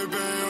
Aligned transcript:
soy 0.00 0.49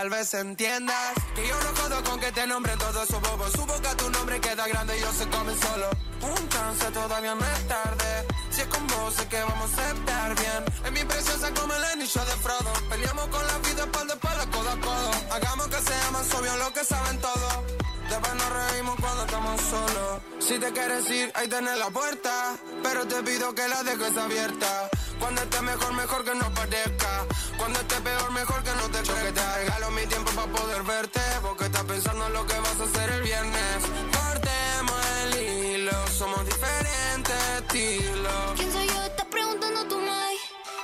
tal 0.00 0.08
vez 0.08 0.32
entiendas 0.32 1.12
Que 1.34 1.46
yo 1.46 1.54
no 1.60 1.70
jodo 1.78 2.02
con 2.04 2.18
que 2.18 2.32
te 2.32 2.46
nombre 2.46 2.72
todo 2.78 3.02
eso 3.02 3.20
bobo 3.20 3.46
Su 3.50 3.66
boca 3.66 3.94
tu 3.96 4.08
nombre 4.08 4.40
queda 4.40 4.66
grande 4.66 4.96
y 4.96 5.00
yo 5.00 5.12
se 5.12 5.28
come 5.28 5.52
solo. 5.66 5.88
Un 6.22 6.48
chance 6.48 6.86
todavía 6.90 7.34
no 7.34 7.44
es 7.44 7.68
tarde. 7.68 8.10
Si 8.50 8.60
es 8.62 8.66
con 8.68 8.86
vos 8.86 9.14
sé 9.14 9.26
que 9.28 9.40
vamos 9.42 9.70
a 9.78 9.90
estar 9.90 10.28
bien. 10.36 10.62
Es 10.86 10.92
mi 10.92 11.04
preciosa 11.04 11.52
como 11.52 11.74
el 11.74 11.84
anillo 11.84 12.24
de 12.24 12.36
Frodo. 12.44 12.72
Peleamos 12.88 13.26
con 13.28 13.46
la 13.46 13.58
vida 13.58 13.82
espalda 13.84 14.14
espalda, 14.14 14.44
codo 14.50 14.70
a 14.70 14.80
codo. 14.80 15.10
Hagamos 15.34 15.66
que 15.68 15.80
sea 15.88 16.10
más 16.12 16.34
obvio 16.34 16.56
lo 16.56 16.72
que 16.72 16.84
saben 16.84 17.18
todos 17.20 17.80
Después 18.10 18.34
nos 18.34 18.50
reímos 18.50 18.96
cuando 19.00 19.22
estamos 19.24 19.60
solos. 19.60 20.20
Si 20.40 20.58
te 20.58 20.72
quieres 20.72 21.08
ir, 21.10 21.30
ahí 21.34 21.46
tenés 21.48 21.78
la 21.78 21.90
puerta. 21.90 22.56
Pero 22.82 23.06
te 23.06 23.22
pido 23.22 23.54
que 23.54 23.68
la 23.68 23.82
dejes 23.84 24.16
abierta. 24.16 24.90
Cuando 25.20 25.42
esté 25.42 25.60
mejor, 25.60 25.92
mejor 25.92 26.24
que 26.24 26.34
no 26.34 26.52
parezca. 26.52 27.26
Cuando 27.56 27.78
esté 27.78 28.00
peor, 28.00 28.30
mejor 28.32 28.62
que 28.64 28.74
no 28.74 28.90
te 28.90 29.02
choque. 29.04 29.22
Que 29.26 29.32
te 29.32 29.54
regalo 29.58 29.90
mi 29.92 30.06
tiempo 30.06 30.30
para 30.32 30.52
poder 30.52 30.82
verte. 30.82 31.20
Porque 31.42 31.64
estás 31.66 31.84
pensando 31.84 32.26
en 32.26 32.32
lo 32.32 32.46
que 32.46 32.58
vas 32.58 32.80
a 32.80 32.84
hacer 32.84 33.10
el 33.10 33.22
viernes. 33.22 33.78
Cortemos 34.18 35.00
el 35.22 35.42
hilo, 35.42 36.06
somos 36.18 36.44
diferentes 36.44 37.36
estilos. 37.58 38.42
¿Quién 38.56 38.72
soy 38.72 38.86
yo? 38.88 39.02
Estás 39.04 39.26
preguntando 39.26 39.84
tú, 39.86 39.98
Mai. 40.00 40.36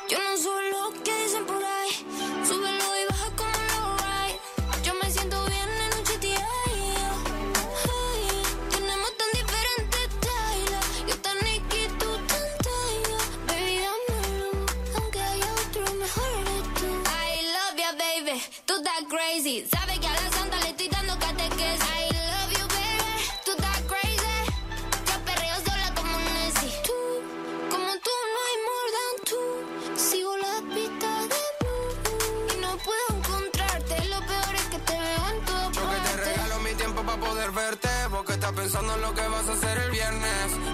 Yo 0.08 0.18
no 0.22 0.36
soy 0.36 0.70
lo 0.70 1.02
que 1.02 1.24
dicen 1.24 1.44
por 1.44 1.65
crazy. 19.16 19.64
Sabes 19.70 19.98
que 19.98 20.06
a 20.06 20.12
la 20.12 20.30
santa 20.30 20.56
le 20.60 20.70
estoy 20.70 20.88
dando 20.88 21.18
catequesis. 21.18 21.84
I 22.00 22.08
love 22.30 22.52
you, 22.58 22.66
baby. 22.76 23.12
Tú 23.44 23.50
estás 23.56 23.80
crazy. 23.90 24.36
Yo 25.08 25.14
perreo 25.24 25.56
sola 25.66 25.88
como 25.98 26.14
Nessie. 26.36 26.72
Tú, 26.86 26.98
como 27.72 27.90
tú, 28.06 28.14
no 28.34 28.38
hay 28.46 28.56
more 28.68 28.90
than 28.96 29.14
tú. 29.30 29.42
Sigo 30.08 30.36
la 30.36 30.56
pista 30.74 31.08
de 31.32 31.40
blue. 31.60 31.90
Y 32.52 32.60
no 32.60 32.72
puedo 32.88 33.06
encontrarte. 33.18 33.94
Lo 34.14 34.20
peor 34.30 34.54
es 34.54 34.66
que 34.72 34.78
te 34.88 34.92
veo 34.92 35.24
en 35.32 35.44
todas 35.46 35.72
Yo 35.76 35.82
que 35.92 36.00
te 36.08 36.12
regalo 36.24 36.60
mi 36.60 36.74
tiempo 36.74 37.02
para 37.02 37.20
poder 37.20 37.50
verte. 37.52 37.88
Porque 38.10 38.32
estás 38.32 38.52
pensando 38.52 38.94
en 38.96 39.00
lo 39.00 39.14
que 39.14 39.26
vas 39.28 39.46
a 39.48 39.52
hacer 39.52 39.78
el 39.78 39.90
viernes. 39.90 40.65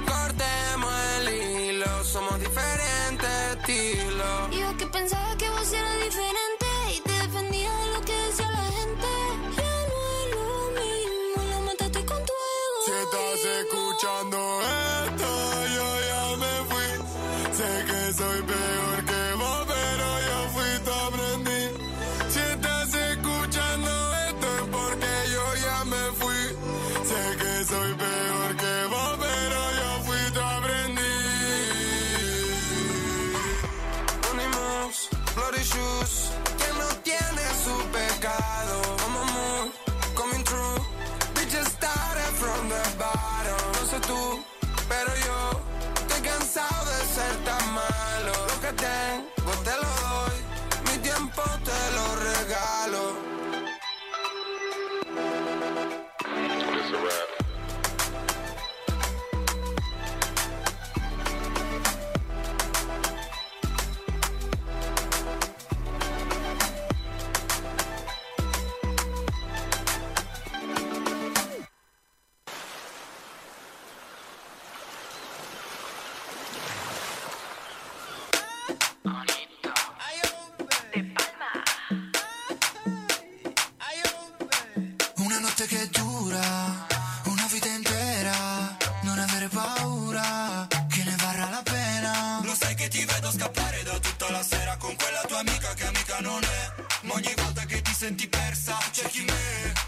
Ti 92.92 93.06
vedo 93.06 93.30
scappare 93.32 93.82
da 93.84 93.98
tutta 93.98 94.30
la 94.30 94.42
sera 94.42 94.76
con 94.76 94.94
quella 94.94 95.22
tua 95.26 95.38
amica 95.38 95.72
che 95.72 95.86
amica 95.86 96.20
non 96.20 96.42
è. 96.42 96.82
Ma 97.06 97.14
ogni 97.14 97.32
volta 97.36 97.64
che 97.64 97.80
ti 97.80 97.94
senti 97.94 98.28
persa, 98.28 98.76
cerchi 98.92 99.24
me. 99.24 99.81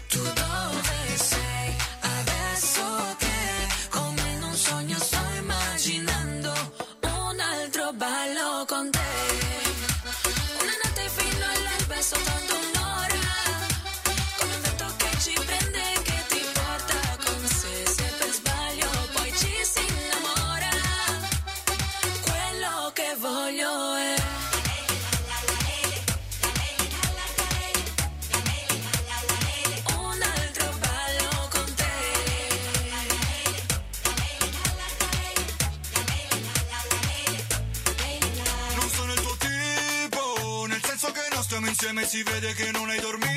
Si 42.05 42.21
vede 42.21 42.53
che 42.53 42.71
non 42.71 42.87
hai 42.89 42.99
dormito. 42.99 43.34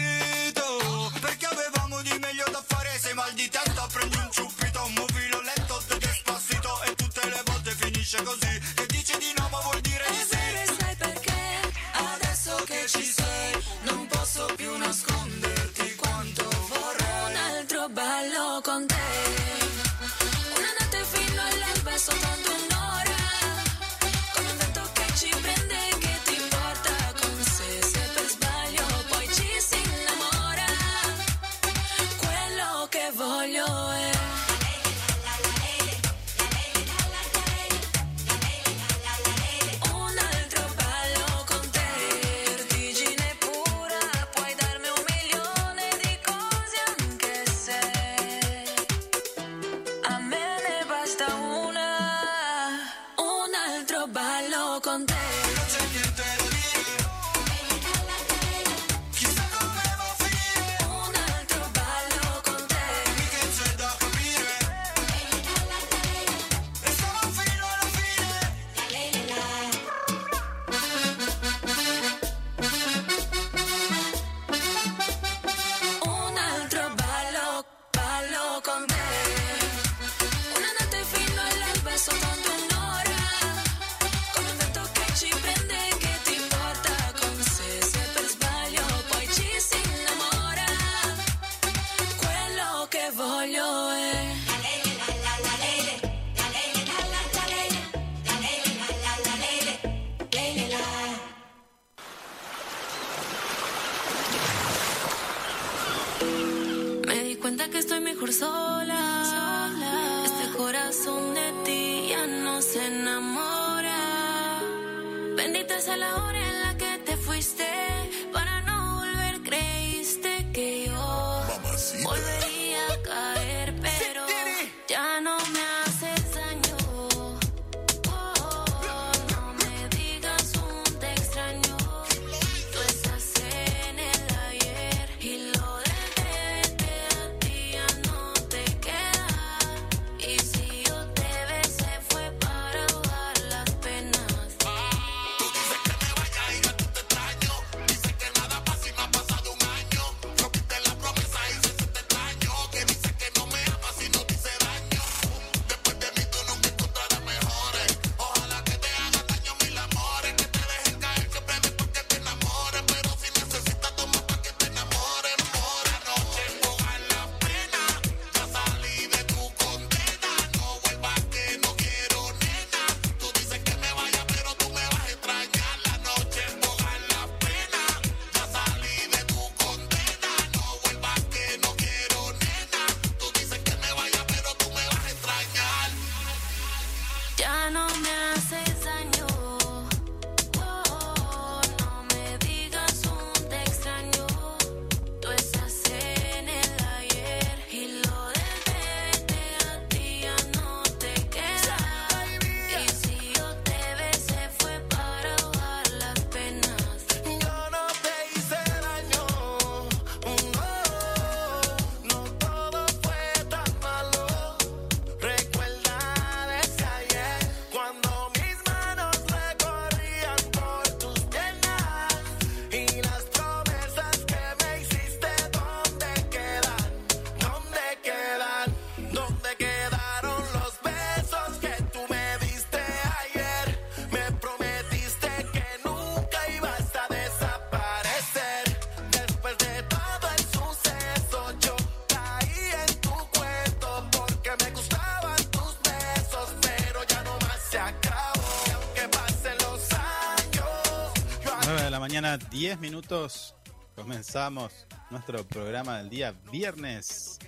10 252.58 252.80
minutos. 252.80 253.54
Comenzamos 253.94 254.84
nuestro 255.10 255.46
programa 255.46 255.98
del 255.98 256.10
día 256.10 256.34
viernes 256.50 257.38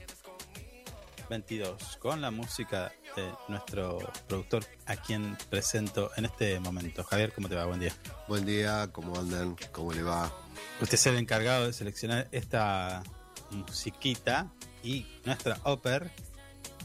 22 1.29 1.97
con 1.97 2.21
la 2.21 2.31
música 2.31 2.93
de 3.17 3.29
nuestro 3.49 3.99
productor 4.29 4.65
a 4.87 4.95
quien 4.95 5.37
presento 5.51 6.13
en 6.17 6.27
este 6.27 6.61
momento. 6.61 7.03
Javier, 7.03 7.33
¿cómo 7.33 7.49
te 7.49 7.57
va? 7.57 7.65
Buen 7.65 7.81
día. 7.81 7.93
Buen 8.29 8.47
día, 8.47 8.89
¿cómo 8.93 9.19
andan? 9.19 9.57
¿Cómo 9.73 9.93
le 9.93 10.05
va? 10.05 10.33
Usted 10.81 10.95
es 10.95 11.07
el 11.07 11.17
encargado 11.17 11.67
de 11.67 11.73
seleccionar 11.73 12.29
esta 12.31 13.03
musiquita 13.51 14.53
y 14.85 15.09
nuestra 15.25 15.59
Oper, 15.65 16.09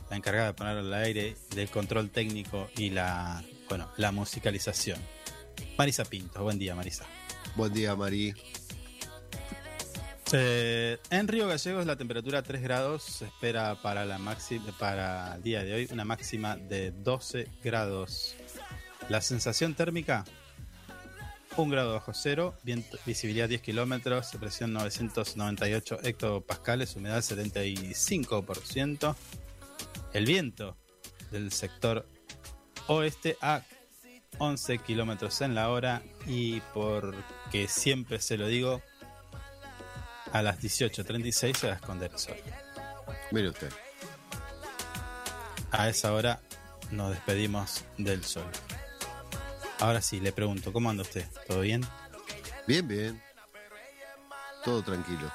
la 0.10 0.18
encargada 0.18 0.48
de 0.48 0.54
poner 0.56 0.80
al 0.80 0.92
aire 0.96 1.38
del 1.52 1.70
control 1.70 2.10
técnico 2.10 2.72
y 2.76 2.90
la, 2.90 3.44
bueno, 3.70 3.92
la 3.98 4.12
musicalización. 4.12 5.00
Marisa 5.78 6.06
Pinto, 6.06 6.42
buen 6.42 6.58
día 6.58 6.74
Marisa. 6.74 7.06
Buen 7.56 7.74
día, 7.74 7.96
Marí. 7.96 8.34
Eh, 10.34 10.98
en 11.12 11.28
Río 11.28 11.48
Gallegos 11.48 11.86
la 11.86 11.96
temperatura 11.96 12.42
3 12.42 12.62
grados 12.62 13.04
se 13.04 13.26
espera 13.26 13.76
para 13.82 14.06
la 14.06 14.18
máxima 14.18 14.66
para 14.80 15.36
el 15.36 15.44
día 15.44 15.64
de 15.64 15.74
hoy 15.74 15.88
una 15.92 16.04
máxima 16.04 16.58
de 16.58 16.92
12 16.92 17.48
grados. 17.64 18.36
La 19.08 19.22
sensación 19.22 19.76
térmica 19.76 20.26
1 21.58 21.70
grado 21.72 21.94
bajo 21.94 22.12
cero, 22.14 22.56
viento- 22.64 22.98
visibilidad 23.06 23.48
10 23.48 23.62
kilómetros, 23.62 24.32
presión 24.40 24.74
998 24.74 26.00
hectopascales, 26.04 26.96
humedad 26.96 27.22
75%. 27.22 29.16
El 30.12 30.26
viento 30.26 30.76
del 31.32 31.52
sector 31.54 32.06
oeste 32.88 33.38
a 33.42 33.62
11 34.38 34.78
kilómetros 34.80 35.42
en 35.42 35.56
la 35.56 35.70
hora 35.70 36.02
y 36.26 36.60
porque 36.74 37.68
siempre 37.68 38.20
se 38.20 38.38
lo 38.38 38.48
digo, 38.48 38.82
a 40.32 40.42
las 40.42 40.60
18.36 40.60 41.56
se 41.56 41.68
va 41.68 41.74
a 41.74 41.76
esconder 41.78 42.12
el 42.12 42.20
sol. 42.20 42.36
Mire 43.32 43.50
usted. 43.50 43.72
A 45.72 45.90
esa 45.90 46.14
hora 46.14 46.40
nos 46.92 47.12
despedimos 47.12 47.84
del 47.98 48.24
sol. 48.24 48.50
Ahora 49.80 50.02
sí, 50.02 50.20
le 50.20 50.32
pregunto, 50.32 50.72
¿cómo 50.72 50.90
anda 50.90 51.04
usted? 51.04 51.28
¿Todo 51.48 51.62
bien? 51.62 51.86
Bien, 52.68 52.88
bien. 52.88 53.22
Todo 54.64 54.82
tranquilo. 54.84 55.32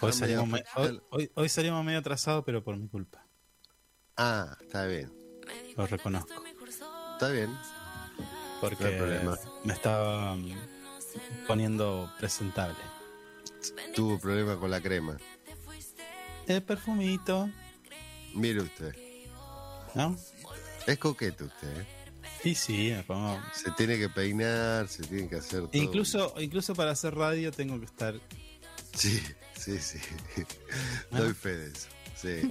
Hoy 0.00 0.12
salimos, 0.12 0.48
me- 0.48 0.64
hoy, 0.76 1.00
hoy- 1.10 1.30
hoy 1.34 1.48
salimos 1.48 1.84
medio 1.84 1.98
atrasados, 1.98 2.44
pero 2.44 2.62
por 2.64 2.76
mi 2.76 2.88
culpa. 2.88 3.24
Ah, 4.16 4.56
está 4.60 4.86
bien. 4.86 5.12
Lo 5.76 5.86
reconozco. 5.86 6.32
Está 7.12 7.28
bien. 7.28 7.56
Porque 8.62 9.20
No 9.24 9.36
me 9.64 9.72
estaba 9.72 10.36
mm, 10.36 10.54
poniendo 11.48 12.08
presentable. 12.18 12.78
Tuvo 13.92 14.20
problema 14.20 14.56
con 14.56 14.70
la 14.70 14.80
crema. 14.80 15.16
El 16.46 16.62
perfumito, 16.62 17.50
Mire 18.34 18.62
usted. 18.62 18.94
¿no? 19.94 20.16
Es 20.86 20.98
coqueto 20.98 21.44
usted. 21.44 21.86
¿eh? 22.44 22.54
Sí, 22.54 22.92
me 22.94 23.02
pongo... 23.02 23.40
Se 23.52 23.70
tiene 23.72 23.98
que 23.98 24.08
peinar, 24.08 24.88
se 24.88 25.02
tiene 25.02 25.28
que 25.28 25.36
hacer 25.36 25.60
todo. 25.62 25.70
Incluso, 25.72 26.34
incluso 26.38 26.74
para 26.74 26.92
hacer 26.92 27.14
radio 27.16 27.50
tengo 27.50 27.78
que 27.80 27.86
estar... 27.86 28.14
Sí, 28.94 29.20
sí, 29.56 29.78
sí. 29.78 29.98
Ah. 31.10 31.18
Doy 31.18 31.34
fe 31.34 31.56
de 31.56 31.66
eso. 31.70 31.88
Sí. 32.22 32.50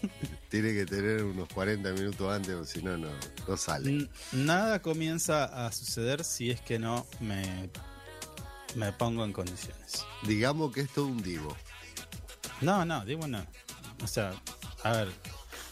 tiene 0.50 0.72
que 0.74 0.84
tener 0.86 1.24
unos 1.24 1.48
40 1.48 1.90
minutos 1.92 2.32
antes, 2.32 2.54
o 2.54 2.64
si 2.64 2.82
no, 2.82 2.96
no, 2.98 3.08
sale. 3.56 4.08
Nada 4.32 4.82
comienza 4.82 5.66
a 5.66 5.72
suceder 5.72 6.22
si 6.24 6.50
es 6.50 6.60
que 6.60 6.78
no 6.78 7.06
me, 7.20 7.70
me 8.74 8.92
pongo 8.92 9.24
en 9.24 9.32
condiciones. 9.32 10.04
Digamos 10.24 10.72
que 10.72 10.82
es 10.82 10.90
todo 10.92 11.06
un 11.06 11.22
divo. 11.22 11.56
No, 12.60 12.84
no, 12.84 13.04
digo 13.04 13.26
no. 13.26 13.44
O 14.02 14.06
sea, 14.06 14.34
a 14.82 14.92
ver, 14.92 15.08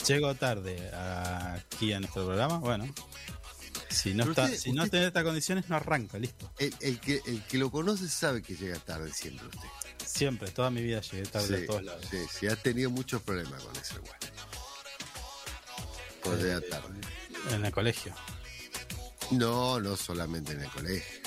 llego 0.06 0.34
tarde 0.34 0.90
aquí 0.94 1.92
a 1.92 2.00
nuestro 2.00 2.24
programa, 2.26 2.58
bueno. 2.58 2.86
Si 3.90 4.12
no, 4.12 4.24
está, 4.24 4.44
usted- 4.44 4.58
si 4.58 4.72
no 4.72 4.82
usted- 4.82 4.90
tiene 4.90 5.06
estas 5.06 5.22
condiciones, 5.24 5.68
no 5.68 5.76
arranca, 5.76 6.18
listo. 6.18 6.50
El, 6.58 6.74
el 6.80 6.98
que, 7.00 7.20
el 7.26 7.42
que 7.44 7.58
lo 7.58 7.70
conoce 7.70 8.08
sabe 8.08 8.42
que 8.42 8.56
llega 8.56 8.78
tarde 8.80 9.12
siempre 9.12 9.46
usted. 9.46 9.68
Siempre, 10.14 10.50
toda 10.52 10.70
mi 10.70 10.80
vida 10.82 11.00
llegué 11.00 11.24
tarde 11.26 11.58
Sí, 11.58 11.64
a 11.64 11.66
todos 11.66 11.82
lados. 11.82 12.06
sí, 12.10 12.18
sí, 12.30 12.46
has 12.46 12.62
tenido 12.62 12.90
muchos 12.90 13.20
problemas 13.22 13.62
con 13.64 13.74
eso 13.76 13.96
igual. 13.96 14.18
Por 16.22 16.36
llegar 16.38 16.62
tarde. 16.70 17.00
En 17.50 17.64
el 17.64 17.72
colegio, 17.72 18.14
No, 19.32 19.80
no 19.80 19.96
solamente 19.96 20.52
en 20.52 20.62
el 20.62 20.70
colegio. 20.70 21.20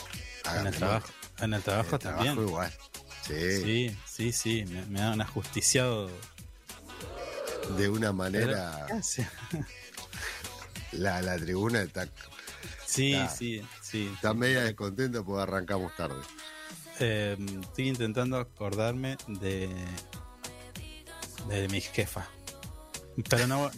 en 0.60 0.68
el 0.68 0.76
trabajo. 0.76 1.08
En 1.40 1.54
el 1.54 1.62
trabajo 1.62 1.90
En 1.90 1.94
el 1.96 2.00
también. 2.00 2.34
trabajo 2.36 2.50
igual. 2.50 2.74
Sí, 3.28 3.62
Sí, 3.62 3.98
sí, 4.06 4.32
sí, 4.32 4.66
me, 4.68 4.86
me 4.86 5.02
han 5.02 5.20
ajusticiado. 5.22 6.10
de 7.78 7.90
una 7.90 8.14
manera. 8.14 8.88
La, 10.94 11.22
la 11.22 11.38
tribuna 11.38 11.82
está, 11.82 12.08
sí, 12.86 13.14
sí. 13.38 13.62
sí. 13.82 14.10
está 14.16 14.34
media 14.34 14.62
descontenta 14.64 15.22
porque 15.22 15.44
arrancamos 15.44 15.94
tarde. 15.98 16.22
Eh, 17.00 17.38
estoy 17.62 17.88
intentando 17.90 18.38
acordarme 18.38 19.18
de 19.28 19.70
de 21.48 21.68
mi 21.70 21.80
jefa. 21.82 22.28
Pero 23.30 23.48
no 23.48 23.72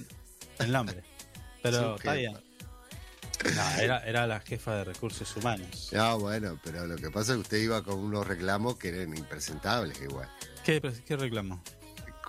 el 0.59 0.71
nombre. 0.71 1.03
Pero 1.61 1.95
está 1.95 2.13
bien. 2.13 2.33
No, 3.55 3.81
era, 3.81 3.99
era 4.05 4.27
la 4.27 4.39
jefa 4.41 4.75
de 4.77 4.83
recursos 4.85 5.35
humanos. 5.37 5.91
Ah, 5.97 6.15
bueno, 6.15 6.59
pero 6.63 6.85
lo 6.85 6.97
que 6.97 7.09
pasa 7.09 7.31
es 7.31 7.37
que 7.37 7.41
usted 7.41 7.57
iba 7.57 7.81
con 7.83 7.99
unos 7.99 8.27
reclamos 8.27 8.77
que 8.77 8.89
eran 8.89 9.15
impresentables 9.17 10.01
igual. 10.01 10.29
¿Qué, 10.65 10.81
qué 11.05 11.15
reclamo? 11.15 11.61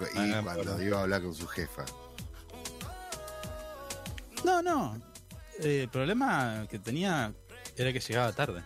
Ah, 0.01 0.07
Y 0.15 0.19
no 0.29 0.37
me 0.37 0.43
cuando 0.43 0.81
iba 0.83 0.99
a 0.99 1.03
hablar 1.03 1.23
con 1.23 1.35
su 1.35 1.47
jefa. 1.49 1.85
No, 4.45 4.63
no. 4.63 5.01
Eh, 5.59 5.83
el 5.83 5.89
problema 5.89 6.67
que 6.71 6.79
tenía 6.79 7.35
era 7.77 7.93
que 7.93 8.01
llegaba 8.01 8.33
tarde. 8.33 8.63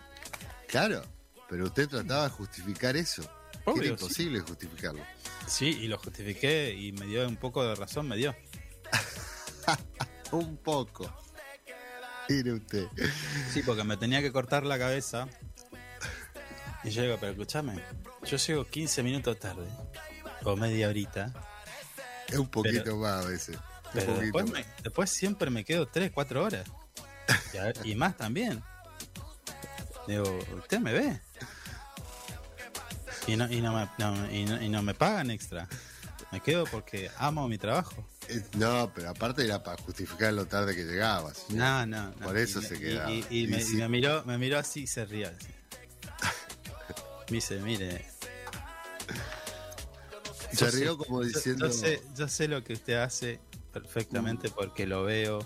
Claro, 0.67 1.01
pero 1.49 1.65
usted 1.65 1.87
trataba 1.87 2.23
de 2.25 2.29
justificar 2.29 2.95
eso. 2.97 3.23
Obvio, 3.65 3.83
era 3.83 3.91
imposible 3.91 4.39
justificarlo. 4.41 5.01
Sí, 5.47 5.67
y 5.81 5.87
lo 5.87 5.97
justifiqué 5.97 6.73
y 6.73 6.91
me 6.93 7.05
dio 7.07 7.27
un 7.27 7.37
poco 7.37 7.63
de 7.63 7.75
razón, 7.75 8.07
me 8.07 8.15
dio. 8.17 8.35
Un 10.31 10.57
poco. 10.57 11.11
Mire 12.29 12.53
usted. 12.53 12.87
Sí, 13.53 13.61
porque 13.63 13.83
me 13.83 13.97
tenía 13.97 14.21
que 14.21 14.31
cortar 14.31 14.65
la 14.65 14.77
cabeza. 14.79 15.27
Y 16.83 16.89
yo 16.89 17.01
digo, 17.03 17.17
pero 17.19 17.31
escúchame, 17.31 17.81
yo 18.25 18.37
llego 18.37 18.65
15 18.65 19.01
minutos 19.03 19.39
tarde, 19.39 19.67
o 20.43 20.55
media 20.55 20.87
horita, 20.89 21.31
Es 22.27 22.37
un 22.37 22.47
poquito 22.47 22.95
más 22.97 23.25
a 23.25 23.27
veces. 23.29 23.57
Pero 23.93 24.19
después, 24.19 24.45
más. 24.45 24.53
me- 24.53 24.65
después 24.83 25.09
siempre 25.09 25.49
me 25.49 25.63
quedo 25.63 25.87
3, 25.87 26.11
4 26.13 26.43
horas. 26.43 26.67
Y, 27.53 27.57
a- 27.57 27.73
y 27.83 27.95
más 27.95 28.17
también. 28.17 28.61
Digo, 30.07 30.37
usted 30.57 30.79
me 30.79 30.91
ve. 30.93 31.19
Y 33.27 33.35
no, 33.35 33.51
y, 33.51 33.61
no 33.61 33.73
me, 33.73 33.89
no- 33.97 34.31
y 34.31 34.45
no- 34.45 34.61
y 34.61 34.69
no 34.69 34.81
me 34.83 34.93
pagan 34.93 35.31
extra. 35.31 35.67
Me 36.31 36.41
quedo 36.41 36.65
porque 36.65 37.09
amo 37.17 37.47
mi 37.47 37.57
trabajo. 37.57 38.07
Eh, 38.27 38.43
No, 38.55 38.91
pero 38.93 39.09
aparte 39.09 39.43
era 39.43 39.63
para 39.63 39.81
justificar 39.81 40.33
lo 40.33 40.45
tarde 40.45 40.75
que 40.75 40.83
llegabas. 40.83 41.45
No, 41.49 41.85
no, 41.85 42.09
no. 42.09 42.15
Por 42.17 42.37
eso 42.37 42.59
Y 42.61 42.65
se 42.65 42.79
quedaba. 42.79 43.11
Y, 43.11 43.25
y 43.29 43.43
Y 43.43 43.47
me, 43.47 43.61
sí. 43.61 43.75
me 43.77 43.87
miró, 43.89 44.23
me 44.25 44.37
miró 44.37 44.57
así 44.59 44.81
y 44.81 44.87
se 44.87 45.05
ría. 45.05 45.29
así. 45.37 45.47
Me 47.29 47.35
dice, 47.37 47.59
mire. 47.59 48.05
Se 50.51 50.65
yo 50.65 50.71
rió 50.71 50.97
como 50.97 51.21
yo- 51.23 51.27
diciendo. 51.29 51.67
Yo, 51.67 51.73
sé, 51.73 52.01
yo 52.15 52.27
sé 52.27 52.47
lo 52.47 52.63
que 52.63 52.73
usted 52.73 52.95
hace 52.95 53.37
Mm. 53.39 53.71
perfectamente 53.73 54.49
porque 54.49 54.85
lo 54.85 55.03
veo. 55.03 55.39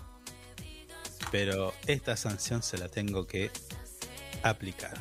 Pero 1.30 1.72
esta 1.86 2.16
sanción 2.16 2.62
se 2.62 2.78
la 2.78 2.88
tengo 2.88 3.26
que 3.26 3.50
aplicar. 4.42 5.00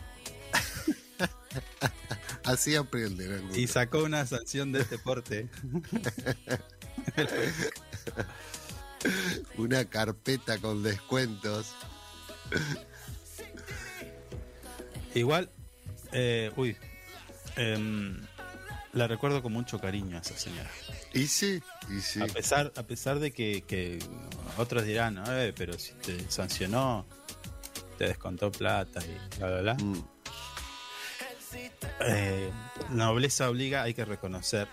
Así 2.43 2.75
aprenden. 2.75 3.33
algunos. 3.33 3.57
Y 3.57 3.67
sacó 3.67 4.03
una 4.03 4.25
sanción 4.25 4.71
de 4.71 4.81
este 4.81 4.97
porte. 4.97 5.47
Una 9.57 9.85
carpeta 9.85 10.57
con 10.57 10.83
descuentos. 10.83 11.73
Igual, 15.15 15.49
eh, 16.11 16.51
uy, 16.57 16.75
em, 17.55 18.19
la 18.93 19.07
recuerdo 19.07 19.41
con 19.41 19.53
mucho 19.53 19.79
cariño 19.79 20.17
a 20.17 20.21
esa 20.21 20.37
señora. 20.37 20.69
Y 21.13 21.27
sí, 21.27 21.61
y 21.89 22.01
sí. 22.01 22.21
A 22.21 22.27
pesar, 22.27 22.71
a 22.75 22.83
pesar 22.83 23.19
de 23.19 23.31
que, 23.31 23.63
que 23.65 23.99
otros 24.57 24.83
dirán, 24.85 25.23
"Eh, 25.27 25.53
pero 25.55 25.79
si 25.79 25.93
te 25.93 26.29
sancionó, 26.29 27.05
te 27.97 28.05
descontó 28.05 28.51
plata 28.51 29.01
y 29.05 29.37
bla, 29.39 29.47
bla, 29.47 29.61
bla. 29.61 29.73
Mm, 29.75 30.03
Eh, 32.01 32.51
nobleza 32.89 33.49
obliga, 33.49 33.83
hay 33.83 33.93
que 33.93 34.05
reconocer 34.05 34.67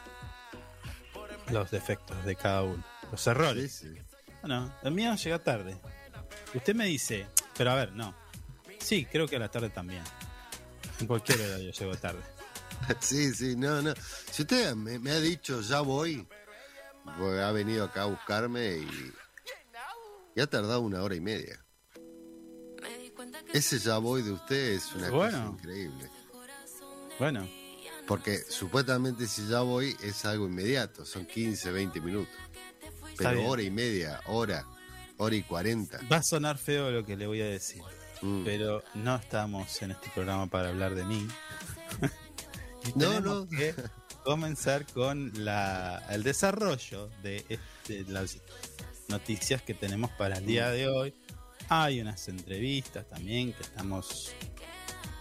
los 1.50 1.70
defectos 1.70 2.24
de 2.24 2.36
cada 2.36 2.62
uno, 2.62 2.84
los 3.10 3.20
sí, 3.20 3.30
errores. 3.30 3.72
sí. 3.74 3.92
Bueno, 4.42 4.72
el 4.82 4.92
mío 4.92 5.14
llega 5.16 5.38
tarde. 5.42 5.76
Usted 6.54 6.74
me 6.74 6.86
dice, 6.86 7.26
pero 7.56 7.70
a 7.72 7.74
ver, 7.74 7.92
no. 7.92 8.14
Sí, 8.78 9.04
creo 9.06 9.26
que 9.26 9.36
a 9.36 9.38
la 9.40 9.50
tarde 9.50 9.70
también. 9.70 10.02
En 11.00 11.06
cualquier 11.06 11.40
hora 11.40 11.58
yo 11.58 11.70
llego 11.70 11.94
tarde. 11.96 12.20
Sí, 13.00 13.32
sí, 13.34 13.56
no, 13.56 13.80
no. 13.80 13.94
Si 14.30 14.42
usted 14.42 14.74
me, 14.74 14.98
me 14.98 15.10
ha 15.10 15.18
dicho 15.18 15.62
ya 15.62 15.80
voy, 15.80 16.26
porque 17.18 17.40
ha 17.40 17.50
venido 17.50 17.84
acá 17.86 18.02
a 18.02 18.06
buscarme 18.06 18.76
y, 18.76 19.12
y 20.36 20.40
ha 20.40 20.46
tardado 20.46 20.80
una 20.82 21.02
hora 21.02 21.14
y 21.14 21.20
media. 21.20 21.58
Ese 23.52 23.78
ya 23.78 23.96
voy 23.98 24.22
de 24.22 24.32
usted 24.32 24.72
es 24.74 24.92
una 24.92 25.08
Bueno. 25.10 25.38
cosa 25.38 25.52
increíble. 25.64 26.10
Bueno, 27.18 27.48
Porque 28.06 28.38
supuestamente 28.48 29.26
si 29.26 29.46
ya 29.48 29.60
voy 29.62 29.96
es 30.02 30.24
algo 30.24 30.46
inmediato, 30.46 31.04
son 31.04 31.26
15, 31.26 31.70
20 31.72 32.00
minutos. 32.00 32.34
Pero 33.18 33.46
hora 33.48 33.62
y 33.62 33.70
media, 33.70 34.20
hora, 34.26 34.64
hora 35.16 35.34
y 35.34 35.42
40. 35.42 36.00
va 36.12 36.16
a 36.18 36.22
sonar 36.22 36.58
feo 36.58 36.90
lo 36.90 37.04
que 37.04 37.16
le 37.16 37.26
voy 37.26 37.40
a 37.40 37.46
decir. 37.46 37.82
Mm. 38.22 38.44
pero 38.46 38.82
no 38.94 39.14
estamos 39.16 39.82
en 39.82 39.90
este 39.90 40.08
programa 40.14 40.46
para 40.46 40.70
hablar 40.70 40.94
de 40.94 41.04
mí. 41.04 41.26
No, 42.94 43.20
no. 43.20 43.48
que 43.48 43.74
comenzar 44.24 44.86
con 44.86 45.32
la, 45.44 46.02
el 46.10 46.22
desarrollo 46.22 47.10
de, 47.22 47.44
este- 47.48 48.04
de 48.04 48.12
las 48.12 48.38
noticias 49.08 49.60
que 49.62 49.74
tenemos 49.74 50.10
para 50.12 50.38
el 50.38 50.46
día 50.46 50.70
de 50.70 50.88
hoy. 50.88 51.12
Hay 51.68 52.00
unas 52.00 52.28
entrevistas 52.28 53.08
también 53.08 53.52
que 53.52 53.62
estamos 53.64 54.32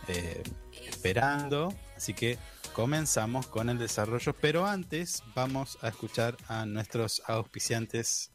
eh, 0.08 0.44
esperando, 0.88 1.74
así 1.96 2.14
que 2.14 2.38
comenzamos 2.74 3.48
con 3.48 3.70
el 3.70 3.78
desarrollo, 3.78 4.34
pero 4.40 4.66
antes 4.66 5.24
vamos 5.34 5.78
a 5.82 5.90
escuchar 5.90 6.38
a 6.48 6.66
nuestros 6.66 7.22
auspiciantes. 7.28 8.32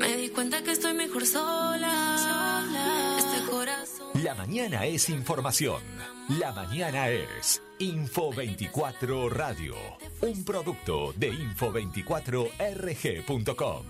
me 0.00 0.16
di 0.16 0.28
cuenta 0.30 0.62
que 0.62 0.72
estoy 0.72 0.94
mejor 0.94 1.26
sola. 1.26 3.16
Este 3.18 3.50
corazón. 3.50 4.08
La 4.22 4.34
mañana 4.34 4.86
es 4.86 5.08
información. 5.08 5.82
La 6.28 6.52
mañana 6.52 7.08
es 7.08 7.62
Info 7.78 8.32
24 8.32 9.28
Radio. 9.28 9.74
Un 10.20 10.44
producto 10.44 11.12
de 11.16 11.32
info24rg.com. 11.32 13.84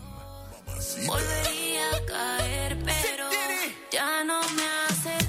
Volvería 1.07 1.91
a 1.91 2.01
caer, 2.07 2.79
pero 2.85 3.27
ya 3.91 4.25
no 4.25 4.41
me 4.41 4.63
haces 4.89 5.22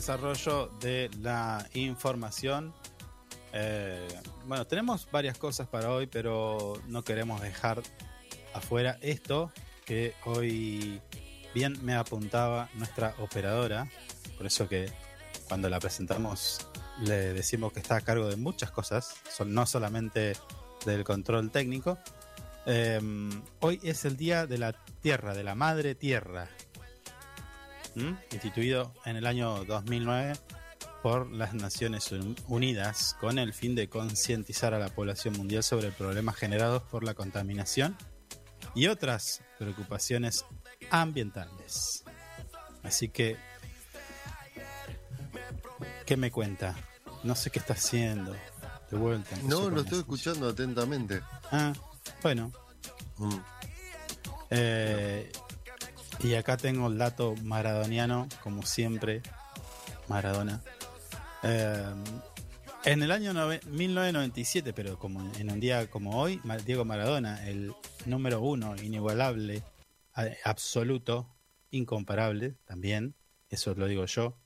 desarrollo 0.00 0.70
de 0.80 1.10
la 1.20 1.68
información. 1.74 2.72
Eh, 3.52 4.08
bueno, 4.46 4.66
tenemos 4.66 5.06
varias 5.12 5.36
cosas 5.36 5.68
para 5.68 5.90
hoy, 5.90 6.06
pero 6.06 6.80
no 6.88 7.04
queremos 7.04 7.42
dejar 7.42 7.82
afuera 8.54 8.96
esto 9.02 9.52
que 9.84 10.14
hoy 10.24 11.02
bien 11.54 11.76
me 11.84 11.96
apuntaba 11.96 12.70
nuestra 12.76 13.14
operadora. 13.18 13.90
Por 14.38 14.46
eso 14.46 14.66
que 14.70 14.90
cuando 15.46 15.68
la 15.68 15.78
presentamos 15.78 16.66
le 17.02 17.34
decimos 17.34 17.74
que 17.74 17.80
está 17.80 17.96
a 17.96 18.00
cargo 18.00 18.26
de 18.26 18.36
muchas 18.36 18.70
cosas, 18.70 19.16
no 19.44 19.66
solamente 19.66 20.32
del 20.86 21.04
control 21.04 21.50
técnico. 21.50 21.98
Eh, 22.64 23.00
hoy 23.60 23.78
es 23.82 24.06
el 24.06 24.16
Día 24.16 24.46
de 24.46 24.56
la 24.56 24.72
Tierra, 25.02 25.34
de 25.34 25.44
la 25.44 25.54
Madre 25.54 25.94
Tierra. 25.94 26.48
¿Mm? 27.94 28.12
instituido 28.32 28.92
en 29.04 29.16
el 29.16 29.26
año 29.26 29.64
2009 29.64 30.34
por 31.02 31.30
las 31.32 31.54
Naciones 31.54 32.12
Un- 32.12 32.36
Unidas 32.46 33.16
con 33.20 33.38
el 33.38 33.52
fin 33.52 33.74
de 33.74 33.88
concientizar 33.88 34.74
a 34.74 34.78
la 34.78 34.88
población 34.90 35.36
mundial 35.36 35.62
sobre 35.62 35.90
problemas 35.90 36.36
generados 36.36 36.82
por 36.84 37.04
la 37.04 37.14
contaminación 37.14 37.96
y 38.74 38.86
otras 38.86 39.42
preocupaciones 39.58 40.44
ambientales. 40.90 42.04
Así 42.82 43.08
que, 43.08 43.36
¿qué 46.06 46.16
me 46.16 46.30
cuenta? 46.30 46.76
No 47.24 47.34
sé 47.34 47.50
qué 47.50 47.58
está 47.58 47.74
haciendo. 47.74 48.34
De 48.90 48.96
vuelta. 48.96 49.34
empezó 49.36 49.62
No, 49.62 49.70
lo 49.70 49.80
estoy 49.82 49.98
escuchando 50.00 50.48
atentamente. 50.48 51.20
Ah, 51.50 51.72
bueno. 52.22 52.52
Mm. 53.18 53.36
Eh, 54.50 55.30
y 56.22 56.34
acá 56.34 56.56
tengo 56.56 56.88
el 56.88 56.98
dato 56.98 57.34
maradoniano, 57.42 58.28
como 58.42 58.62
siempre, 58.62 59.22
Maradona. 60.08 60.62
Eh, 61.42 61.84
en 62.84 63.02
el 63.02 63.10
año 63.10 63.32
nove- 63.32 63.64
1997, 63.66 64.72
pero 64.72 64.98
como 64.98 65.20
en 65.38 65.50
un 65.50 65.60
día 65.60 65.88
como 65.90 66.18
hoy, 66.20 66.40
Diego 66.64 66.84
Maradona, 66.84 67.46
el 67.48 67.72
número 68.06 68.40
uno, 68.40 68.74
inigualable, 68.76 69.62
absoluto, 70.44 71.26
incomparable 71.70 72.56
también, 72.66 73.14
eso 73.48 73.74
lo 73.74 73.86
digo 73.86 74.04
yo, 74.06 74.36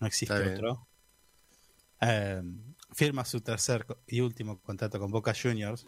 no 0.00 0.06
existe 0.06 0.34
otro. 0.54 0.86
Eh, 2.00 2.42
firma 2.92 3.24
su 3.24 3.40
tercer 3.40 3.86
y 4.06 4.20
último 4.20 4.60
contrato 4.60 4.98
con 5.00 5.10
Boca 5.10 5.32
Juniors. 5.40 5.84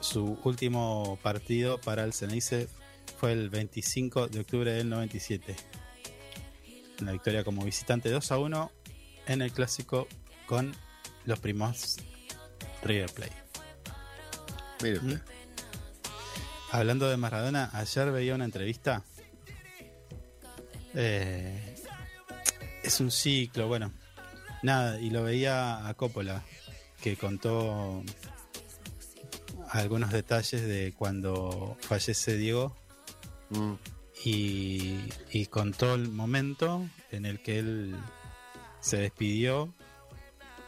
Su 0.00 0.38
último 0.44 1.18
partido 1.22 1.80
para 1.80 2.04
el 2.04 2.12
Ceneice 2.12 2.68
fue 3.18 3.32
el 3.32 3.50
25 3.50 4.28
de 4.28 4.40
octubre 4.40 4.72
del 4.72 4.88
97. 4.88 5.54
Una 7.00 7.12
victoria 7.12 7.44
como 7.44 7.64
visitante 7.64 8.10
2 8.10 8.32
a 8.32 8.38
1 8.38 8.70
en 9.26 9.42
el 9.42 9.52
clásico 9.52 10.06
con 10.46 10.74
los 11.24 11.38
primos 11.38 11.96
River 12.82 13.10
Plate. 13.12 13.32
Mire 14.82 14.98
usted. 14.98 15.22
Hablando 16.70 17.08
de 17.08 17.16
Maradona, 17.16 17.70
ayer 17.72 18.10
veía 18.10 18.34
una 18.34 18.44
entrevista. 18.44 19.02
Eh, 20.94 21.76
es 22.82 23.00
un 23.00 23.10
ciclo, 23.10 23.68
bueno, 23.68 23.92
nada, 24.62 25.00
y 25.00 25.10
lo 25.10 25.22
veía 25.22 25.86
a 25.86 25.94
Coppola, 25.94 26.44
que 27.00 27.16
contó 27.16 28.02
algunos 29.70 30.10
detalles 30.10 30.62
de 30.62 30.92
cuando 30.96 31.76
fallece 31.80 32.36
Diego 32.36 32.76
Mm. 33.54 33.74
y, 34.24 35.00
y 35.30 35.46
contó 35.46 35.94
el 35.94 36.08
momento 36.08 36.86
en 37.10 37.26
el 37.26 37.42
que 37.42 37.58
él 37.58 37.96
se 38.80 38.98
despidió 38.98 39.72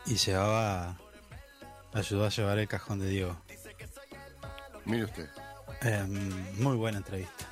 y 0.07 0.17
llevaba, 0.17 0.99
ayudó 1.93 2.27
a 2.27 2.29
llevar 2.31 2.59
el 2.59 2.69
cajón 2.69 2.99
de 3.01 3.09
Diego. 3.09 3.41
Mire 4.85 5.05
usted. 5.05 5.29
Eh, 5.83 6.05
muy 6.59 6.77
buena 6.77 6.99
entrevista. 6.99 7.45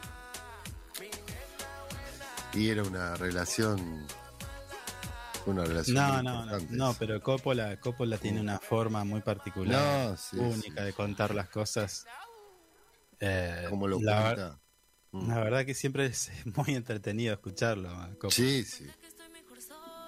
Y 2.55 2.69
era 2.69 2.83
una 2.85 3.17
relación. 3.17 4.07
Una 5.47 5.65
relación. 5.65 5.97
No, 5.97 6.23
no, 6.23 6.59
no, 6.71 6.95
pero 6.99 7.21
Coppola, 7.21 7.79
Coppola 7.81 8.17
tiene 8.17 8.41
una 8.41 8.59
forma 8.59 9.05
muy 9.05 9.21
particular, 9.21 10.11
No, 10.11 10.17
sí, 10.17 10.37
única 10.39 10.81
sí. 10.81 10.87
de 10.87 10.93
contar 10.93 11.35
las 11.35 11.49
cosas. 11.51 12.07
Eh, 13.21 13.67
Como 13.69 13.89
lo 13.89 14.01
la, 14.01 14.23
cuenta. 14.23 14.61
Mm. 15.15 15.29
la 15.29 15.39
verdad 15.39 15.65
que 15.65 15.75
siempre 15.75 16.07
es 16.07 16.33
muy 16.57 16.75
entretenido 16.75 17.33
escucharlo. 17.33 17.89
Coppola. 18.19 18.33
Sí, 18.33 18.65
sí. 18.65 18.85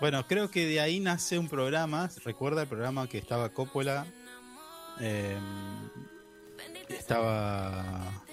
Bueno, 0.01 0.27
creo 0.27 0.51
que 0.51 0.67
de 0.67 0.81
ahí 0.81 0.99
nace 1.01 1.39
un 1.39 1.49
programa. 1.49 2.11
¿Recuerda 2.25 2.63
el 2.63 2.69
programa 2.69 3.09
que 3.09 3.17
estaba 3.17 3.49
Coppola? 3.51 4.05
Eh, 5.01 5.39
estaba. 6.89 8.25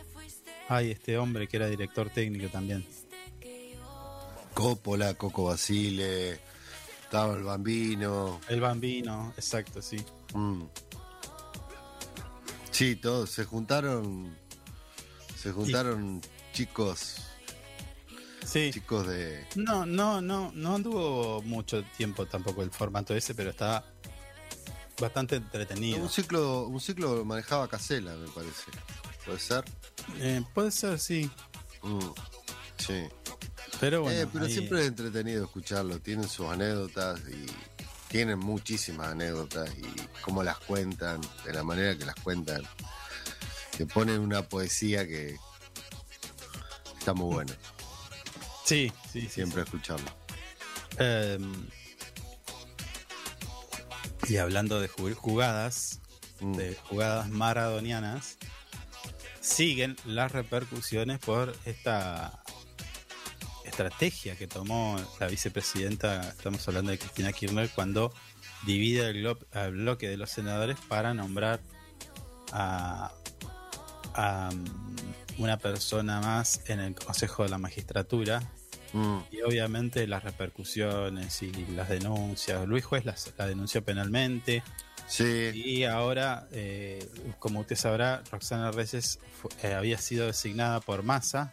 Ay, 0.68 0.92
este 0.92 1.18
hombre 1.18 1.48
que 1.48 1.58
era 1.58 1.68
director 1.68 2.10
técnico 2.10 2.50
también. 2.50 2.84
Coppola, 4.54 5.14
Coco 5.14 5.46
Basile, 5.46 6.40
estaba 7.04 7.36
el 7.36 7.44
Bambino. 7.44 8.40
El 8.50 8.62
Bambino, 8.62 9.34
exacto, 9.38 9.82
sí. 9.82 9.98
Mm. 10.34 10.64
Sí, 12.72 12.96
todos 12.96 13.30
se 13.30 13.46
juntaron. 13.46 14.36
Se 15.36 15.52
juntaron 15.52 16.22
chicos, 16.54 17.16
Sí. 18.46 18.72
chicos 18.74 19.08
de. 19.08 19.46
No, 19.56 19.86
no, 19.86 20.22
no, 20.22 20.52
no 20.54 20.76
anduvo 20.76 21.42
mucho 21.44 21.84
tiempo 21.98 22.26
tampoco 22.26 22.62
el 22.64 22.72
formato 22.72 23.14
ese, 23.16 23.34
pero 23.36 23.50
estaba 23.50 23.84
bastante 25.00 25.36
entretenido. 25.38 26.02
Un 26.02 26.10
ciclo, 26.10 26.68
un 26.68 26.80
ciclo 26.80 27.16
lo 27.16 27.26
manejaba 27.26 27.68
Casela, 27.68 28.14
me 28.16 28.28
parece. 28.30 28.64
¿Puede 29.26 29.40
ser? 29.40 29.64
Eh, 30.20 30.42
puede 30.54 30.72
ser, 30.72 31.00
sí. 31.00 31.30
Mm. 31.82 32.00
Sí. 32.78 33.04
Pero 33.80 34.02
bueno. 34.04 34.20
Eh, 34.22 34.28
pero 34.32 34.46
ahí- 34.46 34.54
siempre 34.54 34.82
es 34.82 34.88
entretenido 34.88 35.44
escucharlo. 35.46 36.00
Tienen 36.00 36.28
sus 36.28 36.48
anécdotas 36.48 37.20
y 37.30 37.46
tienen 38.10 38.38
muchísimas 38.40 39.08
anécdotas 39.08 39.70
y 39.78 39.84
cómo 40.22 40.44
las 40.44 40.58
cuentan, 40.60 41.20
de 41.46 41.54
la 41.54 41.64
manera 41.64 41.98
que 41.98 42.06
las 42.06 42.16
cuentan. 42.16 42.62
Te 43.78 43.86
ponen 43.88 44.20
una 44.20 44.44
poesía 44.44 45.08
que 45.08 45.38
está 47.04 47.14
muy 47.14 47.34
buena. 47.34 47.54
Sí, 48.64 48.90
sí, 49.12 49.22
sí. 49.24 49.28
Siempre 49.30 49.64
escucharlo. 49.64 50.10
Eh, 51.00 51.38
y 54.30 54.38
hablando 54.38 54.80
de 54.80 54.90
ju- 54.90 55.14
jugadas, 55.14 56.00
Mm. 56.40 56.54
de 56.54 56.76
jugadas 56.76 57.30
maradonianas, 57.30 58.38
siguen 59.42 59.98
las 60.06 60.32
repercusiones 60.32 61.20
por 61.20 61.54
esta 61.66 62.42
estrategia 63.66 64.38
que 64.38 64.48
tomó 64.48 64.98
la 65.20 65.28
vicepresidenta, 65.28 66.30
estamos 66.30 66.66
hablando 66.70 66.92
de 66.92 67.00
Cristina 67.00 67.34
Kirchner, 67.34 67.70
cuando 67.72 68.14
divide 68.66 69.10
el 69.10 69.36
al 69.52 69.72
bloque 69.74 70.08
de 70.08 70.16
los 70.16 70.30
senadores 70.30 70.78
para 70.88 71.14
nombrar 71.14 71.60
a, 72.54 73.12
a, 74.16 74.50
mm, 74.54 75.23
una 75.38 75.58
persona 75.58 76.20
más 76.22 76.62
en 76.70 76.80
el 76.80 76.96
Consejo 76.96 77.44
de 77.44 77.50
la 77.50 77.58
Magistratura, 77.58 78.42
Mm. 78.94 79.18
y 79.32 79.42
obviamente 79.42 80.06
las 80.08 80.24
repercusiones 80.24 81.42
y 81.42 81.52
las 81.76 81.90
denuncias. 81.90 82.68
Luis 82.68 82.86
Juez 82.86 83.06
las- 83.06 83.34
la 83.38 83.48
denunció 83.48 83.84
penalmente 83.84 84.62
Sí, 85.08 85.52
y 85.54 85.84
ahora, 85.84 86.48
eh, 86.52 87.10
como 87.40 87.60
usted 87.62 87.76
sabrá, 87.76 88.24
Roxana 88.32 88.72
Reyes 88.72 89.20
fu- 89.42 89.50
eh, 89.62 89.74
había 89.74 89.98
sido 89.98 90.28
designada 90.28 90.80
por 90.80 91.04
Massa, 91.04 91.52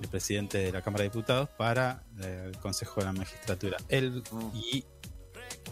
el 0.00 0.08
presidente 0.08 0.58
de 0.58 0.70
la 0.72 0.82
Cámara 0.82 1.04
de 1.04 1.08
Diputados, 1.10 1.48
para 1.56 2.02
eh, 2.20 2.50
el 2.52 2.58
Consejo 2.58 3.00
de 3.00 3.06
la 3.06 3.12
Magistratura. 3.12 3.78
Él 3.88 4.22
Mm. 4.30 4.50
y 4.56 4.84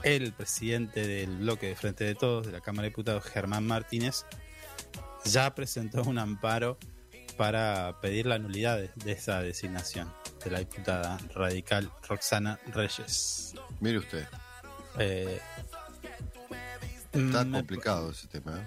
el 0.02 0.32
presidente 0.32 1.06
del 1.06 1.36
bloque 1.38 1.66
de 1.68 1.76
Frente 1.76 2.04
de 2.04 2.14
Todos 2.14 2.46
de 2.46 2.52
la 2.52 2.60
Cámara 2.60 2.84
de 2.84 2.88
Diputados, 2.90 3.24
Germán 3.24 3.66
Martínez, 3.66 4.24
ya 5.30 5.54
presentó 5.54 6.02
un 6.02 6.18
amparo 6.18 6.78
para 7.36 8.00
pedir 8.00 8.26
la 8.26 8.38
nulidad 8.38 8.78
de, 8.78 8.90
de 8.96 9.12
esa 9.12 9.42
designación 9.42 10.12
de 10.44 10.50
la 10.50 10.58
diputada 10.60 11.18
radical 11.34 11.90
Roxana 12.08 12.58
Reyes. 12.72 13.54
mire 13.80 13.98
usted. 13.98 14.26
Eh, 14.98 15.40
Está 17.12 17.44
me- 17.44 17.58
complicado 17.58 18.10
ese 18.10 18.26
tema. 18.28 18.58
¿eh? 18.58 18.66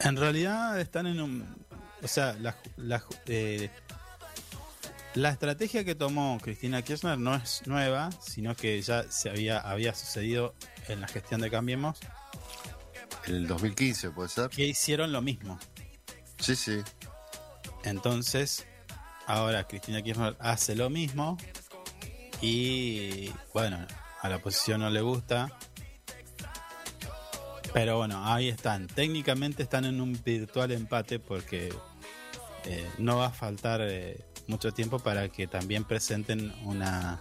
En 0.00 0.16
realidad 0.16 0.80
están 0.80 1.06
en 1.06 1.20
un... 1.20 1.64
O 2.02 2.08
sea, 2.08 2.34
la, 2.34 2.56
la, 2.76 3.02
eh, 3.26 3.70
la 5.14 5.30
estrategia 5.30 5.84
que 5.84 5.94
tomó 5.94 6.38
Cristina 6.42 6.82
Kirchner 6.82 7.16
no 7.18 7.34
es 7.34 7.62
nueva, 7.66 8.10
sino 8.20 8.54
que 8.54 8.80
ya 8.82 9.04
se 9.10 9.30
había, 9.30 9.58
había 9.58 9.94
sucedido 9.94 10.54
en 10.88 11.00
la 11.00 11.08
gestión 11.08 11.40
de 11.40 11.50
Cambiemos, 11.50 11.98
En 13.26 13.34
el 13.36 13.46
2015 13.46 14.10
puede 14.10 14.28
ser. 14.28 14.50
que 14.50 14.66
hicieron 14.66 15.12
lo 15.12 15.22
mismo. 15.22 15.58
Sí, 16.38 16.56
sí. 16.56 16.80
Entonces, 17.84 18.66
ahora 19.26 19.66
Cristina 19.66 20.02
Kirchner 20.02 20.36
hace 20.40 20.74
lo 20.74 20.90
mismo 20.90 21.36
y 22.40 23.30
bueno, 23.52 23.86
a 24.20 24.28
la 24.28 24.36
oposición 24.36 24.80
no 24.80 24.90
le 24.90 25.00
gusta. 25.00 25.50
Pero 27.72 27.96
bueno, 27.98 28.22
ahí 28.32 28.48
están. 28.48 28.86
Técnicamente 28.86 29.62
están 29.64 29.84
en 29.84 30.00
un 30.00 30.18
virtual 30.22 30.70
empate 30.72 31.18
porque 31.18 31.72
eh, 32.66 32.88
no 32.98 33.16
va 33.16 33.26
a 33.26 33.30
faltar 33.32 33.80
eh, 33.82 34.20
mucho 34.46 34.72
tiempo 34.72 34.98
para 35.00 35.28
que 35.28 35.46
también 35.48 35.84
presenten 35.84 36.52
una, 36.64 37.20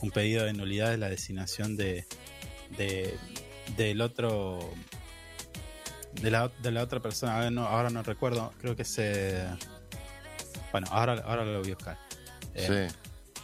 un 0.00 0.10
pedido 0.10 0.44
de 0.44 0.54
nulidad 0.54 0.90
de 0.90 0.96
la 0.98 1.08
designación 1.08 1.76
de, 1.76 2.04
de- 2.76 3.16
del 3.76 4.00
otro 4.00 4.58
de 6.20 6.30
la, 6.30 6.48
de 6.48 6.70
la 6.70 6.82
otra 6.82 7.00
persona 7.00 7.34
ahora 7.36 7.50
no, 7.50 7.66
ahora 7.66 7.90
no 7.90 8.02
recuerdo 8.02 8.52
creo 8.60 8.76
que 8.76 8.84
se 8.84 9.44
bueno 10.72 10.86
ahora, 10.90 11.22
ahora 11.26 11.44
lo 11.44 11.60
voy 11.60 11.70
a 11.70 11.74
buscar 11.74 11.98
Eh, 12.54 12.88
Sí. 12.90 12.96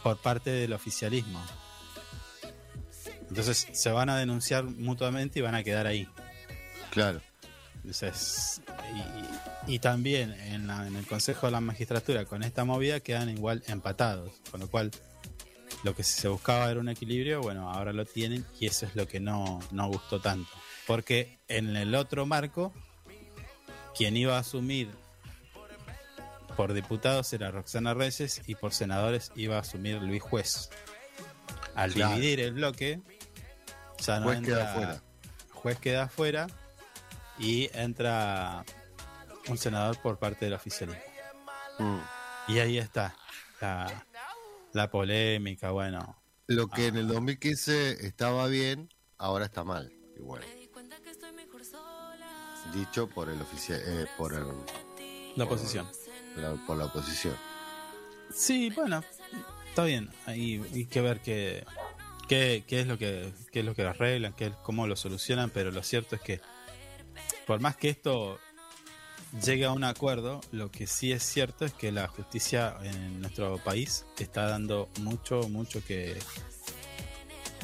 por 0.03 0.17
parte 0.21 0.49
del 0.51 0.73
oficialismo 0.73 1.41
entonces 3.29 3.67
se 3.71 3.91
van 3.91 4.09
a 4.09 4.17
denunciar 4.17 4.63
mutuamente 4.63 5.39
y 5.39 5.41
van 5.41 5.55
a 5.55 5.63
quedar 5.63 5.87
ahí 5.87 6.07
Claro. 6.91 7.21
entonces, 7.77 8.61
y, 9.67 9.73
y 9.75 9.79
también 9.79 10.31
en, 10.33 10.65
la- 10.67 10.87
en 10.87 10.95
el 10.95 11.05
Consejo 11.05 11.45
de 11.47 11.51
la 11.51 11.61
Magistratura 11.61 12.25
con 12.25 12.43
esta 12.43 12.65
movida 12.65 12.99
quedan 12.99 13.29
igual 13.29 13.63
empatados, 13.67 14.31
con 14.51 14.59
lo 14.59 14.67
cual 14.69 14.89
lo 15.83 15.95
que 15.95 16.03
se 16.03 16.27
buscaba 16.27 16.69
era 16.71 16.79
un 16.79 16.89
equilibrio, 16.89 17.41
bueno, 17.41 17.71
ahora 17.71 17.93
lo 17.93 18.03
tienen 18.05 18.45
y 18.59 18.65
eso 18.65 18.85
es 18.87 18.95
lo 18.95 19.07
que 19.07 19.19
no, 19.19 19.59
no 19.71 19.87
gustó 19.87 20.19
tanto. 20.19 20.49
Porque 20.89 21.37
en 21.47 21.75
el 21.75 21.93
otro 21.93 22.25
marco, 22.25 22.73
quien 23.95 24.17
iba 24.17 24.37
a 24.37 24.39
asumir 24.39 24.89
por 26.57 26.73
diputados 26.73 27.31
era 27.31 27.51
Roxana 27.51 27.93
Reyes 27.93 28.41
y 28.47 28.55
por 28.55 28.73
senadores 28.73 29.31
iba 29.35 29.57
a 29.57 29.59
asumir 29.59 30.01
Luis 30.01 30.23
Juez. 30.23 30.71
Al 31.75 31.93
Claro. 31.93 32.15
dividir 32.15 32.39
el 32.39 32.53
bloque, 32.53 33.01
ya 33.99 34.19
no 34.19 34.25
Juez 34.25 34.41
queda 34.41 34.71
afuera. 34.71 35.03
Juez 35.51 35.77
queda 35.79 36.03
afuera 36.05 36.47
y 37.37 37.69
entra 37.77 38.65
un 39.47 39.59
senador 39.59 40.01
por 40.01 40.17
parte 40.17 40.45
del 40.45 40.55
oficialismo. 40.55 41.03
Mm. 41.77 41.99
Y 42.47 42.57
ahí 42.57 42.79
está 42.79 43.15
la, 43.61 44.07
la 44.73 44.89
polémica, 44.89 45.69
bueno. 45.69 46.19
Lo 46.47 46.67
que 46.67 46.85
Ah. 46.85 46.87
en 46.87 46.97
el 46.97 47.07
2015 47.07 48.07
estaba 48.07 48.47
bien, 48.47 48.89
ahora 49.19 49.45
está 49.45 49.63
mal. 49.63 49.93
Igual. 50.17 50.43
Dicho 52.73 53.07
por 53.07 53.29
el 53.29 53.41
oficial, 53.41 53.81
eh, 53.85 54.05
por 54.17 54.33
el, 54.33 54.43
La 55.35 55.45
oposición. 55.45 55.87
la- 56.35 56.53
por 56.67 56.77
la 56.77 56.85
oposición. 56.85 57.35
Sí, 58.33 58.69
bueno, 58.75 59.03
está 59.67 59.83
bien. 59.83 60.09
Ahí 60.25 60.61
hay 60.73 60.85
que 60.85 61.01
ver 61.01 61.19
qué, 61.21 61.65
qué, 62.27 62.63
qué 62.67 62.81
es 62.81 62.87
lo 62.87 62.97
que 62.97 63.31
qué 63.51 63.59
es 63.61 63.65
lo 63.65 63.73
que 63.73 63.83
arreglan, 63.83 64.33
qué, 64.33 64.51
cómo 64.63 64.85
lo 64.87 64.95
solucionan, 64.95 65.49
pero 65.49 65.71
lo 65.71 65.81
cierto 65.83 66.15
es 66.15 66.21
que 66.21 66.41
por 67.47 67.59
más 67.59 67.75
que 67.75 67.89
esto 67.89 68.39
llegue 69.43 69.65
a 69.65 69.71
un 69.71 69.83
acuerdo, 69.83 70.41
lo 70.51 70.71
que 70.71 70.85
sí 70.85 71.11
es 71.11 71.23
cierto 71.23 71.65
es 71.65 71.73
que 71.73 71.91
la 71.91 72.07
justicia 72.07 72.77
en 72.83 73.21
nuestro 73.21 73.57
país 73.57 74.05
está 74.19 74.47
dando 74.47 74.89
mucho, 75.01 75.41
mucho 75.49 75.83
que 75.83 76.19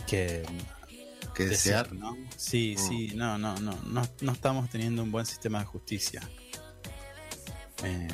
que 0.08 0.44
Que 1.36 1.46
desear, 1.46 1.90
desear. 1.90 2.00
¿no? 2.00 2.18
Sí, 2.38 2.76
Mm. 2.78 2.88
sí, 2.88 3.12
no, 3.16 3.38
no, 3.38 3.56
no, 3.60 3.78
no, 3.88 4.02
no 4.22 4.32
estamos 4.32 4.70
teniendo 4.70 5.04
un 5.04 5.12
buen 5.12 5.26
sistema 5.26 5.60
de 5.60 5.66
justicia. 5.66 6.22
Eh, 7.84 8.08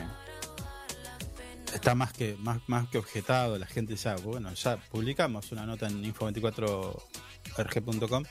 está 1.73 1.93
más 1.95 2.11
que 2.13 2.35
más, 2.39 2.59
más 2.67 2.87
que 2.89 2.97
objetado, 2.97 3.57
la 3.57 3.65
gente 3.67 3.95
ya, 3.95 4.15
bueno, 4.17 4.53
ya 4.53 4.75
publicamos 4.77 5.51
una 5.51 5.65
nota 5.65 5.87
en 5.87 6.03
info24rg.com 6.03 8.23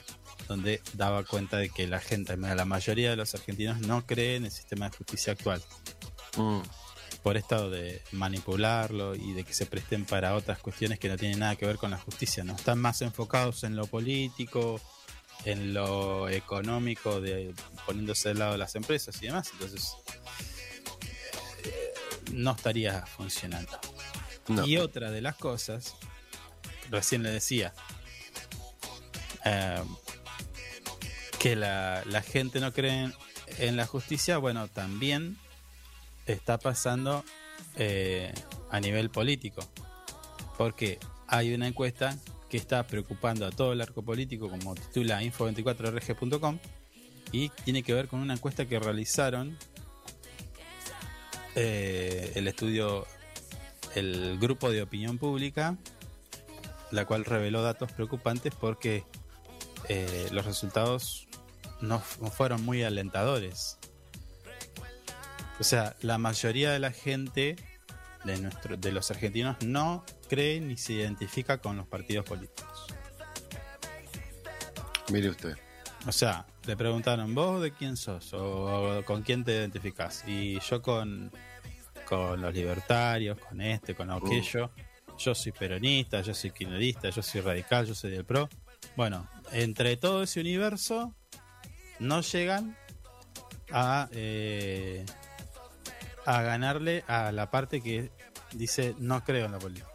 donde 0.49 0.81
daba 0.95 1.25
cuenta 1.25 1.57
de 1.59 1.69
que 1.71 1.87
la 1.87 2.01
gente, 2.01 2.37
la 2.37 2.65
mayoría 2.65 3.11
de 3.11 3.17
los 3.17 3.35
argentinos 3.35 3.81
no 3.81 4.05
cree 4.07 4.37
en 4.37 4.45
el 4.47 4.51
sistema 4.51 4.89
de 4.91 4.97
justicia 4.97 5.33
actual 5.35 5.63
Mm. 6.37 6.61
Por 7.23 7.37
esto 7.37 7.71
de 7.71 8.03
manipularlo 8.13 9.15
y 9.15 9.33
de 9.33 9.45
que 9.45 9.53
se 9.53 9.67
presten 9.67 10.05
para 10.05 10.35
otras 10.35 10.59
cuestiones 10.59 10.99
que 10.99 11.09
no 11.09 11.17
tienen 11.17 11.39
nada 11.39 11.57
que 11.57 11.67
ver 11.67 11.77
con 11.77 11.91
la 11.91 11.99
justicia, 11.99 12.45
¿no? 12.45 12.55
Están 12.55 12.79
más 12.79 13.03
enfocados 13.03 13.65
en 13.65 13.77
lo 13.77 13.87
político, 13.87 14.81
en 15.45 15.75
lo 15.75 16.29
económico, 16.29 17.21
de 17.21 17.55
poniéndose 17.87 18.31
del 18.31 18.39
lado 18.39 18.53
de 18.53 18.59
las 18.59 18.75
empresas 18.75 19.17
y 19.23 19.27
demás, 19.27 19.51
entonces 19.53 19.97
eh, 21.65 21.95
no 22.33 22.53
estaría 22.53 23.05
funcionando. 23.07 23.79
No. 24.49 24.67
Y 24.67 24.79
otra 24.79 25.11
de 25.11 25.21
las 25.21 25.37
cosas, 25.37 25.95
recién 26.91 27.23
le 27.23 27.31
decía, 27.31 27.75
eh, 29.45 29.83
que 31.39 31.55
la, 31.57 32.03
la 32.07 32.23
gente 32.23 32.61
no 32.61 32.73
cree 32.73 33.13
en 33.59 33.77
la 33.77 33.87
justicia, 33.87 34.39
bueno, 34.39 34.69
también 34.69 35.39
está 36.33 36.59
pasando 36.59 37.25
eh, 37.77 38.33
a 38.71 38.81
nivel 38.81 39.11
político. 39.11 39.63
Porque 40.57 40.99
hay 41.27 41.55
una 41.55 41.67
encuesta 41.67 42.17
que 42.49 42.57
está 42.57 42.87
preocupando 42.87 43.47
a 43.47 43.51
todo 43.51 43.73
el 43.73 43.81
arco 43.81 44.03
político, 44.03 44.51
como 44.51 44.75
titula 44.75 45.23
info24rg.com, 45.23 46.59
y 47.33 47.49
tiene 47.65 47.83
que 47.83 47.95
ver 47.95 48.09
con 48.09 48.21
una 48.21 48.35
encuesta 48.35 48.67
que 48.67 48.79
realizaron 48.79 49.57
eh, 51.55 52.33
el 52.35 52.49
estudio, 52.49 53.07
el 53.95 54.39
grupo 54.39 54.71
de 54.71 54.83
opinión 54.83 55.19
pública, 55.19 55.77
la 56.91 57.05
cual 57.07 57.25
reveló 57.25 57.63
datos 57.63 57.93
preocupantes 57.93 58.53
porque 58.55 59.05
eh, 59.89 60.29
los 60.33 60.45
resultados 60.45 61.29
no, 61.81 62.01
fueron 62.01 62.65
muy 62.65 62.83
alentadores. 62.83 63.79
O 65.61 65.63
sea, 65.65 65.95
la 66.01 66.17
mayoría 66.17 66.73
de 66.73 66.79
la 66.79 66.91
gente 66.91 67.57
de, 68.25 68.39
nuestro, 68.39 68.79
de 68.79 68.93
los 68.93 69.11
argentinos 69.11 69.57
no 69.63 70.05
cree 70.29 70.59
ni 70.59 70.79
se 70.79 70.95
identifica 70.95 71.59
con 71.59 71.77
los 71.77 71.87
partidos 71.87 72.25
políticos. 72.25 72.87
Mire 75.13 75.29
usted. 75.29 75.57
O 76.07 76.13
sea, 76.13 76.47
le 76.67 76.79
preguntaron, 76.79 77.35
¿vos 77.35 77.61
de 77.61 77.73
quién 77.73 77.99
sos? 77.99 78.33
¿O, 78.33 78.99
o 78.99 79.05
con 79.05 79.23
quién 79.23 79.45
te 79.45 79.53
identificás? 79.53 80.25
Y 80.27 80.59
yo 80.61 80.81
con, 80.81 81.31
con 82.07 82.41
los 82.41 82.55
libertarios, 82.55 83.39
con 83.39 83.61
este, 83.61 83.95
con 83.95 84.11
aquello. 84.11 84.71
Yo 85.19 85.35
soy 85.35 85.53
peronista, 85.53 86.23
yo 86.23 86.33
soy 86.33 86.53
kirchnerista, 86.53 87.11
yo 87.11 87.23
soy 87.23 87.43
radical, 87.43 87.85
yo 87.85 87.95
soy 87.95 88.13
del 88.13 88.25
PRO. 88.25 88.49
Bueno, 88.97 89.29
entre 89.53 89.99
todo 89.99 90.23
ese 90.23 90.41
universo, 90.41 91.15
no 91.99 92.23
llegan 92.23 92.77
a, 93.71 94.09
eh, 94.13 95.05
a 96.27 96.43
ganarle 96.43 97.05
a 97.09 97.33
la 97.33 97.51
parte 97.51 97.81
que 97.81 98.11
dice 98.53 98.95
no 98.99 99.23
creo 99.25 99.47
en 99.47 99.53
la 99.53 99.59
política. 99.59 99.89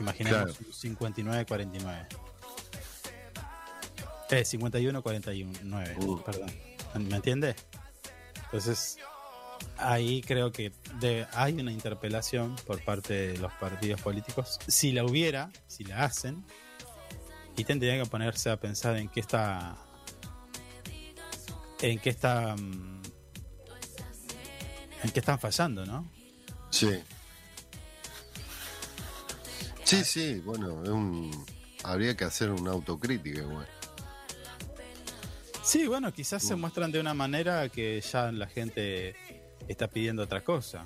Imaginemos 0.00 0.56
Claro. 0.56 0.66
un 0.66 0.72
59-49. 0.96 2.06
Eh, 4.30 4.44
51-49, 4.44 5.96
Uh. 5.98 6.22
perdón. 6.22 6.50
¿Me 6.94 7.16
entiende? 7.16 7.54
Entonces, 8.44 8.96
ahí 9.76 10.22
creo 10.22 10.52
que 10.52 10.72
de- 11.00 11.26
hay 11.34 11.54
una 11.60 11.70
interpelación 11.72 12.56
por 12.66 12.82
parte 12.84 13.12
de 13.32 13.38
los 13.38 13.52
partidos 13.54 14.00
políticos. 14.00 14.58
Si 14.66 14.92
la 14.92 15.04
hubiera, 15.04 15.50
si 15.66 15.84
la 15.84 16.04
hacen, 16.04 16.44
y 17.56 17.64
tendrían 17.64 18.02
que 18.02 18.08
ponerse 18.08 18.48
a 18.50 18.56
pensar 18.58 18.96
en 18.96 19.08
qué 19.08 19.20
está. 19.20 19.76
en 21.82 21.98
qué 21.98 22.10
está. 22.10 22.54
Mm, 25.02 25.06
en 25.06 25.12
qué 25.12 25.20
están 25.20 25.38
fallando, 25.38 25.84
¿no? 25.86 26.08
Sí. 26.70 26.90
Sí, 29.84 30.04
sí, 30.04 30.40
bueno, 30.44 30.82
es 30.82 30.88
un, 30.88 31.44
habría 31.84 32.16
que 32.16 32.24
hacer 32.24 32.50
una 32.50 32.70
autocrítica 32.70 33.40
igual. 33.40 33.66
Sí, 35.64 35.86
bueno, 35.86 36.12
quizás 36.12 36.42
se 36.42 36.56
muestran 36.56 36.90
de 36.90 36.98
una 37.00 37.14
manera 37.14 37.68
que 37.68 38.00
ya 38.00 38.32
la 38.32 38.46
gente 38.46 39.14
está 39.68 39.88
pidiendo 39.88 40.22
otra 40.22 40.42
cosa. 40.42 40.84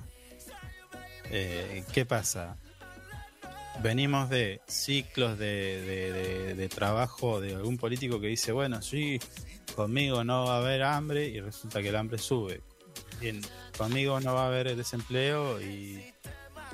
Eh, 1.30 1.84
¿Qué 1.92 2.04
pasa? 2.04 2.56
Venimos 3.82 4.28
de 4.30 4.60
ciclos 4.66 5.38
de, 5.38 5.46
de- 5.82 6.12
de- 6.12 6.54
de 6.54 6.68
trabajo 6.68 7.40
de 7.40 7.54
algún 7.54 7.78
político 7.78 8.20
que 8.20 8.26
dice, 8.28 8.52
bueno, 8.52 8.80
sí, 8.82 9.18
conmigo 9.74 10.24
no 10.24 10.44
va 10.46 10.56
a 10.56 10.58
haber 10.58 10.82
hambre 10.82 11.26
y 11.28 11.40
resulta 11.40 11.80
que 11.82 11.88
el 11.90 11.96
hambre 11.96 12.18
sube. 12.18 12.60
Bien, 13.20 13.40
conmigo 13.76 14.20
no 14.20 14.34
va 14.34 14.44
a 14.44 14.46
haber 14.48 14.74
desempleo 14.76 15.60
y 15.60 16.12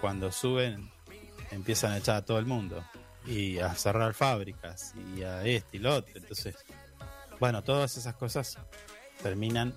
cuando 0.00 0.32
suben 0.32 0.90
empiezan 1.50 1.92
a 1.92 1.98
echar 1.98 2.16
a 2.16 2.24
todo 2.24 2.38
el 2.38 2.46
mundo 2.46 2.82
y 3.26 3.58
a 3.58 3.74
cerrar 3.74 4.14
fábricas 4.14 4.94
y 5.16 5.22
a 5.22 5.44
este 5.44 5.76
y 5.76 5.80
lo 5.80 5.96
otro. 5.96 6.12
Entonces, 6.16 6.56
bueno, 7.38 7.62
todas 7.62 7.96
esas 7.96 8.14
cosas 8.14 8.58
terminan. 9.22 9.74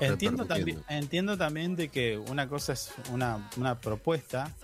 eh, 0.00 0.06
entiendo, 0.06 0.46
también, 0.46 0.82
entiendo 0.88 1.36
también 1.36 1.76
de 1.76 1.88
que 1.88 2.18
una 2.18 2.48
cosa 2.48 2.72
es 2.72 2.92
una, 3.12 3.50
una 3.56 3.80
propuesta 3.80 4.54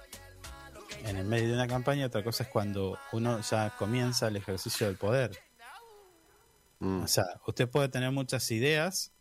en 1.04 1.16
el 1.16 1.26
medio 1.26 1.48
de 1.48 1.54
una 1.54 1.68
campaña, 1.68 2.06
otra 2.06 2.24
cosa 2.24 2.44
es 2.44 2.48
cuando 2.48 2.98
uno 3.12 3.40
ya 3.40 3.70
comienza 3.76 4.28
el 4.28 4.37
ejercicio 4.37 4.87
del 4.87 4.96
poder. 4.96 5.38
Mm. 6.80 7.02
O 7.02 7.09
sea, 7.09 7.24
usted 7.46 7.68
puede 7.68 7.88
tener 7.88 8.11
muchas 8.11 8.50
ideas, 8.50 9.12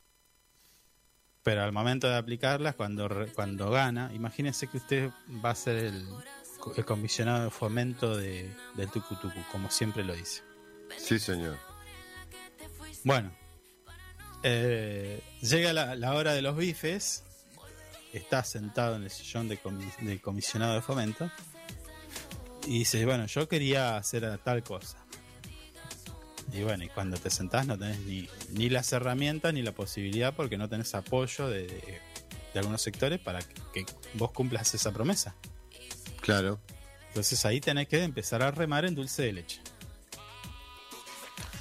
pero 1.46 1.62
al 1.64 1.72
momento 1.72 2.10
de 2.10 2.16
aplicarlas, 2.18 2.74
cuando, 2.74 3.08
cuando 3.36 3.70
gana, 3.70 4.12
imagínese 4.16 4.66
que 4.68 4.78
usted 4.78 5.12
va 5.46 5.52
a 5.52 5.56
ser 5.56 5.76
el, 5.76 6.04
el 6.76 6.86
comisionado 6.86 7.44
de 7.44 7.50
fomento 7.52 8.18
de, 8.18 8.52
del 8.74 8.90
tucutucu, 8.90 9.40
como 9.52 9.70
siempre 9.70 10.04
lo 10.04 10.16
dice. 10.16 10.42
Sí, 10.98 11.20
señor. 11.20 11.56
Bueno, 13.04 13.32
eh, 14.42 15.22
llega 15.42 15.72
la, 15.72 15.96
la 15.96 16.16
hora 16.16 16.34
de 16.34 16.42
los 16.42 16.58
bifes, 16.58 17.24
está 18.12 18.44
sentado 18.44 18.96
en 18.96 19.04
el 19.04 19.12
sillón 19.12 19.48
de 19.48 19.62
comi- 19.62 19.96
del 20.00 20.20
comisionado 20.22 20.74
de 20.74 20.82
fomento 20.82 21.30
y 22.66 22.80
dice, 22.80 23.06
bueno, 23.06 23.28
yo 23.28 23.48
quería 23.48 23.98
hacer 23.98 24.40
tal 24.40 24.64
cosa. 24.64 25.05
Y 26.54 26.62
bueno, 26.64 26.84
y 26.84 26.90
cuando 26.90 27.18
te 27.18 27.30
sentás 27.30 27.66
no 27.68 27.78
tenés 27.78 28.00
ni, 28.02 28.30
ni 28.52 28.70
las 28.70 28.92
herramientas 28.94 29.54
ni 29.54 29.62
la 29.62 29.74
posibilidad 29.74 30.34
porque 30.34 30.58
no 30.58 30.70
tenés 30.70 30.94
apoyo 30.96 31.50
de, 31.50 31.68
de- 31.68 32.02
de 32.54 32.60
algunos 32.60 32.82
sectores 32.82 33.20
para 33.20 33.40
que, 33.42 33.54
que 33.74 33.86
vos 34.14 34.32
cumplas 34.32 34.74
esa 34.74 34.94
promesa. 34.94 35.36
Claro. 36.22 36.60
Entonces 37.10 37.44
ahí 37.46 37.60
tenés 37.60 37.88
que 37.90 38.02
empezar 38.02 38.42
a 38.44 38.52
remar 38.52 38.86
en 38.86 38.96
dulce 38.96 39.24
de 39.24 39.34
leche. 39.34 39.60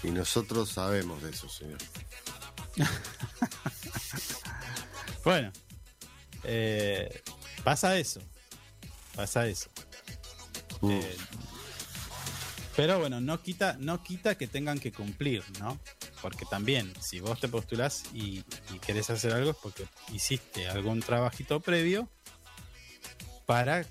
Y 0.05 0.11
nosotros 0.11 0.71
sabemos 0.71 1.21
de 1.23 1.31
eso, 1.31 1.49
señor. 1.49 1.79
Bueno, 5.25 5.51
eh, 6.45 7.23
pasa 7.65 7.97
eso. 7.99 8.21
Pasa 9.17 9.47
eso. 9.47 9.71
Mm. 10.83 10.91
Eh, 10.91 11.17
pero 12.77 12.99
bueno, 12.99 13.21
no 13.21 13.41
quita, 13.43 13.77
no 13.79 14.03
quita 14.03 14.37
que 14.37 14.47
tengan 14.47 14.79
que 14.79 14.93
cumplir, 14.93 15.43
¿no? 15.61 15.79
Porque 16.23 16.45
también, 16.45 16.93
si 17.01 17.21
vos 17.21 17.39
te 17.41 17.49
postulás 17.49 18.05
y, 18.15 18.45
y 18.75 18.79
querés 18.85 19.11
hacer 19.11 19.33
algo 19.33 19.51
es 19.53 19.57
porque 19.57 19.87
hiciste 20.13 20.69
algún 20.69 21.01
trabajito 21.01 21.61
previo 21.61 22.09
para 23.47 23.85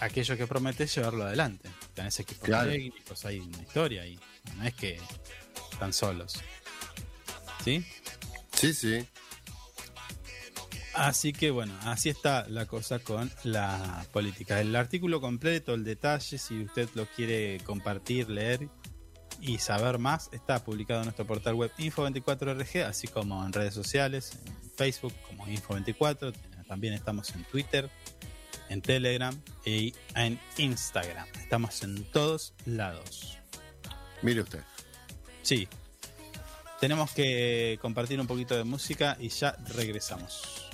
aquello 0.00 0.36
que 0.36 0.46
prometes 0.46 0.94
llevarlo 0.94 1.24
adelante. 1.24 1.68
Tenés 1.94 2.18
equipos 2.20 2.44
Claro. 2.44 2.70
técnicos, 2.70 3.24
hay 3.24 3.40
una 3.40 3.58
historia 3.62 4.02
ahí. 4.02 4.18
No 4.56 4.64
es 4.64 4.74
que 4.74 5.00
están 5.72 5.92
solos. 5.92 6.34
¿Sí? 7.64 7.84
Sí, 8.52 8.72
sí. 8.74 9.06
Así 10.96 11.34
que 11.34 11.50
bueno, 11.50 11.74
así 11.82 12.08
está 12.08 12.46
la 12.48 12.64
cosa 12.64 12.98
con 12.98 13.30
la 13.44 14.06
política. 14.12 14.60
El 14.62 14.74
artículo 14.74 15.20
completo, 15.20 15.74
el 15.74 15.84
detalle, 15.84 16.38
si 16.38 16.62
usted 16.62 16.88
lo 16.94 17.04
quiere 17.04 17.60
compartir, 17.64 18.30
leer 18.30 18.70
y 19.40 19.58
saber 19.58 19.98
más, 19.98 20.30
está 20.32 20.64
publicado 20.64 21.00
en 21.00 21.06
nuestro 21.06 21.26
portal 21.26 21.54
web 21.54 21.70
Info24RG, 21.76 22.84
así 22.84 23.08
como 23.08 23.44
en 23.44 23.52
redes 23.52 23.74
sociales, 23.74 24.38
en 24.46 24.70
Facebook 24.70 25.12
como 25.28 25.46
Info24, 25.46 26.32
también 26.66 26.94
estamos 26.94 27.28
en 27.34 27.44
Twitter, 27.44 27.90
en 28.70 28.80
Telegram 28.80 29.38
y 29.66 29.92
en 30.14 30.40
Instagram. 30.56 31.26
Estamos 31.38 31.82
en 31.82 32.04
todos 32.10 32.54
lados. 32.64 33.36
Mire 34.22 34.40
usted. 34.40 34.62
Sí. 35.42 35.68
Tenemos 36.80 37.10
que 37.12 37.78
compartir 37.82 38.18
un 38.18 38.26
poquito 38.26 38.56
de 38.56 38.64
música 38.64 39.16
y 39.20 39.28
ya 39.28 39.56
regresamos. 39.74 40.65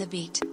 The 0.00 0.06
beat. 0.06 0.49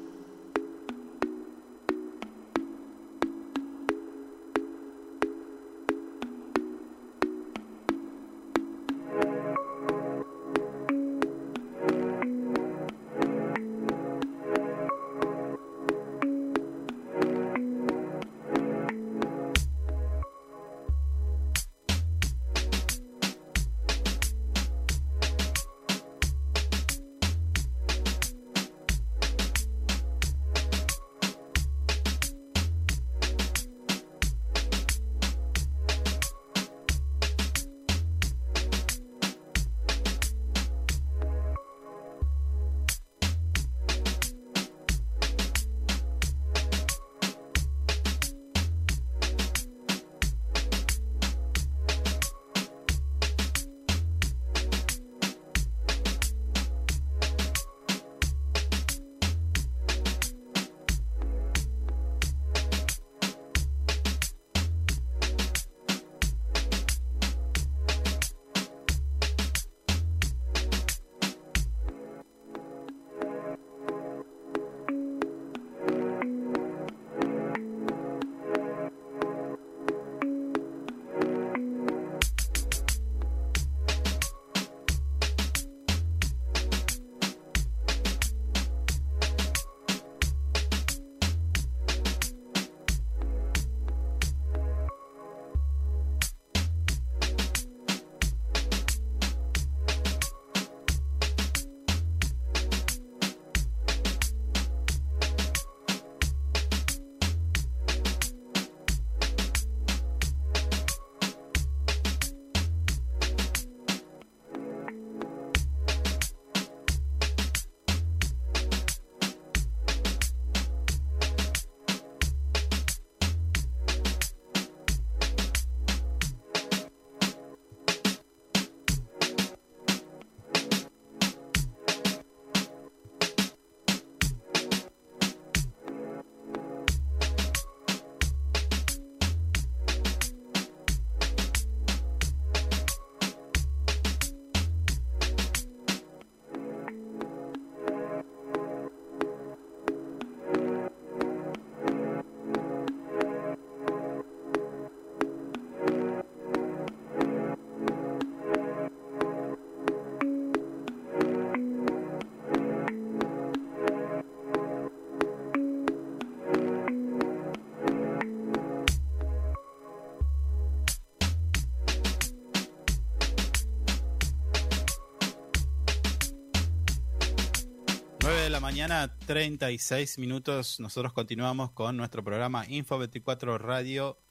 De 178.48 178.52
la 178.52 178.60
mañana, 178.62 179.14
36 179.26 180.20
minutos. 180.20 180.80
Nosotros 180.80 181.12
continuamos 181.12 181.74
con 181.74 181.98
nuestro 181.98 182.24
programa 182.24 182.66
Info 182.70 182.98
24 182.98 183.58
Radio 183.58 184.22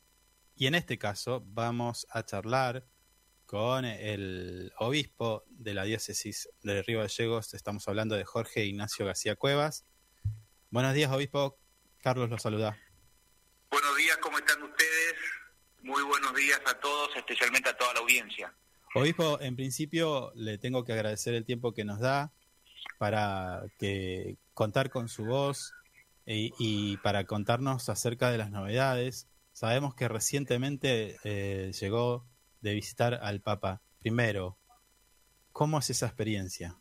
y 0.54 0.66
en 0.68 0.74
este 0.74 0.96
caso 0.96 1.42
vamos 1.48 2.06
a 2.08 2.24
charlar 2.24 2.86
con 3.44 3.84
el 3.84 4.72
obispo 4.78 5.44
de 5.50 5.74
la 5.74 5.84
diócesis 5.84 6.48
de 6.62 6.82
Río 6.82 7.00
Gallegos. 7.00 7.52
Estamos 7.52 7.86
hablando 7.88 8.14
de 8.14 8.24
Jorge 8.24 8.64
Ignacio 8.64 9.04
García 9.04 9.36
Cuevas. 9.36 9.84
Buenos 10.70 10.94
días, 10.94 11.12
obispo. 11.12 11.58
Carlos 11.98 12.30
lo 12.30 12.38
saluda. 12.38 12.74
Buenos 13.70 13.96
días, 13.98 14.16
¿cómo 14.22 14.38
están 14.38 14.62
ustedes? 14.62 15.14
Muy 15.82 16.02
buenos 16.04 16.34
días 16.34 16.62
a 16.64 16.80
todos, 16.80 17.14
especialmente 17.16 17.68
a 17.68 17.76
toda 17.76 17.92
la 17.92 18.00
audiencia. 18.00 18.50
Obispo, 18.94 19.38
en 19.42 19.56
principio 19.56 20.32
le 20.34 20.56
tengo 20.56 20.86
que 20.86 20.94
agradecer 20.94 21.34
el 21.34 21.44
tiempo 21.44 21.74
que 21.74 21.84
nos 21.84 22.00
da 22.00 22.32
para 22.98 23.62
que 23.78 24.36
contar 24.54 24.90
con 24.90 25.08
su 25.08 25.24
voz 25.24 25.72
y, 26.26 26.52
y 26.58 26.96
para 26.98 27.24
contarnos 27.24 27.88
acerca 27.88 28.30
de 28.30 28.38
las 28.38 28.50
novedades. 28.50 29.28
Sabemos 29.52 29.94
que 29.94 30.08
recientemente 30.08 31.16
eh, 31.24 31.72
llegó 31.72 32.26
de 32.60 32.74
visitar 32.74 33.14
al 33.22 33.40
Papa. 33.40 33.80
Primero, 34.00 34.58
¿cómo 35.52 35.78
es 35.78 35.90
esa 35.90 36.06
experiencia? 36.06 36.76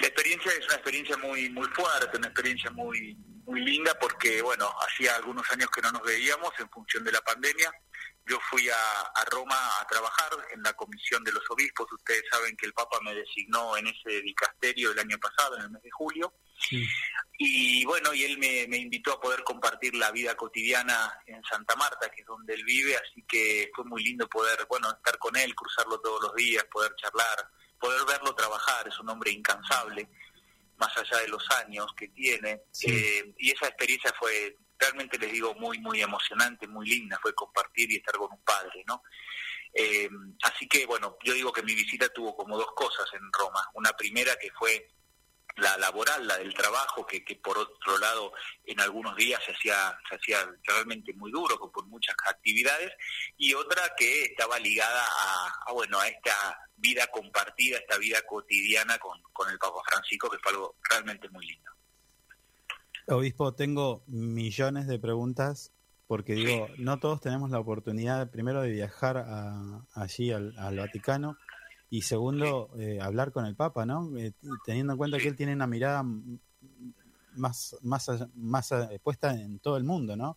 La 0.00 0.06
experiencia 0.06 0.52
es 0.52 0.64
una 0.64 0.76
experiencia 0.76 1.16
muy 1.18 1.50
muy 1.50 1.68
fuerte, 1.68 2.16
una 2.16 2.28
experiencia 2.28 2.70
muy 2.70 3.18
muy 3.44 3.60
linda 3.60 3.92
porque, 4.00 4.40
bueno, 4.42 4.70
hacía 4.86 5.16
algunos 5.16 5.50
años 5.50 5.68
que 5.70 5.82
no 5.82 5.90
nos 5.92 6.02
veíamos 6.02 6.52
en 6.58 6.70
función 6.70 7.04
de 7.04 7.12
la 7.12 7.20
pandemia. 7.20 7.70
Yo 8.30 8.38
fui 8.48 8.68
a, 8.68 9.00
a 9.00 9.24
Roma 9.24 9.56
a 9.80 9.86
trabajar 9.88 10.30
en 10.54 10.62
la 10.62 10.72
comisión 10.74 11.24
de 11.24 11.32
los 11.32 11.42
obispos. 11.50 11.90
Ustedes 11.90 12.22
saben 12.30 12.56
que 12.56 12.66
el 12.66 12.72
Papa 12.72 13.00
me 13.02 13.12
designó 13.12 13.76
en 13.76 13.88
ese 13.88 14.22
dicasterio 14.22 14.92
el 14.92 15.00
año 15.00 15.18
pasado, 15.18 15.56
en 15.56 15.62
el 15.62 15.70
mes 15.70 15.82
de 15.82 15.90
julio. 15.90 16.32
Y 17.38 17.84
bueno, 17.86 18.14
y 18.14 18.22
él 18.22 18.38
me, 18.38 18.68
me 18.68 18.76
invitó 18.76 19.14
a 19.14 19.20
poder 19.20 19.42
compartir 19.42 19.96
la 19.96 20.12
vida 20.12 20.36
cotidiana 20.36 21.12
en 21.26 21.42
Santa 21.42 21.74
Marta, 21.74 22.08
que 22.10 22.20
es 22.20 22.26
donde 22.26 22.54
él 22.54 22.64
vive, 22.64 22.96
así 22.96 23.24
que 23.26 23.70
fue 23.74 23.84
muy 23.84 24.04
lindo 24.04 24.28
poder, 24.28 24.64
bueno, 24.68 24.90
estar 24.90 25.18
con 25.18 25.34
él, 25.36 25.52
cruzarlo 25.54 25.98
todos 26.00 26.22
los 26.22 26.34
días, 26.34 26.64
poder 26.70 26.94
charlar, 26.96 27.50
poder 27.80 28.04
verlo 28.06 28.34
trabajar, 28.34 28.86
es 28.86 28.98
un 29.00 29.08
hombre 29.08 29.32
incansable, 29.32 30.08
más 30.76 30.96
allá 30.96 31.18
de 31.22 31.28
los 31.28 31.50
años 31.50 31.86
que 31.96 32.08
tiene, 32.08 32.62
eh, 32.86 33.34
y 33.38 33.50
esa 33.50 33.66
experiencia 33.66 34.12
fue, 34.18 34.54
realmente 34.80 35.18
les 35.18 35.32
digo, 35.32 35.54
muy, 35.54 35.78
muy 35.78 36.00
emocionante, 36.00 36.66
muy 36.66 36.88
linda, 36.88 37.18
fue 37.20 37.34
compartir 37.34 37.92
y 37.92 37.96
estar 37.96 38.14
con 38.16 38.32
un 38.32 38.42
padre, 38.42 38.82
¿no? 38.86 39.02
Eh, 39.72 40.08
así 40.42 40.66
que, 40.66 40.86
bueno, 40.86 41.16
yo 41.22 41.32
digo 41.34 41.52
que 41.52 41.62
mi 41.62 41.74
visita 41.74 42.08
tuvo 42.08 42.34
como 42.34 42.56
dos 42.56 42.72
cosas 42.74 43.06
en 43.12 43.30
Roma. 43.32 43.68
Una 43.74 43.92
primera 43.92 44.34
que 44.36 44.50
fue 44.50 44.88
la 45.56 45.76
laboral, 45.78 46.26
la 46.26 46.38
del 46.38 46.54
trabajo, 46.54 47.06
que, 47.06 47.24
que 47.24 47.36
por 47.36 47.58
otro 47.58 47.98
lado 47.98 48.32
en 48.64 48.80
algunos 48.80 49.14
días 49.16 49.42
se 49.44 49.52
hacía, 49.52 49.96
se 50.08 50.16
hacía 50.16 50.48
realmente 50.64 51.12
muy 51.14 51.30
duro, 51.30 51.58
con 51.58 51.88
muchas 51.88 52.16
actividades, 52.28 52.92
y 53.36 53.54
otra 53.54 53.94
que 53.96 54.24
estaba 54.24 54.58
ligada 54.58 55.04
a, 55.04 55.64
a, 55.66 55.72
bueno, 55.72 55.98
a 56.00 56.08
esta 56.08 56.58
vida 56.76 57.06
compartida, 57.08 57.78
esta 57.78 57.98
vida 57.98 58.22
cotidiana 58.22 58.98
con, 58.98 59.20
con 59.32 59.50
el 59.50 59.58
Papa 59.58 59.82
Francisco, 59.86 60.30
que 60.30 60.38
fue 60.38 60.52
algo 60.52 60.76
realmente 60.88 61.28
muy 61.28 61.46
lindo. 61.46 61.70
Obispo, 63.06 63.54
tengo 63.54 64.02
millones 64.06 64.86
de 64.86 64.98
preguntas 64.98 65.72
porque 66.06 66.34
digo, 66.34 66.68
no 66.78 66.98
todos 66.98 67.20
tenemos 67.20 67.50
la 67.50 67.60
oportunidad 67.60 68.30
primero 68.30 68.62
de 68.62 68.70
viajar 68.70 69.16
a, 69.16 69.86
allí 69.94 70.32
al, 70.32 70.76
Vaticano 70.76 71.36
y 71.88 72.02
segundo, 72.02 72.70
eh, 72.78 72.98
hablar 73.00 73.30
con 73.30 73.46
el 73.46 73.54
Papa, 73.54 73.86
¿no? 73.86 74.10
Eh, 74.18 74.32
teniendo 74.64 74.94
en 74.94 74.98
cuenta 74.98 75.18
que 75.18 75.28
él 75.28 75.36
tiene 75.36 75.52
una 75.52 75.68
mirada 75.68 76.04
más, 77.34 77.76
más, 77.82 78.08
más 78.34 78.74
puesta 79.04 79.34
en 79.34 79.60
todo 79.60 79.76
el 79.76 79.84
mundo, 79.84 80.16
¿no? 80.16 80.36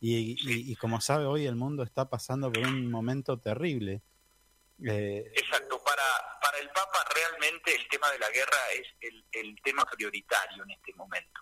Y 0.00 0.74
como 0.76 1.00
sabe, 1.00 1.26
hoy 1.26 1.46
el 1.46 1.54
mundo 1.54 1.84
está 1.84 2.10
pasando 2.10 2.52
por 2.52 2.66
un 2.66 2.90
momento 2.90 3.38
terrible. 3.38 4.02
Eh, 4.84 5.32
Exacto, 5.36 5.80
para, 5.84 6.02
para 6.40 6.58
el 6.58 6.68
Papa 6.70 6.98
realmente 7.14 7.74
el 7.76 7.88
tema 7.88 8.10
de 8.10 8.18
la 8.18 8.30
guerra 8.30 8.58
es 8.74 8.88
el, 9.00 9.24
el 9.30 9.56
tema 9.62 9.84
prioritario 9.84 10.64
en 10.64 10.70
este 10.72 10.92
momento. 10.94 11.40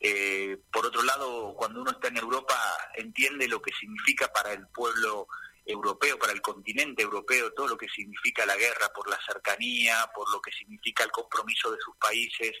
Eh, 0.00 0.56
por 0.72 0.86
otro 0.86 1.02
lado, 1.02 1.54
cuando 1.54 1.82
uno 1.82 1.90
está 1.90 2.08
en 2.08 2.16
Europa, 2.16 2.56
entiende 2.94 3.46
lo 3.46 3.60
que 3.60 3.72
significa 3.78 4.32
para 4.32 4.52
el 4.52 4.66
pueblo 4.68 5.28
europeo, 5.64 6.18
para 6.18 6.32
el 6.32 6.40
continente 6.40 7.02
europeo, 7.02 7.52
todo 7.52 7.68
lo 7.68 7.76
que 7.76 7.88
significa 7.88 8.46
la 8.46 8.56
guerra 8.56 8.90
por 8.94 9.08
la 9.08 9.18
cercanía, 9.24 10.10
por 10.14 10.30
lo 10.32 10.40
que 10.40 10.50
significa 10.52 11.04
el 11.04 11.10
compromiso 11.10 11.70
de 11.70 11.78
sus 11.84 11.96
países. 11.96 12.52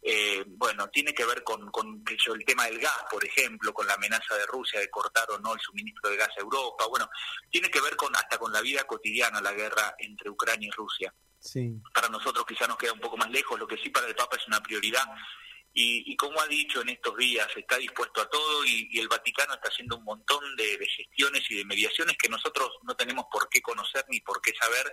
Eh, 0.00 0.44
bueno, 0.46 0.88
tiene 0.88 1.12
que 1.12 1.24
ver 1.24 1.42
con, 1.42 1.68
con 1.72 2.04
el 2.06 2.44
tema 2.44 2.66
del 2.66 2.78
gas, 2.78 3.04
por 3.10 3.24
ejemplo, 3.24 3.74
con 3.74 3.86
la 3.86 3.94
amenaza 3.94 4.36
de 4.36 4.46
Rusia 4.46 4.78
de 4.78 4.88
cortar 4.88 5.28
o 5.32 5.38
no 5.40 5.54
el 5.54 5.60
suministro 5.60 6.10
de 6.10 6.16
gas 6.16 6.30
a 6.38 6.40
Europa. 6.40 6.86
Bueno, 6.86 7.10
tiene 7.50 7.68
que 7.68 7.80
ver 7.80 7.96
con 7.96 8.14
hasta 8.14 8.38
con 8.38 8.52
la 8.52 8.60
vida 8.60 8.84
cotidiana 8.84 9.40
la 9.40 9.52
guerra 9.52 9.96
entre 9.98 10.30
Ucrania 10.30 10.68
y 10.68 10.76
Rusia 10.76 11.12
sí, 11.40 11.80
para 11.94 12.08
nosotros 12.08 12.44
quizá 12.46 12.66
nos 12.66 12.76
queda 12.76 12.92
un 12.92 13.00
poco 13.00 13.16
más 13.16 13.30
lejos, 13.30 13.58
lo 13.58 13.66
que 13.66 13.78
sí 13.78 13.90
para 13.90 14.06
el 14.06 14.14
Papa 14.14 14.36
es 14.36 14.46
una 14.46 14.62
prioridad. 14.62 15.04
Y, 15.80 16.16
como 16.16 16.40
ha 16.40 16.46
dicho 16.48 16.80
en 16.82 16.88
estos 16.88 17.16
días, 17.16 17.46
está 17.54 17.76
dispuesto 17.76 18.20
a 18.20 18.28
todo 18.28 18.64
y, 18.64 18.98
el 18.98 19.06
Vaticano 19.06 19.54
está 19.54 19.68
haciendo 19.68 19.96
un 19.96 20.04
montón 20.04 20.56
de, 20.56 20.76
gestiones 20.96 21.48
y 21.50 21.54
de 21.54 21.64
mediaciones 21.64 22.16
que 22.18 22.28
nosotros 22.28 22.68
no 22.82 22.96
tenemos 22.96 23.26
por 23.30 23.48
qué 23.48 23.62
conocer 23.62 24.04
ni 24.08 24.18
por 24.20 24.40
qué 24.40 24.52
saber, 24.60 24.92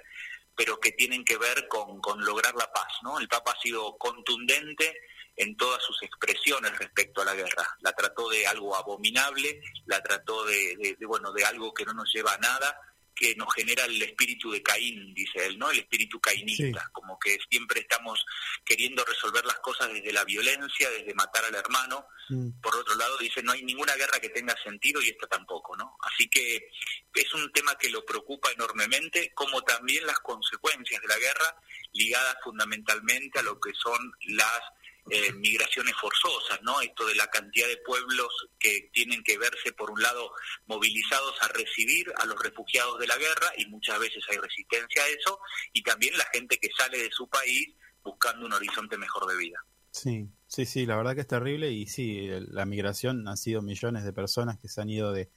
pero 0.55 0.79
que 0.79 0.91
tienen 0.91 1.25
que 1.25 1.37
ver 1.37 1.67
con, 1.67 1.99
con 2.01 2.23
lograr 2.23 2.53
la 2.53 2.71
paz. 2.71 2.93
¿no? 3.01 3.17
El 3.19 3.27
Papa 3.27 3.53
ha 3.57 3.61
sido 3.61 3.97
contundente 3.97 4.95
en 5.37 5.57
todas 5.57 5.83
sus 5.83 6.01
expresiones 6.03 6.77
respecto 6.77 7.23
a 7.23 7.25
la 7.25 7.33
guerra. 7.33 7.67
La 7.81 7.91
trató 7.93 8.29
de 8.29 8.45
algo 8.45 8.75
abominable, 8.75 9.61
la 9.87 10.03
trató 10.03 10.45
de, 10.45 10.75
de- 10.77 10.95
de, 10.99 11.05
bueno 11.07 11.31
de 11.33 11.45
algo 11.45 11.73
que 11.73 11.83
no 11.85 11.93
nos 11.95 12.13
lleva 12.13 12.33
a 12.33 12.37
nada, 12.37 12.79
que 13.15 13.33
nos 13.35 13.53
genera 13.53 13.85
el 13.85 14.01
espíritu 14.01 14.51
de 14.51 14.61
Caín, 14.61 15.13
dice 15.13 15.45
él, 15.45 15.57
¿no? 15.57 15.71
El 15.71 15.79
espíritu 15.79 16.19
cainista, 16.19 16.81
Sí. 16.81 16.91
como 16.91 17.17
que 17.17 17.37
siempre 17.49 17.79
estamos 17.79 18.23
queriendo 18.65 19.05
resolver 19.05 19.45
las 19.45 19.57
cosas 19.59 19.91
desde 19.93 20.11
la 20.11 20.25
violencia, 20.25 20.89
desde 20.89 21.13
matar 21.13 21.45
al 21.45 21.55
hermano. 21.55 22.07
mm, 22.29 22.59
Por 22.61 22.75
otro 22.75 22.95
lado, 22.95 23.17
dice, 23.17 23.41
no 23.41 23.53
hay 23.53 23.63
ninguna 23.63 23.95
guerra 23.95 24.19
que 24.19 24.29
tenga 24.29 24.55
sentido 24.63 25.01
y 25.01 25.09
esta 25.09 25.27
tampoco, 25.27 25.75
¿no? 25.77 25.95
Así 26.01 26.27
que 26.27 26.67
es 27.13 27.33
un 27.33 27.51
tema 27.53 27.77
que 27.77 27.89
lo 27.89 28.03
preocupa 28.05 28.51
enormemente, 28.51 29.31
como 29.33 29.61
también 29.63 30.05
las 30.05 30.19
consecuencias 30.19 31.01
de 31.01 31.07
la 31.07 31.17
guerra 31.17 31.55
ligadas 31.93 32.35
fundamentalmente 32.43 33.39
a 33.39 33.43
lo 33.43 33.59
que 33.59 33.71
son 33.73 34.11
las 34.27 34.61
eh, 35.09 35.31
migraciones 35.33 35.93
forzosas, 36.01 36.61
¿no? 36.63 36.81
Esto 36.81 37.05
de 37.05 37.15
la 37.15 37.27
cantidad 37.27 37.67
de 37.67 37.77
pueblos 37.77 38.27
que 38.59 38.89
tienen 38.91 39.23
que 39.23 39.37
verse, 39.37 39.71
por 39.73 39.91
un 39.91 40.01
lado, 40.01 40.31
movilizados 40.65 41.35
a 41.41 41.47
recibir 41.49 42.11
a 42.17 42.25
los 42.25 42.41
refugiados 42.41 42.99
de 42.99 43.07
la 43.07 43.17
guerra, 43.17 43.51
y 43.57 43.67
muchas 43.67 43.99
veces 43.99 44.23
hay 44.29 44.37
resistencia 44.37 45.03
a 45.03 45.07
eso, 45.07 45.39
y 45.73 45.83
también 45.83 46.17
la 46.17 46.25
gente 46.33 46.57
que 46.57 46.69
sale 46.75 46.97
de 46.97 47.11
su 47.11 47.29
país 47.29 47.75
buscando 48.03 48.45
un 48.45 48.53
horizonte 48.53 48.97
mejor 48.97 49.27
de 49.27 49.37
vida. 49.37 49.59
sí, 49.91 50.27
sí, 50.47 50.65
sí, 50.65 50.85
la 50.85 50.97
verdad 50.97 51.15
que 51.15 51.21
es 51.21 51.27
terrible 51.27 51.71
y 51.71 51.87
sí, 51.87 52.27
la 52.49 52.65
migración 52.65 53.27
han 53.27 53.37
sido 53.37 53.61
millones 53.61 54.03
de 54.03 54.13
personas 54.13 54.59
que 54.59 54.67
se 54.67 54.81
han 54.81 54.89
ido 54.89 55.11
de, 55.11 55.29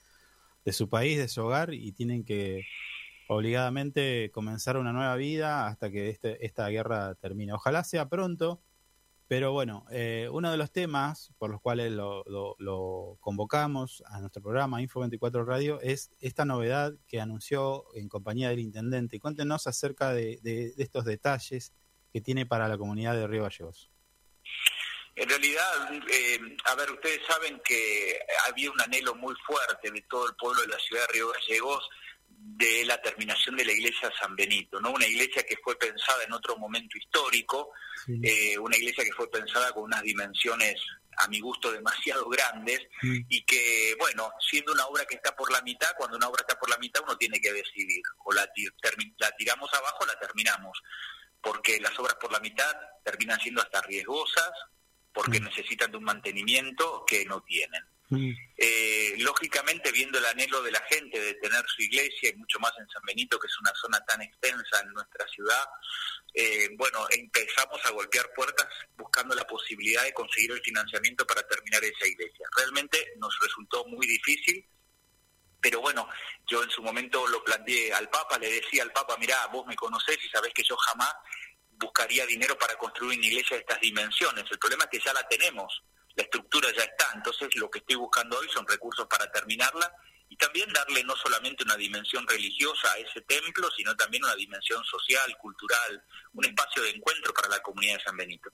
de 0.65 0.73
su 0.73 0.89
país, 0.89 1.17
de 1.17 1.27
su 1.27 1.43
hogar 1.43 1.73
y 1.73 1.91
tienen 1.91 2.23
que 2.23 2.65
obligadamente 3.27 4.31
comenzar 4.31 4.77
una 4.77 4.91
nueva 4.91 5.15
vida 5.15 5.67
hasta 5.67 5.91
que 5.91 6.09
este, 6.09 6.43
esta 6.45 6.67
guerra 6.69 7.15
termine. 7.15 7.53
Ojalá 7.53 7.83
sea 7.83 8.09
pronto, 8.09 8.61
pero 9.29 9.51
bueno, 9.51 9.85
eh, 9.91 10.27
uno 10.31 10.49
de 10.49 10.57
los 10.57 10.71
temas 10.71 11.31
por 11.37 11.51
los 11.51 11.61
cuales 11.61 11.91
lo, 11.91 12.23
lo- 12.25 12.55
lo 12.57 13.15
convocamos 13.19 14.03
a 14.07 14.19
nuestro 14.19 14.41
programa 14.41 14.81
Info 14.81 15.01
24 15.01 15.45
Radio 15.45 15.79
es 15.81 16.09
esta 16.19 16.45
novedad 16.45 16.93
que 17.07 17.21
anunció 17.21 17.85
en 17.93 18.09
compañía 18.09 18.49
del 18.49 18.57
intendente. 18.59 19.19
Cuéntenos 19.19 19.67
acerca 19.67 20.13
de, 20.13 20.73
estos 20.79 21.05
detalles 21.05 21.73
que 22.11 22.21
tiene 22.21 22.47
para 22.47 22.67
la 22.67 22.79
comunidad 22.79 23.13
de 23.13 23.27
Río 23.27 23.43
Gallegos. 23.43 23.91
En 25.15 25.29
realidad, 25.29 25.93
eh, 26.11 26.39
a 26.65 26.73
ver, 26.75 26.89
ustedes 26.89 27.19
saben 27.27 27.61
que 27.63 28.19
había 28.49 28.71
un 28.71 28.81
anhelo 28.81 29.13
muy 29.13 29.35
fuerte 29.45 29.91
de 29.91 30.01
todo 30.09 30.27
el 30.27 30.35
pueblo 30.37 30.59
de 30.63 30.69
la 30.69 30.79
ciudad 30.79 31.03
de 31.05 31.13
Río 31.13 31.27
Gallegos 31.31 31.87
de 32.41 32.85
la 32.85 33.01
terminación 33.01 33.55
de 33.55 33.65
la 33.65 33.71
iglesia 33.71 34.11
San 34.19 34.35
Benito, 34.35 34.79
¿no? 34.79 34.91
Una 34.91 35.07
iglesia 35.07 35.43
que 35.43 35.57
fue 35.63 35.77
pensada 35.77 36.23
en 36.23 36.33
otro 36.33 36.57
momento 36.57 36.97
histórico, 36.97 37.71
eh, 38.21 38.57
una 38.57 38.77
iglesia 38.77 39.03
que 39.03 39.13
fue 39.13 39.29
pensada 39.29 39.71
con 39.71 39.83
unas 39.83 40.01
dimensiones 40.03 40.75
a 41.17 41.27
mi 41.27 41.39
gusto 41.39 41.71
demasiado 41.71 42.29
grandes 42.29 42.79
y 43.01 43.43
que, 43.43 43.95
bueno, 43.99 44.31
siendo 44.39 44.71
una 44.73 44.85
obra 44.85 45.05
que 45.05 45.15
está 45.15 45.35
por 45.35 45.51
la 45.51 45.61
mitad, 45.61 45.89
cuando 45.97 46.17
una 46.17 46.27
obra 46.27 46.41
está 46.41 46.57
por 46.57 46.69
la 46.69 46.77
mitad 46.77 47.01
uno 47.03 47.17
tiene 47.17 47.41
que 47.41 47.51
decidir, 47.51 48.01
o 48.23 48.31
la, 48.33 48.47
la 49.17 49.31
tiramos 49.37 49.73
abajo 49.73 49.97
o 50.01 50.05
la 50.05 50.19
terminamos, 50.19 50.81
porque 51.41 51.79
las 51.79 51.97
obras 51.99 52.15
por 52.15 52.31
la 52.31 52.39
mitad 52.39 52.73
terminan 53.03 53.39
siendo 53.39 53.61
hasta 53.61 53.81
riesgosas, 53.81 54.51
porque 55.13 55.39
necesitan 55.39 55.91
de 55.91 55.97
un 55.97 56.03
mantenimiento 56.05 57.03
que 57.05 57.25
no 57.25 57.41
tienen. 57.41 57.83
Mm. 58.09 58.31
Eh, 58.57 59.13
lógicamente, 59.19 59.91
viendo 59.91 60.17
el 60.17 60.25
anhelo 60.25 60.61
de 60.63 60.71
la 60.71 60.81
gente 60.89 61.19
de 61.19 61.35
tener 61.35 61.63
su 61.67 61.83
iglesia, 61.83 62.29
y 62.29 62.37
mucho 62.37 62.59
más 62.59 62.73
en 62.79 62.89
San 62.89 63.03
Benito, 63.05 63.39
que 63.39 63.47
es 63.47 63.59
una 63.59 63.73
zona 63.75 64.03
tan 64.05 64.21
extensa 64.21 64.81
en 64.81 64.89
nuestra 64.93 65.27
ciudad, 65.27 65.63
eh, 66.33 66.69
bueno, 66.75 67.05
empezamos 67.11 67.83
a 67.85 67.91
golpear 67.91 68.31
puertas 68.35 68.67
buscando 68.97 69.35
la 69.35 69.45
posibilidad 69.45 70.03
de 70.03 70.13
conseguir 70.13 70.51
el 70.51 70.61
financiamiento 70.61 71.25
para 71.25 71.47
terminar 71.47 71.83
esa 71.83 72.07
iglesia. 72.07 72.47
Realmente 72.57 73.13
nos 73.17 73.37
resultó 73.41 73.85
muy 73.85 74.07
difícil, 74.07 74.65
pero 75.61 75.81
bueno, 75.81 76.07
yo 76.47 76.63
en 76.63 76.69
su 76.69 76.81
momento 76.81 77.27
lo 77.27 77.43
planteé 77.43 77.93
al 77.93 78.09
Papa, 78.09 78.37
le 78.39 78.51
decía 78.51 78.83
al 78.83 78.91
Papa, 78.91 79.17
mirá, 79.19 79.47
vos 79.47 79.65
me 79.67 79.75
conocés 79.75 80.17
y 80.23 80.29
sabés 80.29 80.53
que 80.53 80.63
yo 80.63 80.75
jamás 80.77 81.13
buscaría 81.71 82.25
dinero 82.25 82.57
para 82.57 82.75
construir 82.75 83.17
una 83.17 83.27
iglesia 83.27 83.57
de 83.57 83.61
estas 83.61 83.81
dimensiones. 83.81 84.45
El 84.49 84.59
problema 84.59 84.85
es 84.85 84.89
que 84.89 85.05
ya 85.05 85.13
la 85.13 85.27
tenemos, 85.27 85.83
la 86.15 86.23
estructura 86.23 86.69
ya 86.75 86.83
está, 86.83 87.11
entonces 87.15 87.49
lo 87.55 87.69
que 87.69 87.79
estoy 87.79 87.95
buscando 87.95 88.37
hoy 88.37 88.47
son 88.53 88.67
recursos 88.67 89.07
para 89.07 89.31
terminarla 89.31 89.93
y 90.29 90.35
también 90.37 90.71
darle 90.71 91.03
no 91.03 91.15
solamente 91.15 91.63
una 91.63 91.75
dimensión 91.75 92.25
religiosa 92.27 92.91
a 92.91 92.97
ese 92.97 93.21
templo, 93.21 93.67
sino 93.75 93.95
también 93.95 94.23
una 94.23 94.35
dimensión 94.35 94.83
social, 94.85 95.35
cultural, 95.37 96.03
un 96.33 96.45
espacio 96.45 96.83
de 96.83 96.91
encuentro 96.91 97.33
para 97.33 97.49
la 97.49 97.59
comunidad 97.61 97.97
de 97.97 98.03
San 98.03 98.15
Benito. 98.15 98.51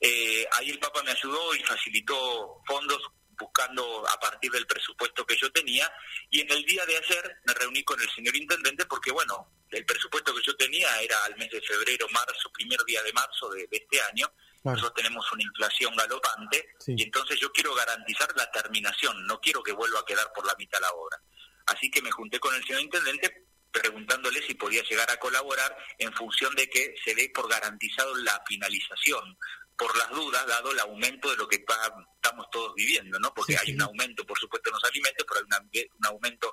Eh, 0.00 0.46
ahí 0.52 0.70
el 0.70 0.78
Papa 0.80 1.02
me 1.04 1.12
ayudó 1.12 1.54
y 1.54 1.62
facilitó 1.62 2.62
fondos 2.66 3.00
buscando 3.38 4.04
a 4.08 4.18
partir 4.18 4.50
del 4.50 4.66
presupuesto 4.66 5.24
que 5.24 5.36
yo 5.36 5.50
tenía 5.52 5.90
y 6.28 6.40
en 6.40 6.50
el 6.50 6.64
día 6.64 6.84
de 6.84 6.96
ayer 6.96 7.36
me 7.44 7.54
reuní 7.54 7.84
con 7.84 8.00
el 8.00 8.10
señor 8.10 8.34
intendente 8.34 8.84
porque 8.86 9.12
bueno, 9.12 9.52
el 9.70 9.84
presupuesto 9.84 10.34
que 10.34 10.42
yo 10.44 10.56
tenía 10.56 11.00
era 11.00 11.24
al 11.24 11.36
mes 11.36 11.50
de 11.50 11.60
febrero, 11.60 12.08
marzo, 12.10 12.50
primer 12.52 12.82
día 12.84 13.00
de 13.04 13.12
marzo 13.12 13.48
de, 13.50 13.68
de 13.68 13.76
este 13.76 14.00
año, 14.00 14.32
nosotros 14.72 14.94
tenemos 14.94 15.32
una 15.32 15.42
inflación 15.42 15.94
galopante 15.96 16.68
y 16.86 17.02
entonces 17.02 17.38
yo 17.40 17.50
quiero 17.52 17.74
garantizar 17.74 18.28
la 18.36 18.50
terminación, 18.50 19.26
no 19.26 19.40
quiero 19.40 19.62
que 19.62 19.72
vuelva 19.72 20.00
a 20.00 20.04
quedar 20.04 20.32
por 20.32 20.46
la 20.46 20.54
mitad 20.56 20.80
la 20.80 20.90
obra. 20.92 21.20
Así 21.66 21.90
que 21.90 22.02
me 22.02 22.10
junté 22.10 22.40
con 22.40 22.54
el 22.54 22.64
señor 22.64 22.80
intendente 22.80 23.46
preguntándole 23.70 24.42
si 24.42 24.54
podía 24.54 24.82
llegar 24.82 25.10
a 25.10 25.18
colaborar 25.18 25.76
en 25.98 26.12
función 26.12 26.54
de 26.54 26.68
que 26.68 26.94
se 27.04 27.14
dé 27.14 27.30
por 27.34 27.48
garantizado 27.48 28.14
la 28.16 28.42
finalización, 28.46 29.36
por 29.78 29.96
las 29.96 30.10
dudas, 30.10 30.44
dado 30.46 30.72
el 30.72 30.80
aumento 30.80 31.30
de 31.30 31.36
lo 31.36 31.48
que 31.48 31.56
estamos 31.56 32.50
todos 32.50 32.74
viviendo, 32.74 33.18
¿no? 33.20 33.32
Porque 33.32 33.56
hay 33.56 33.72
un 33.72 33.82
aumento, 33.82 34.26
por 34.26 34.36
supuesto, 34.36 34.70
en 34.70 34.74
los 34.74 34.84
alimentos, 34.84 35.24
pero 35.26 35.40
hay 35.40 35.88
un 35.96 36.06
aumento 36.06 36.52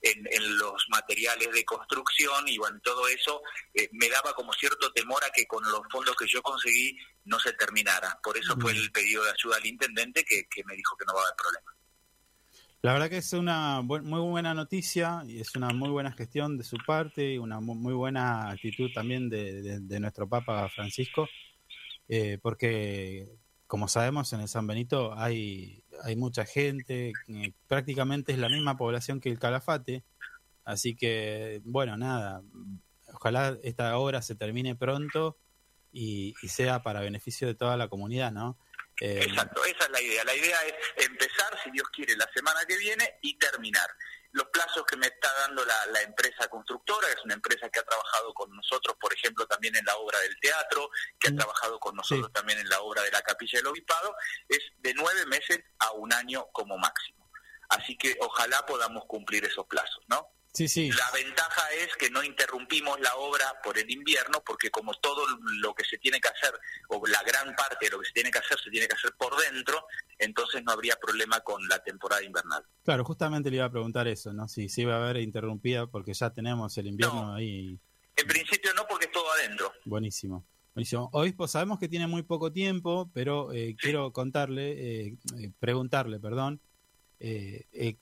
en, 0.00 0.22
los 0.58 0.86
materiales 0.88 1.52
de 1.52 1.64
construcción 1.64 2.48
y 2.48 2.56
bueno, 2.56 2.80
todo 2.82 3.06
eso 3.08 3.42
eh, 3.74 3.88
me 3.92 4.08
daba 4.08 4.34
como 4.34 4.52
cierto 4.54 4.90
temor 4.92 5.22
a 5.22 5.30
que 5.30 5.46
con 5.46 5.62
los 5.64 5.82
fondos 5.90 6.16
que 6.16 6.26
yo 6.26 6.40
conseguí 6.42 6.96
no 7.24 7.38
se 7.38 7.52
terminara. 7.52 8.18
Por 8.22 8.38
eso 8.38 8.56
fue 8.58 8.72
el 8.72 8.90
pedido 8.90 9.22
de 9.24 9.30
ayuda 9.30 9.56
al 9.56 9.66
intendente 9.66 10.24
que, 10.24 10.46
me 10.64 10.74
dijo 10.74 10.96
que 10.96 11.04
no 11.04 11.14
va 11.14 11.20
a 11.20 11.24
haber 11.24 11.36
problema. 11.36 11.72
La 12.80 12.92
verdad 12.94 13.10
que 13.10 13.18
es 13.18 13.32
una 13.34 13.82
muy 13.82 14.20
buena 14.20 14.54
noticia 14.54 15.22
y 15.26 15.40
es 15.40 15.54
una 15.54 15.68
muy 15.68 15.90
buena 15.90 16.12
gestión 16.12 16.56
de 16.56 16.64
su 16.64 16.78
parte 16.78 17.34
y 17.34 17.38
una 17.38 17.60
muy 17.60 17.92
buena 17.92 18.50
actitud 18.50 18.90
también 18.94 19.28
de 19.28 20.00
nuestro 20.00 20.26
Papa 20.26 20.68
Francisco 20.70 21.28
eh, 22.08 22.38
porque 22.42 23.28
como 23.66 23.88
sabemos 23.88 24.32
en 24.34 24.40
el 24.40 24.48
San 24.48 24.66
Benito 24.66 25.14
hay, 25.16 25.82
hay 26.04 26.14
mucha 26.16 26.44
gente, 26.44 27.12
eh, 27.28 27.52
prácticamente 27.66 28.32
es 28.32 28.38
la 28.38 28.50
misma 28.50 28.76
población 28.76 29.20
que 29.20 29.30
el 29.30 29.38
Calafate, 29.38 30.04
así 30.64 30.94
que 30.94 31.62
bueno, 31.64 31.96
nada, 31.96 32.42
ojalá 33.14 33.56
esta 33.62 33.96
obra 33.96 34.20
se 34.20 34.34
termine 34.34 34.74
pronto 34.74 35.38
y, 35.92 36.34
sea 36.48 36.82
para 36.82 37.00
beneficio 37.00 37.46
de 37.46 37.54
toda 37.54 37.76
la 37.76 37.88
comunidad, 37.88 38.32
¿no? 38.32 38.58
Eh, 39.00 39.22
Exacto, 39.22 39.64
esa 39.64 39.84
es 39.84 39.90
la 39.90 40.02
idea. 40.02 40.24
La 40.24 40.34
idea 40.34 40.56
es 40.66 41.06
empezar, 41.06 41.58
si 41.64 41.70
Dios 41.70 41.88
quiere, 41.94 42.16
la 42.16 42.28
semana 42.34 42.60
que 42.66 42.76
viene 42.78 43.18
y 43.22 43.38
terminar 43.38 43.88
los 44.32 44.46
plazos 44.46 44.84
que 44.84 44.96
me 44.96 45.06
está 45.06 45.28
dando 45.46 45.64
la, 45.64 46.02
empresa 46.02 46.48
constructora, 46.48 47.08
es 47.08 47.24
una 47.24 47.34
empresa 47.34 47.68
que 47.68 47.78
ha 47.78 47.84
trabajado 47.84 48.34
con 48.34 48.50
nosotros, 48.50 48.96
por 49.00 49.12
ejemplo, 49.12 49.46
también 49.46 49.76
en 49.76 49.84
la 49.84 49.96
obra 49.96 50.18
del 50.20 50.36
teatro, 50.40 50.90
que 51.18 51.28
ha 51.28 51.36
trabajado 51.36 51.78
con 51.78 51.94
nosotros 51.94 52.32
también 52.32 52.58
en 52.58 52.68
la 52.68 52.80
obra 52.80 53.02
de 53.02 53.10
la 53.10 53.22
capilla 53.22 53.58
del 53.58 53.68
obispado, 53.68 54.14
es 54.48 54.60
de 54.78 54.94
nueve 54.94 55.26
meses 55.26 55.60
a 55.78 55.92
un 55.92 56.12
año 56.12 56.46
como 56.52 56.76
máximo. 56.78 57.30
Así 57.68 57.96
que 57.96 58.16
ojalá 58.20 58.66
podamos 58.66 59.04
cumplir 59.06 59.44
esos 59.44 59.66
plazos, 59.66 60.04
¿no? 60.08 60.28
Sí, 60.52 60.68
sí. 60.68 60.90
La 60.90 61.10
ventaja 61.14 61.62
es 61.80 61.96
que 61.96 62.10
no 62.10 62.22
interrumpimos 62.22 63.00
la 63.00 63.14
obra 63.16 63.44
por 63.64 63.78
el 63.78 63.90
invierno, 63.90 64.42
porque 64.44 64.70
como 64.70 64.92
todo 64.94 65.24
lo 65.60 65.74
que 65.74 65.84
se 65.84 65.96
tiene 65.96 66.20
que 66.20 66.28
hacer, 66.28 66.52
o 66.88 67.06
la 67.06 67.22
gran 67.22 67.56
parte 67.56 67.86
de 67.86 67.90
lo 67.90 68.00
que 68.00 68.06
se 68.06 68.12
tiene 68.12 68.30
que 68.30 68.38
hacer, 68.38 68.58
se 68.62 68.70
tiene 68.70 68.86
que 68.86 68.94
hacer 68.94 69.12
por 69.16 69.34
dentro, 69.40 69.86
entonces 70.18 70.62
no 70.62 70.72
habría 70.72 70.96
problema 70.96 71.40
con 71.40 71.66
la 71.68 71.82
temporada 71.82 72.22
invernal. 72.22 72.62
Claro, 72.84 73.02
justamente 73.04 73.50
le 73.50 73.56
iba 73.56 73.64
a 73.64 73.70
preguntar 73.70 74.06
eso, 74.08 74.34
¿no? 74.34 74.46
Si 74.46 74.68
se 74.68 74.82
iba 74.82 74.94
a 74.94 75.02
haber 75.02 75.22
interrumpida, 75.22 75.86
porque 75.86 76.12
ya 76.12 76.30
tenemos 76.30 76.76
el 76.76 76.86
invierno 76.88 77.34
ahí. 77.34 77.78
En 78.16 78.26
principio 78.26 78.74
no, 78.74 78.86
porque 78.86 79.06
es 79.06 79.12
todo 79.12 79.32
adentro. 79.32 79.72
Buenísimo. 79.86 80.44
Buenísimo. 80.74 81.08
Obispo, 81.12 81.48
sabemos 81.48 81.78
que 81.78 81.88
tiene 81.88 82.06
muy 82.06 82.22
poco 82.22 82.52
tiempo, 82.52 83.10
pero 83.12 83.52
eh, 83.52 83.74
quiero 83.78 84.12
contarle, 84.12 84.72
eh, 84.72 85.16
eh, 85.38 85.50
preguntarle, 85.58 86.18
perdón, 86.18 86.60
eh, 87.20 87.96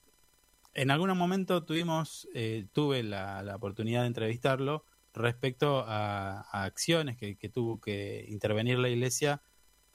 en 0.73 0.91
algún 0.91 1.15
momento 1.17 1.63
tuvimos, 1.63 2.27
eh, 2.33 2.67
tuve 2.73 3.03
la, 3.03 3.43
oportunidad 3.55 4.01
de 4.01 4.07
entrevistarlo 4.07 4.85
respecto 5.13 5.83
a, 5.85 6.41
acciones 6.51 7.17
que, 7.17 7.49
tuvo 7.49 7.79
que 7.81 8.25
intervenir 8.29 8.79
la 8.79 8.89
iglesia 8.89 9.41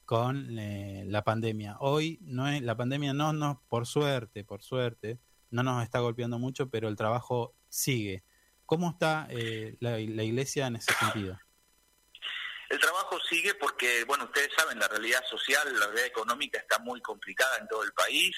con 0.05 0.59
eh, 0.59 1.05
la 1.07 1.24
pandemia. 1.24 1.77
Hoy 1.81 2.18
no 2.22 2.49
es, 2.49 2.62
la 2.62 2.77
pandemia 2.77 3.12
no 3.14 3.33
nos, 3.33 3.59
por 3.68 3.87
suerte, 3.87 4.45
por 4.45 4.62
suerte, 4.62 5.18
no 5.51 5.62
nos 5.62 5.83
está 5.83 6.01
golpeando 6.01 6.39
mucho, 6.39 6.68
pero 6.68 6.89
el 6.89 6.97
trabajo 6.97 7.55
sigue. 7.68 8.22
¿Cómo 8.66 8.91
está 8.91 9.27
eh, 9.31 9.77
la, 9.81 9.93
la 9.93 10.22
iglesia 10.22 10.66
en 10.66 10.77
ese 10.77 10.93
sentido? 10.93 11.39
El 12.68 12.81
trabajo 12.81 13.18
sigue 13.31 13.55
porque, 13.55 14.05
bueno, 14.05 14.24
ustedes 14.24 14.51
saben, 14.57 14.79
la 14.79 14.89
realidad 14.89 15.24
social, 15.31 15.72
la 15.72 15.87
realidad 15.87 16.07
económica 16.07 16.59
está 16.59 16.81
muy 16.81 17.01
complicada 17.01 17.59
en 17.59 17.68
todo 17.68 17.85
el 17.85 17.93
país 17.93 18.37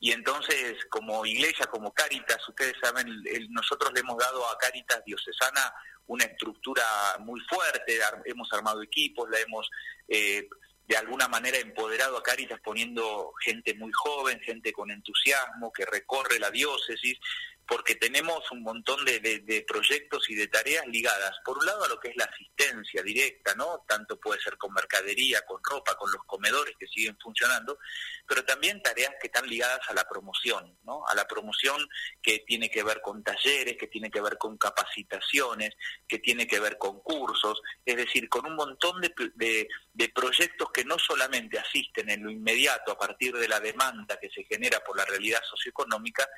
y 0.00 0.12
entonces 0.12 0.76
como 0.90 1.24
iglesia, 1.24 1.66
como 1.66 1.92
Cáritas, 1.92 2.46
ustedes 2.48 2.74
saben, 2.82 3.06
nosotros 3.50 3.92
le 3.94 4.00
hemos 4.00 4.18
dado 4.18 4.46
a 4.46 4.58
Cáritas 4.58 5.02
Diocesana 5.04 5.72
una 6.06 6.24
estructura 6.24 6.84
muy 7.20 7.40
fuerte, 7.48 7.98
hemos 8.26 8.52
armado 8.52 8.82
equipos, 8.82 9.28
la 9.30 9.38
hemos 9.38 9.70
eh, 10.08 10.46
de 10.86 10.96
alguna 10.96 11.28
manera 11.28 11.58
empoderado 11.58 12.18
a 12.18 12.22
Cáritas 12.22 12.60
poniendo 12.62 13.32
gente 13.42 13.74
muy 13.74 13.90
joven, 13.92 14.38
gente 14.40 14.72
con 14.72 14.90
entusiasmo, 14.90 15.72
que 15.72 15.86
recorre 15.86 16.38
la 16.38 16.50
diócesis, 16.50 17.18
porque 17.66 17.94
tenemos 17.94 18.50
un 18.50 18.62
montón 18.62 19.04
de, 19.04 19.20
de, 19.20 19.64
proyectos 19.66 20.28
y 20.28 20.34
de 20.34 20.48
tareas 20.48 20.86
ligadas, 20.86 21.32
por 21.44 21.58
un 21.58 21.66
lado 21.66 21.84
a 21.84 21.88
lo 21.88 21.98
que 21.98 22.08
es 22.08 22.16
la 22.16 22.24
asistencia 22.24 23.02
directa, 23.02 23.54
¿no? 23.54 23.84
Tanto 23.88 24.20
puede 24.20 24.40
ser 24.40 24.58
con 24.58 24.72
mercadería, 24.72 25.42
con 25.46 25.60
ropa, 25.62 25.96
con 25.96 26.10
los 26.12 26.22
comedores 26.24 26.74
que 26.78 26.86
siguen 26.86 27.16
funcionando, 27.18 27.78
pero 28.26 28.44
también 28.44 28.82
tareas 28.82 29.14
que 29.20 29.28
están 29.28 29.46
ligadas 29.46 29.80
a 29.88 29.94
la 29.94 30.04
promoción, 30.04 30.76
¿no? 30.84 31.06
A 31.06 31.14
la 31.14 31.26
promoción 31.26 31.88
que 32.22 32.40
tiene 32.40 32.70
que 32.70 32.82
ver 32.82 33.00
con 33.00 33.22
talleres, 33.22 33.76
que 33.78 33.86
tiene 33.86 34.10
que 34.10 34.20
ver 34.20 34.36
con 34.36 34.58
capacitaciones, 34.58 35.74
que 36.06 36.18
tiene 36.18 36.46
que 36.46 36.60
ver 36.60 36.76
con 36.76 37.00
cursos, 37.00 37.62
es 37.84 37.96
decir, 37.96 38.28
con 38.28 38.46
un 38.46 38.56
montón 38.56 39.00
de, 39.00 39.68
de 39.94 40.08
proyectos 40.10 40.70
que 40.70 40.84
no 40.84 40.98
solamente 40.98 41.58
asisten 41.58 42.10
en 42.10 42.24
lo 42.24 42.30
inmediato 42.30 42.92
a 42.92 42.98
partir 42.98 43.34
de 43.34 43.48
la 43.48 43.60
demanda 43.60 44.18
que 44.20 44.28
se 44.30 44.44
genera 44.44 44.80
por 44.80 44.96
la 44.96 45.04
realidad 45.04 45.40
socioeconómica, 45.48 46.28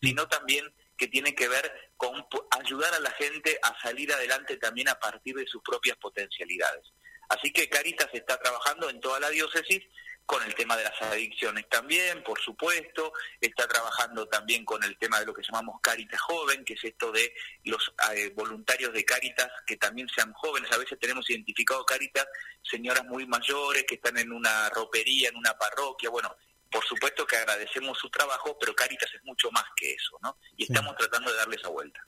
sino 0.00 0.28
también 0.28 0.72
que 0.96 1.08
tiene 1.08 1.34
que 1.34 1.48
ver 1.48 1.92
con 1.96 2.26
ayudar 2.50 2.94
a 2.94 3.00
la 3.00 3.10
gente 3.12 3.58
a 3.62 3.78
salir 3.80 4.12
adelante 4.12 4.56
también 4.56 4.88
a 4.88 4.98
partir 4.98 5.34
de 5.36 5.46
sus 5.46 5.62
propias 5.62 5.96
potencialidades. 5.98 6.92
Así 7.28 7.52
que 7.52 7.68
Caritas 7.68 8.08
está 8.12 8.38
trabajando 8.38 8.88
en 8.88 9.00
toda 9.00 9.20
la 9.20 9.30
diócesis 9.30 9.82
con 10.26 10.42
el 10.42 10.54
tema 10.56 10.76
de 10.76 10.82
las 10.82 11.00
adicciones 11.02 11.68
también, 11.68 12.22
por 12.24 12.40
supuesto, 12.40 13.12
está 13.40 13.66
trabajando 13.68 14.26
también 14.26 14.64
con 14.64 14.82
el 14.82 14.98
tema 14.98 15.20
de 15.20 15.26
lo 15.26 15.32
que 15.32 15.42
llamamos 15.42 15.80
Caritas 15.80 16.20
Joven, 16.20 16.64
que 16.64 16.74
es 16.74 16.82
esto 16.82 17.12
de 17.12 17.32
los 17.64 17.94
eh, 18.12 18.32
voluntarios 18.34 18.92
de 18.92 19.04
Caritas 19.04 19.48
que 19.64 19.76
también 19.76 20.08
sean 20.08 20.32
jóvenes. 20.32 20.70
A 20.72 20.78
veces 20.78 20.98
tenemos 21.00 21.30
identificado 21.30 21.86
Caritas 21.86 22.26
señoras 22.60 23.04
muy 23.04 23.24
mayores 23.26 23.84
que 23.84 23.94
están 23.94 24.18
en 24.18 24.32
una 24.32 24.68
ropería, 24.70 25.28
en 25.28 25.36
una 25.36 25.56
parroquia. 25.56 26.10
Bueno, 26.10 26.36
por 26.70 26.84
supuesto 26.84 27.26
que 27.26 27.36
agradecemos 27.36 27.98
su 27.98 28.10
trabajo, 28.10 28.56
pero 28.58 28.74
Caritas 28.74 29.10
es 29.14 29.24
mucho 29.24 29.50
más 29.50 29.64
que 29.76 29.92
eso, 29.92 30.18
¿no? 30.22 30.36
Y 30.56 30.64
estamos 30.64 30.96
tratando 30.96 31.30
de 31.30 31.36
darle 31.36 31.56
esa 31.56 31.68
vuelta. 31.68 32.00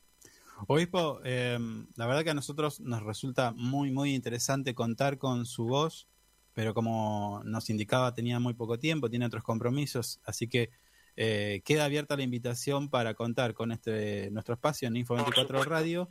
Obispo, 0.66 1.20
eh, 1.24 1.58
la 1.96 2.06
verdad 2.06 2.24
que 2.24 2.30
a 2.30 2.34
nosotros 2.34 2.80
nos 2.80 3.02
resulta 3.02 3.52
muy, 3.52 3.90
muy 3.90 4.14
interesante 4.14 4.74
contar 4.74 5.18
con 5.18 5.46
su 5.46 5.66
voz, 5.66 6.08
pero 6.52 6.74
como 6.74 7.42
nos 7.44 7.70
indicaba 7.70 8.14
tenía 8.14 8.40
muy 8.40 8.54
poco 8.54 8.78
tiempo, 8.78 9.08
tiene 9.08 9.26
otros 9.26 9.44
compromisos, 9.44 10.20
así 10.24 10.48
que 10.48 10.70
eh, 11.16 11.62
queda 11.64 11.84
abierta 11.84 12.16
la 12.16 12.22
invitación 12.22 12.90
para 12.90 13.14
contar 13.14 13.54
con 13.54 13.72
este 13.72 14.30
nuestro 14.30 14.54
espacio 14.54 14.88
en 14.88 14.96
Info 14.96 15.14
24 15.14 15.64
Radio 15.64 16.08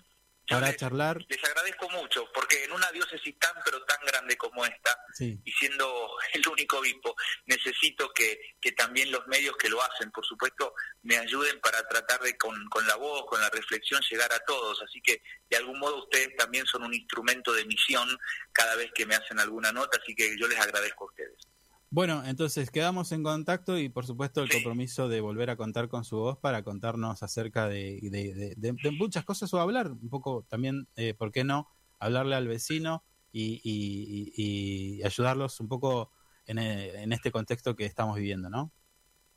para 0.48 0.76
charlar. 0.76 1.18
Les 1.28 1.44
agradezco 1.44 1.58
agradezco 1.58 1.90
mucho, 1.90 2.32
porque 2.34 2.64
en 2.64 2.72
una 2.72 2.92
diócesis 2.92 3.38
tan 3.40 3.54
pero 3.64 3.84
tan 3.86 4.00
grande 4.06 4.38
como 4.38 4.66
esta, 4.66 4.98
Sí. 5.14 5.40
y 5.44 5.52
siendo 5.52 6.10
el 6.34 6.48
único 6.48 6.80
obispo, 6.80 7.16
necesito 7.46 8.12
que, 8.14 8.40
que 8.62 8.72
también 8.72 9.12
los 9.12 9.26
medios 9.28 9.56
que 9.58 9.70
lo 9.70 9.82
hacen, 9.82 10.12
por 10.12 10.26
supuesto, 10.26 10.74
me 11.04 11.18
ayuden 11.18 11.60
para 11.60 11.88
tratar 11.88 12.22
de 12.22 12.38
con, 12.38 12.68
con 12.70 12.86
la 12.88 12.96
voz, 12.96 13.26
con 13.28 13.42
la 13.42 13.50
reflexión, 13.50 14.02
llegar 14.10 14.32
a 14.34 14.40
todos. 14.46 14.82
Así 14.82 15.02
que 15.02 15.22
de 15.50 15.58
algún 15.58 15.80
modo 15.80 16.04
ustedes 16.04 16.36
también 16.36 16.66
son 16.66 16.84
un 16.84 16.94
instrumento 16.94 17.54
de 17.54 17.66
misión 17.66 18.18
cada 18.52 18.76
vez 18.76 18.92
que 18.94 19.06
me 19.06 19.16
hacen 19.16 19.40
alguna 19.40 19.72
nota, 19.72 20.00
así 20.02 20.16
que 20.16 20.38
yo 20.40 20.48
les 20.48 20.60
agradezco 20.60 21.06
a 21.06 21.08
ustedes. 21.08 21.48
Bueno, 21.90 22.24
entonces 22.26 22.70
quedamos 22.70 23.12
en 23.14 23.24
contacto 23.24 23.78
y 23.78 23.88
por 23.88 24.06
supuesto 24.06 24.42
el 24.44 24.50
compromiso 24.52 25.08
de 25.08 25.22
volver 25.22 25.50
a 25.50 25.56
contar 25.56 25.88
con 25.88 26.04
su 26.04 26.18
voz 26.18 26.38
para 26.38 26.62
contarnos 26.64 27.24
acerca 27.24 27.68
de, 27.70 28.00
de- 28.02 28.34
de- 28.34 28.54
de- 28.58 28.74
de 28.74 28.92
muchas 28.92 29.24
cosas 29.24 29.54
o 29.54 29.62
hablar 29.62 29.92
un 29.92 30.10
poco 30.10 30.46
también, 30.50 30.88
eh, 30.98 31.14
¿por 31.14 31.32
qué 31.32 31.46
no? 31.46 31.70
Hablarle 32.00 32.36
al 32.36 32.48
vecino 32.48 33.04
y, 33.32 33.62
y- 33.64 34.34
y- 34.36 34.98
y 35.00 35.04
ayudarlos 35.04 35.60
un 35.62 35.70
poco 35.70 36.12
en, 36.46 36.60
eh, 36.60 37.04
en 37.04 37.14
este 37.14 37.32
contexto 37.32 37.76
que 37.76 37.86
estamos 37.86 38.18
viviendo, 38.18 38.50
¿no? 38.50 38.72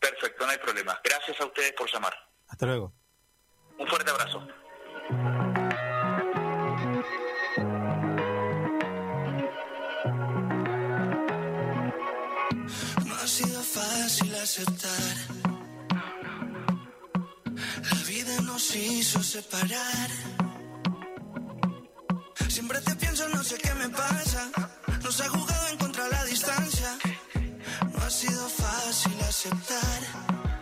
Perfecto, 0.00 0.44
no 0.44 0.50
hay 0.50 0.58
problema. 0.58 0.98
Gracias 1.04 1.40
a 1.40 1.46
ustedes 1.46 1.72
por 1.74 1.88
llamar. 1.92 2.14
Hasta 2.48 2.66
luego. 2.66 2.92
Un 3.78 3.86
fuerte 3.86 4.10
abrazo. 4.10 4.46
La 17.90 17.96
vida 18.06 18.40
nos 18.42 18.76
hizo 18.76 19.22
separar. 19.22 20.10
Siempre 22.46 22.78
te 22.82 22.94
pienso, 22.96 23.26
no 23.30 23.42
sé 23.42 23.56
qué 23.56 23.72
me 23.74 23.88
pasa. 23.88 24.50
Nos 25.02 25.18
ha 25.22 25.28
jugado 25.30 25.68
en 25.68 25.78
contra 25.78 26.06
la 26.08 26.24
distancia. 26.24 26.98
No 27.90 28.02
ha 28.02 28.10
sido 28.10 28.48
fácil 28.50 29.18
aceptar. 29.22 30.00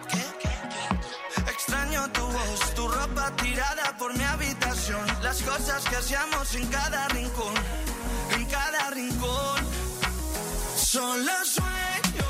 ¿Qué? 0.08 1.50
Extraño 1.50 2.08
tu 2.12 2.20
voz, 2.20 2.74
tu 2.76 2.86
ropa 2.86 3.34
tirada 3.34 3.96
por 3.98 4.16
mi 4.16 4.22
habitación. 4.22 5.04
Las 5.24 5.42
cosas 5.42 5.82
que 5.88 5.96
hacíamos 5.96 6.54
en 6.54 6.66
cada 6.68 7.08
rincón, 7.08 7.54
en 8.36 8.44
cada 8.46 8.90
rincón. 8.90 9.58
Solo 10.76 11.32
sueño 11.44 12.27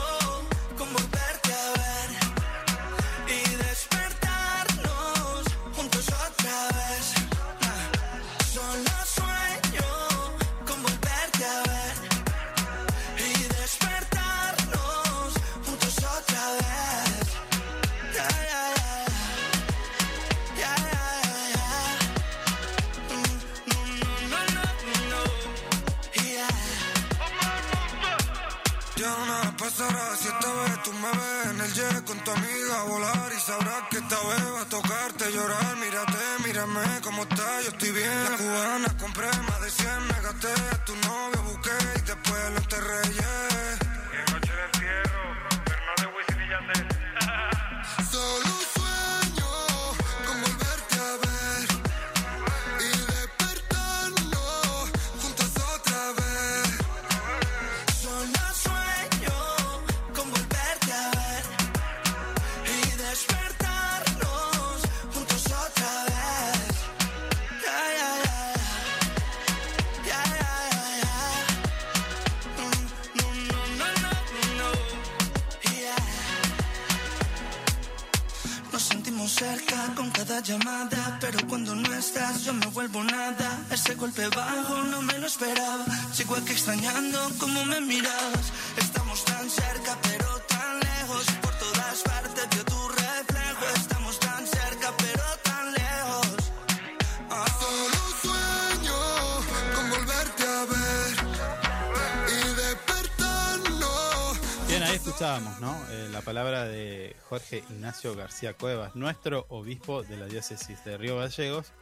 escuchábamos, 105.39 105.61
¿no? 105.61 105.93
Eh, 105.93 106.09
la 106.11 106.21
palabra 106.21 106.65
de 106.65 107.15
Jorge 107.29 107.63
Ignacio 107.71 108.15
García 108.15 108.55
Cuevas, 108.55 108.95
nuestro 108.97 109.47
obispo 109.49 110.03
de 110.03 110.17
la 110.17 110.27
diócesis 110.27 110.85
de 110.85 110.97
Río 110.97 111.19
Gallegos, 111.19 111.73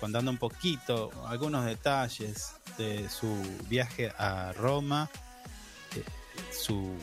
contando 0.00 0.30
un 0.30 0.38
poquito, 0.38 1.10
algunos 1.26 1.64
detalles 1.64 2.54
de 2.78 3.08
su 3.08 3.36
viaje 3.68 4.12
a 4.16 4.52
Roma, 4.52 5.10
eh, 5.96 6.02
su 6.52 6.94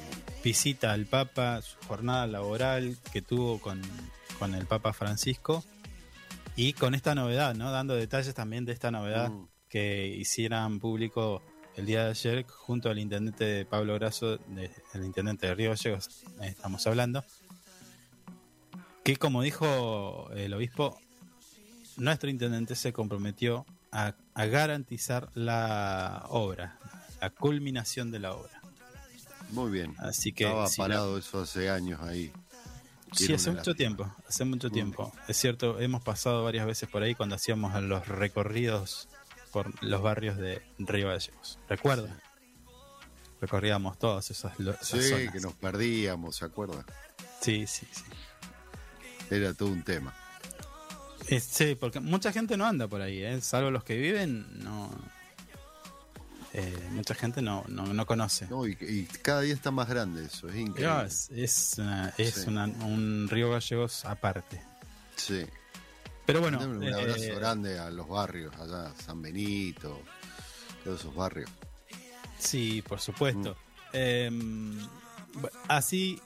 visita 0.43 0.93
al 0.93 1.05
Papa, 1.05 1.61
su 1.61 1.78
jornada 1.88 2.25
laboral 2.28 2.97
que 3.11 3.21
tuvo 3.21 3.59
con, 3.59 3.82
con 4.39 4.55
el 4.55 4.65
Papa 4.65 4.93
Francisco 4.93 5.63
y 6.55 6.73
con 6.73 6.95
esta 6.95 7.13
novedad, 7.13 7.53
¿no? 7.55 7.71
Dando 7.71 7.95
detalles 7.95 8.34
también 8.34 8.65
de 8.65 8.73
esta 8.73 8.89
novedad 8.89 9.30
Mm. 9.30 9.47
que 9.69 10.07
hicieran 10.07 10.80
público 10.80 11.41
el 11.78 11.86
día 11.86 12.03
de 12.05 12.09
ayer 12.11 12.45
junto 12.47 12.89
al 12.89 12.99
intendente 12.99 13.65
Pablo 13.65 13.93
Grasso, 13.95 14.38
de- 14.38 14.71
el 14.93 15.05
intendente 15.05 15.47
de 15.47 15.55
Río 15.55 15.69
Gallegos, 15.69 16.09
eh, 16.41 16.47
estamos 16.47 16.86
hablando, 16.88 17.23
que 19.03 19.15
como 19.17 19.41
dijo 19.41 20.30
el 20.36 20.53
obispo, 20.53 20.99
nuestro 21.97 22.30
intendente 22.30 22.75
se 22.75 22.91
comprometió 22.93 23.65
a, 23.91 24.13
a 24.34 24.45
garantizar 24.45 25.30
la 25.34 26.25
obra, 26.30 26.78
la 27.21 27.30
culminación 27.30 28.11
de 28.11 28.19
la 28.19 28.34
obra. 28.34 28.61
Muy 29.51 29.71
bien. 29.71 29.95
Así 29.97 30.34
que 30.34 30.43
Estaba 30.43 30.67
si 30.67 30.82
la- 30.82 30.88
parado 30.88 31.17
eso 31.17 31.39
hace 31.41 31.69
años 31.69 32.01
ahí. 32.01 32.32
Sí, 33.13 33.34
hace 33.34 33.49
mucho 33.51 33.71
lástima. 33.71 33.75
tiempo, 33.78 34.15
hace 34.28 34.43
mucho 34.43 34.69
tiempo. 34.69 35.13
Es 35.30 35.38
cierto, 35.38 35.80
hemos 35.80 36.03
pasado 36.03 36.43
varias 36.43 36.65
veces 36.65 36.89
por 36.89 37.01
ahí 37.03 37.15
cuando 37.15 37.36
hacíamos 37.36 37.82
los 37.82 38.05
recorridos 38.09 39.07
por 39.63 39.83
los 39.83 40.01
barrios 40.01 40.37
de 40.37 40.61
Río 40.77 41.07
Gallegos. 41.07 41.57
¿Recuerda? 41.67 42.15
Recorríamos 43.41 43.97
todas 43.97 44.29
esas, 44.29 44.59
esas 44.59 44.87
Sí, 44.87 45.01
zonas. 45.09 45.33
que 45.33 45.39
nos 45.39 45.53
perdíamos, 45.53 46.35
¿se 46.35 46.45
acuerda? 46.45 46.85
Sí, 47.41 47.65
sí, 47.67 47.87
sí. 47.91 48.03
Era 49.31 49.53
todo 49.53 49.69
un 49.69 49.83
tema. 49.83 50.13
Eh, 51.27 51.39
sí, 51.39 51.75
porque 51.75 51.99
mucha 51.99 52.31
gente 52.31 52.55
no 52.55 52.65
anda 52.65 52.87
por 52.87 53.01
ahí, 53.01 53.23
¿eh? 53.23 53.41
salvo 53.41 53.71
los 53.71 53.83
que 53.83 53.97
viven, 53.97 54.45
no. 54.63 54.89
eh, 56.53 56.89
mucha 56.91 57.13
gente 57.15 57.41
no, 57.41 57.63
no, 57.67 57.85
no 57.93 58.05
conoce. 58.05 58.47
No, 58.47 58.65
y, 58.65 58.77
y 58.79 59.05
cada 59.21 59.41
día 59.41 59.53
está 59.53 59.69
más 59.71 59.87
grande 59.89 60.25
eso, 60.25 60.47
es 60.49 60.55
increíble. 60.55 60.75
Pero 60.75 61.01
es 61.01 61.29
es, 61.31 61.75
una- 61.79 62.13
es 62.17 62.33
Sí. 62.35 62.47
una- 62.49 62.65
un 62.65 63.27
Río 63.29 63.51
Gallegos 63.51 64.05
aparte. 64.05 64.61
Sí. 65.15 65.45
Pero 66.28 66.41
bueno, 66.41 66.59
un 66.59 66.93
abrazo 66.93 67.23
eh, 67.23 67.34
grande 67.36 67.80
a 67.80 67.89
los 67.89 68.07
barrios, 68.07 68.53
allá, 68.57 68.91
San 69.03 69.21
Benito, 69.21 70.01
todos 70.84 70.99
esos 70.99 71.15
barrios. 71.15 71.49
Sí, 72.38 72.84
por 72.88 72.99
supuesto. 72.99 73.53
Mm. 73.53 73.55
Eh, 73.93 74.30
bu- 74.32 75.49
así 75.69 76.21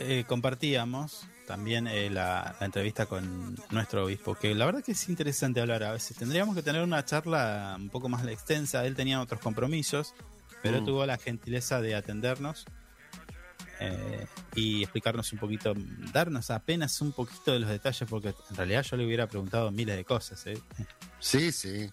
eh, 0.00 0.24
compartíamos 0.26 1.24
también 1.46 1.86
eh, 1.86 2.10
la, 2.10 2.56
la 2.60 2.66
entrevista 2.66 3.06
con 3.06 3.56
nuestro 3.70 4.04
obispo, 4.04 4.34
que 4.34 4.54
la 4.54 4.66
verdad 4.66 4.82
que 4.84 4.92
es 4.92 5.08
interesante 5.08 5.60
hablar 5.62 5.82
a 5.84 5.92
veces. 5.92 6.16
Tendríamos 6.16 6.54
que 6.54 6.62
tener 6.62 6.82
una 6.82 7.04
charla 7.06 7.76
un 7.78 7.88
poco 7.88 8.08
más 8.10 8.26
extensa. 8.26 8.84
Él 8.84 8.94
tenía 8.96 9.20
otros 9.22 9.40
compromisos, 9.40 10.14
pero 10.62 10.82
Mm. 10.82 10.84
tuvo 10.84 11.06
la 11.06 11.16
gentileza 11.16 11.80
de 11.80 11.94
atendernos 11.94 12.66
eh, 13.80 14.26
y 14.54 14.82
explicarnos 14.82 15.32
un 15.32 15.38
poquito, 15.38 15.74
darnos 16.12 16.50
apenas 16.50 17.00
un 17.00 17.12
poquito 17.12 17.52
de 17.52 17.60
los 17.60 17.68
detalles, 17.70 18.08
porque 18.08 18.34
en 18.50 18.56
realidad 18.56 18.82
yo 18.82 18.96
le 18.96 19.06
hubiera 19.06 19.26
preguntado 19.28 19.70
miles 19.70 19.96
de 19.96 20.04
cosas. 20.04 20.46
¿eh? 20.46 20.58
Sí, 21.20 21.52
sí. 21.52 21.90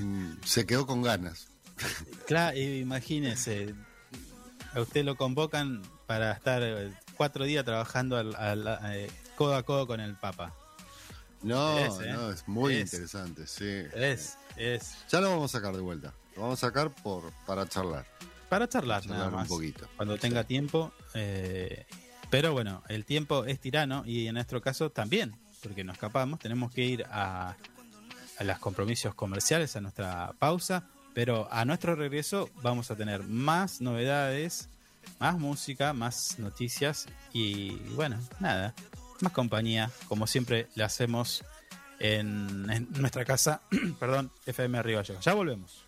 mm, 0.00 0.32
se 0.44 0.66
quedó 0.66 0.86
con 0.86 1.02
ganas. 1.02 1.48
Claro, 2.26 2.56
imagínese, 2.58 3.74
a 4.74 4.80
usted 4.80 5.04
lo 5.04 5.16
convocan 5.16 5.82
para 6.06 6.32
estar 6.32 6.62
eh, 6.62 6.92
cuatro 7.16 7.44
días 7.44 7.64
trabajando 7.64 8.16
al, 8.16 8.34
al- 8.34 8.78
eh, 8.94 9.10
codo 9.36 9.54
a 9.54 9.62
codo 9.62 9.86
con 9.86 10.00
el 10.00 10.16
Papa. 10.16 10.54
No, 11.42 11.78
Es, 11.78 12.00
¿eh? 12.04 12.12
no, 12.12 12.32
es 12.32 12.48
muy 12.48 12.74
Es. 12.74 12.92
interesante, 12.92 13.46
sí. 13.46 13.64
Es, 13.94 14.36
es 14.56 14.96
Ya 15.10 15.20
lo 15.20 15.30
vamos 15.30 15.54
a 15.54 15.58
sacar 15.58 15.74
de 15.74 15.80
vuelta. 15.80 16.12
Lo 16.34 16.42
vamos 16.42 16.62
a 16.64 16.66
sacar 16.66 16.90
por 17.02 17.32
para 17.46 17.68
charlar. 17.68 18.04
Para 18.48 18.68
charlar, 18.68 19.06
nada 19.06 19.28
un 19.28 19.34
más. 19.34 19.48
poquito. 19.48 19.86
Cuando 19.96 20.16
tenga 20.16 20.44
tiempo. 20.44 20.92
eh, 21.14 21.86
pero 22.30 22.52
bueno, 22.52 22.82
el 22.88 23.04
tiempo 23.06 23.44
es 23.46 23.58
tirano 23.58 24.02
y 24.04 24.26
en 24.26 24.34
nuestro 24.34 24.60
caso 24.60 24.90
también, 24.90 25.34
porque 25.62 25.82
nos 25.82 25.94
escapamos, 25.94 26.38
tenemos 26.38 26.70
que 26.70 26.84
ir 26.84 27.04
a, 27.10 27.56
a 28.38 28.44
los 28.44 28.58
compromisos 28.58 29.14
comerciales, 29.14 29.74
a 29.76 29.80
nuestra 29.80 30.34
pausa, 30.38 30.84
pero 31.14 31.48
a 31.50 31.64
nuestro 31.64 31.94
regreso 31.96 32.50
vamos 32.62 32.90
a 32.90 32.96
tener 32.96 33.22
más 33.24 33.80
novedades, 33.80 34.68
más 35.18 35.38
música, 35.38 35.94
más 35.94 36.38
noticias 36.38 37.06
y 37.32 37.70
bueno, 37.94 38.18
nada, 38.40 38.74
más 39.22 39.32
compañía, 39.32 39.90
como 40.06 40.26
siempre 40.26 40.68
le 40.74 40.84
hacemos 40.84 41.44
en, 41.98 42.68
en 42.70 42.88
nuestra 42.92 43.24
casa, 43.24 43.62
perdón, 43.98 44.30
FM 44.44 44.76
Arriba 44.78 45.02
Llega. 45.02 45.20
Ya 45.20 45.32
volvemos. 45.32 45.84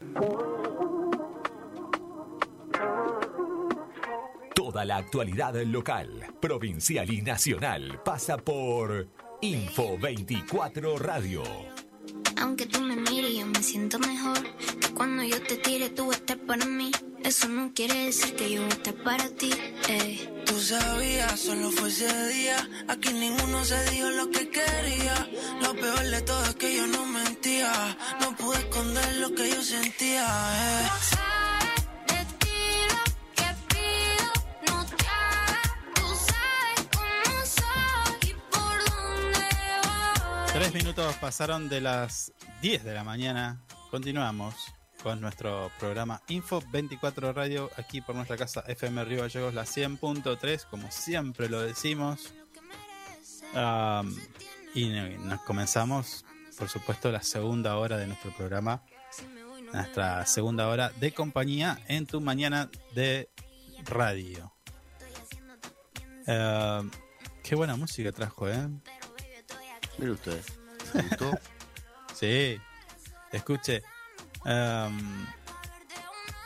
Toda 4.71 4.85
la 4.85 4.99
actualidad 4.99 5.53
local, 5.65 6.27
provincial 6.41 7.11
y 7.13 7.23
nacional 7.23 8.01
pasa 8.05 8.37
por 8.37 9.09
Info 9.41 9.99
24 9.99 10.97
Radio. 10.97 11.43
Aunque 12.41 12.67
tú 12.67 12.81
me 12.81 12.95
mires, 12.95 13.35
yo 13.37 13.47
me 13.47 13.61
siento 13.65 13.99
mejor. 13.99 14.39
Que 14.81 14.91
cuando 14.95 15.25
yo 15.25 15.43
te 15.43 15.57
tire, 15.57 15.91
tú 15.91 16.07
vas 16.07 16.19
a 16.19 16.21
estar 16.21 16.39
para 16.47 16.65
mí. 16.67 16.93
Eso 17.25 17.49
no 17.49 17.73
quiere 17.75 18.05
decir 18.05 18.37
que 18.37 18.49
yo 18.53 18.61
voy 18.63 18.71
a 18.71 18.75
estar 18.75 18.95
para 19.03 19.29
ti. 19.31 19.51
ey. 19.89 20.31
Tú 20.47 20.61
sabías, 20.61 21.41
solo 21.41 21.73
fue 21.73 21.89
ese 21.89 22.29
día. 22.29 22.57
Aquí 22.87 23.13
ninguno 23.13 23.65
se 23.65 23.91
dijo 23.91 24.09
lo 24.11 24.31
que 24.31 24.51
quería. 24.51 25.29
Lo 25.65 25.75
peor 25.75 26.05
de 26.05 26.23
todo 26.23 26.45
es 26.45 26.55
que 26.55 26.77
yo 26.77 26.87
no 26.87 27.07
mentía. 27.07 27.73
No 28.21 28.37
pude 28.37 28.59
esconder 28.59 29.17
lo 29.17 29.35
que 29.35 29.51
yo 29.51 29.61
sentía. 29.63 30.23
eh. 30.23 30.89
Minutos 40.75 41.17
pasaron 41.17 41.69
de 41.69 41.81
las 41.81 42.33
10 42.63 42.85
de 42.85 42.95
la 42.95 43.03
mañana. 43.03 43.61
Continuamos 43.91 44.55
con 45.03 45.21
nuestro 45.21 45.71
programa 45.81 46.23
Info 46.29 46.63
24 46.71 47.33
Radio 47.33 47.71
aquí 47.77 48.01
por 48.01 48.15
nuestra 48.15 48.37
casa 48.37 48.63
FM 48.67 49.05
Río 49.05 49.23
Gallegos, 49.23 49.53
la 49.53 49.65
100.3, 49.65 50.67
como 50.67 50.91
siempre 50.91 51.49
lo 51.49 51.61
decimos. 51.61 52.33
Y 54.75 54.89
nos 54.89 55.41
comenzamos, 55.43 56.25
por 56.57 56.69
supuesto, 56.69 57.11
la 57.11 57.23
segunda 57.23 57.77
hora 57.77 57.97
de 57.97 58.07
nuestro 58.07 58.31
programa, 58.37 58.83
nuestra 59.73 60.25
segunda 60.27 60.69
hora 60.69 60.91
de 61.01 61.13
compañía 61.13 61.81
en 61.89 62.07
tu 62.07 62.21
mañana 62.21 62.71
de 62.95 63.29
radio. 63.85 64.53
Am, 66.27 66.91
qué 67.43 67.57
buena 67.57 67.75
música 67.77 68.13
trajo, 68.13 68.49
¿eh? 68.49 68.69
Mire 69.99 70.13
usted. 70.13 70.60
Sí, 72.19 72.61
escuche. 73.33 73.83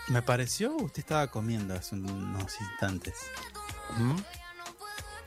me 0.08 0.22
pareció, 0.22 0.74
usted 0.76 1.00
estaba 1.00 1.26
comiendo 1.28 1.74
hace 1.74 1.94
unos 1.94 2.60
instantes. 2.60 3.14
¿Mm? 3.98 4.16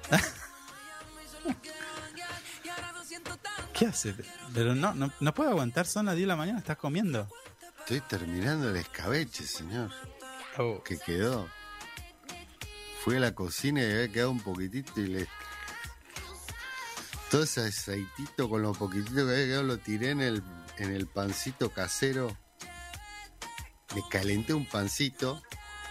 ¿Qué 3.74 3.86
hace? 3.86 4.16
Pero 4.54 4.74
no, 4.74 4.94
no, 4.96 5.12
no 5.20 5.34
puedo 5.34 5.52
aguantar, 5.52 5.86
son 5.86 6.08
las 6.08 6.16
10 6.16 6.24
de 6.24 6.28
la 6.28 6.36
mañana, 6.36 6.60
estás 6.60 6.78
comiendo. 6.78 7.30
Estoy 7.80 8.02
terminando 8.02 8.70
el 8.70 8.76
escabeche, 8.76 9.46
señor. 9.46 9.92
Oh, 10.58 10.82
Que 10.84 10.98
quedó. 10.98 11.48
Fui 13.04 13.16
a 13.16 13.20
la 13.20 13.36
cocina 13.36 13.82
y 13.82 13.86
había 13.86 14.12
quedado 14.12 14.32
un 14.32 14.42
poquitito 14.42 15.00
y 15.00 15.08
le. 15.08 15.28
Todo 17.32 17.44
ese 17.44 17.62
aceitito 17.62 18.50
con 18.50 18.62
lo 18.62 18.74
poquitito 18.74 19.14
que 19.16 19.22
había 19.22 19.46
quedado 19.46 19.64
lo 19.64 19.78
tiré 19.78 20.12
en 20.12 20.22
el, 20.22 20.44
en 20.78 20.92
el 20.92 21.08
pancito 21.08 21.70
casero. 21.72 22.38
Le 23.96 24.02
calenté 24.10 24.54
un 24.54 24.66
pancito 24.66 25.42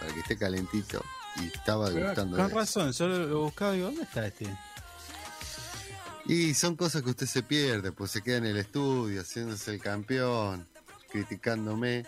para 0.01 0.13
que 0.15 0.21
esté 0.21 0.37
calentito 0.39 1.03
y 1.37 1.47
estaba 1.47 1.91
degustando. 1.91 2.37
con 2.37 2.51
razón, 2.51 2.93
yo 2.93 3.09
lo, 3.09 3.27
lo 3.27 3.41
buscaba 3.43 3.73
y 3.73 3.77
digo, 3.77 3.89
¿dónde 3.89 4.03
está 4.05 4.27
este? 4.27 4.57
Y 6.27 6.55
son 6.55 6.75
cosas 6.77 7.03
que 7.03 7.11
usted 7.11 7.27
se 7.27 7.43
pierde, 7.43 7.93
pues 7.93 8.11
se 8.11 8.23
queda 8.23 8.39
en 8.39 8.47
el 8.47 8.57
estudio 8.57 9.21
haciéndose 9.21 9.75
el 9.75 9.81
campeón, 9.81 10.67
criticándome. 11.11 12.05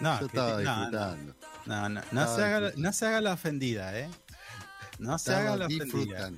No, 0.00 0.18
Yo 0.20 0.26
estaba 0.26 0.50
no, 0.52 0.58
disfrutando. 0.58 1.34
no, 1.66 1.88
no, 1.88 2.00
no 2.12 2.36
se 2.36 2.42
haga, 2.44 2.60
la- 2.60 2.72
no 2.76 2.92
se 2.92 3.06
haga 3.06 3.20
la 3.20 3.32
ofendida, 3.34 3.98
¿eh? 3.98 4.08
No 4.98 5.18
se 5.18 5.34
haga 5.34 5.56
la 5.56 5.66
ofendida. 5.66 6.30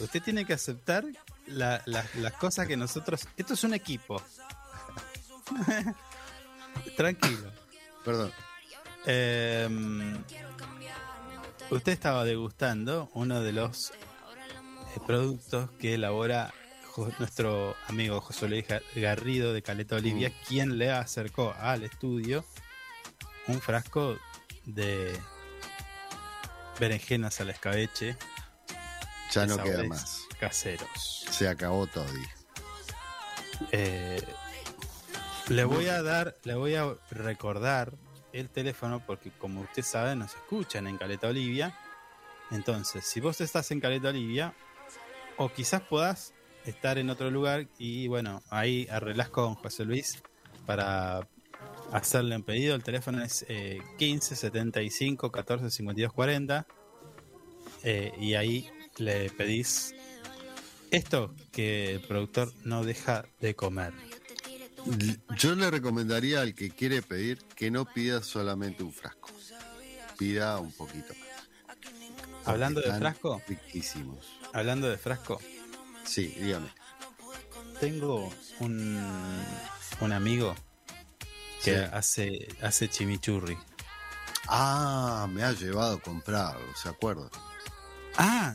Usted 0.00 0.22
tiene 0.22 0.44
que 0.44 0.54
aceptar 0.54 1.04
la- 1.46 1.82
la- 1.86 2.06
las 2.14 2.32
cosas 2.34 2.66
que 2.66 2.76
nosotros. 2.76 3.26
Esto 3.36 3.54
es 3.54 3.64
un 3.64 3.74
equipo. 3.74 4.20
Tranquilo. 6.96 7.50
Perdón. 8.04 8.32
Eh, 9.06 9.68
usted 11.70 11.92
estaba 11.92 12.24
degustando 12.24 13.10
uno 13.14 13.40
de 13.42 13.52
los 13.52 13.90
eh, 13.90 15.00
productos 15.06 15.70
que 15.78 15.94
elabora 15.94 16.52
Jo- 16.92 17.10
nuestro 17.18 17.76
amigo 17.88 18.20
José 18.20 18.48
Luis 18.48 18.66
Gar- 18.66 18.82
Garrido 18.94 19.52
de 19.52 19.62
Caleta 19.62 19.96
Olivia, 19.96 20.28
Mm. 20.30 20.46
quien 20.46 20.78
le 20.78 20.90
acercó 20.92 21.54
al 21.58 21.82
estudio 21.82 22.44
un 23.46 23.60
frasco 23.60 24.16
de 24.64 25.18
berenjenas 26.80 27.40
al 27.40 27.50
escabeche. 27.50 28.16
Ya 29.32 29.46
no 29.46 29.58
queda 29.62 29.84
más. 29.84 30.22
Caseros. 30.44 31.24
Se 31.30 31.48
acabó 31.48 31.86
todo. 31.86 32.04
dije. 32.04 32.34
Eh, 33.72 34.20
le 35.48 35.64
voy 35.64 35.86
a 35.86 36.02
dar, 36.02 36.36
le 36.44 36.54
voy 36.54 36.74
a 36.74 36.94
recordar 37.10 37.94
el 38.34 38.50
teléfono 38.50 39.02
porque 39.06 39.30
como 39.30 39.62
usted 39.62 39.82
sabe 39.82 40.14
nos 40.14 40.34
escuchan 40.34 40.86
en 40.86 40.98
Caleta 40.98 41.28
Olivia. 41.28 41.74
Entonces, 42.50 43.06
si 43.06 43.20
vos 43.20 43.40
estás 43.40 43.70
en 43.70 43.80
Caleta 43.80 44.10
Olivia 44.10 44.52
o 45.38 45.50
quizás 45.50 45.80
puedas 45.80 46.34
estar 46.66 46.98
en 46.98 47.08
otro 47.08 47.30
lugar 47.30 47.66
y 47.78 48.08
bueno, 48.08 48.42
ahí 48.50 48.86
arreglás 48.90 49.30
con 49.30 49.54
José 49.54 49.86
Luis 49.86 50.22
para 50.66 51.26
hacerle 51.90 52.36
un 52.36 52.42
pedido. 52.42 52.74
El 52.74 52.84
teléfono 52.84 53.24
es 53.24 53.46
eh, 53.48 53.80
15 53.96 54.36
75 54.36 55.32
14 55.32 55.70
52 55.70 56.12
40 56.12 56.66
eh, 57.82 58.12
y 58.20 58.34
ahí 58.34 58.68
le 58.98 59.30
pedís 59.30 59.94
esto 60.90 61.34
que 61.52 61.94
el 61.94 62.00
productor 62.02 62.52
no 62.64 62.84
deja 62.84 63.24
de 63.40 63.54
comer. 63.54 63.92
Yo 65.38 65.54
le 65.54 65.70
recomendaría 65.70 66.40
al 66.42 66.54
que 66.54 66.70
quiere 66.70 67.00
pedir 67.02 67.38
que 67.56 67.70
no 67.70 67.84
pida 67.86 68.22
solamente 68.22 68.82
un 68.82 68.92
frasco. 68.92 69.30
Pida 70.18 70.58
un 70.60 70.72
poquito 70.72 71.14
más. 71.14 71.76
Hablando 72.46 72.80
de 72.80 72.92
frasco, 72.92 73.40
Riquísimos. 73.48 74.26
hablando 74.52 74.88
de 74.88 74.98
frasco, 74.98 75.40
Sí, 76.04 76.26
dígame. 76.38 76.68
tengo 77.80 78.30
un, 78.60 79.02
un 80.00 80.12
amigo 80.12 80.54
que 81.64 81.78
Sí. 81.78 81.84
hace, 81.92 82.48
hace 82.60 82.88
chimichurri. 82.90 83.56
Ah, 84.46 85.26
me 85.30 85.42
ha 85.42 85.52
llevado 85.52 85.96
a 85.96 86.00
comprarlo, 86.00 86.66
¿se 86.76 86.90
acuerda? 86.90 87.30
Ah, 88.18 88.54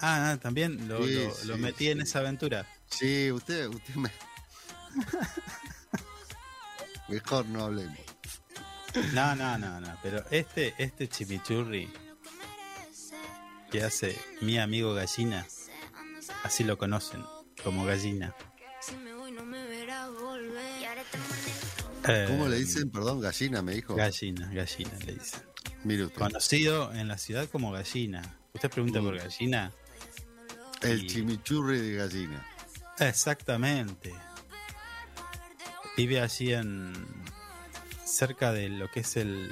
ah, 0.00 0.36
también 0.40 0.88
lo, 0.88 1.04
Sí, 1.06 1.14
lo- 1.14 1.28
lo 1.44 1.54
sí, 1.56 1.60
metí 1.60 1.88
en 1.88 2.00
esa 2.00 2.20
aventura. 2.20 2.66
Sí, 2.88 3.30
usted, 3.32 3.68
usted 3.68 3.94
me. 3.94 4.10
Mejor 7.08 7.46
no 7.46 7.64
hablemos. 7.64 7.98
No, 9.12 9.34
no, 9.34 9.58
no, 9.58 9.80
no, 9.80 9.98
pero 10.02 10.24
este, 10.30 10.74
este 10.78 11.08
chimichurri 11.08 11.92
que 13.70 13.82
hace 13.82 14.16
mi 14.40 14.58
amigo 14.58 14.94
Gallina, 14.94 15.44
así 16.44 16.62
lo 16.64 16.78
conocen, 16.78 17.24
como 17.62 17.84
Gallina. 17.84 18.34
Eh, 22.06 22.26
¿Cómo 22.28 22.48
le 22.48 22.58
dicen? 22.58 22.90
Perdón, 22.90 23.20
gallina, 23.20 23.62
me 23.62 23.74
dijo. 23.74 23.94
Gallina, 23.94 24.46
Gallina 24.52 24.90
le 25.06 25.14
dicen. 25.14 25.40
Mire 25.84 26.04
usted. 26.04 26.18
Conocido 26.18 26.92
en 26.92 27.08
la 27.08 27.18
ciudad 27.18 27.48
como 27.48 27.72
Gallina. 27.72 28.38
Usted 28.52 28.70
pregunta 28.70 29.00
por. 29.00 29.16
Gallina. 29.16 29.72
El 30.84 31.04
y- 31.04 31.06
chimichurri 31.08 31.78
de 31.80 31.96
gallina. 31.96 32.46
Exactamente. 32.98 34.12
Vive 35.96 36.20
allí 36.20 36.52
en. 36.52 36.92
cerca 38.04 38.52
de 38.52 38.68
lo 38.68 38.90
que 38.90 39.00
es 39.00 39.16
el. 39.16 39.50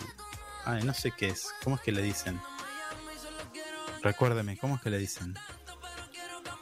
Ay, 0.64 0.82
no 0.84 0.94
sé 0.94 1.10
qué 1.12 1.28
es. 1.28 1.48
¿Cómo 1.64 1.76
es 1.76 1.82
que 1.82 1.92
le 1.92 2.02
dicen? 2.02 2.40
Recuérdeme, 4.02 4.56
¿cómo 4.58 4.76
es 4.76 4.82
que 4.82 4.90
le 4.90 4.98
dicen? 4.98 5.34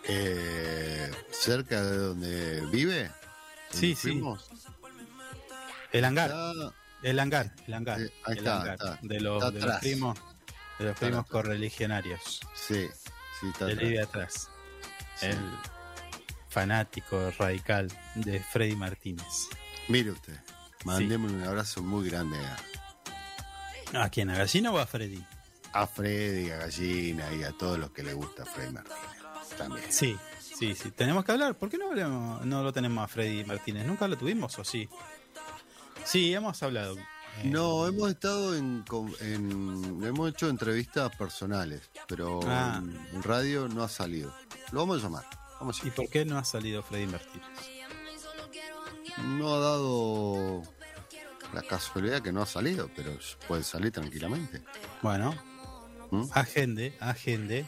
Eh, 0.05 1.11
cerca 1.31 1.83
de 1.83 1.97
donde 1.97 2.61
vive. 2.67 3.11
Sí, 3.71 3.95
¿Donde 3.95 4.39
sí. 4.39 4.47
El 5.93 6.05
hangar. 6.05 6.31
Está- 6.31 6.75
El 7.03 7.19
hangar, 7.19 7.55
el 7.67 7.75
hangar. 7.75 8.01
Eh, 8.01 8.13
ahí 8.27 8.33
el 8.33 8.39
está, 8.39 8.61
hangar. 8.61 8.75
está. 8.75 8.99
De 9.03 9.21
los, 9.21 9.55
de 9.55 9.61
los 9.61 9.77
primos, 9.79 10.19
de 10.79 10.85
los 10.87 10.99
primos 10.99 11.27
correligionarios. 11.27 12.41
Sí, 12.55 12.89
sí, 13.41 13.47
está 13.49 13.71
Él 13.71 13.79
vive 13.79 14.03
atrás. 14.03 14.50
Sí. 15.21 15.27
El 15.27 15.39
fanático 16.49 17.31
radical 17.39 17.89
de 18.17 18.41
Freddy 18.41 18.75
Martínez. 18.77 19.49
Mire 19.89 20.11
usted, 20.13 20.39
mandémosle 20.85 21.37
un 21.37 21.45
abrazo 21.45 21.83
muy 21.83 22.09
grande 22.11 22.37
a, 22.39 24.03
¿A 24.05 24.09
quién? 24.11 24.31
¿A 24.31 24.37
Gallina 24.39 24.71
o 24.73 24.79
a 24.79 24.87
Freddy? 24.87 25.23
a 25.73 25.87
Freddy, 25.87 26.51
a 26.51 26.57
Gallina 26.59 27.33
y 27.33 27.43
a 27.45 27.53
todos 27.53 27.79
los 27.79 27.91
que 27.93 28.03
le 28.03 28.13
gusta 28.15 28.45
Freddy 28.45 28.73
Martínez. 28.73 28.99
También. 29.57 29.93
Sí, 29.93 30.17
sí, 30.41 30.75
sí. 30.75 30.91
Tenemos 30.91 31.25
que 31.25 31.33
hablar. 31.33 31.55
¿Por 31.57 31.69
qué 31.71 31.79
no, 31.79 31.91
hablamos- 31.91 32.45
no 32.45 32.63
lo 32.65 32.73
tenemos 32.73 33.05
a 33.05 33.09
Freddy 33.09 33.45
Martínez? 33.45 33.87
¿Nunca 33.87 34.09
lo 34.09 34.17
tuvimos 34.19 34.59
o 34.59 34.65
sí? 34.65 34.89
Sí, 36.05 36.35
hemos 36.35 36.61
hablado. 36.63 36.97
No, 37.45 37.87
hemos 37.87 38.11
estado 38.11 38.55
en, 38.57 38.85
en- 39.21 40.03
hemos 40.05 40.31
hecho 40.31 40.49
entrevistas 40.49 41.15
personales, 41.17 41.83
pero 42.07 42.41
Ah. 42.47 42.83
en 43.13 43.23
radio 43.23 43.69
no 43.69 43.83
ha 43.83 43.89
salido. 43.89 44.35
Lo 44.73 44.81
vamos 44.81 44.99
a 44.99 45.03
llamar. 45.05 45.25
Vamos 45.59 45.83
a 45.83 45.87
¿Y 45.87 45.91
por 45.91 46.09
qué 46.09 46.25
no 46.25 46.39
ha 46.39 46.45
salido 46.45 46.83
Freddy 46.83 47.07
Martínez? 47.07 47.47
No 49.25 49.55
ha 49.55 49.59
dado 49.59 50.63
la 51.53 51.63
casualidad 51.63 52.23
que 52.23 52.33
no 52.33 52.43
ha 52.43 52.47
salido, 52.47 52.91
pero 52.95 53.17
puede 53.49 53.63
salir 53.65 53.91
tranquilamente. 53.93 54.63
Bueno, 55.03 55.35
¿Mm? 56.11 56.25
agende, 56.33 56.97
agende. 57.01 57.67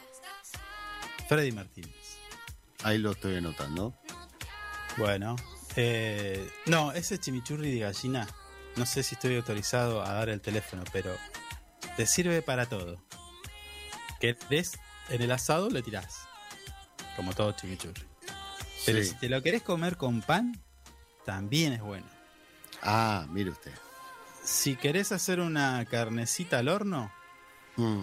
Freddy 1.28 1.52
Martínez. 1.52 1.94
Ahí 2.84 2.98
lo 2.98 3.12
estoy 3.12 3.36
anotando. 3.36 3.94
Bueno, 4.98 5.36
eh, 5.76 6.50
no, 6.66 6.92
ese 6.92 7.18
chimichurri 7.18 7.72
de 7.72 7.80
gallina, 7.80 8.26
no 8.76 8.86
sé 8.86 9.02
si 9.02 9.14
estoy 9.14 9.36
autorizado 9.36 10.02
a 10.02 10.12
dar 10.12 10.28
el 10.28 10.40
teléfono, 10.40 10.84
pero 10.92 11.14
te 11.96 12.06
sirve 12.06 12.42
para 12.42 12.66
todo. 12.66 13.02
Querés 14.20 14.72
en 15.10 15.22
el 15.22 15.32
asado 15.32 15.68
le 15.68 15.82
tirás, 15.82 16.26
como 17.16 17.32
todo 17.34 17.52
chimichurri. 17.52 18.06
Pero 18.86 18.98
Sí. 18.98 19.10
si 19.10 19.14
te 19.16 19.28
lo 19.28 19.42
querés 19.42 19.62
comer 19.62 19.96
con 19.96 20.22
pan, 20.22 20.60
también 21.24 21.72
es 21.72 21.80
bueno. 21.82 22.06
Ah, 22.82 23.26
mire 23.30 23.50
usted. 23.50 23.72
Si 24.42 24.74
querés 24.76 25.12
hacer 25.12 25.38
una 25.40 25.84
carnecita 25.84 26.58
al 26.58 26.68
horno, 26.68 27.12
Mm, 27.76 28.02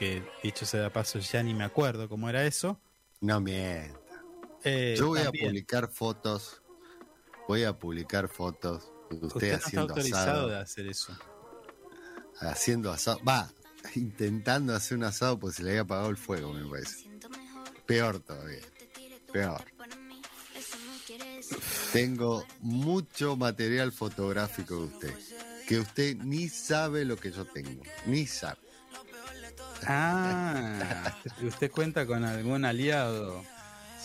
que 0.00 0.22
dicho 0.42 0.66
sea 0.66 0.80
de 0.82 0.90
paso 0.90 1.18
ya 1.20 1.40
ni 1.42 1.54
me 1.54 1.62
acuerdo 1.64 2.08
cómo 2.08 2.28
era 2.28 2.44
eso, 2.44 2.80
no 3.20 3.40
mienta. 3.40 3.98
eh, 4.64 4.94
Yo 4.98 5.08
voy 5.08 5.22
también. 5.22 5.44
a 5.44 5.48
publicar 5.48 5.88
fotos. 5.92 6.62
Voy 7.46 7.62
a 7.64 7.78
publicar 7.78 8.26
fotos 8.28 8.90
usted, 9.10 9.26
Usted 9.26 9.48
no 9.48 9.54
está 9.54 9.66
haciendo 9.66 9.88
autorizado 9.94 10.30
asado. 10.30 10.48
de 10.48 10.58
hacer 10.58 10.86
eso. 10.88 11.16
Haciendo 12.40 12.92
asado. 12.92 13.20
Va, 13.26 13.50
intentando 13.94 14.74
hacer 14.74 14.98
un 14.98 15.04
asado 15.04 15.38
pues 15.38 15.56
se 15.56 15.62
le 15.62 15.70
había 15.70 15.82
apagado 15.82 16.10
el 16.10 16.16
fuego, 16.16 16.52
me 16.52 16.68
parece. 16.68 17.08
Peor 17.86 18.20
todavía. 18.20 18.60
Peor. 19.32 19.64
Tengo 21.92 22.44
mucho 22.60 23.36
material 23.36 23.92
fotográfico 23.92 24.74
de 24.80 24.84
usted. 24.86 25.14
Que 25.68 25.78
usted 25.78 26.16
ni 26.16 26.48
sabe 26.48 27.04
lo 27.04 27.16
que 27.16 27.30
yo 27.32 27.44
tengo. 27.44 27.82
Ni 28.06 28.26
sabe. 28.26 28.58
Ah, 29.86 31.16
usted 31.42 31.70
cuenta 31.70 32.06
con 32.06 32.24
algún 32.24 32.64
aliado. 32.64 33.44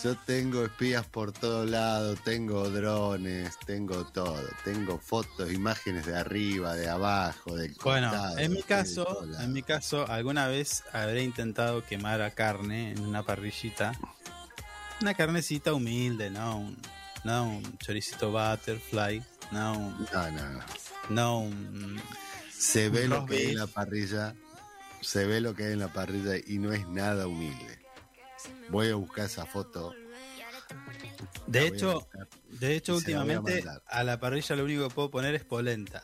Yo 0.02 0.16
tengo 0.16 0.64
espías 0.64 1.06
por 1.06 1.30
todos 1.30 1.70
lados, 1.70 2.18
tengo 2.24 2.68
drones, 2.70 3.56
tengo 3.64 4.04
todo. 4.06 4.42
Tengo 4.64 4.98
fotos, 4.98 5.52
imágenes 5.52 6.06
de 6.06 6.16
arriba, 6.16 6.74
de 6.74 6.88
abajo, 6.88 7.54
del 7.54 7.72
Bueno, 7.84 8.10
costado, 8.10 8.38
en 8.38 8.52
mi 8.52 8.62
caso, 8.64 9.24
en 9.38 9.52
mi 9.52 9.62
caso, 9.62 10.08
alguna 10.08 10.48
vez 10.48 10.82
habré 10.92 11.22
intentado 11.22 11.84
quemar 11.84 12.20
a 12.20 12.32
carne 12.32 12.90
en 12.90 13.00
una 13.00 13.22
parrillita. 13.22 13.92
Una 15.00 15.14
carnecita 15.14 15.72
humilde, 15.72 16.30
no 16.30 16.58
un, 16.58 16.78
no 17.22 17.48
un 17.48 17.78
choricito 17.78 18.32
butterfly, 18.32 19.22
no 19.52 19.78
un, 19.78 20.08
No, 20.12 20.30
no, 20.32 20.50
no. 20.50 20.60
no 21.10 21.38
un 21.40 22.02
Se 22.50 22.88
ve 22.88 23.06
lo 23.06 23.24
que 23.24 23.36
hay 23.36 23.50
en 23.50 23.58
la 23.58 23.68
parrilla, 23.68 24.34
se 25.00 25.26
ve 25.26 25.40
lo 25.40 25.54
que 25.54 25.66
hay 25.66 25.72
en 25.74 25.78
la 25.78 25.92
parrilla 25.92 26.36
y 26.44 26.58
no 26.58 26.72
es 26.72 26.88
nada 26.88 27.28
humilde. 27.28 27.81
Voy 28.70 28.88
a 28.90 28.94
buscar 28.94 29.26
esa 29.26 29.46
foto. 29.46 29.94
De 31.46 31.58
a 31.60 31.62
hecho, 31.62 32.08
de 32.48 32.76
hecho 32.76 32.92
a 32.92 32.96
últimamente 32.96 33.64
a 33.86 34.04
la 34.04 34.18
parrilla 34.20 34.56
lo 34.56 34.64
único 34.64 34.88
que 34.88 34.94
puedo 34.94 35.10
poner 35.10 35.34
es 35.34 35.44
polenta. 35.44 36.02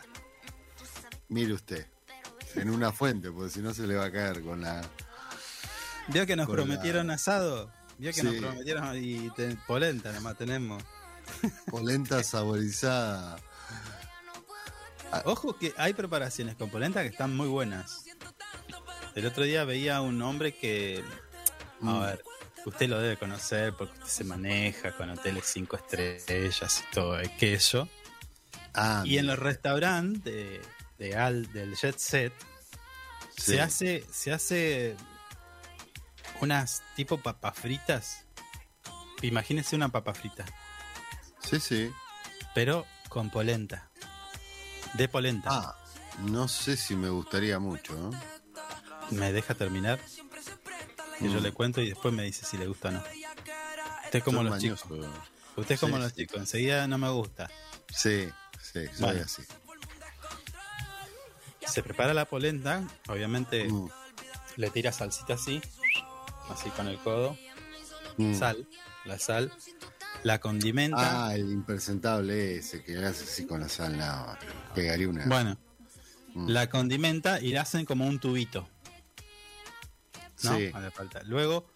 Mire 1.29 1.53
usted, 1.55 1.87
en 2.55 2.71
una 2.71 2.93
fuente, 2.93 3.31
porque 3.31 3.51
si 3.51 3.61
no 3.61 3.73
se 3.75 3.87
le 3.87 3.95
va 3.97 4.07
a 4.07 4.13
caer 4.13 4.43
con 4.43 4.61
la. 4.63 4.83
¿Vio 6.09 6.27
que 6.27 6.37
nos 6.37 6.49
prometieron 6.49 7.09
la- 7.09 7.15
asado? 7.15 7.71
¿Vio 7.99 8.13
que 8.13 8.23
nos 8.23 8.35
prometieron 8.37 8.97
y 8.97 9.31
te- 9.31 9.57
polenta 9.67 10.13
nomás 10.13 10.37
tenemos? 10.37 10.83
polenta 11.71 12.23
saborizada. 12.23 13.39
Ojo 15.25 15.57
que 15.59 15.73
hay 15.77 15.95
preparaciones 15.95 16.55
con 16.57 16.71
polenta 16.71 17.03
que 17.03 17.09
están 17.09 17.35
muy 17.37 17.49
buenas. 17.49 18.05
El 19.15 19.27
otro 19.27 19.45
día 19.45 19.65
veía 19.65 20.01
un 20.01 20.21
hombre 20.23 20.55
que, 20.55 21.03
a 21.83 21.85
Mm. 21.85 22.01
ver, 22.03 22.23
usted 22.69 22.89
lo 22.89 22.99
debe 23.01 23.17
conocer 23.17 23.73
porque 23.75 23.95
usted 23.99 24.07
se 24.11 24.25
maneja 24.25 24.93
con 24.97 25.11
hoteles 25.11 25.45
5 25.47 25.77
estrellas 25.77 26.85
y 26.89 26.95
todo 26.95 27.19
el 27.19 27.31
queso. 27.37 27.89
Ah, 28.75 29.03
Y 29.05 29.19
en 29.19 29.27
los 29.27 29.39
restaurantes 29.39 30.23
de, 30.25 30.61
de 30.99 31.17
al, 31.17 31.53
del 31.53 31.75
Jet 31.77 31.99
Set 31.99 32.33
sí. 33.37 33.53
se 33.53 33.61
hace 33.61 34.05
se 34.13 34.33
hace 34.33 34.97
unas 36.41 36.83
tipo 36.97 37.19
papas 37.19 37.57
fritas. 37.59 38.25
Imagínense 39.23 39.75
una 39.75 39.89
papa 39.89 40.15
frita, 40.15 40.45
Sí, 41.43 41.59
sí. 41.59 41.91
pero 42.55 42.87
con 43.09 43.31
polenta. 43.31 43.91
De 44.95 45.09
polenta. 45.09 45.49
Ah, 45.53 45.77
no 46.21 46.47
sé 46.47 46.77
si 46.77 46.95
me 46.95 47.09
gustaría 47.09 47.59
mucho, 47.59 47.95
¿no? 47.95 48.11
¿Me 49.11 49.33
deja 49.33 49.55
terminar? 49.55 49.99
Que 51.19 51.25
yo 51.31 51.41
Mm. 51.41 51.43
le 51.43 51.53
cuento 51.53 51.81
y 51.81 51.89
después 51.89 52.15
me 52.15 52.23
dice 52.25 52.45
si 52.47 52.57
le 52.59 52.67
gusta 52.67 52.89
o 52.89 52.93
no. 52.93 52.99
Usted 54.05 54.19
es 54.19 54.23
como 54.25 54.43
los 54.43 54.59
chicos. 54.61 54.85
Usted 55.57 55.75
es 55.75 55.81
como 55.81 55.97
Sí, 55.97 56.03
los 56.03 56.15
chicos. 56.15 56.39
Enseguida 56.39 56.87
no 56.87 56.99
me 56.99 57.11
gusta. 57.11 57.51
Sí, 57.95 58.29
sí, 58.63 58.87
soy 58.87 58.91
Bueno. 59.01 59.23
así. 59.25 59.43
Se 61.67 61.83
prepara 61.83 62.15
la 62.15 62.25
polenta. 62.25 62.83
Obviamente 63.09 63.69
Mm, 63.69 63.89
le 64.57 64.71
tira 64.71 64.93
salsita 64.93 65.35
así. 65.35 65.61
Así 66.51 66.71
con 66.71 66.89
el 66.89 66.99
codo. 66.99 67.37
mm. 68.17 68.35
Sal. 68.35 68.67
La 69.05 69.19
sal. 69.19 69.53
La 70.25 70.41
condimenta. 70.41 71.27
Ah, 71.29 71.35
el 71.35 71.51
impresentable 71.53 72.57
ese 72.57 72.83
que 72.83 72.97
hace 72.97 73.25
así 73.25 73.47
con 73.47 73.61
la 73.61 73.69
sal, 73.69 73.97
no, 73.97 74.37
pegaría 74.75 75.09
una. 75.09 75.27
Bueno. 75.27 75.57
La 76.47 76.69
condimenta 76.69 77.41
y 77.41 77.53
la 77.53 77.63
hacen 77.63 77.85
como 77.85 78.07
un 78.07 78.19
tubito. 78.19 78.69
¿No? 80.43 80.57
Sí. 80.57 80.71
Hace 80.75 80.91
falta. 80.91 81.23
Luego 81.25 81.71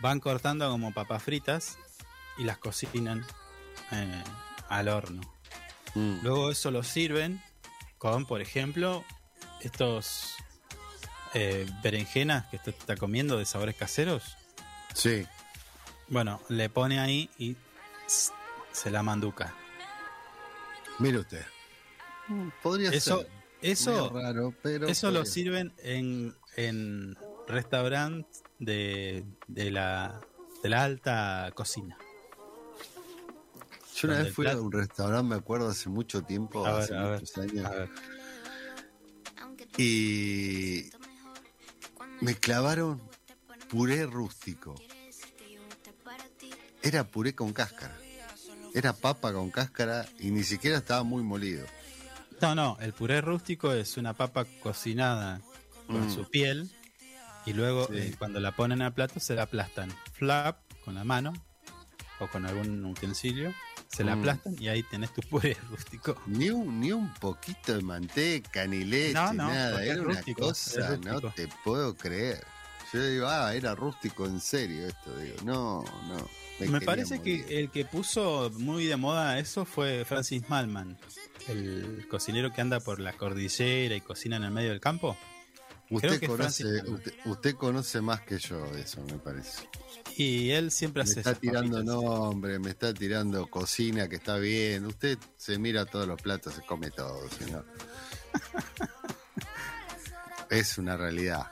van 0.00 0.20
cortando 0.20 0.68
como 0.70 0.92
papas 0.92 1.22
fritas 1.22 1.78
y 2.38 2.44
las 2.44 2.58
cocinan 2.58 3.24
eh, 3.92 4.22
al 4.68 4.88
horno. 4.88 5.22
Mm. 5.94 6.18
Luego 6.22 6.50
eso 6.50 6.70
lo 6.70 6.82
sirven 6.82 7.42
con, 7.98 8.26
por 8.26 8.40
ejemplo, 8.40 9.04
estos 9.60 10.34
eh, 11.32 11.66
berenjenas 11.82 12.46
que 12.46 12.56
usted 12.56 12.74
está 12.78 12.96
comiendo 12.96 13.38
de 13.38 13.44
sabores 13.46 13.76
caseros. 13.76 14.36
Sí, 14.94 15.26
Bueno, 16.08 16.40
le 16.48 16.68
pone 16.68 17.00
ahí 17.00 17.30
y 17.38 17.56
se 18.72 18.90
la 18.90 19.02
manduca. 19.02 19.54
mire 20.98 21.18
usted. 21.18 21.44
Podría 22.62 22.90
Eso, 22.90 23.18
ser. 23.22 23.30
eso, 23.62 24.10
raro, 24.10 24.54
pero 24.62 24.86
eso 24.88 25.10
lo 25.10 25.24
sirven 25.24 25.72
en, 25.78 26.34
en 26.56 27.16
restaurantes 27.46 28.42
de, 28.58 29.24
de 29.46 29.70
la, 29.70 30.20
de 30.62 30.68
la 30.68 30.84
alta 30.84 31.50
cocina. 31.54 31.96
Yo 33.96 34.08
una 34.08 34.22
vez 34.22 34.32
fui 34.34 34.46
a 34.48 34.56
un 34.60 34.72
restaurante, 34.72 35.28
me 35.28 35.36
acuerdo, 35.36 35.68
hace 35.68 35.88
mucho 35.88 36.22
tiempo, 36.22 36.66
A 36.66 36.78
hace 36.80 36.94
ver, 36.94 37.20
muchos 37.20 37.38
años, 37.38 37.70
y 39.76 40.90
me 42.20 42.34
clavaron 42.36 43.00
puré 43.68 44.06
rústico. 44.06 44.74
Era 46.82 47.04
puré 47.04 47.34
con 47.34 47.52
cáscara. 47.52 47.96
Era 48.74 48.92
papa 48.92 49.32
con 49.32 49.50
cáscara 49.50 50.06
y 50.18 50.30
ni 50.30 50.42
siquiera 50.42 50.78
estaba 50.78 51.02
muy 51.02 51.22
molido. 51.22 51.64
No, 52.40 52.54
no, 52.54 52.76
el 52.80 52.92
puré 52.92 53.20
rústico 53.20 53.72
es 53.72 53.96
una 53.96 54.12
papa 54.14 54.44
cocinada 54.62 55.40
con 55.86 56.06
Mm. 56.08 56.14
su 56.14 56.28
piel 56.28 56.70
y 57.46 57.52
luego 57.52 57.86
Sí. 57.88 57.94
eh, 57.98 58.14
cuando 58.18 58.40
la 58.40 58.52
ponen 58.52 58.82
al 58.82 58.92
plato 58.94 59.20
se 59.20 59.34
la 59.34 59.42
aplastan. 59.44 59.90
Flap 60.12 60.58
con 60.84 60.94
la 60.94 61.04
mano 61.04 61.32
o 62.20 62.28
con 62.28 62.46
algún 62.46 62.84
utensilio, 62.84 63.52
se 63.88 64.04
la 64.04 64.14
Mm. 64.16 64.18
aplastan 64.20 64.56
y 64.58 64.68
ahí 64.68 64.82
tenés 64.84 65.12
tu 65.12 65.22
puré 65.22 65.56
rústico. 65.70 66.20
Ni 66.26 66.50
un, 66.50 66.80
ni 66.80 66.92
un 66.92 67.12
poquito 67.14 67.74
de 67.76 67.82
manteca, 67.82 68.66
ni 68.66 68.84
leche, 68.84 69.14
No, 69.14 69.32
no, 69.32 69.48
nada. 69.48 69.84
Era 69.84 70.02
una 70.02 70.22
cosa, 70.36 70.96
no 70.98 71.20
te 71.32 71.48
puedo 71.64 71.94
creer. 71.94 72.44
Yo 72.92 73.04
digo, 73.04 73.26
ah, 73.26 73.52
era 73.54 73.74
rústico 73.74 74.24
en 74.26 74.40
serio 74.40 74.86
esto. 74.86 75.16
Digo, 75.18 75.36
no, 75.44 75.82
no. 76.06 76.28
Me 76.60 76.66
quería 76.66 76.80
parece 76.86 77.18
morir. 77.18 77.44
que 77.46 77.58
el 77.58 77.70
que 77.70 77.84
puso 77.84 78.50
muy 78.58 78.86
de 78.86 78.96
moda 78.96 79.40
eso 79.40 79.64
fue 79.64 80.04
Francis 80.04 80.48
Malman, 80.48 80.96
el 81.48 82.06
cocinero 82.08 82.52
que 82.52 82.60
anda 82.60 82.78
por 82.78 83.00
la 83.00 83.12
cordillera 83.14 83.96
y 83.96 84.00
cocina 84.00 84.36
en 84.36 84.44
el 84.44 84.52
medio 84.52 84.70
del 84.70 84.78
campo. 84.80 85.16
Usted 85.96 86.20
conoce, 86.26 86.36
Francis 86.36 86.66
Malman. 86.66 86.94
usted, 86.94 87.12
usted 87.26 87.54
conoce 87.56 88.00
más 88.00 88.20
que 88.22 88.38
yo 88.38 88.64
eso, 88.76 89.02
me 89.02 89.18
parece. 89.18 89.68
Y 90.16 90.50
él 90.50 90.70
siempre 90.70 91.02
Me 91.04 91.10
hace 91.10 91.20
está 91.20 91.34
tirando 91.34 91.82
nombre, 91.82 92.58
me 92.58 92.70
está 92.70 92.94
tirando 92.94 93.46
cocina 93.48 94.08
que 94.08 94.16
está 94.16 94.36
bien. 94.36 94.86
Usted 94.86 95.18
se 95.36 95.58
mira 95.58 95.84
todos 95.86 96.06
los 96.06 96.20
platos, 96.22 96.54
se 96.54 96.62
come 96.62 96.90
todo, 96.90 97.28
señor. 97.30 97.66
es 100.50 100.78
una 100.78 100.96
realidad. 100.96 101.46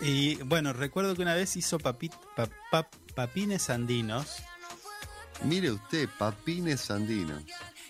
Y 0.00 0.36
bueno, 0.44 0.72
recuerdo 0.72 1.14
que 1.16 1.22
una 1.22 1.34
vez 1.34 1.56
hizo 1.56 1.78
papi- 1.78 2.14
pa- 2.36 2.48
pa- 2.70 2.88
papines 3.14 3.68
andinos. 3.68 4.36
Mire 5.44 5.72
usted, 5.72 6.08
papines 6.18 6.90
andinos. 6.90 7.42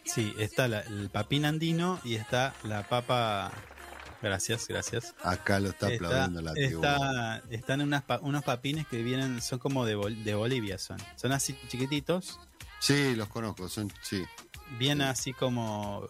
Sí, 0.04 0.34
está 0.38 0.68
la- 0.68 0.80
el 0.80 1.10
papín 1.10 1.44
andino 1.44 2.00
y 2.02 2.14
está 2.16 2.54
la 2.64 2.88
papa. 2.88 3.52
Gracias, 4.22 4.68
gracias. 4.68 5.14
Acá 5.24 5.58
lo 5.58 5.70
está 5.70 5.88
aplaudiendo 5.88 6.40
la 6.42 6.52
está- 6.54 7.42
están 7.50 7.80
unas 7.80 8.04
unos 8.20 8.44
papines 8.44 8.86
que 8.86 9.02
vienen, 9.02 9.42
son 9.42 9.58
como 9.58 9.84
de, 9.84 9.96
Bol- 9.96 10.22
de 10.22 10.34
Bolivia, 10.34 10.78
son. 10.78 10.96
Son 11.16 11.32
así 11.32 11.56
chiquititos, 11.68 12.38
Sí, 12.78 13.14
los 13.16 13.28
conozco, 13.28 13.68
son, 13.68 13.92
sí. 14.02 14.24
bien 14.78 15.02
así 15.02 15.32
como. 15.32 16.08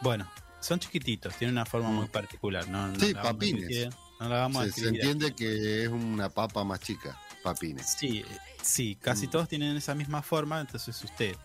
Bueno, 0.00 0.28
son 0.60 0.80
chiquititos, 0.80 1.34
tienen 1.36 1.54
una 1.54 1.64
forma 1.66 1.88
Mm. 1.90 1.94
muy 1.94 2.06
particular. 2.08 2.66
No, 2.68 2.88
no 2.88 2.98
Sí, 2.98 3.14
papines. 3.14 3.88
No 4.20 4.28
la 4.28 4.38
vamos 4.40 4.62
a 4.62 4.70
Se, 4.70 4.80
se 4.82 4.88
entiende 4.88 5.34
que 5.34 5.82
es 5.84 5.88
una 5.88 6.28
papa 6.28 6.62
más 6.64 6.80
chica, 6.80 7.18
papines. 7.42 7.94
Sí, 7.98 8.24
eh, 8.28 8.38
sí, 8.62 8.96
casi 9.00 9.26
Mm. 9.26 9.30
todos 9.30 9.48
tienen 9.48 9.76
esa 9.76 9.94
misma 9.94 10.22
forma, 10.22 10.60
entonces 10.60 11.02
usted. 11.04 11.36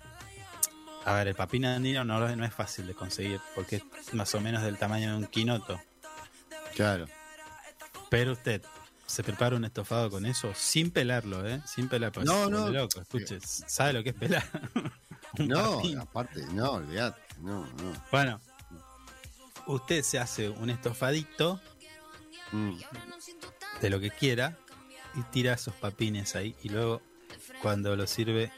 A 1.08 1.14
ver, 1.14 1.30
el 1.30 1.36
papín 1.36 1.66
andino 1.66 2.04
no, 2.04 2.36
no 2.36 2.46
es 2.46 2.54
fácil 2.54 2.86
de 2.88 2.94
conseguir 2.94 3.40
porque 3.56 3.78
es 4.00 4.14
más 4.14 4.34
o 4.36 4.42
menos 4.42 4.62
del 4.64 4.78
tamaño 4.78 5.12
de 5.12 5.18
un 5.18 5.26
quinoto. 5.28 5.80
Claro. 6.76 7.08
Pero 8.10 8.34
usted 8.34 8.62
se 9.06 9.24
prepara 9.24 9.56
un 9.56 9.64
estofado 9.64 10.10
con 10.10 10.26
eso 10.26 10.52
sin 10.54 10.92
pelarlo, 10.92 11.48
¿eh? 11.48 11.62
Sin 11.66 11.88
pelar. 11.88 12.12
No, 12.26 12.50
no. 12.50 12.70
Loco, 12.70 13.00
escuche, 13.00 13.40
¿sabe 13.42 13.94
lo 13.94 14.04
que 14.04 14.10
es 14.10 14.16
pelar? 14.16 14.44
No, 15.40 15.76
papín. 15.76 16.00
aparte, 16.00 16.46
no, 16.54 16.72
olvídate. 16.72 17.22
No, 17.42 17.66
no. 17.66 17.94
Bueno, 18.12 18.40
usted 19.68 20.02
se 20.02 20.20
hace 20.20 20.50
un 20.50 20.70
estofadito 20.70 21.60
Mm. 22.52 22.78
de 23.82 23.90
lo 23.90 24.00
que 24.00 24.10
quiera 24.10 24.58
y 25.16 25.22
tira 25.24 25.54
esos 25.54 25.74
papines 25.76 26.36
ahí 26.38 26.56
y 26.64 26.70
luego 26.70 27.02
cuando 27.62 27.96
lo 27.98 28.08
sirve, 28.08 28.52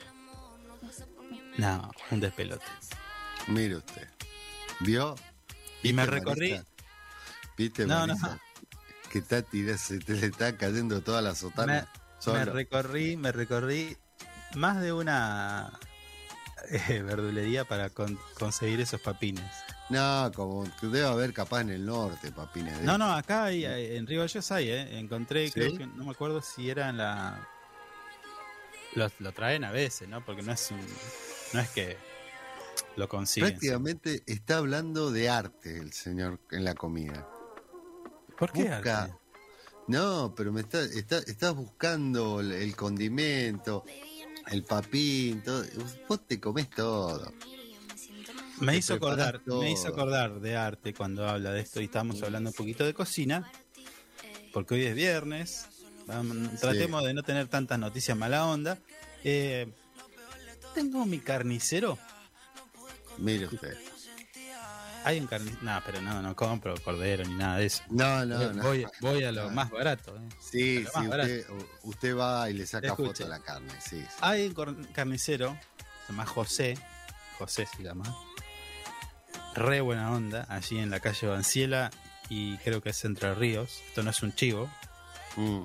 no, 1.60 1.92
un 2.12 2.20
despelote. 2.20 2.66
Mire 3.48 3.78
usted. 3.78 4.08
¿Vio? 4.82 5.16
Y 5.84 5.94
me 5.94 6.04
¿Viste, 6.04 6.16
recorrí. 6.20 6.50
Marisa? 6.52 6.66
¿Viste, 7.58 7.86
No, 7.86 8.08
no. 8.08 8.16
Que 9.12 9.20
está 9.20 9.42
tirando, 9.42 9.78
se 9.78 10.00
te 10.00 10.14
le 10.14 10.28
está 10.28 10.56
cayendo 10.58 11.02
toda 11.02 11.22
la 11.22 11.34
sotana. 11.36 11.88
me 12.28 12.46
recorrí, 12.46 13.18
me 13.18 13.32
recorrí 13.32 13.98
más 14.56 14.80
de 14.82 14.94
una 14.94 15.72
eh, 16.70 17.02
verdulería 17.02 17.66
para 17.66 17.90
con- 17.90 18.20
conseguir 18.38 18.80
esos 18.82 19.02
papines. 19.02 19.46
No, 19.90 20.32
como 20.36 20.64
que 20.80 20.86
debe 20.88 21.08
haber 21.08 21.34
capaz 21.34 21.62
en 21.62 21.72
el 21.72 21.86
norte, 21.86 22.32
papines. 22.32 22.78
de- 22.78 22.84
No, 22.86 22.98
no, 23.00 23.12
acá 23.12 23.46
hay, 23.46 23.66
hay- 23.66 23.98
en 23.98 24.06
Río 24.06 24.22
Gallegos 24.22 24.52
hay, 24.52 24.70
¿eh? 24.70 25.00
Encontré, 25.00 25.48
¿Sí? 25.48 25.54
creo 25.54 25.78
que, 25.78 25.88
no 25.88 26.04
me 26.06 26.12
acuerdo 26.12 26.42
si 26.44 26.70
era 26.70 26.90
en 26.90 26.98
la... 26.98 27.48
Lo, 28.94 29.10
lo 29.20 29.32
traen 29.32 29.64
a 29.64 29.72
veces, 29.72 30.08
¿no? 30.08 30.24
Porque 30.24 30.42
no 30.44 30.52
es 30.52 30.70
un... 30.72 30.86
No 31.54 31.60
es 31.60 31.70
que 31.70 31.98
lo 32.96 33.08
consiguen. 33.08 33.50
Prácticamente 33.52 34.24
está 34.26 34.58
hablando 34.58 35.12
de 35.12 35.30
arte 35.30 35.78
el 35.78 35.94
señor 35.94 36.40
en 36.52 36.64
la 36.64 36.76
comida. 36.76 37.28
¿Por 38.38 38.52
qué 38.52 38.64
Busca- 38.64 39.04
arte? 39.04 39.16
No, 39.88 40.34
pero 40.36 40.52
me 40.52 40.62
está, 40.62 40.82
está, 40.84 41.18
estás 41.18 41.56
buscando 41.56 42.42
el, 42.42 42.52
el 42.52 42.76
condimento, 42.76 43.84
el 44.52 44.64
papín, 44.64 45.42
todo. 45.44 45.64
Vos 46.08 46.28
te 46.28 46.40
comés 46.40 46.70
todo. 46.70 47.34
Me 48.60 48.78
hizo 48.78 48.94
acordar, 48.94 49.42
todo. 49.44 49.62
me 49.62 49.72
hizo 49.72 49.88
acordar 49.88 50.40
de 50.42 50.56
arte 50.58 50.94
cuando 50.94 51.28
habla 51.28 51.52
de 51.54 51.62
esto 51.62 51.82
y 51.82 51.86
estamos 51.86 52.22
hablando 52.22 52.50
un 52.50 52.56
poquito 52.56 52.84
de 52.86 52.94
cocina, 52.94 53.50
porque 54.54 54.76
hoy 54.76 54.84
es 54.86 54.96
viernes, 54.96 55.66
tratemos 56.60 57.04
de 57.06 57.14
no 57.14 57.24
tener 57.24 57.48
tantas 57.48 57.80
noticias 57.80 58.18
mala 58.18 58.46
onda. 58.46 58.78
Eh, 59.24 59.72
tengo 60.74 61.06
mi 61.06 61.20
carnicero, 61.20 61.98
Mire 63.18 63.48
usted. 63.48 63.78
hay 65.04 65.20
un 65.20 65.28
carnicero, 65.28 65.60
no, 65.64 65.82
pero 65.86 66.02
no, 66.02 66.22
no 66.22 66.36
compro 66.36 66.74
cordero 66.84 67.24
ni 67.26 67.34
nada 67.36 67.58
de 67.58 67.66
eso. 67.66 67.84
No, 67.90 68.26
no, 68.26 68.42
Eh, 68.42 68.54
no. 68.54 68.64
voy, 68.64 68.86
voy 69.02 69.24
a 69.24 69.32
lo 69.32 69.50
más 69.50 69.70
barato. 69.70 70.16
eh. 70.16 70.30
Sí, 70.40 70.86
sí, 70.86 71.08
usted, 71.08 71.46
usted 71.84 72.16
va 72.18 72.50
y 72.50 72.54
le 72.54 72.66
saca 72.66 72.96
foto 72.96 73.26
a 73.26 73.28
la 73.30 73.40
carne, 73.40 73.74
sí. 73.82 74.00
sí. 74.02 74.08
Hay 74.22 74.48
un 74.48 74.84
carnicero, 74.94 75.58
se 76.08 76.14
llama 76.14 76.26
José, 76.26 76.78
José 77.38 77.66
se 77.66 77.84
llama, 77.84 78.04
re 79.56 79.82
buena 79.82 80.12
onda, 80.12 80.46
allí 80.50 80.78
en 80.80 80.90
la 80.90 81.00
calle 81.00 81.28
Banciela 81.28 81.92
y 82.30 82.58
creo 82.58 82.82
que 82.82 82.90
es 82.92 83.04
Entre 83.06 83.34
Ríos, 83.36 83.82
esto 83.88 84.04
no 84.04 84.12
es 84.12 84.22
un 84.24 84.34
chivo, 84.34 84.70
Mm. 85.36 85.64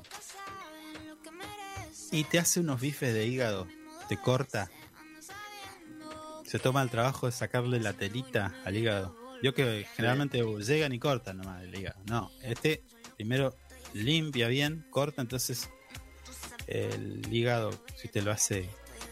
y 2.13 2.25
te 2.25 2.39
hace 2.39 2.61
unos 2.61 2.81
bifes 2.81 3.13
de 3.15 3.27
hígado, 3.27 3.67
te 4.09 4.17
corta, 4.19 4.71
se 6.55 6.61
toma 6.61 6.83
el 6.83 6.89
trabajo 6.89 7.27
de 7.27 7.33
sacarle 7.33 7.81
la 7.81 7.95
telita 7.95 8.55
al 8.65 8.77
hígado. 8.77 9.17
Yo 9.43 9.55
que 9.55 9.89
generalmente 9.97 10.41
llegan 10.65 10.93
y 10.93 11.01
cortan 11.01 11.39
nomás 11.39 11.65
el 11.65 11.75
hígado, 11.75 12.01
no, 12.07 12.31
este 12.43 12.85
primero 13.17 13.57
limpia 13.93 14.47
bien, 14.47 14.87
corta, 14.91 15.21
entonces 15.21 15.69
el 16.69 17.27
hígado, 17.29 17.71
si 17.97 18.07
te 18.07 18.23
lo 18.23 18.31
hace 18.31 18.71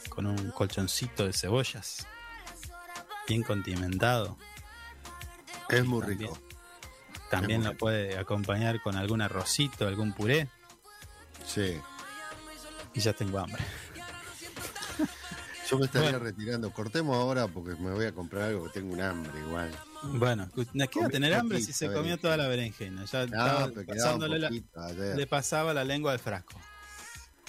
con 0.08 0.26
un 0.26 0.52
colchoncito 0.52 1.26
de 1.26 1.32
cebollas, 1.32 2.06
bien 3.26 3.42
condimentado, 3.42 4.38
Es 5.68 5.84
muy 5.84 5.98
también. 6.00 6.18
rico. 6.20 6.38
también 7.28 7.58
muy 7.62 7.64
lo 7.66 7.72
rico. 7.72 7.80
puede 7.80 8.16
acompañar 8.18 8.80
con 8.82 8.94
algún 8.96 9.20
arrocito, 9.20 9.88
algún 9.88 10.12
puré, 10.12 10.48
Sí. 11.44 11.76
y 12.94 13.00
ya 13.00 13.12
tengo 13.14 13.40
hambre. 13.40 13.64
Yo 15.70 15.78
me 15.78 15.86
estaría 15.86 16.10
Bueno. 16.10 16.24
retirando. 16.24 16.70
Cortemos 16.72 17.16
ahora 17.16 17.46
porque 17.48 17.74
me 17.80 17.92
voy 17.92 18.04
a 18.06 18.12
comprar 18.12 18.44
algo 18.44 18.64
que 18.64 18.70
tengo 18.80 18.92
un 18.94 19.00
hambre 19.00 19.32
igual. 19.40 19.70
Bueno, 20.02 20.48
¿qué 20.54 20.64
va 20.78 20.84
a 20.84 20.88
Comí 20.88 21.08
tener 21.10 21.34
hambre 21.34 21.60
si 21.60 21.72
se 21.72 21.92
comió 21.92 22.18
toda 22.18 22.36
la 22.36 22.48
berenjena? 22.48 23.04
Ya 23.04 23.26
No, 23.26 23.66
estaba 23.66 23.70
pasándole 23.86 24.38
la- 24.38 24.50
le 25.14 25.26
pasaba 25.26 25.72
la 25.72 25.84
lengua 25.84 26.12
al 26.12 26.18
frasco. 26.18 26.60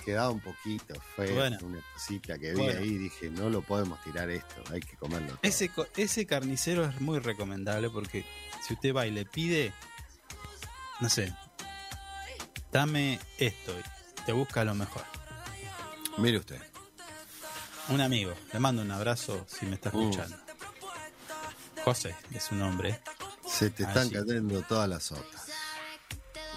Quedaba 0.05 0.29
un 0.31 0.41
poquito 0.41 0.93
feo. 1.15 1.33
Bueno. 1.35 1.57
Una 1.63 1.79
cosita 1.93 2.37
que 2.37 2.51
vi 2.51 2.57
Bueno. 2.61 2.79
ahí 2.79 2.89
y 2.89 2.97
dije, 2.97 3.29
no 3.31 3.49
lo 3.49 3.61
podemos 3.61 4.01
tirar 4.03 4.29
esto, 4.29 4.61
hay 4.71 4.81
que 4.81 4.95
comerlo. 4.97 5.29
todo. 5.29 5.39
Ese, 5.41 5.69
co- 5.69 5.87
ese 5.95 6.25
carnicero 6.27 6.83
es 6.85 6.99
muy 7.01 7.19
recomendable 7.19 7.89
porque 7.89 8.25
si 8.67 8.73
usted 8.73 8.93
va 8.93 9.07
y 9.07 9.11
le 9.11 9.25
pide, 9.25 9.73
no 10.99 11.09
sé, 11.09 11.33
dame 12.71 13.17
esto 13.37 13.73
y 13.79 14.21
te 14.25 14.33
busca 14.33 14.63
lo 14.65 14.75
mejor. 14.75 15.03
Mire 16.17 16.37
usted. 16.37 16.61
Un 17.89 18.01
amigo, 18.01 18.33
le 18.51 18.59
mando 18.59 18.81
un 18.81 18.91
abrazo 18.91 19.45
si 19.47 19.65
me 19.65 19.75
está 19.75 19.89
Uh. 19.93 20.09
escuchando. 20.09 20.37
José 21.83 22.15
es 22.33 22.43
su 22.43 22.55
nombre. 22.55 23.01
Se 23.45 23.69
te 23.69 23.83
están 23.83 24.09
cayendo 24.09 24.61
todas 24.63 24.87
las 24.89 25.11
otras. 25.11 25.43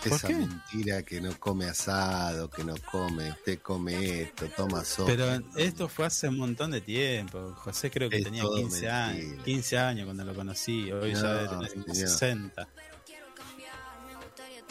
¿Por 0.04 0.12
Esa 0.12 0.28
qué? 0.28 0.34
mentira 0.36 1.02
que 1.02 1.20
no 1.20 1.36
come 1.40 1.64
asado, 1.66 2.48
que 2.48 2.62
no 2.62 2.74
come, 2.92 3.30
usted 3.30 3.58
come 3.60 4.22
esto, 4.22 4.46
toma 4.56 4.84
sopa. 4.84 5.10
Pero 5.10 5.42
esto 5.56 5.88
fue 5.88 6.06
hace 6.06 6.28
un 6.28 6.38
montón 6.38 6.70
de 6.70 6.80
tiempo. 6.80 7.54
José 7.56 7.90
creo 7.90 8.08
que 8.08 8.18
Es 8.18 8.24
tenía 8.24 8.42
todo 8.42 8.54
15 8.56 8.88
años, 8.88 9.18
mentira. 9.24 9.44
15 9.44 9.78
años 9.78 10.04
cuando 10.04 10.24
lo 10.24 10.32
conocí. 10.34 10.92
Hoy 10.92 11.12
No, 11.12 11.22
ya 11.22 11.32
debe 11.34 11.48
tener 11.48 11.70
señor. 11.70 11.96
60. 11.96 12.68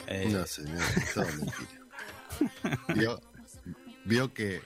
Eh, 0.07 0.27
No, 0.31 0.45
señor, 0.47 0.81
es 0.95 1.13
todo 1.13 1.25
mentira. 1.25 2.79
vio, 2.95 3.21
vio 4.05 4.33
que 4.33 4.61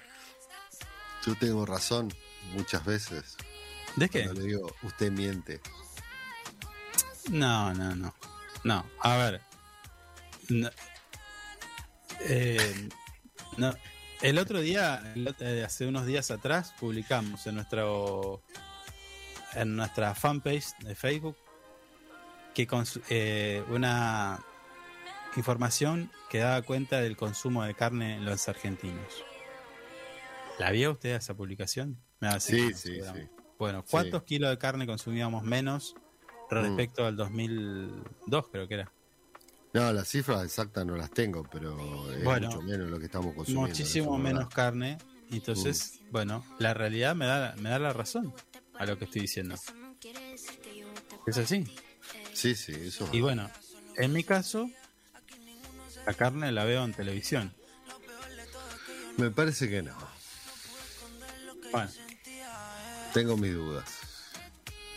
Yo 1.26 1.36
tengo 1.36 1.66
razón 1.66 2.14
muchas 2.54 2.86
veces. 2.86 3.38
¿De 3.96 4.10
qué? 4.10 4.24
Cuando 4.24 4.42
le 4.42 4.48
digo, 4.48 4.76
usted 4.84 5.12
miente. 5.12 5.62
No, 7.30 7.74
no, 7.74 7.96
no. 7.96 8.14
No, 8.64 8.86
a 9.02 9.18
ver. 9.18 9.42
No. 10.50 10.70
Eh, 12.22 12.90
no. 13.58 13.74
El 14.22 14.38
otro 14.38 14.60
día, 14.60 15.14
eh, 15.16 15.64
hace 15.66 15.88
unos 15.88 16.06
días 16.06 16.32
atrás, 16.32 16.74
publicamos 16.80 17.48
en 17.48 17.56
nuestro 17.56 18.42
en 19.54 19.76
nuestra 19.76 20.14
fanpage 20.14 20.78
de 20.80 20.94
Facebook 20.96 21.36
que 22.54 22.68
eh, 23.10 23.64
una 23.70 24.40
información 25.36 26.12
que 26.30 26.40
daba 26.40 26.62
cuenta 26.62 27.00
del 27.00 27.16
consumo 27.16 27.64
de 27.64 27.74
carne 27.74 28.16
en 28.16 28.26
los 28.26 28.50
argentinos. 28.50 29.24
¿La 30.60 30.72
vio 30.72 30.92
usted 30.92 31.16
esa 31.16 31.36
publicación? 31.36 31.98
Me 32.20 32.28
va 32.28 32.34
a 32.34 32.36
decir 32.36 32.74
Sí, 32.76 33.00
sí, 33.00 33.02
sí. 33.02 33.28
Bueno, 33.58 33.84
¿cuántos 33.90 34.24
kilos 34.24 34.50
de 34.52 34.58
carne 34.58 34.86
consumíamos 34.86 35.44
menos 35.44 35.96
Mm. 36.52 36.56
respecto 36.56 37.06
al 37.06 37.16
2002, 37.16 38.50
creo 38.52 38.68
que 38.68 38.74
era? 38.76 38.92
No, 39.74 39.94
las 39.94 40.08
cifras 40.08 40.44
exactas 40.44 40.86
no 40.86 40.96
las 40.98 41.12
tengo, 41.12 41.44
pero 41.50 42.12
es 42.12 42.24
Bueno, 42.24 42.48
mucho 42.48 42.62
menos 42.64 42.90
lo 42.90 43.00
que 43.00 43.06
estamos 43.06 43.34
consumiendo. 43.36 43.68
Muchísimo 43.68 44.18
menos 44.18 44.40
verdad. 44.46 44.54
carne. 44.54 44.98
Entonces, 45.32 46.00
bueno, 46.10 46.44
la 46.58 46.74
realidad 46.74 47.16
me 47.16 47.26
da, 47.28 47.56
me 47.58 47.70
da 47.70 47.78
la 47.80 47.94
razón 47.94 48.34
a 48.80 48.86
lo 48.86 48.98
que 48.98 49.06
estoy 49.06 49.22
diciendo. 49.22 49.56
Es 51.28 51.38
así. 51.38 51.66
Sí, 52.34 52.56
sí, 52.56 52.72
eso 52.74 53.06
es 53.06 53.14
Y 53.14 53.22
bueno, 53.22 53.50
en 53.98 54.12
mi 54.12 54.24
caso, 54.24 54.70
la 56.08 56.14
carne 56.16 56.52
la 56.52 56.64
veo 56.64 56.84
en 56.84 56.94
televisión. 56.94 57.54
Me 59.18 59.30
parece 59.30 59.70
que 59.70 59.84
no. 59.84 59.96
Bueno, 61.72 61.90
Tengo 63.14 63.38
mis 63.38 63.54
dudas. 63.54 63.86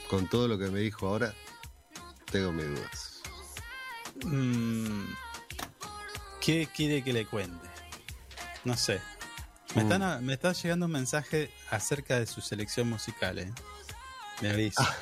Con 0.08 0.28
todo 0.28 0.46
lo 0.48 0.58
que 0.58 0.66
me 0.70 0.80
dijo 0.80 1.08
ahora, 1.08 1.32
tengo 2.30 2.52
mis 2.52 2.66
dudas. 2.66 3.22
mm, 4.24 5.04
¿qué 6.40 6.68
quiere 6.74 7.02
que 7.02 7.12
le 7.12 7.26
cuente? 7.26 7.66
No 8.64 8.76
sé. 8.76 9.00
Me, 9.74 9.82
están 9.82 10.02
a- 10.02 10.18
me 10.20 10.34
está 10.34 10.52
llegando 10.52 10.84
un 10.86 10.92
mensaje 10.92 11.50
acerca 11.70 12.18
de 12.18 12.26
su 12.26 12.40
selección 12.42 12.88
musical, 12.90 13.38
¿eh? 13.38 13.52
Me 14.40 14.50
avisa. 14.50 14.96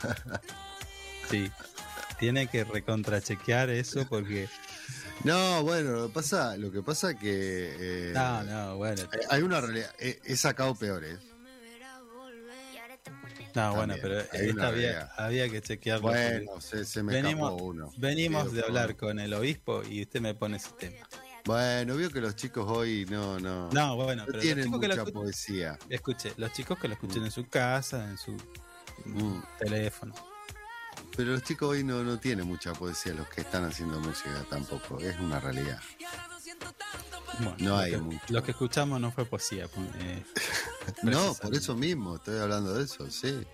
Sí. 1.30 1.50
Tiene 2.20 2.46
que 2.46 2.62
recontrachequear 2.62 3.68
eso 3.70 4.06
porque. 4.08 4.48
No, 5.24 5.62
bueno, 5.64 5.90
lo 5.92 6.06
que 6.08 6.12
pasa, 6.14 6.56
lo 6.56 6.70
que 6.70 6.82
pasa 6.82 7.14
que 7.14 7.28
eh, 7.30 8.12
No, 8.14 8.42
no, 8.44 8.76
bueno. 8.76 9.02
hay- 9.30 9.42
una 9.42 9.60
realidad. 9.60 9.90
He, 9.98 10.20
he 10.24 10.36
sacado 10.36 10.74
peores. 10.74 11.18
No, 13.54 13.74
bueno, 13.74 13.94
También, 13.94 14.00
pero 14.02 14.18
hay 14.32 14.48
esta 14.50 14.52
una 14.54 14.68
había, 14.68 15.00
había 15.16 15.48
que 15.48 15.62
chequearlo. 15.62 16.08
Bueno, 16.08 16.60
se, 16.60 16.84
se 16.84 17.02
me 17.02 17.14
venimos 17.14 17.52
escapó 17.52 17.64
uno. 17.64 17.90
venimos 17.96 18.52
de 18.52 18.62
hablar 18.62 18.86
bueno. 18.94 18.98
con 18.98 19.18
el 19.18 19.32
obispo 19.32 19.82
y 19.82 20.02
usted 20.02 20.20
me 20.20 20.34
pone 20.34 20.58
ese 20.58 20.70
tema. 20.78 21.08
Bueno, 21.46 21.96
vio 21.96 22.10
que 22.10 22.20
los 22.20 22.36
chicos 22.36 22.66
hoy 22.68 23.06
no, 23.08 23.40
no, 23.40 23.70
No, 23.72 23.96
bueno, 23.96 24.22
no 24.22 24.26
pero 24.26 24.36
los 24.38 24.42
tienen 24.44 24.64
chicos 24.66 24.80
que 24.80 24.88
lo 24.88 24.96
mucha 24.96 25.10
poesía. 25.12 25.78
Escuche, 25.88 26.32
los 26.36 26.52
chicos 26.52 26.78
que 26.78 26.88
lo 26.88 26.94
escuchen 26.94 27.24
en 27.24 27.30
su 27.30 27.48
casa, 27.48 28.04
en 28.10 28.18
su 28.18 28.32
Mm. 29.06 29.40
teléfono. 29.58 30.14
Pero 31.16 31.32
los 31.32 31.42
chicos 31.42 31.70
hoy 31.70 31.82
no, 31.82 32.02
no 32.02 32.18
tienen 32.18 32.46
mucha 32.46 32.72
poesía, 32.74 33.14
los 33.14 33.26
que 33.28 33.40
están 33.40 33.64
haciendo 33.64 33.98
música 34.00 34.44
tampoco. 34.50 34.98
Es 35.00 35.18
una 35.18 35.40
realidad. 35.40 35.80
Bueno, 37.38 37.54
No 37.58 37.68
lo 37.70 37.76
hay 37.78 37.90
que, 37.92 37.98
mucho. 37.98 38.20
Lo 38.28 38.42
que 38.42 38.50
escuchamos 38.52 39.00
no 39.00 39.10
fue 39.10 39.24
poesía. 39.24 39.66
eh, 39.98 40.24
No, 41.02 41.34
por 41.34 41.54
eso 41.54 41.74
mismo, 41.74 42.16
estoy 42.16 42.38
hablando 42.38 42.74
de 42.74 42.84
eso, 42.84 43.10
sí. 43.10 43.44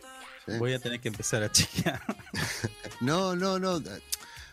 sí. 0.47 0.59
Voy 0.59 0.73
a 0.75 0.79
tener 0.81 1.01
que 1.01 1.09
empezar 1.09 1.43
a 1.43 1.51
chequear. 1.53 2.01
No, 3.01 3.35
no, 3.35 3.59
no. 3.59 3.81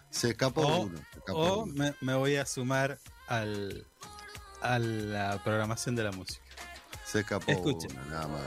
Se 0.10 0.30
escapó 0.32 0.62
O- 0.62 0.78
uno. 0.86 0.98
se 0.98 1.20
escapó 1.20 1.40
O 1.40 1.64
uno. 1.66 1.74
me, 1.76 1.94
me 2.02 2.16
voy 2.16 2.36
a 2.38 2.46
sumar 2.48 2.98
al, 3.28 3.86
a 4.62 4.80
la 4.80 5.44
programación 5.44 5.96
de 5.96 6.04
la 6.04 6.12
música. 6.12 6.42
Se 7.06 7.20
escapó 7.20 7.52
Escuche. 7.52 7.88
uno, 7.92 8.06
nada 8.06 8.28
más. 8.28 8.42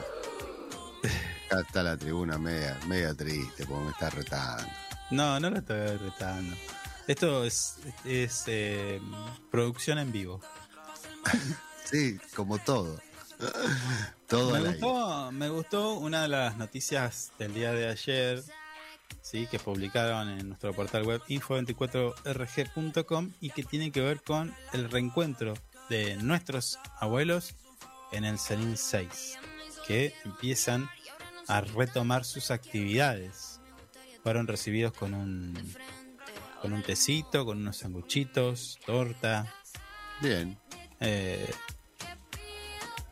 Acá 1.53 1.61
está 1.61 1.83
la 1.83 1.99
tribuna 1.99 2.39
media, 2.39 2.81
media 2.87 3.13
triste 3.13 3.67
porque 3.67 3.85
me 3.85 3.91
está 3.91 4.09
retando. 4.09 4.73
No, 5.11 5.39
no 5.39 5.51
lo 5.51 5.59
estoy 5.59 5.99
retando. 5.99 6.57
Esto 7.07 7.45
es, 7.45 7.77
es 8.07 8.45
eh, 8.47 8.99
producción 9.51 9.99
en 9.99 10.13
vivo. 10.13 10.41
Sí, 11.85 12.19
como 12.35 12.57
todo. 12.57 12.99
Todo 14.29 14.53
Me 14.53 14.61
gustó, 14.61 15.33
me 15.33 15.51
gustó 15.51 15.93
una 15.99 16.23
de 16.23 16.29
las 16.29 16.57
noticias 16.57 17.33
del 17.39 17.53
día 17.53 17.73
de 17.73 17.91
ayer, 17.91 18.43
sí, 19.21 19.47
que 19.47 19.59
publicaron 19.59 20.31
en 20.31 20.49
nuestro 20.49 20.73
portal 20.73 21.03
web 21.03 21.21
info24rg.com 21.29 23.33
y 23.43 23.51
que 23.51 23.63
tiene 23.65 23.93
que 23.93 24.01
ver 24.01 24.23
con 24.23 24.55
el 24.73 24.91
reencuentro 24.91 25.53
de 25.91 26.17
nuestros 26.17 26.79
abuelos 26.99 27.55
en 28.11 28.25
el 28.25 28.39
Serín 28.39 28.79
6, 28.79 29.37
que 29.87 30.15
empiezan 30.25 30.89
a 31.49 31.61
retomar 31.61 32.25
sus 32.25 32.51
actividades. 32.51 33.61
Fueron 34.23 34.47
recibidos 34.47 34.93
con 34.93 35.15
un 35.15 35.75
con 36.61 36.73
un 36.73 36.83
tecito, 36.83 37.45
con 37.45 37.59
unos 37.59 37.77
sanguchitos, 37.79 38.79
torta, 38.87 39.53
Bien. 40.21 40.57
eh, 41.01 41.53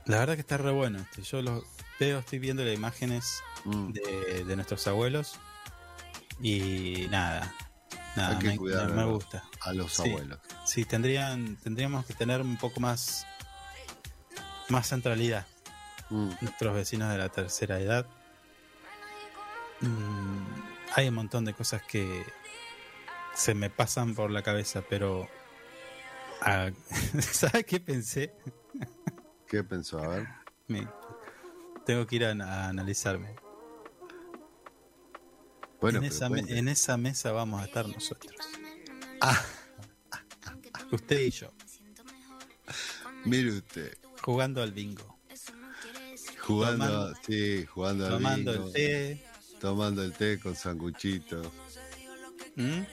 la 0.07 0.19
verdad 0.21 0.35
que 0.35 0.41
está 0.43 0.57
re 0.57 0.71
bueno. 0.71 1.01
este. 1.01 1.23
Yo 1.23 1.43
lo 1.43 1.65
veo, 1.99 2.21
estoy 2.21 2.39
viendo 2.39 2.63
las 2.65 2.75
imágenes 2.75 3.43
Mm. 3.65 3.93
de, 3.93 4.45
de 4.47 4.57
nuestros 4.57 4.87
abuelos 4.87 5.35
y 6.41 7.09
nada, 7.11 7.53
nada, 8.17 8.31
Hay 8.31 8.39
que 8.39 8.47
me, 8.49 8.57
cuidar 8.57 8.91
me 8.95 9.05
gusta. 9.05 9.45
A 9.61 9.73
los 9.75 9.93
Sí. 9.95 10.09
abuelos. 10.09 10.39
Sí, 10.65 10.85
tendrían, 10.87 11.57
tendríamos 11.57 12.07
que 12.07 12.15
tener 12.15 12.41
un 12.41 12.57
poco 12.57 12.81
más, 12.81 13.27
más 14.69 14.89
centralidad 14.89 15.47
Mm. 16.09 16.31
nuestros 16.41 16.75
vecinos 16.75 17.11
de 17.11 17.19
la 17.19 17.29
tercera 17.29 17.79
edad. 17.81 18.07
Mm, 19.81 20.45
hay 20.95 21.09
un 21.09 21.15
montón 21.15 21.45
de 21.45 21.55
cosas 21.55 21.83
que 21.83 22.25
se 23.35 23.55
me 23.55 23.71
pasan 23.71 24.15
por 24.15 24.31
la 24.31 24.43
cabeza, 24.43 24.83
pero 24.89 25.29
ah, 26.43 26.71
¿sabes 27.21 27.65
qué 27.65 27.81
pensé? 27.81 28.35
¿Qué 29.49 29.65
pensó? 29.65 29.99
A 29.99 30.09
ver. 30.09 30.29
Me- 30.69 30.89
tengo 31.87 32.07
que 32.07 32.17
ir 32.17 32.25
a, 32.25 32.31
a 32.33 32.69
analizarme. 32.69 33.35
Bueno, 35.81 35.99
en, 35.99 36.05
esa 36.05 36.29
me- 36.29 36.41
en 36.41 36.69
esa 36.69 36.97
mesa 36.99 37.33
vamos 37.33 37.63
a 37.63 37.65
estar 37.65 37.89
nosotros. 37.89 38.35
Ah. 39.21 39.43
Usted 40.93 41.21
y 41.21 41.31
yo, 41.31 41.53
Mire 43.25 43.51
usted. 43.59 43.97
jugando 44.23 44.61
al 44.63 44.73
bingo, 44.73 45.19
Jugando, 46.41 46.85
Tomando- 46.85 47.19
sí, 47.25 47.65
jugando 47.67 48.07
al 48.07 48.13
tomando 48.13 48.53
bingo, 48.53 48.67
el 48.67 48.73
té. 48.73 49.25
Tomando 49.61 50.03
el 50.03 50.13
té 50.13 50.39
con 50.41 50.57
sanguchitos. 50.57 51.47
¿m? 52.57 52.87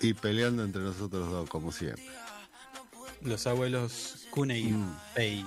Y 0.00 0.14
peleando 0.14 0.64
entre 0.64 0.82
nosotros 0.82 1.30
dos, 1.30 1.48
como 1.50 1.70
siempre. 1.72 2.04
Los 3.22 3.46
abuelos 3.46 4.26
Cune 4.30 4.58
y 4.58 4.70
Mm. 4.72 4.96
Pei. 5.14 5.44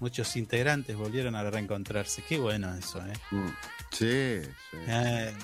Muchos 0.00 0.34
integrantes 0.36 0.96
volvieron 0.96 1.34
a 1.34 1.48
reencontrarse. 1.50 2.22
Qué 2.26 2.38
bueno 2.38 2.74
eso, 2.74 2.98
¿eh? 3.06 3.12
Mm. 3.30 3.48
Sí, 3.92 4.40
sí. 4.70 4.76
Eh, 4.86 5.34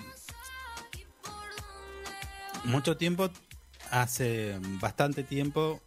mucho 2.64 2.96
tiempo, 2.96 3.30
hace 3.90 4.58
bastante 4.80 5.22
tiempo, 5.22 5.80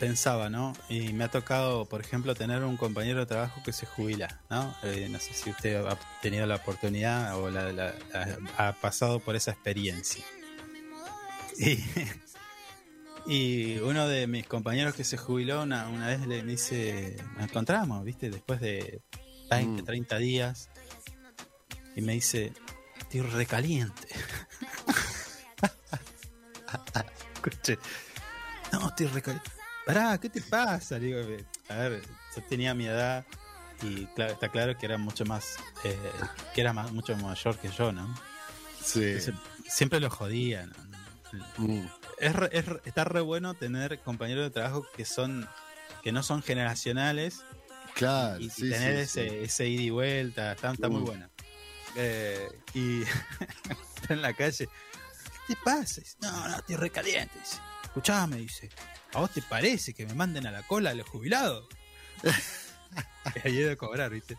pensaba, 0.00 0.48
¿no? 0.50 0.72
Y 0.88 1.12
me 1.12 1.24
ha 1.24 1.28
tocado, 1.30 1.84
por 1.84 2.00
ejemplo, 2.00 2.34
tener 2.34 2.64
un 2.64 2.76
compañero 2.76 3.20
de 3.20 3.26
trabajo 3.26 3.62
que 3.62 3.72
se 3.72 3.86
jubila, 3.86 4.40
¿no? 4.50 4.74
Eh, 4.82 5.08
no 5.10 5.20
sé 5.20 5.32
si 5.34 5.50
usted 5.50 5.76
ha 5.86 5.96
tenido 6.22 6.46
la 6.46 6.56
oportunidad 6.56 7.38
o 7.38 7.50
la, 7.50 7.70
la- 7.72 7.94
la- 8.12 8.38
ha 8.56 8.72
pasado 8.72 9.20
por 9.20 9.36
esa 9.36 9.52
experiencia. 9.52 10.24
Y, 11.58 11.78
y 13.26 13.78
uno 13.78 14.08
de 14.08 14.26
mis 14.26 14.46
compañeros 14.46 14.94
que 14.94 15.04
se 15.04 15.16
jubiló 15.18 15.62
una, 15.62 15.88
una 15.88 16.08
vez 16.08 16.26
le 16.26 16.42
dice, 16.42 17.16
nos 17.36 17.44
encontramos, 17.44 18.02
¿viste? 18.04 18.30
Después 18.30 18.60
de 18.60 19.02
20, 19.50 19.82
Mm. 19.82 19.84
30 19.84 20.18
días. 20.18 20.68
Y 21.94 22.00
me 22.02 22.14
dice, 22.14 22.52
estoy 22.98 23.20
recaliente. 23.20 24.08
Escuche, 27.34 27.78
no, 28.72 28.88
estoy 28.88 29.06
recaliente. 29.06 29.50
Pará, 29.86 30.18
¿qué 30.18 30.28
te 30.28 30.40
pasa? 30.40 30.98
Le 30.98 31.06
digo, 31.06 31.20
a 31.68 31.74
ver, 31.76 32.02
yo 32.36 32.42
tenía 32.44 32.74
mi 32.74 32.86
edad 32.86 33.24
y 33.82 34.06
claro, 34.06 34.32
está 34.32 34.48
claro 34.50 34.76
que 34.76 34.86
era 34.86 34.98
mucho 34.98 35.24
más, 35.24 35.56
eh, 35.84 35.96
que 36.54 36.60
era 36.60 36.72
más, 36.72 36.92
mucho 36.92 37.16
mayor 37.16 37.56
que 37.58 37.68
yo, 37.68 37.92
¿no? 37.92 38.14
Sí. 38.82 39.02
Entonces, 39.04 39.34
siempre 39.66 40.00
lo 40.00 40.10
jodía, 40.10 40.66
¿no? 40.66 40.74
Mm. 41.58 41.86
Es 42.18 42.34
es 42.52 42.64
está 42.84 43.04
re 43.04 43.20
bueno 43.20 43.54
tener 43.54 44.00
compañeros 44.00 44.44
de 44.44 44.50
trabajo 44.50 44.84
que 44.96 45.04
son 45.04 45.48
que 46.02 46.12
no 46.12 46.22
son 46.22 46.42
generacionales 46.42 47.44
Claro, 47.94 48.40
y, 48.40 48.46
y 48.46 48.50
sí, 48.50 48.70
tener 48.70 49.06
sí, 49.06 49.20
ese, 49.20 49.28
sí. 49.28 49.36
ese 49.42 49.68
ida 49.68 49.82
y 49.82 49.90
vuelta, 49.90 50.52
está, 50.52 50.72
está 50.72 50.88
muy 50.88 51.02
buena. 51.02 51.30
Eh, 51.96 52.48
y 52.74 53.02
en 54.08 54.22
la 54.22 54.32
calle, 54.32 54.66
¿qué 54.66 54.70
te? 55.56 56.00
Dice, 56.00 56.16
no, 56.22 56.48
no, 56.48 56.56
estoy 56.56 56.76
recaliente. 56.76 57.38
Dice, 57.38 57.58
escuchame, 57.84 58.36
dice, 58.36 58.68
¿a 59.14 59.18
vos 59.20 59.30
te 59.30 59.42
parece 59.42 59.92
que 59.94 60.06
me 60.06 60.14
manden 60.14 60.46
a 60.46 60.50
la 60.52 60.62
cola 60.62 60.90
a 60.90 60.94
los 60.94 61.08
jubilados? 61.08 61.66
ahí 63.44 63.58
he 63.58 63.66
de 63.66 63.76
cobrar, 63.76 64.10
¿viste? 64.10 64.36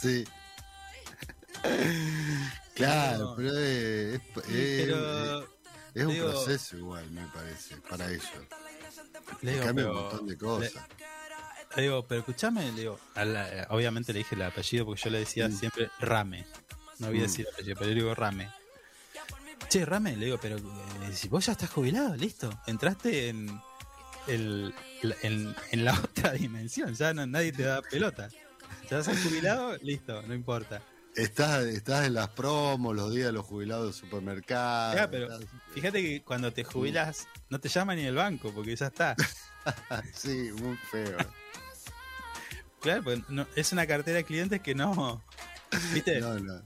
Sí. 0.00 0.24
Claro, 2.74 3.34
pero 3.36 3.56
es, 3.58 4.14
es- 4.14 4.20
Sí, 4.46 4.80
es- 4.80 4.82
pero 4.86 5.42
es 5.94 6.04
un 6.06 6.12
digo- 6.14 6.30
proceso 6.30 6.76
igual, 6.78 7.10
me 7.10 7.26
parece, 7.28 7.76
para 7.88 8.08
ellos. 8.10 8.24
le 9.42 9.52
digo, 9.52 9.64
Cambia 9.64 9.84
pero- 9.84 9.96
un 9.96 10.02
montón 10.02 10.26
de 10.26 10.38
cosas. 10.38 10.72
Le 11.76 11.82
digo, 11.82 12.04
pero 12.06 12.20
escúchame, 12.20 12.64
le 12.72 12.80
digo, 12.80 12.98
a 13.14 13.24
la- 13.24 13.66
obviamente 13.70 14.12
le 14.12 14.20
dije 14.20 14.34
el 14.34 14.42
apellido 14.42 14.86
porque 14.86 15.02
yo 15.02 15.10
le 15.10 15.18
decía 15.20 15.48
Mm. 15.48 15.52
siempre 15.58 15.90
Rame. 16.00 16.46
No 16.98 17.08
voy 17.08 17.18
a 17.18 17.20
Mm. 17.20 17.22
decir 17.22 17.46
apellido, 17.52 17.74
pero 17.76 17.90
yo 17.90 17.94
le 17.94 18.00
digo 18.02 18.14
Rame. 18.14 18.50
Che, 19.70 19.84
Rame, 19.84 20.16
le 20.16 20.24
digo, 20.26 20.38
pero 20.38 20.56
eh, 20.56 21.12
si 21.14 21.28
vos 21.28 21.46
ya 21.46 21.52
estás 21.52 21.70
jubilado, 21.70 22.16
listo. 22.16 22.50
Entraste 22.66 23.28
en, 23.28 23.60
el, 24.26 24.74
la- 25.02 25.14
en, 25.22 25.54
en 25.70 25.84
la 25.84 25.94
otra 26.04 26.32
dimensión, 26.32 26.94
ya 26.94 27.14
no, 27.14 27.24
nadie 27.26 27.52
te 27.52 27.62
da 27.62 27.80
pelota. 27.82 28.28
Ya 28.90 28.98
estás 28.98 29.22
jubilado, 29.22 29.76
listo, 29.78 30.22
no 30.22 30.34
importa. 30.34 30.82
Estás, 31.14 31.64
estás 31.66 32.06
en 32.06 32.14
las 32.14 32.28
promos, 32.30 32.94
los 32.96 33.12
días 33.12 33.26
de 33.26 33.32
los 33.32 33.44
jubilados 33.46 33.84
del 33.86 33.94
supermercado. 33.94 34.94
Ya, 34.96 35.08
pero 35.10 35.32
estás- 35.32 35.48
fíjate 35.72 36.02
que 36.02 36.22
cuando 36.22 36.52
te 36.52 36.64
jubilas 36.64 37.28
no 37.48 37.60
te 37.60 37.68
llama 37.68 37.94
ni 37.94 38.02
el 38.04 38.16
banco 38.16 38.52
porque 38.52 38.74
ya 38.74 38.86
está. 38.88 39.14
sí, 40.14 40.50
muy 40.60 40.76
feo. 40.90 41.16
Claro, 42.80 43.04
pues 43.04 43.20
no- 43.28 43.46
es 43.54 43.70
una 43.72 43.86
cartera 43.86 44.16
de 44.16 44.24
clientes 44.24 44.60
que 44.62 44.74
no. 44.74 45.22
¿Viste? 45.92 46.20
No, 46.20 46.38
no. 46.40 46.60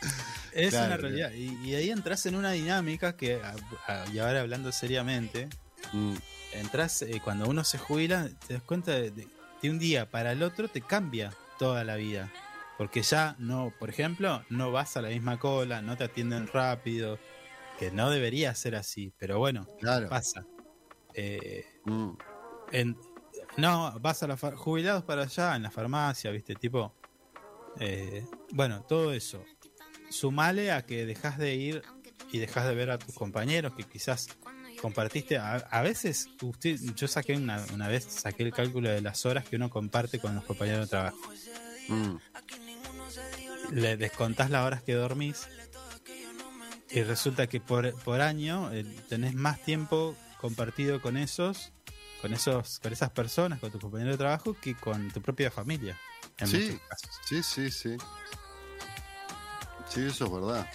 Es 0.52 0.70
Claro, 0.70 0.86
una 0.86 0.96
realidad. 0.96 1.32
Y, 1.32 1.54
y 1.68 1.74
ahí 1.74 1.90
entras 1.90 2.24
en 2.26 2.34
una 2.34 2.52
dinámica 2.52 3.16
que, 3.16 3.40
a- 3.42 3.54
a- 3.86 4.06
y 4.12 4.18
ahora 4.18 4.40
hablando 4.40 4.72
seriamente, 4.72 5.48
Mm, 5.92 6.14
entras, 6.52 7.00
eh, 7.02 7.20
cuando 7.22 7.48
uno 7.48 7.64
se 7.64 7.78
jubila, 7.78 8.28
te 8.46 8.54
das 8.54 8.62
cuenta 8.62 8.92
de, 8.92 9.10
de- 9.10 9.28
de 9.62 9.70
un 9.70 9.78
día 9.78 10.10
para 10.10 10.32
el 10.32 10.42
otro 10.42 10.68
te 10.68 10.82
cambia 10.82 11.32
toda 11.58 11.84
la 11.84 11.96
vida. 11.96 12.30
Porque 12.76 13.02
ya 13.02 13.34
no, 13.38 13.72
por 13.78 13.88
ejemplo, 13.90 14.44
no 14.50 14.70
vas 14.70 14.96
a 14.96 15.02
la 15.02 15.08
misma 15.08 15.38
cola, 15.38 15.80
no 15.82 15.96
te 15.96 16.04
atienden 16.04 16.46
rápido, 16.48 17.18
que 17.78 17.90
no 17.90 18.10
debería 18.10 18.54
ser 18.54 18.74
así, 18.76 19.12
pero 19.18 19.38
bueno, 19.38 19.66
Claro. 19.80 20.08
pasa. 20.08 20.44
Eh, 21.14 21.64
Mm, 21.84 22.10
en- 22.72 22.96
no, 23.56 23.98
vas 24.00 24.22
a 24.22 24.36
far- 24.36 24.54
jubilados 24.56 25.04
para 25.04 25.22
allá, 25.22 25.56
en 25.56 25.62
la 25.62 25.70
farmacia, 25.70 26.30
viste, 26.30 26.54
tipo. 26.56 26.94
eh, 27.80 28.24
bueno, 28.52 28.82
todo 28.82 29.12
eso. 29.12 29.44
Sumale 30.10 30.72
a 30.72 30.84
que 30.86 31.06
dejas 31.06 31.38
de 31.38 31.54
ir 31.54 31.82
y 32.32 32.38
dejas 32.38 32.66
de 32.66 32.74
ver 32.74 32.90
a 32.90 32.98
tus 32.98 33.14
compañeros 33.14 33.72
que 33.74 33.84
quizás 33.84 34.28
compartiste. 34.80 35.38
A, 35.38 35.54
a 35.56 35.82
veces, 35.82 36.28
usted, 36.42 36.78
yo 36.94 37.08
saqué 37.08 37.34
una, 37.36 37.64
una 37.72 37.88
vez, 37.88 38.04
saqué 38.04 38.42
el 38.44 38.52
cálculo 38.52 38.88
de 38.90 39.00
las 39.00 39.24
horas 39.26 39.44
que 39.44 39.56
uno 39.56 39.70
comparte 39.70 40.18
con 40.18 40.34
los 40.34 40.44
compañeros 40.44 40.82
de 40.86 40.86
trabajo. 40.90 41.18
mm, 41.88 42.16
Le 43.72 43.96
descontás 43.96 44.50
las 44.50 44.64
horas 44.64 44.82
que 44.82 44.94
dormís 44.94 45.46
y 46.90 47.02
resulta 47.02 47.46
que 47.46 47.60
por, 47.60 47.92
por 48.02 48.20
año 48.22 48.72
eh, 48.72 48.84
tenés 49.08 49.34
más 49.34 49.62
tiempo 49.62 50.16
compartido 50.40 51.02
con 51.02 51.16
esos, 51.18 51.72
con 52.22 52.32
esos, 52.32 52.78
con 52.80 52.92
esas 52.92 53.10
personas, 53.10 53.60
con 53.60 53.70
tus 53.70 53.80
compañeros 53.80 54.14
de 54.14 54.18
trabajo, 54.18 54.54
que 54.54 54.74
con 54.74 55.10
tu 55.10 55.20
propia 55.20 55.50
familia. 55.50 55.98
En 56.38 56.46
Sí. 56.46 56.56
muchos 56.70 56.80
casos. 56.88 57.10
sí, 57.28 57.42
sí, 57.42 57.70
sí. 57.70 57.96
Sí, 59.88 60.06
eso 60.06 60.26
es 60.26 60.32
verdad. 60.32 60.70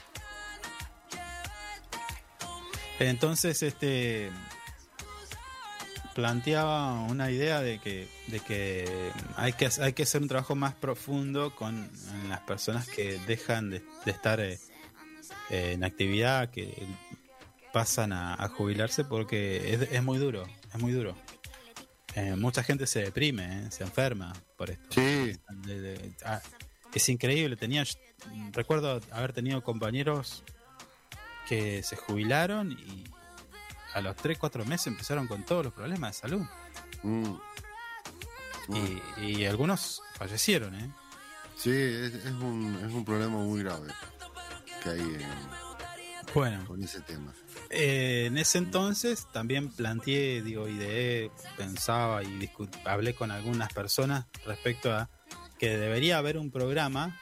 Entonces, 2.99 3.64
este 3.64 4.31
planteaba 6.14 7.02
una 7.02 7.31
idea 7.31 7.60
de 7.61 7.80
que, 7.80 8.07
de 8.27 8.40
que 8.40 9.11
hay 9.35 9.53
que 9.53 9.68
hay 9.81 9.94
que 9.94 10.03
hacer 10.03 10.22
un 10.22 10.27
trabajo 10.27 10.56
más 10.56 10.76
profundo 10.76 11.56
con 11.56 11.90
las 12.30 12.40
personas 12.41 12.88
que 12.88 13.19
dejan 13.26 13.72
de, 13.72 13.84
de 14.06 14.11
estar 14.11 14.40
eh, 14.40 14.60
en 15.49 15.84
actividad, 15.84 16.52
que 16.52 16.72
pasan 17.72 18.14
a, 18.14 18.35
a 18.35 18.48
jubilarse 18.48 19.03
porque 19.03 19.73
es, 19.73 19.91
es 19.91 20.03
muy 20.03 20.19
duro, 20.19 20.45
es 20.73 20.80
muy 20.80 20.91
duro. 20.91 21.15
Eh, 22.15 22.35
mucha 22.35 22.61
gente 22.64 22.85
se 22.85 23.02
deprime, 23.02 23.65
eh, 23.65 23.72
se 23.72 23.84
enferma 23.84 24.34
por 24.56 24.69
esto. 24.69 24.85
Sí, 24.90 25.35
ah, 26.23 26.41
es 26.94 27.10
increíble. 27.10 27.56
Tenía, 27.56 27.84
recuerdo 28.52 29.00
haber 29.12 29.34
tenido 29.34 29.62
compañeros 29.64 30.44
que 31.48 31.84
se 31.84 31.95
jubilaron 31.95 32.72
y 32.72 33.04
a 33.94 34.02
los 34.02 34.16
3, 34.16 34.38
4 34.38 34.66
meses 34.66 34.88
empezaron 34.88 35.28
con 35.28 35.44
todos 35.44 35.64
los 35.66 35.74
problemas 35.74 36.16
de 36.16 36.20
salud. 36.22 36.45
mm, 37.04 37.24
mm. 38.68 39.02
Y, 39.22 39.32
y 39.41 39.45
algunos 39.45 40.02
fallecieron, 40.18 40.74
¿eh? 40.76 40.90
sí 41.56 41.70
es, 41.72 42.14
es 42.16 42.32
un, 42.32 42.80
es 42.86 42.91
un 42.94 43.04
problema 43.06 43.38
muy 43.38 43.62
grave 43.62 43.90
que 44.82 44.90
hay 44.90 45.00
en- 45.02 46.34
Bueno, 46.34 46.66
con 46.66 46.82
ese 46.84 47.02
tema. 47.02 47.34
eh, 47.70 48.26
en 48.28 48.38
ese 48.38 48.58
entonces 48.58 49.28
también 49.32 49.70
planteé, 49.72 50.41
digo, 50.41 50.68
ideé, 50.68 51.30
pensaba 51.58 52.24
y 52.24 52.50
hablé 52.86 53.14
con 53.14 53.32
algunas 53.32 53.72
personas 53.74 54.26
respecto 54.45 54.91
a 54.94 55.10
que 55.60 55.78
debería 55.78 56.18
haber 56.18 56.38
un 56.38 56.50
programa, 56.52 57.20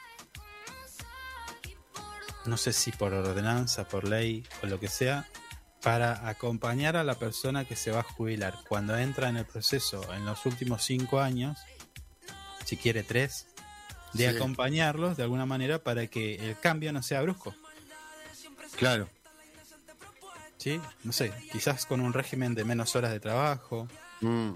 no 2.46 2.58
sé 2.58 2.74
si 2.74 2.92
por 2.92 3.14
ordenanza, 3.14 3.88
por 3.88 4.08
ley 4.08 4.46
o 4.64 4.68
lo 4.68 4.80
que 4.80 4.88
sea, 4.88 5.28
para 5.82 6.28
acompañar 6.30 6.96
a 6.96 7.04
la 7.04 7.16
persona 7.16 7.66
que 7.66 7.76
se 7.76 7.92
va 7.92 8.02
a 8.02 8.04
jubilar 8.04 8.56
cuando 8.68 8.98
entra 8.98 9.30
en 9.30 9.38
el 9.38 9.46
proceso 9.46 10.14
en 10.14 10.26
los 10.26 10.46
últimos 10.46 10.84
cinco 10.84 11.20
años, 11.20 11.58
si 12.66 12.78
quiere 12.78 13.04
tres, 13.04 13.48
de 14.14 14.30
Sí. 14.30 14.36
acompañarlos 14.36 15.18
de 15.18 15.24
alguna 15.24 15.46
manera 15.46 15.80
para 15.84 16.06
que 16.08 16.36
el 16.36 16.60
cambio 16.60 16.92
no 16.94 17.02
sea 17.02 17.22
brusco. 17.22 17.56
Claro, 18.78 19.10
¿sí? 20.58 20.80
No 21.04 21.12
sé, 21.14 21.34
quizás 21.52 21.86
con 21.86 22.02
un 22.02 22.14
régimen 22.14 22.54
de 22.56 22.64
menos 22.64 22.96
horas 22.96 23.12
de 23.12 23.20
trabajo. 23.20 23.88
mm, 24.22 24.52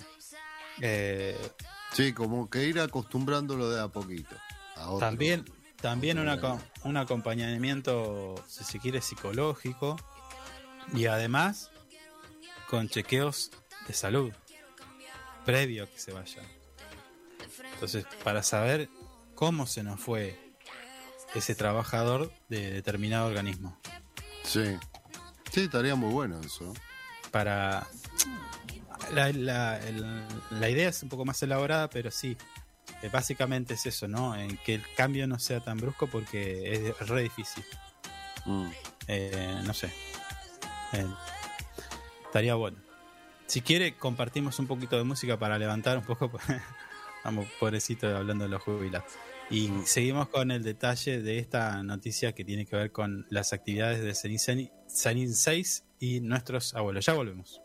eh, 0.82 1.52
sí, 1.94 2.14
como 2.14 2.50
que 2.50 2.66
ir 2.66 2.80
acostumbrándolo 2.80 3.70
de 3.70 3.82
a 3.82 3.88
poquito. 3.88 4.36
a 4.76 4.90
otro. 4.90 5.00
también 5.08 5.46
también 5.86 6.18
una 6.18 6.40
un 6.84 6.98
acompañamiento, 6.98 8.34
si 8.48 8.64
se 8.64 8.80
quiere, 8.80 9.02
psicológico. 9.02 9.96
Y 10.96 11.06
además, 11.06 11.70
con 12.70 12.90
chequeos 12.90 13.52
de 13.88 13.94
salud, 13.94 14.34
previo 15.46 15.84
a 15.84 15.88
que 15.88 16.00
se 16.00 16.12
vaya. 16.12 16.42
Entonces, 17.74 18.06
para 18.24 18.42
saber 18.42 18.90
cómo 19.36 19.68
se 19.68 19.84
nos 19.84 20.00
fue 20.00 20.40
ese 21.36 21.54
trabajador 21.54 22.32
de 22.50 22.72
determinado 22.72 23.28
organismo. 23.28 23.80
Sí, 24.44 24.64
sí, 25.52 25.62
estaría 25.62 25.94
muy 25.96 26.12
bueno 26.12 26.40
eso. 26.42 26.74
para 27.32 27.86
la, 29.14 29.32
la- 29.34 29.80
la 30.50 30.70
idea 30.70 30.90
es 30.90 31.04
un 31.04 31.10
poco 31.10 31.26
más 31.26 31.44
elaborada 31.44 31.90
pero 31.92 32.10
sí 32.10 32.38
eh, 33.06 33.10
básicamente 33.12 33.76
es 33.76 33.86
eso 33.86 34.08
no 34.08 34.36
en 34.36 34.58
que 34.58 34.76
el 34.76 34.84
cambio 34.96 35.28
no 35.28 35.40
sea 35.40 35.60
tan 35.60 35.78
brusco 35.78 36.08
porque 36.08 36.74
es 36.74 37.08
re 37.08 37.24
difícil 37.24 37.64
Mm. 38.46 38.70
Eh, 39.08 39.62
no 39.66 39.74
sé 39.74 39.88
Eh, 40.94 41.08
estaría 42.26 42.54
bueno 42.56 42.78
si 43.48 43.62
quiere 43.62 43.96
compartimos 43.98 44.60
un 44.60 44.68
poquito 44.68 44.98
de 44.98 45.04
música 45.04 45.40
para 45.40 45.58
levantar 45.58 45.98
un 45.98 46.04
poco 46.04 46.32
vamos 47.24 47.48
pobrecito 47.60 48.16
hablando 48.16 48.44
de 48.44 48.52
los 48.52 48.62
jubilados 48.62 49.12
y 49.50 49.70
seguimos 49.86 50.30
con 50.30 50.50
el 50.50 50.64
detalle 50.64 51.22
de 51.22 51.38
esta 51.38 51.84
noticia 51.84 52.34
que 52.34 52.44
tiene 52.44 52.66
que 52.66 52.76
ver 52.76 52.92
con 52.92 53.28
las 53.30 53.54
actividades 53.54 54.02
de 54.02 54.38
Sanin, 54.40 54.72
Sanin 54.88 55.34
6 55.36 55.84
y 56.00 56.20
nuestros 56.22 56.74
abuelos. 56.74 57.06
Ya 57.06 57.14
volvemos. 57.14 57.62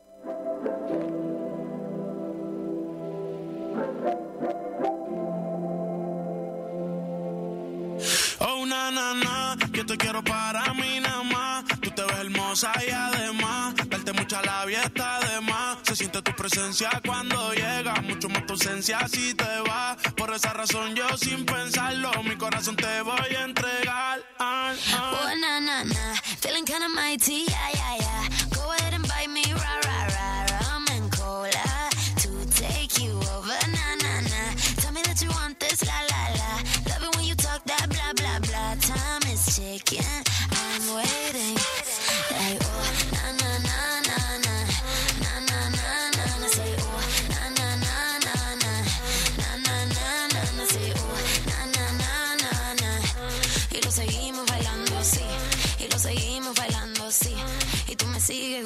presencia 16.41 16.89
cuando 17.05 17.53
llega, 17.53 18.01
mucho 18.01 18.31
más 18.31 18.47
tu 18.47 18.55
ausencia 18.55 19.07
si 19.09 19.35
te 19.35 19.61
va. 19.69 19.95
Por 20.17 20.33
esa 20.33 20.55
razón 20.55 20.95
yo 20.95 21.07
sin 21.19 21.45
pensarlo, 21.45 22.11
mi 22.23 22.35
corazón 22.37 22.77
te 22.77 23.03
voy 23.03 23.35
a 23.39 23.45
entregar. 23.45 24.23
Ah, 24.39 24.73
ah. 24.91 25.21
Oh, 25.21 25.37
na, 25.39 25.61
na, 25.61 25.85
na, 25.85 26.15
feeling 26.41 26.65
kinda 26.65 26.89
mighty, 26.89 27.45
yeah, 27.47 27.71
yeah, 27.75 27.97
yeah. 27.99 28.29
Go 28.55 28.73
ahead 28.73 28.95
and 28.95 29.07
buy 29.07 29.27
me 29.27 29.45
rah, 29.53 29.81
rah, 29.85 30.07
rah, 30.15 30.47
rum 30.63 30.87
and 30.93 31.13
cola 31.13 31.91
to 32.23 32.31
take 32.55 32.99
you 33.05 33.13
over, 33.37 33.61
na, 33.77 33.87
na, 34.01 34.21
na. 34.33 34.43
Tell 34.81 34.93
me 34.93 35.03
that 35.03 35.21
you 35.21 35.29
want 35.29 35.61
this, 35.61 35.85
la, 35.85 35.99
la, 36.09 36.23
la. 36.41 36.53
Love 36.89 37.03
it 37.05 37.17
when 37.17 37.27
you 37.27 37.35
talk 37.35 37.63
that 37.67 37.87
blah, 37.91 38.13
blah, 38.17 38.39
blah. 38.49 38.75
Time 38.81 39.31
is 39.31 39.45
ticking. 39.57 40.30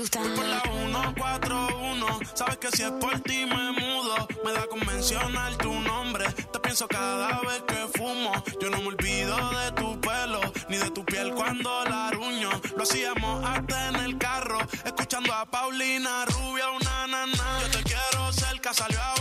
Gustando. 0.04 0.34
Por 0.34 0.46
la 0.46 0.60
141, 0.60 2.06
sabes 2.34 2.58
que 2.58 2.70
si 2.76 2.82
es 2.82 2.90
por 2.92 3.18
ti 3.20 3.46
me 3.46 3.72
mudo. 3.72 4.28
Me 4.44 4.52
da 4.52 4.66
con 4.66 4.80
mencionar 4.86 5.56
tu 5.56 5.72
nombre. 5.72 6.26
Te 6.52 6.58
pienso 6.60 6.86
cada 6.86 7.40
vez 7.40 7.62
que 7.66 7.98
fumo. 7.98 8.32
Yo 8.60 8.70
no 8.70 8.78
me 8.78 8.88
olvido 8.88 9.36
de 9.60 9.72
tu 9.72 10.00
pelo, 10.00 10.40
ni 10.68 10.76
de 10.76 10.90
tu 10.90 11.04
piel 11.04 11.32
cuando 11.34 11.84
la 11.84 12.10
ruño. 12.10 12.50
Lo 12.76 12.82
hacíamos 12.82 13.44
hasta 13.46 13.88
en 13.88 13.96
el 13.96 14.18
carro, 14.18 14.58
escuchando 14.84 15.32
a 15.32 15.46
Paulina 15.46 16.26
Rubia, 16.26 16.70
una 16.70 17.06
nana. 17.06 17.60
Yo 17.62 17.78
te 17.78 17.82
quiero 17.84 18.32
cerca, 18.32 18.74
salió 18.74 19.00
a 19.00 19.13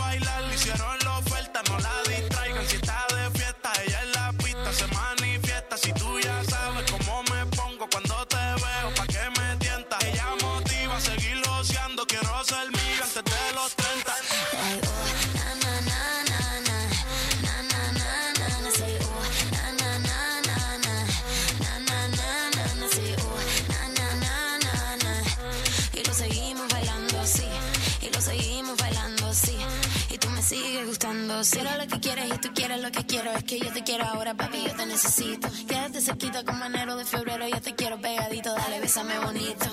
Quiero 31.50 31.76
lo 31.76 31.86
que 31.86 32.00
quieres 32.00 32.26
y 32.26 32.38
tú 32.38 32.54
quieres 32.54 32.80
lo 32.80 32.90
que 32.90 33.04
quiero. 33.04 33.30
Es 33.32 33.44
que 33.44 33.58
yo 33.58 33.70
te 33.70 33.84
quiero 33.84 34.04
ahora, 34.06 34.34
papi, 34.34 34.64
yo 34.66 34.74
te 34.74 34.86
necesito. 34.86 35.48
Quédate 35.68 36.00
cerquita 36.00 36.42
como 36.42 36.64
enero 36.64 36.96
de 36.96 37.04
febrero. 37.04 37.46
Yo 37.46 37.60
te 37.60 37.74
quiero 37.74 38.00
pegadito, 38.00 38.54
dale, 38.54 38.80
bésame 38.80 39.18
bonito. 39.18 39.66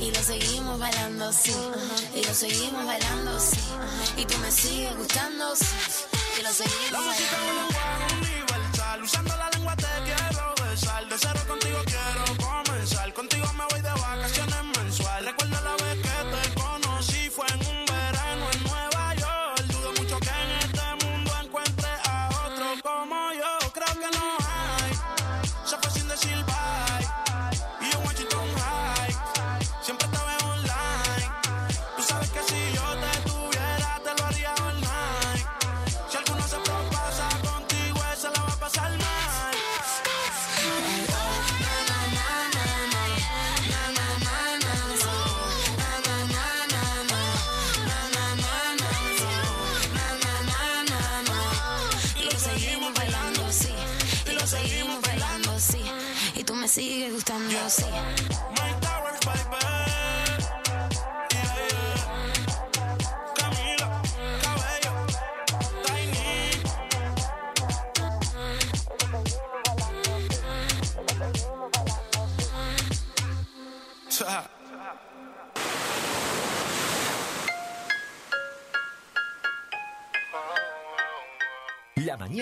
Y 0.00 0.10
lo 0.10 0.22
seguimos 0.22 0.78
bailando 0.78 1.28
así. 1.28 1.54
Y 2.14 2.24
lo 2.24 2.34
seguimos 2.34 2.84
bailando 2.84 3.36
así. 3.36 3.60
Y 4.18 4.26
tú 4.26 4.36
me 4.38 4.50
sigues 4.50 4.96
gustando 4.98 5.52
así. 5.52 5.66
Y 6.38 6.42
lo 6.42 6.50
seguimos 6.50 6.92
La 6.92 7.00
música 7.00 7.36
es 7.36 7.40
un 7.40 7.46
bailando 7.46 7.62
lenguaje 7.62 8.14
universal. 8.20 9.02
Usando 9.02 9.36
la 9.36 9.50
lengua 9.50 9.76
te 9.76 9.86
quiero 10.04 10.54
besar. 10.70 11.08
De 11.08 11.18
cero 11.18 11.40
contigo 11.48 11.78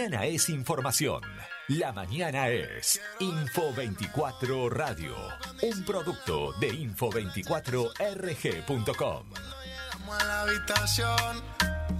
mañana 0.00 0.24
es 0.24 0.48
información. 0.48 1.20
La 1.68 1.92
mañana 1.92 2.48
es 2.48 2.98
Info 3.18 3.70
24 3.74 4.70
Radio, 4.70 5.14
un 5.60 5.84
producto 5.84 6.54
de 6.54 6.72
info24rg.com. 6.72 9.26
Vamos 9.92 10.22
a 10.22 10.24
la 10.24 10.40
habitación, 10.40 11.42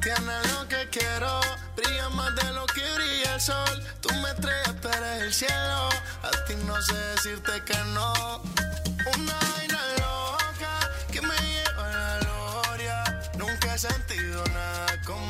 tienes 0.01 0.53
lo 0.55 0.67
que 0.67 0.89
quiero, 0.91 1.43
brilla 1.77 2.09
más 2.11 2.35
de 2.37 2.53
lo 2.55 2.65
que 2.67 2.81
brilla 2.95 3.35
el 3.35 3.41
sol. 3.41 3.85
Tú 4.01 4.09
me 4.15 4.31
estrellas, 4.31 4.81
tú 4.81 4.89
eres 4.89 5.23
el 5.23 5.35
cielo, 5.35 5.91
a 6.23 6.31
ti 6.47 6.55
no 6.67 6.81
sé 6.81 6.95
decirte 6.95 7.63
que 7.67 7.77
no. 7.93 8.41
Una 9.15 9.39
vaina 9.53 9.79
loca 9.99 10.91
que 11.13 11.21
me 11.21 11.37
lleva 11.37 11.87
a 11.87 11.93
la 11.93 12.19
gloria. 12.21 13.21
Nunca 13.37 13.75
he 13.75 13.79
sentido 13.79 14.43
nada 14.55 15.03
como 15.05 15.30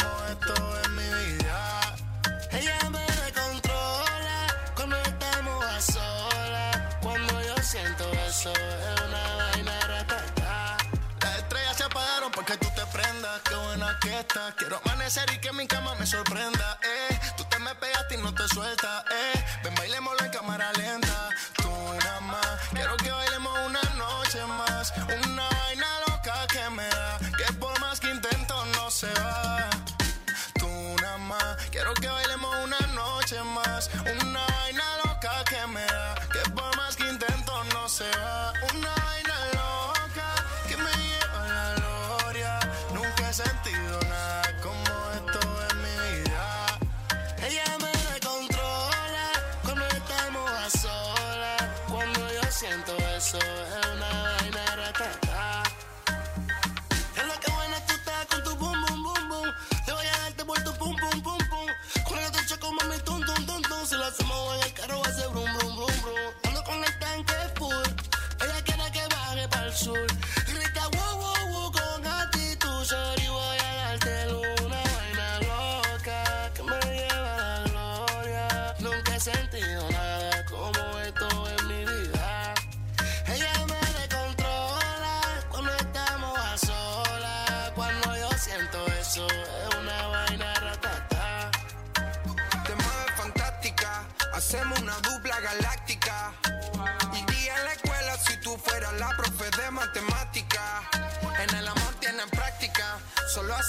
Quiero 14.57 14.81
amanecer 14.85 15.29
y 15.35 15.39
que 15.39 15.53
mi 15.53 15.67
cama 15.67 15.95
me 15.97 16.07
sorprenda. 16.07 16.79
Eh, 16.83 17.21
tú 17.37 17.45
te 17.45 17.59
me 17.59 17.75
pegaste 17.75 18.15
y 18.15 18.19
no 18.19 18.33
te 18.35 18.47
sueltas. 18.49 19.05
Eh, 19.11 19.45
ven, 19.65 19.75
bailémoslo 19.75 20.25
en 20.25 20.31
cámara 20.31 20.73
lenta. 20.75 21.29
Tú 21.57 21.69
nada 22.05 22.21
más. 22.21 22.59
Quiero 22.73 22.97
que 22.97 23.11
bailemos 23.11 23.59
una 23.67 23.83
noche 23.97 24.45
más. 24.47 24.93
Una 25.25 25.50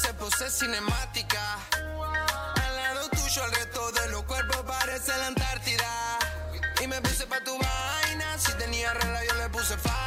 hace 0.02 0.14
poses 0.16 0.54
cinemática. 0.58 1.60
Al 1.74 2.76
lado 2.76 3.10
tuyo 3.10 3.46
el 3.46 3.52
resto 3.52 3.92
de 3.92 4.10
los 4.10 4.24
cuerpos 4.24 4.58
parece 4.66 5.16
la 5.18 5.28
Antártida. 5.28 6.20
Y 6.82 6.88
me 6.88 7.00
puse 7.02 7.28
pa' 7.28 7.44
tu 7.44 7.52
vaina. 7.52 8.38
Si 8.40 8.52
tenía 8.54 8.94
regla, 8.94 9.20
yo 9.26 9.36
le 9.36 9.50
puse 9.50 9.78
final. 9.78 10.01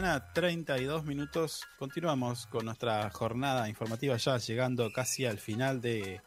Mañana, 0.00 0.32
32 0.32 1.04
minutos. 1.06 1.66
Continuamos 1.76 2.46
con 2.46 2.66
nuestra 2.66 3.10
jornada 3.10 3.68
informativa 3.68 4.16
ya 4.16 4.38
llegando 4.38 4.92
casi 4.92 5.26
al 5.26 5.38
final 5.38 5.80
de, 5.80 6.20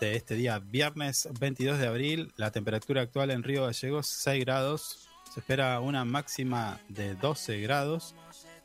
de 0.00 0.14
este 0.14 0.36
día, 0.36 0.60
viernes 0.60 1.28
22 1.40 1.80
de 1.80 1.88
abril. 1.88 2.32
La 2.36 2.52
temperatura 2.52 3.02
actual 3.02 3.32
en 3.32 3.42
Río 3.42 3.64
Gallegos 3.64 4.06
6 4.06 4.44
grados. 4.44 5.08
Se 5.34 5.40
espera 5.40 5.80
una 5.80 6.04
máxima 6.04 6.78
de 6.88 7.16
12 7.16 7.60
grados. 7.60 8.14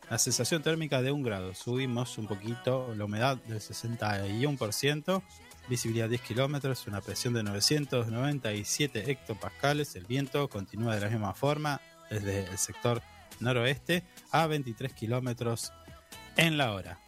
La 0.07 0.19
sensación 0.19 0.61
térmica 0.61 1.01
de 1.01 1.11
1 1.11 1.25
grado. 1.25 1.55
Subimos 1.55 2.19
un 2.19 2.27
poquito 2.27 2.93
la 2.95 3.05
humedad 3.05 3.37
del 3.47 3.59
61%. 3.59 5.23
Visibilidad 5.67 6.09
10 6.09 6.21
kilómetros, 6.21 6.85
una 6.85 7.01
presión 7.01 7.33
de 7.33 7.41
997 7.41 9.09
hectopascales. 9.09 9.95
El 9.95 10.05
viento 10.05 10.47
continúa 10.47 10.93
de 10.93 11.01
la 11.01 11.09
misma 11.09 11.33
forma 11.33 11.81
desde 12.11 12.43
el 12.43 12.57
sector 12.59 13.01
noroeste 13.41 14.03
a 14.31 14.47
23 14.47 14.93
kilómetros 14.93 15.73
en 16.37 16.57
la 16.57 16.73
hora. 16.73 16.99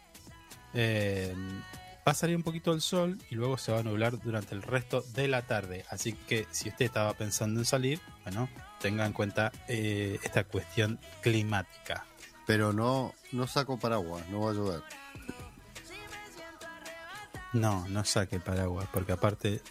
Eh, 0.74 1.34
va 2.06 2.12
a 2.12 2.14
salir 2.14 2.36
un 2.36 2.42
poquito 2.42 2.72
el 2.72 2.80
sol 2.80 3.18
y 3.30 3.34
luego 3.34 3.56
se 3.56 3.72
va 3.72 3.80
a 3.80 3.82
nublar 3.82 4.20
durante 4.20 4.54
el 4.54 4.62
resto 4.62 5.02
de 5.14 5.28
la 5.28 5.42
tarde. 5.42 5.84
Así 5.90 6.12
que 6.12 6.46
si 6.50 6.68
usted 6.68 6.84
estaba 6.84 7.14
pensando 7.14 7.60
en 7.60 7.66
salir, 7.66 8.00
bueno, 8.24 8.48
tenga 8.80 9.06
en 9.06 9.12
cuenta 9.12 9.52
eh, 9.68 10.18
esta 10.22 10.44
cuestión 10.44 10.98
climática. 11.22 12.04
Pero 12.46 12.72
no, 12.72 13.14
no 13.32 13.46
saco 13.46 13.78
paraguas, 13.78 14.28
no 14.28 14.40
va 14.40 14.50
a 14.50 14.54
llover. 14.54 14.82
No, 17.54 17.88
no 17.88 18.04
saque 18.04 18.36
el 18.36 18.42
paraguas, 18.42 18.88
porque 18.92 19.12
aparte 19.12 19.62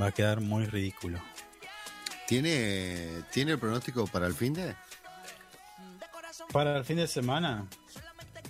va 0.00 0.06
a 0.06 0.12
quedar 0.12 0.40
muy 0.40 0.64
ridículo. 0.66 1.20
¿Tiene, 2.26 3.24
¿Tiene 3.32 3.52
el 3.52 3.58
pronóstico 3.58 4.06
para 4.06 4.26
el 4.26 4.34
fin 4.34 4.54
de? 4.54 4.74
Para 6.54 6.76
el 6.76 6.84
fin 6.84 6.98
de 6.98 7.08
semana, 7.08 7.66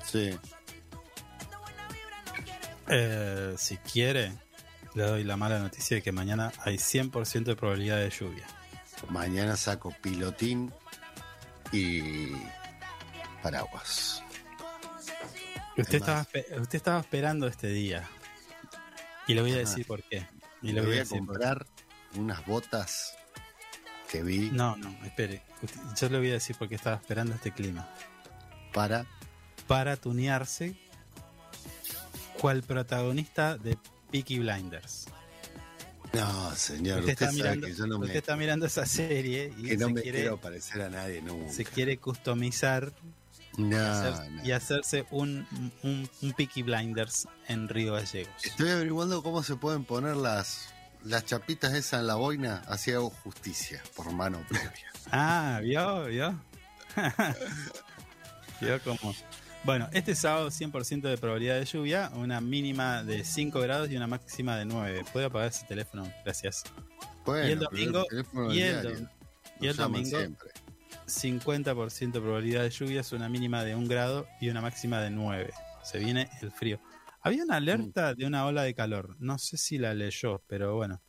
Sí. 0.04 0.38
eh, 2.88 3.54
si 3.56 3.78
quiere, 3.78 4.30
le 4.94 5.04
doy 5.04 5.24
la 5.24 5.38
mala 5.38 5.58
noticia 5.58 5.96
de 5.96 6.02
que 6.02 6.12
mañana 6.12 6.52
hay 6.58 6.76
100% 6.76 7.52
de 7.52 7.56
probabilidad 7.56 7.96
de 7.96 8.10
lluvia. 8.10 8.46
Mañana 9.08 9.56
saco 9.56 9.90
pilotín 10.02 10.70
y 11.72 12.32
paraguas. 13.42 14.22
Usted 15.78 15.94
Es 15.94 15.94
estaba, 15.94 16.20
usted 16.60 16.74
estaba 16.74 17.00
esperando 17.00 17.46
este 17.46 17.68
día. 17.68 18.06
Y 19.26 19.32
le 19.32 19.40
voy 19.40 19.52
a 19.52 19.62
Es 19.62 19.70
decir 19.70 19.86
por 19.86 20.02
qué. 20.04 20.28
Y 20.60 20.72
le 20.72 20.82
voy 20.82 20.98
a 20.98 21.06
comprar 21.06 21.64
unas 22.16 22.44
botas 22.44 23.16
que 24.14 24.22
vi 24.22 24.50
No, 24.52 24.76
no, 24.76 24.88
espere. 25.04 25.42
Yo 26.00 26.08
le 26.08 26.18
voy 26.18 26.30
a 26.30 26.34
decir 26.34 26.54
por 26.56 26.68
qué 26.68 26.76
estaba 26.76 26.96
esperando 26.96 27.34
este 27.34 27.50
clima. 27.52 27.88
para. 28.72 29.06
Para 29.66 29.96
tunearse 29.96 30.76
cual 32.40 32.62
protagonista 32.62 33.56
de 33.56 33.76
Peaky 34.12 34.38
Blinders. 34.40 35.06
No, 36.12 36.54
señor, 36.54 37.00
Usted, 37.00 37.12
usted, 37.12 37.26
está 37.26 37.32
mirando, 37.32 37.66
que 37.66 37.74
yo 37.74 37.86
no 37.86 37.96
usted 37.98 38.12
me, 38.12 38.18
está 38.18 38.36
mirando 38.36 38.66
esa 38.66 38.86
serie 38.86 39.52
y 39.58 39.68
que 39.68 39.76
no 39.76 39.88
se, 39.88 39.92
me 39.94 40.02
quiere, 40.02 40.20
quiero 40.20 40.40
parecer 40.40 40.82
a 40.82 40.88
nadie 40.90 41.20
nunca. 41.22 41.50
se 41.52 41.64
quiere 41.64 41.96
customizar 41.98 42.92
No, 43.56 43.76
y, 43.76 43.80
hacer- 43.80 44.30
no. 44.30 44.44
y 44.44 44.52
hacerse 44.52 45.06
un, 45.10 45.46
un, 45.82 46.08
un 46.22 46.32
Peaky 46.34 46.62
Blinders 46.62 47.26
en 47.48 47.68
Río 47.68 47.94
Gallegos. 47.94 48.32
Estoy 48.44 48.70
averiguando 48.70 49.22
cómo 49.24 49.42
se 49.42 49.56
pueden 49.56 49.84
poner 49.84 50.14
las, 50.16 50.73
las 51.04 51.24
chapitas 51.24 51.74
esas 51.74 52.00
en 52.00 52.06
la 52.06 52.14
boina. 52.16 52.62
Hago 52.66 53.10
justicia 53.10 53.82
por 53.94 54.12
mano 54.12 54.44
propia. 54.48 54.92
Ah, 55.10 55.60
¿vio? 55.62 56.04
¿Vio? 56.06 56.40
¿Vio 58.60 58.80
cómo? 58.82 59.14
Bueno, 59.64 59.88
este 59.92 60.14
sábado 60.14 60.48
100% 60.48 61.02
de 61.02 61.16
probabilidad 61.16 61.58
de 61.58 61.64
lluvia, 61.64 62.10
una 62.14 62.40
mínima 62.40 63.02
de 63.02 63.24
5 63.24 63.60
grados 63.60 63.90
y 63.90 63.96
una 63.96 64.06
máxima 64.06 64.56
de 64.56 64.66
9. 64.66 65.04
¿Puede 65.12 65.26
apagar 65.26 65.48
ese 65.48 65.64
teléfono? 65.66 66.10
Gracias. 66.24 66.64
Bueno, 67.24 67.48
y 67.48 67.52
el 67.52 67.58
domingo, 67.58 68.04
teléfono 68.04 68.52
y 68.52 68.60
el, 68.60 68.82
diario. 68.82 69.08
y 69.60 69.66
el 69.68 69.76
domingo 69.76 70.18
siempre. 70.18 70.50
50% 71.06 72.12
de 72.12 72.20
probabilidad 72.20 72.62
de 72.62 72.70
lluvia, 72.70 73.00
es 73.00 73.12
una 73.12 73.28
mínima 73.28 73.64
de 73.64 73.74
1 73.74 73.88
grado 73.88 74.26
y 74.40 74.50
una 74.50 74.60
máxima 74.60 75.00
de 75.00 75.10
9. 75.10 75.50
Se 75.82 75.98
viene 75.98 76.28
el 76.42 76.50
frío. 76.50 76.78
Había 77.24 77.42
una 77.44 77.56
alerta 77.56 78.14
de 78.14 78.26
una 78.26 78.46
ola 78.46 78.62
de 78.62 78.74
calor. 78.74 79.16
No 79.18 79.38
sé 79.38 79.56
si 79.56 79.78
la 79.78 79.94
leyó, 79.94 80.42
pero 80.46 80.74
bueno. 80.76 81.02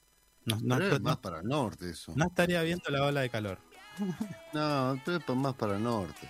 No, 0.46 0.58
no- 0.62 0.78
Pero 0.78 0.96
es 0.96 1.02
más 1.02 1.18
para 1.18 1.40
el 1.42 1.48
norte 1.48 1.90
eso. 1.90 2.14
no 2.16 2.26
estaría 2.28 2.62
viendo 2.64 2.90
la 2.90 3.04
ola 3.04 3.22
de 3.22 3.30
calor. 3.30 3.60
No, 4.54 5.02
pero 5.06 5.18
es 5.18 5.30
más 5.36 5.54
para 5.56 5.76
el 5.78 5.84
norte. 5.84 6.30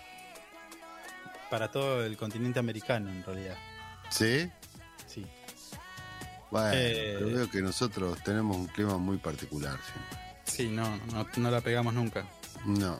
Para 1.49 1.69
todo 1.71 2.03
el 2.03 2.17
continente 2.17 2.59
americano, 2.59 3.09
en 3.11 3.23
realidad. 3.23 3.55
¿Sí? 4.09 4.49
Sí. 5.07 5.25
Bueno, 6.49 6.71
Eh, 6.73 7.15
pero 7.19 7.35
veo 7.35 7.49
que 7.51 7.61
nosotros 7.61 8.21
tenemos 8.23 8.57
un 8.57 8.67
clima 8.67 8.97
muy 8.97 9.17
particular. 9.17 9.77
¿sí? 10.45 10.57
Sí, 10.63 10.69
no, 10.69 10.97
no, 11.13 11.27
no 11.37 11.51
la 11.51 11.61
pegamos 11.61 11.93
nunca. 11.93 12.25
No. 12.65 12.99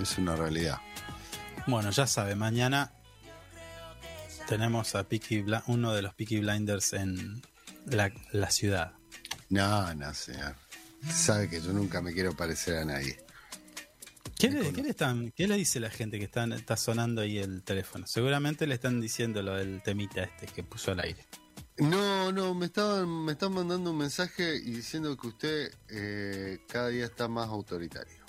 Es 0.00 0.16
una 0.16 0.36
realidad. 0.36 0.78
Bueno, 1.66 1.90
ya 1.90 2.06
sabe, 2.06 2.34
mañana 2.36 2.92
tenemos 4.48 4.94
a 4.94 5.06
Peaky 5.06 5.42
Bli- 5.42 5.62
uno 5.66 5.92
de 5.92 6.00
los 6.02 6.14
Peaky 6.14 6.40
Blinders 6.40 6.94
en 6.94 7.42
la, 7.86 8.10
la 8.32 8.50
ciudad. 8.50 8.94
No, 9.50 9.94
no, 9.94 10.12
señor. 10.14 10.56
Sabe 11.12 11.48
que 11.48 11.60
yo 11.60 11.72
nunca 11.72 12.00
me 12.00 12.12
quiero 12.12 12.34
parecer 12.34 12.78
a 12.78 12.84
nadie. 12.84 13.18
¿Qué 14.38 14.50
le, 14.50 14.72
qué 14.72 14.82
le 14.82 14.90
están, 14.90 15.32
¿Qué 15.32 15.46
le 15.48 15.56
dice 15.56 15.80
la 15.80 15.90
gente 15.90 16.18
que 16.18 16.24
están, 16.24 16.52
está 16.52 16.76
sonando 16.76 17.20
ahí 17.20 17.38
el 17.38 17.62
teléfono? 17.62 18.06
Seguramente 18.06 18.66
le 18.66 18.74
están 18.74 19.00
diciendo 19.00 19.42
lo 19.42 19.54
del 19.56 19.82
temita 19.82 20.22
este 20.22 20.46
que 20.46 20.62
puso 20.62 20.92
al 20.92 21.00
aire. 21.00 21.26
No, 21.78 22.32
no, 22.32 22.54
me 22.54 22.66
estaban, 22.66 23.08
me 23.24 23.32
están 23.32 23.52
mandando 23.52 23.90
un 23.92 23.98
mensaje 23.98 24.56
y 24.56 24.70
diciendo 24.70 25.16
que 25.16 25.26
usted 25.26 25.74
eh, 25.90 26.58
cada 26.68 26.88
día 26.88 27.04
está 27.06 27.28
más 27.28 27.48
autoritario. 27.48 28.24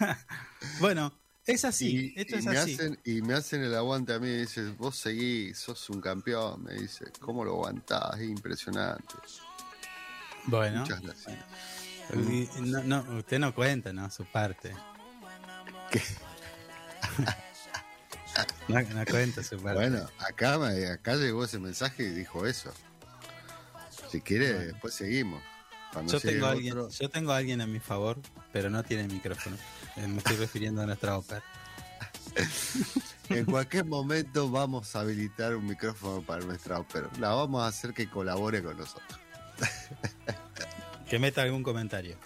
Bueno, 0.80 1.12
es 1.46 1.64
así, 1.64 2.12
y, 2.16 2.20
esto 2.20 2.36
y 2.36 2.38
es 2.38 2.44
me 2.46 2.56
así. 2.56 2.74
hacen 2.74 2.98
y 3.04 3.20
me 3.22 3.34
hacen 3.34 3.62
el 3.62 3.74
aguante 3.74 4.14
a 4.14 4.18
mí 4.18 4.28
y 4.28 4.38
dice 4.40 4.70
vos 4.70 4.96
seguís 4.96 5.58
sos 5.58 5.88
un 5.90 6.00
campeón 6.00 6.62
me 6.64 6.74
dice 6.74 7.04
cómo 7.20 7.44
lo 7.44 7.52
aguantás 7.52 8.18
es 8.18 8.28
impresionante 8.30 9.14
Bueno, 10.46 10.80
muchas 10.80 11.00
gracias 11.02 11.38
y- 12.14 12.48
no, 12.60 12.82
no, 12.82 13.18
usted 13.18 13.38
no 13.38 13.54
cuenta, 13.54 13.92
¿no? 13.92 14.10
Su 14.10 14.24
parte. 14.24 14.74
No, 18.68 18.80
no 18.80 19.04
cuenta 19.04 19.42
su 19.44 19.56
parte. 19.58 19.74
Bueno, 19.74 20.06
acá, 20.18 20.54
acá 20.92 21.14
llegó 21.16 21.44
ese 21.44 21.58
mensaje 21.58 22.02
y 22.02 22.08
dijo 22.10 22.46
eso. 22.46 22.72
Si 24.10 24.20
quiere, 24.20 24.52
después 24.54 24.94
seguimos. 24.94 25.40
Cuando 25.94 26.12
yo, 26.12 26.20
tengo 26.20 26.44
a 26.46 26.50
alguien, 26.50 26.76
otro- 26.78 26.90
yo 26.90 27.08
tengo 27.08 27.32
a 27.32 27.36
alguien 27.38 27.60
a 27.62 27.66
mi 27.66 27.80
favor, 27.80 28.18
pero 28.52 28.68
no 28.68 28.82
tiene 28.82 29.08
micrófono. 29.08 29.56
Eh, 29.96 30.06
Me 30.06 30.18
estoy 30.18 30.36
refiriendo 30.36 30.82
a 30.82 30.86
nuestra 30.86 31.16
ópera. 31.16 31.42
En 33.30 33.46
cualquier 33.46 33.86
momento 33.86 34.50
vamos 34.50 34.94
a 34.94 35.00
habilitar 35.00 35.56
un 35.56 35.66
micrófono 35.66 36.20
para 36.20 36.44
nuestra 36.44 36.78
ópera. 36.78 37.08
La 37.18 37.30
vamos 37.30 37.62
a 37.62 37.68
hacer 37.68 37.94
que 37.94 38.08
colabore 38.10 38.62
con 38.62 38.76
nosotros. 38.76 39.18
Que 41.08 41.18
meta 41.18 41.42
algún 41.42 41.62
comentario. 41.62 42.16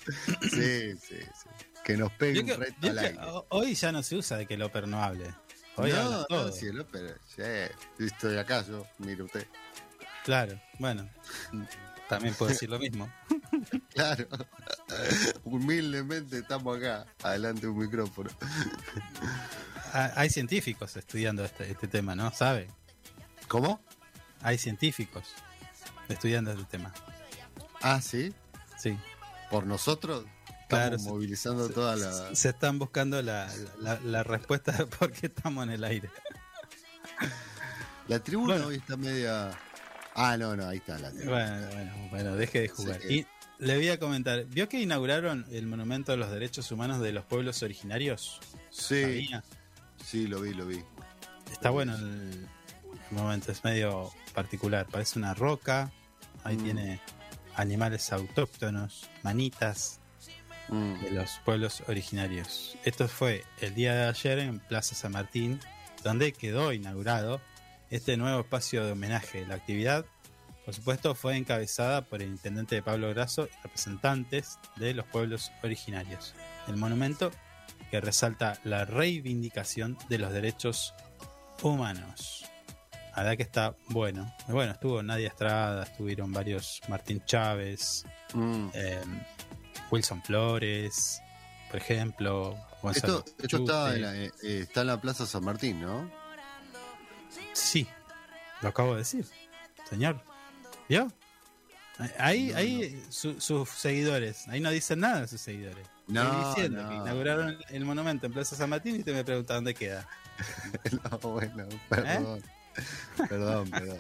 Sí, 0.43 0.93
sí, 0.97 1.19
sí. 1.19 1.49
Que 1.85 1.97
nos 1.97 2.13
pegue 2.13 2.41
un 2.41 2.61
reto 2.61 2.89
al 2.89 2.99
aire. 2.99 3.19
ho- 3.23 3.45
hoy 3.51 3.75
ya 3.75 3.91
no 3.93 4.03
se 4.03 4.17
usa 4.17 4.37
de 4.39 4.47
que 4.47 4.55
el 4.55 4.63
ópera 4.63 4.87
no 4.87 5.03
hable. 5.03 5.35
Hoy 5.77 5.91
no, 5.93 6.25
todo. 6.27 6.47
no, 6.47 6.53
si 6.53 6.67
el 6.67 6.81
ópera. 6.81 7.15
Sí, 7.27 7.43
estoy 8.05 8.39
acá 8.39 8.65
yo, 8.67 8.87
mire 8.99 9.23
usted. 9.25 9.47
Claro, 10.25 10.59
bueno. 10.79 11.09
También 12.09 12.35
puedo 12.35 12.49
decir 12.53 12.69
lo 12.71 12.79
mismo. 12.79 13.13
Claro. 13.95 14.27
Humildemente 15.45 16.39
estamos 16.39 16.79
acá, 16.79 17.07
adelante 17.23 17.63
de 17.63 17.69
un 17.69 17.79
micrófono. 17.79 18.31
Ah, 19.93 20.13
Hay 20.17 20.31
científicos 20.31 20.97
estudiando 20.97 21.45
este, 21.45 21.71
este 21.71 21.89
tema, 21.89 22.15
¿no? 22.15 22.31
¿Sabe? 22.33 22.69
¿Cómo? 23.49 23.81
Hay 24.43 24.59
científicos 24.59 25.25
estudiando 26.09 26.53
este 26.53 26.65
tema. 26.65 26.93
Ah, 27.83 28.01
sí. 28.01 28.33
Sí. 28.79 28.97
Por 29.51 29.67
nosotros 29.67 30.25
estamos 30.45 30.67
Claro, 30.69 30.99
se- 30.99 31.09
movilizando 31.09 31.69
toda 31.71 31.97
la. 31.97 32.35
Se 32.35 32.51
están 32.51 32.79
buscando 32.79 33.21
la, 33.23 33.51
la- 33.81 33.99
la 34.01 34.23
respuesta 34.23 34.73
de 34.73 34.87
por 34.87 35.11
qué 35.13 35.27
estamos 35.27 35.65
en 35.65 35.71
el 35.71 35.85
aire. 35.85 36.11
La 38.07 38.19
tribuna 38.21 38.55
Bueno. 38.55 38.69
hoy 38.69 38.77
está 38.77 38.97
media. 38.97 39.51
Ah, 40.21 40.37
no, 40.37 40.57
no, 40.57 40.67
ahí 40.67 40.79
está 40.79 40.99
la 40.99 41.11
tribuna. 41.11 41.31
Bueno, 41.31 41.67
bueno, 41.75 42.09
bueno, 42.11 42.37
deje 42.37 42.61
de 42.63 42.69
jugar. 42.69 43.01
Sí. 43.01 43.21
Y 43.61 43.65
le 43.65 43.77
voy 43.77 43.89
a 43.89 43.99
comentar, 43.99 44.45
¿vio 44.47 44.69
que 44.69 44.81
inauguraron 44.81 45.47
el 45.51 45.67
Monumento 45.67 46.13
a 46.13 46.17
los 46.17 46.31
Derechos 46.31 46.71
Humanos 46.73 47.01
de 47.01 47.13
los 47.13 47.25
Pueblos 47.25 47.63
Originarios? 47.63 48.41
Sí, 48.71 49.03
¿Sabía? 49.03 49.45
sí, 50.05 50.27
lo 50.27 50.41
vi, 50.41 50.55
lo 50.55 50.67
vi. 50.67 50.83
Está 51.53 51.71
bueno 51.71 51.95
el, 51.97 52.03
el 53.11 53.17
momento, 53.17 53.53
es 53.53 53.63
medio 53.65 54.11
particular. 54.35 54.87
Parece 54.91 55.19
una 55.19 55.35
roca, 55.35 55.91
ahí 56.45 56.57
Mm. 56.57 56.65
tiene 56.65 57.01
animales 57.55 58.13
autóctonos, 58.13 59.09
manitas 59.23 60.01
Mm. 60.69 61.01
de 61.03 61.11
los 61.13 61.41
pueblos 61.45 61.83
originarios. 61.89 62.77
Esto 62.85 63.09
fue 63.09 63.45
el 63.61 63.75
día 63.75 63.95
de 63.95 64.05
ayer 64.09 64.39
en 64.41 64.59
Plaza 64.61 64.95
San 64.95 65.13
Martín, 65.13 65.59
donde 66.05 66.33
quedó 66.33 66.73
inaugurado 66.75 67.41
este 67.91 68.17
nuevo 68.17 68.41
espacio 68.41 68.85
de 68.85 68.93
homenaje. 68.93 69.47
La 69.47 69.55
actividad, 69.55 70.05
por 70.65 70.75
supuesto, 70.75 71.15
fue 71.15 71.37
encabezada 71.37 72.03
por 72.03 72.23
el 72.23 72.29
intendente 72.29 72.75
de 72.75 72.83
Pablo 72.83 73.09
Grasso 73.11 73.47
y 73.49 73.63
representantes 73.63 74.59
de 74.77 74.95
los 74.95 75.07
pueblos 75.07 75.51
originarios. 75.63 76.35
El 76.67 76.77
monumento 76.77 77.31
que 77.91 78.01
resalta 78.01 78.59
la 78.65 78.85
reivindicación 78.85 79.97
de 80.09 80.19
los 80.19 80.33
derechos 80.33 80.95
humanos. 81.63 82.45
La 83.17 83.23
verdad 83.25 83.37
que 83.37 83.43
está 83.43 83.75
bueno. 83.89 84.33
Bueno, 84.47 84.73
estuvo 84.73 85.03
Nadia 85.03 85.29
Estrada, 85.29 85.85
estuvieron 85.85 86.33
varios 86.33 86.81
Martín 86.89 87.23
Chávez, 87.25 88.05
Mm. 88.35 88.69
eh, 88.75 89.01
Wilson 89.91 90.23
Flores, 90.23 91.23
por 91.71 91.79
ejemplo. 91.81 92.55
Gonzalo 92.83 93.19
Esto, 93.21 93.43
esto 93.43 93.57
está, 93.57 93.95
en 93.95 94.03
la, 94.03 94.15
eh, 94.17 94.31
eh, 94.45 94.59
está 94.63 94.83
en 94.83 94.87
la 94.89 95.01
Plaza 95.01 95.27
San 95.27 95.43
Martín, 95.45 95.81
¿no? 95.81 96.09
Sí, 97.59 97.87
lo 98.63 98.69
acabo 98.69 98.93
de 98.93 98.99
decir, 98.99 99.27
señor. 99.89 100.23
¿Vio? 100.89 101.13
Ahí, 102.19 102.53
ahí 102.53 103.05
su- 103.11 103.41
sus 103.41 103.69
seguidores, 103.71 104.47
ahí 104.49 104.61
no 104.61 104.71
dicen 104.71 105.01
nada 105.01 105.27
sus 105.27 105.41
seguidores. 105.41 105.87
No, 106.07 106.49
diciendo 106.49 106.83
no. 106.83 106.89
que 106.89 106.95
inauguraron 106.95 107.59
el 107.69 107.85
monumento 107.85 108.27
en 108.27 108.33
Plaza 108.33 108.57
San 108.57 108.71
Martín 108.71 108.97
y 108.97 109.01
usted 109.01 109.15
me 109.15 109.25
pregunta 109.25 109.55
dónde 109.55 109.75
queda. 109.75 110.09
no, 111.11 111.19
bueno, 111.19 111.67
perdón. 111.89 112.43
Perdón, 113.29 113.71
perdón. 113.71 113.99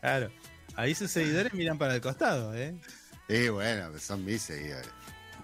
Claro, 0.00 0.30
ahí 0.74 0.94
sus 0.94 1.10
seguidores 1.10 1.54
miran 1.54 1.78
para 1.78 1.94
el 1.94 2.00
costado, 2.00 2.54
¿eh? 2.54 2.74
Y 3.28 3.48
bueno, 3.48 3.96
son 3.98 4.24
mis 4.24 4.42
seguidores. 4.42 4.90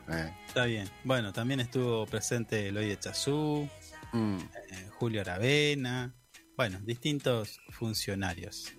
Eh, 0.09 0.35
Está 0.49 0.65
bien. 0.65 0.91
Bueno, 1.05 1.33
también 1.33 1.61
estuvo 1.61 2.05
presente 2.07 2.69
Eloy 2.69 2.89
de 2.89 2.99
Chazú, 2.99 3.69
mm. 4.13 4.39
eh, 4.39 4.89
Julio 4.99 5.21
Aravena, 5.21 6.13
bueno, 6.57 6.79
distintos 6.81 7.61
funcionarios. 7.71 8.73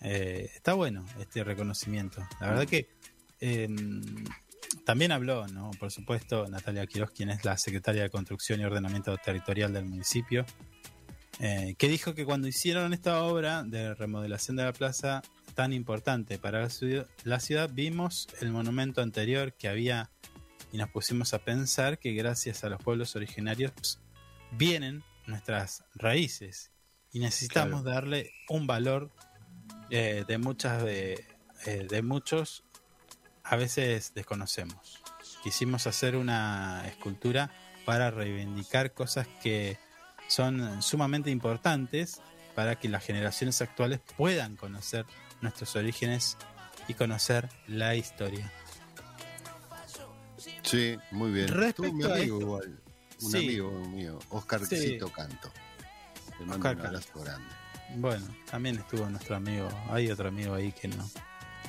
Eh, 0.00 0.50
está 0.54 0.74
bueno 0.74 1.04
este 1.18 1.44
reconocimiento. 1.44 2.26
La 2.40 2.48
verdad 2.48 2.66
que 2.66 2.88
eh, 3.40 3.68
también 4.84 5.12
habló, 5.12 5.46
¿no? 5.48 5.70
por 5.78 5.90
supuesto, 5.90 6.46
Natalia 6.48 6.86
Quiroz, 6.86 7.10
quien 7.10 7.30
es 7.30 7.44
la 7.44 7.56
secretaria 7.56 8.02
de 8.02 8.10
Construcción 8.10 8.60
y 8.60 8.64
Ordenamiento 8.64 9.16
Territorial 9.18 9.72
del 9.72 9.84
municipio, 9.84 10.44
eh, 11.40 11.74
que 11.78 11.88
dijo 11.88 12.14
que 12.14 12.24
cuando 12.24 12.48
hicieron 12.48 12.92
esta 12.92 13.22
obra 13.24 13.64
de 13.64 13.94
remodelación 13.94 14.56
de 14.56 14.64
la 14.64 14.72
plaza 14.72 15.22
tan 15.54 15.72
importante 15.72 16.38
para 16.38 16.62
la 16.62 16.70
ciudad, 16.70 17.06
la 17.24 17.40
ciudad 17.40 17.70
vimos 17.72 18.28
el 18.40 18.50
monumento 18.50 19.02
anterior 19.02 19.52
que 19.54 19.68
había 19.68 20.10
y 20.72 20.78
nos 20.78 20.90
pusimos 20.90 21.34
a 21.34 21.38
pensar 21.38 21.98
que 21.98 22.12
gracias 22.12 22.64
a 22.64 22.68
los 22.68 22.82
pueblos 22.82 23.14
originarios 23.14 24.00
vienen 24.52 25.02
nuestras 25.26 25.84
raíces 25.94 26.73
y 27.14 27.20
necesitamos 27.20 27.82
darle 27.84 28.32
un 28.50 28.66
valor 28.66 29.10
eh, 29.90 30.24
de 30.28 30.36
muchas 30.38 30.82
de, 30.82 31.24
eh, 31.64 31.86
de 31.88 32.02
muchos 32.02 32.64
a 33.44 33.56
veces 33.56 34.12
desconocemos. 34.14 35.02
Quisimos 35.42 35.86
hacer 35.86 36.16
una 36.16 36.82
escultura 36.86 37.50
para 37.86 38.10
reivindicar 38.10 38.92
cosas 38.94 39.26
que 39.42 39.78
son 40.28 40.82
sumamente 40.82 41.30
importantes 41.30 42.20
para 42.54 42.78
que 42.78 42.88
las 42.88 43.04
generaciones 43.04 43.60
actuales 43.62 44.00
puedan 44.16 44.56
conocer 44.56 45.04
nuestros 45.42 45.76
orígenes 45.76 46.36
y 46.88 46.94
conocer 46.94 47.48
la 47.66 47.94
historia. 47.94 48.50
Sí, 50.62 50.96
muy 51.10 51.30
bien. 51.30 51.48
Respecto 51.48 51.84
Estuvo 51.84 51.98
mi 51.98 52.04
amigo 52.04 52.16
esto- 52.36 52.40
igual. 52.40 52.80
Un 53.20 53.30
Sí. 53.30 53.36
amigo 53.38 53.70
mío, 53.88 54.18
Oscarcito 54.30 55.10
Canto. 55.12 55.52
Le 56.40 56.46
mando 56.46 56.68
Oscar 56.68 56.76
un 56.80 56.86
abrazo 56.86 57.20
grande. 57.20 57.48
Bueno, 57.96 58.26
también 58.50 58.76
estuvo 58.78 59.08
nuestro 59.08 59.36
amigo, 59.36 59.68
hay 59.90 60.10
otro 60.10 60.28
amigo 60.28 60.54
ahí 60.54 60.72
que 60.72 60.88
no, 60.88 61.08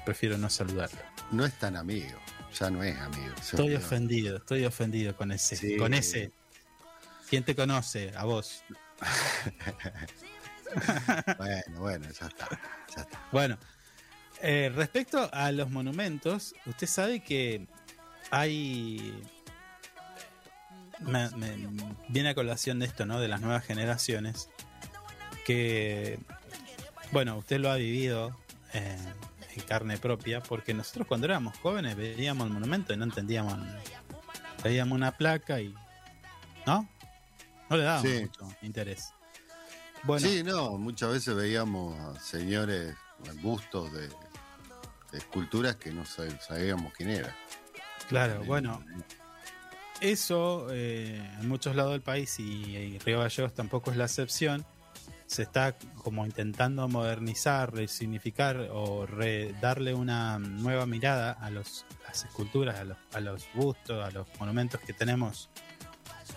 prefiero 0.05 0.37
no 0.37 0.49
saludarlo. 0.49 0.99
No 1.31 1.45
es 1.45 1.53
tan 1.59 1.75
amigo, 1.75 2.17
ya 2.57 2.69
no 2.69 2.83
es 2.83 2.97
amigo. 2.97 3.33
Estoy 3.39 3.75
ofendido, 3.75 4.37
estoy 4.37 4.65
ofendido 4.65 5.15
con 5.15 5.31
ese, 5.31 5.55
Sí. 5.55 5.77
con 5.77 5.93
ese. 5.93 6.31
¿Quién 7.29 7.43
te 7.43 7.55
conoce? 7.55 8.11
A 8.15 8.25
vos. 8.25 8.63
Bueno, 11.37 11.79
bueno, 11.79 12.05
ya 12.19 12.27
está. 12.27 12.49
Ya 12.95 13.01
está. 13.03 13.27
Bueno, 13.31 13.57
eh, 14.41 14.71
respecto 14.75 15.29
a 15.31 15.51
los 15.51 15.69
monumentos, 15.69 16.53
usted 16.65 16.87
sabe 16.87 17.23
que 17.23 17.67
hay. 18.31 19.13
Me, 20.99 21.29
me- 21.31 21.95
viene 22.09 22.29
a 22.29 22.35
colación 22.35 22.79
de 22.79 22.85
esto, 22.85 23.05
¿no? 23.05 23.19
De 23.19 23.27
las 23.27 23.41
nuevas 23.41 23.65
generaciones. 23.65 24.49
Que. 25.45 26.19
Bueno, 27.11 27.37
usted 27.37 27.59
lo 27.59 27.69
ha 27.71 27.75
vivido 27.75 28.35
eh, 28.73 28.97
en 29.55 29.61
carne 29.63 29.97
propia, 29.97 30.41
porque 30.41 30.73
nosotros 30.73 31.07
cuando 31.07 31.25
éramos 31.25 31.57
jóvenes 31.59 31.95
veíamos 31.95 32.47
el 32.47 32.53
monumento 32.53 32.93
y 32.93 32.97
no 32.97 33.03
entendíamos. 33.03 33.57
Veíamos 34.63 34.95
una 34.95 35.11
placa 35.11 35.59
y. 35.61 35.73
¿No? 36.65 36.89
No 37.69 37.77
le 37.77 37.83
dábamos 37.83 38.09
Sí. 38.11 38.21
mucho 38.21 38.55
interés. 38.61 39.09
Bueno, 40.03 40.27
Sí, 40.27 40.43
no, 40.43 40.77
muchas 40.77 41.11
veces 41.11 41.35
veíamos 41.35 41.99
a 41.99 42.19
señores 42.19 42.95
bustos 43.41 43.91
de, 43.91 44.07
de 45.11 45.17
esculturas 45.17 45.75
que 45.77 45.91
no 45.91 46.03
sab- 46.03 46.39
sabíamos 46.41 46.93
quién 46.93 47.09
era. 47.09 47.35
Claro, 48.07 48.43
bueno, 48.45 48.83
eso 50.01 50.67
eh, 50.71 51.21
en 51.39 51.47
muchos 51.47 51.75
lados 51.75 51.91
del 51.93 52.01
país 52.01 52.39
y, 52.39 52.43
y 52.75 52.99
Río 52.99 53.19
Gallegos 53.19 53.53
tampoco 53.53 53.91
es 53.91 53.97
la 53.97 54.05
excepción. 54.05 54.65
Se 55.27 55.41
está 55.41 55.75
como 56.03 56.23
intentando 56.25 56.87
modernizar, 56.87 57.73
resignificar 57.73 58.67
o 58.71 59.05
re- 59.07 59.53
darle 59.59 59.93
una 59.95 60.37
nueva 60.37 60.85
mirada 60.85 61.31
a 61.31 61.49
los, 61.49 61.85
las 62.07 62.25
esculturas, 62.25 62.79
a 62.79 62.83
los, 62.83 62.97
a 63.13 63.19
los 63.21 63.47
bustos, 63.55 64.05
a 64.05 64.11
los 64.11 64.27
monumentos 64.39 64.79
que 64.81 64.93
tenemos 64.93 65.49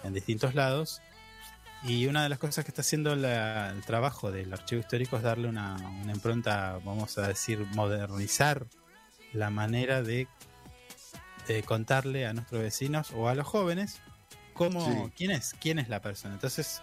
en 0.04 0.14
distintos 0.14 0.54
lados. 0.54 1.02
Y 1.84 2.06
una 2.06 2.22
de 2.22 2.28
las 2.30 2.38
cosas 2.38 2.64
que 2.64 2.70
está 2.70 2.80
haciendo 2.80 3.14
la- 3.14 3.70
el 3.70 3.82
trabajo 3.82 4.32
del 4.32 4.52
archivo 4.52 4.80
histórico 4.80 5.16
es 5.18 5.22
darle 5.22 5.48
una, 5.48 5.74
una 6.02 6.12
impronta, 6.12 6.80
vamos 6.82 7.18
a 7.18 7.28
decir, 7.28 7.58
modernizar 7.74 8.66
la 9.34 9.50
manera 9.50 10.02
de 10.02 10.26
de 11.48 11.62
contarle 11.64 12.26
a 12.26 12.32
nuestros 12.32 12.62
vecinos 12.62 13.10
o 13.12 13.28
a 13.28 13.34
los 13.34 13.46
jóvenes 13.46 14.00
cómo 14.54 14.84
Sí. 14.84 15.12
quién 15.16 15.30
es 15.32 15.54
quién 15.60 15.78
es 15.80 15.88
la 15.88 16.00
persona 16.00 16.34
entonces 16.34 16.80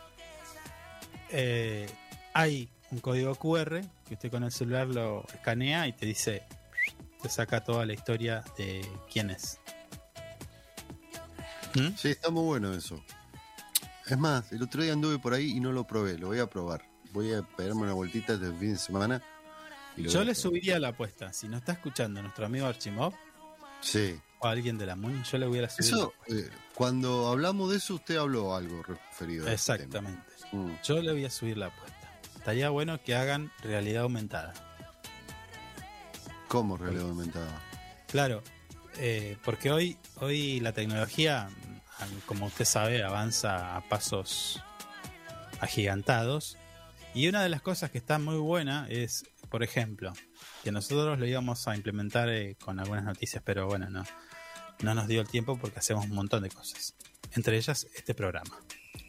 eh, 1.32 1.90
hay 2.34 2.70
un 2.92 3.00
código 3.00 3.34
QR 3.36 3.82
que 4.08 4.14
usted 4.16 4.30
con 4.30 4.44
el 4.44 4.52
celular 4.52 4.88
lo 4.88 5.26
escanea 5.34 5.88
y 5.88 5.94
te 5.94 6.06
dice, 6.06 6.44
te 7.22 7.30
saca 7.30 7.64
toda 7.64 7.86
la 7.86 7.94
historia 7.94 8.44
de 8.58 8.88
quién 9.12 9.32
es. 9.32 9.60
¿Mm? 11.74 11.96
Sí, 11.98 12.10
está 12.10 12.30
muy 12.30 12.44
bueno 12.44 12.74
eso. 12.74 13.04
Es 14.08 14.18
más, 14.18 14.52
el 14.52 14.62
otro 14.62 14.84
día 14.84 14.94
anduve 14.94 15.18
por 15.18 15.34
ahí 15.34 15.52
y 15.58 15.60
no 15.60 15.72
lo 15.72 15.86
probé, 15.86 16.18
lo 16.18 16.28
voy 16.28 16.40
a 16.40 16.48
probar. 16.48 16.86
Voy 17.12 17.34
a 17.34 17.42
pegarme 17.42 17.82
una 17.82 17.94
vueltita 17.94 18.34
este 18.34 18.52
fin 18.54 18.74
de 18.74 18.78
semana. 18.78 19.22
Yo 19.98 20.24
le 20.24 20.36
subiría 20.36 20.78
la 20.80 20.90
apuesta. 20.90 21.34
Si 21.34 21.48
no 21.48 21.58
está 21.58 21.72
escuchando 21.72 22.22
nuestro 22.22 22.46
amigo 22.46 22.68
Archimov 22.68 23.14
Sí. 23.82 24.20
Alguien 24.52 24.78
de 24.78 24.86
la 24.86 24.96
MUNI, 24.96 25.24
yo 25.24 25.38
le 25.38 25.48
voy 25.48 25.60
a 25.60 25.70
subir. 25.70 25.94
Eso, 25.94 26.14
eh, 26.28 26.50
cuando 26.74 27.28
hablamos 27.30 27.72
de 27.72 27.78
eso, 27.78 27.96
usted 27.96 28.18
habló 28.18 28.56
algo 28.56 28.84
referido 28.84 29.48
a 29.48 29.54
ese 29.54 29.74
tema. 29.74 30.10
Exactamente. 30.10 30.34
Mm. 30.52 30.72
Yo 30.84 31.02
le 31.02 31.12
voy 31.12 31.26
a 31.26 31.30
subir 31.30 31.58
la 31.58 31.68
apuesta. 31.68 32.20
Estaría 32.38 32.70
bueno 32.70 33.02
que 33.02 33.16
hagan 33.16 33.52
realidad 33.64 34.04
aumentada. 34.04 34.54
¿Cómo 36.48 36.78
realidad 36.78 37.10
aumentada? 37.10 37.62
Claro, 38.08 38.44
eh, 38.98 39.38
porque 39.44 39.72
hoy, 39.72 39.98
hoy 40.18 40.60
la 40.60 40.74
tecnología, 40.74 41.50
mm, 41.50 42.20
como 42.28 42.46
usted 42.46 42.66
sabe, 42.66 43.04
avanza 43.04 43.76
a 43.76 43.82
pasos 43.90 44.62
agigantados. 45.60 46.58
Y 47.14 47.28
una 47.28 47.42
de 47.42 47.50
las 47.50 47.62
cosas 47.62 47.92
que 47.92 47.98
está 47.98 48.20
muy 48.20 48.38
buena 48.38 48.88
es, 48.90 49.26
por 49.50 49.64
ejemplo, 49.64 50.14
que 50.64 50.72
nosotros 50.72 51.18
lo 51.18 51.26
íbamos 51.26 51.68
a 51.68 51.76
implementar 51.76 52.30
eh, 52.30 52.56
con 52.64 52.80
algunas 52.80 53.06
noticias, 53.06 53.42
pero 53.46 53.68
bueno, 53.68 53.90
no, 53.90 54.04
no 54.82 54.94
nos 54.94 55.08
dio 55.08 55.22
el 55.22 55.28
tiempo 55.28 55.58
porque 55.58 55.80
hacemos 55.80 56.06
un 56.06 56.16
montón 56.16 56.44
de 56.44 56.50
cosas. 56.50 56.96
Entre 57.34 57.58
ellas, 57.58 57.88
este 57.96 58.14
programa. 58.14 58.58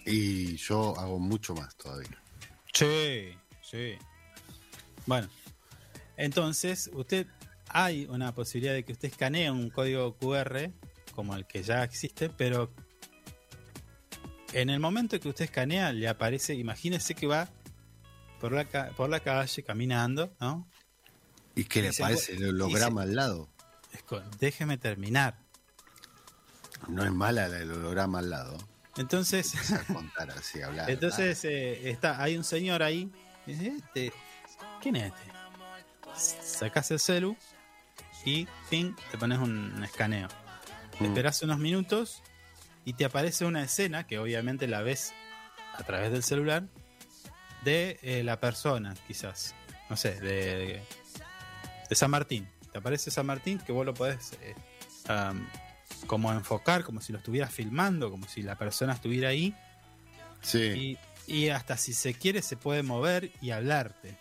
Y 0.05 0.57
yo 0.57 0.99
hago 0.99 1.19
mucho 1.19 1.55
más 1.55 1.77
todavía. 1.77 2.23
Sí, 2.73 3.31
sí. 3.63 3.95
Bueno, 5.07 5.29
entonces 6.17 6.91
usted 6.93 7.27
hay 7.69 8.07
una 8.07 8.35
posibilidad 8.35 8.75
de 8.75 8.85
que 8.85 8.93
usted 8.93 9.09
escanee 9.09 9.51
un 9.51 9.71
código 9.71 10.17
QR 10.17 10.71
como 11.15 11.35
el 11.35 11.47
que 11.47 11.63
ya 11.63 11.83
existe, 11.83 12.29
pero 12.29 12.73
en 14.53 14.71
el 14.71 14.81
momento 14.81 15.19
que 15.19 15.29
usted 15.29 15.47
escanea 15.47 15.93
le 15.93 16.09
aparece, 16.09 16.55
imagínese 16.55 17.15
que 17.15 17.27
va 17.27 17.49
por 18.41 18.53
la, 18.53 18.65
por 18.97 19.09
la 19.09 19.21
calle 19.21 19.63
caminando, 19.63 20.35
¿no? 20.41 20.69
¿Y 21.55 21.65
qué 21.65 21.81
le 21.81 21.89
Dice, 21.89 22.03
parece 22.03 22.35
el 22.35 22.49
holograma 22.49 23.03
al 23.03 23.15
lado? 23.15 23.49
Es 23.93 24.05
déjeme 24.39 24.77
terminar. 24.77 25.39
No 26.89 27.05
es 27.05 27.13
mala 27.13 27.49
la 27.49 27.59
del 27.59 27.73
holograma 27.73 28.19
al 28.21 28.31
lado. 28.31 28.59
Entonces, 28.97 29.55
A 29.73 29.93
contar 29.93 30.31
así, 30.31 30.63
hablar. 30.63 30.91
entonces 30.91 31.45
eh, 31.45 31.91
está, 31.91 32.23
hay 32.23 32.37
un 32.37 32.45
señor 32.45 32.83
ahí. 32.83 33.11
dice, 33.47 33.69
Este, 33.77 34.13
¿Quién 34.81 34.97
es 34.97 35.13
este? 35.13 36.43
Sacas 36.43 36.91
el 36.91 36.99
celu 37.01 37.37
y 38.25 38.49
fin, 38.71 38.97
te 39.11 39.19
pones 39.19 39.39
un, 39.39 39.73
un 39.75 39.85
escaneo. 39.85 40.29
Mm. 40.99 41.05
Esperas 41.05 41.43
unos 41.43 41.59
minutos 41.59 42.23
y 42.85 42.95
te 42.95 43.05
aparece 43.05 43.45
una 43.45 43.63
escena 43.63 44.07
que 44.07 44.19
obviamente 44.19 44.67
la 44.67 44.81
ves 44.83 45.13
a 45.75 45.83
través 45.83 46.11
del 46.11 46.23
celular 46.23 46.65
de 47.65 47.99
eh, 48.03 48.23
la 48.25 48.41
persona, 48.41 48.95
quizás. 49.07 49.55
No 49.91 49.97
sé, 49.97 50.19
de, 50.21 50.83
de 51.89 51.95
San 51.95 52.11
Martín. 52.11 52.49
Te 52.73 52.79
aparece 52.79 53.11
San 53.11 53.27
Martín 53.27 53.59
que 53.59 53.73
vos 53.73 53.85
lo 53.85 53.93
podés 53.93 54.33
eh, 54.41 54.55
como 56.07 56.33
enfocar, 56.33 56.85
como 56.85 57.01
si 57.01 57.13
lo 57.13 57.19
estuvieras 57.19 57.53
filmando, 57.53 58.11
como 58.11 58.27
si 58.29 58.43
la 58.43 58.57
persona 58.57 58.93
estuviera 58.95 59.29
ahí. 59.31 59.55
Sí. 60.43 60.99
Y, 61.27 61.35
y 61.35 61.49
hasta 61.49 61.77
si 61.77 61.93
se 61.93 62.15
quiere 62.15 62.43
se 62.43 62.57
puede 62.57 62.83
mover 62.83 63.33
y 63.41 63.51
hablarte. 63.51 64.17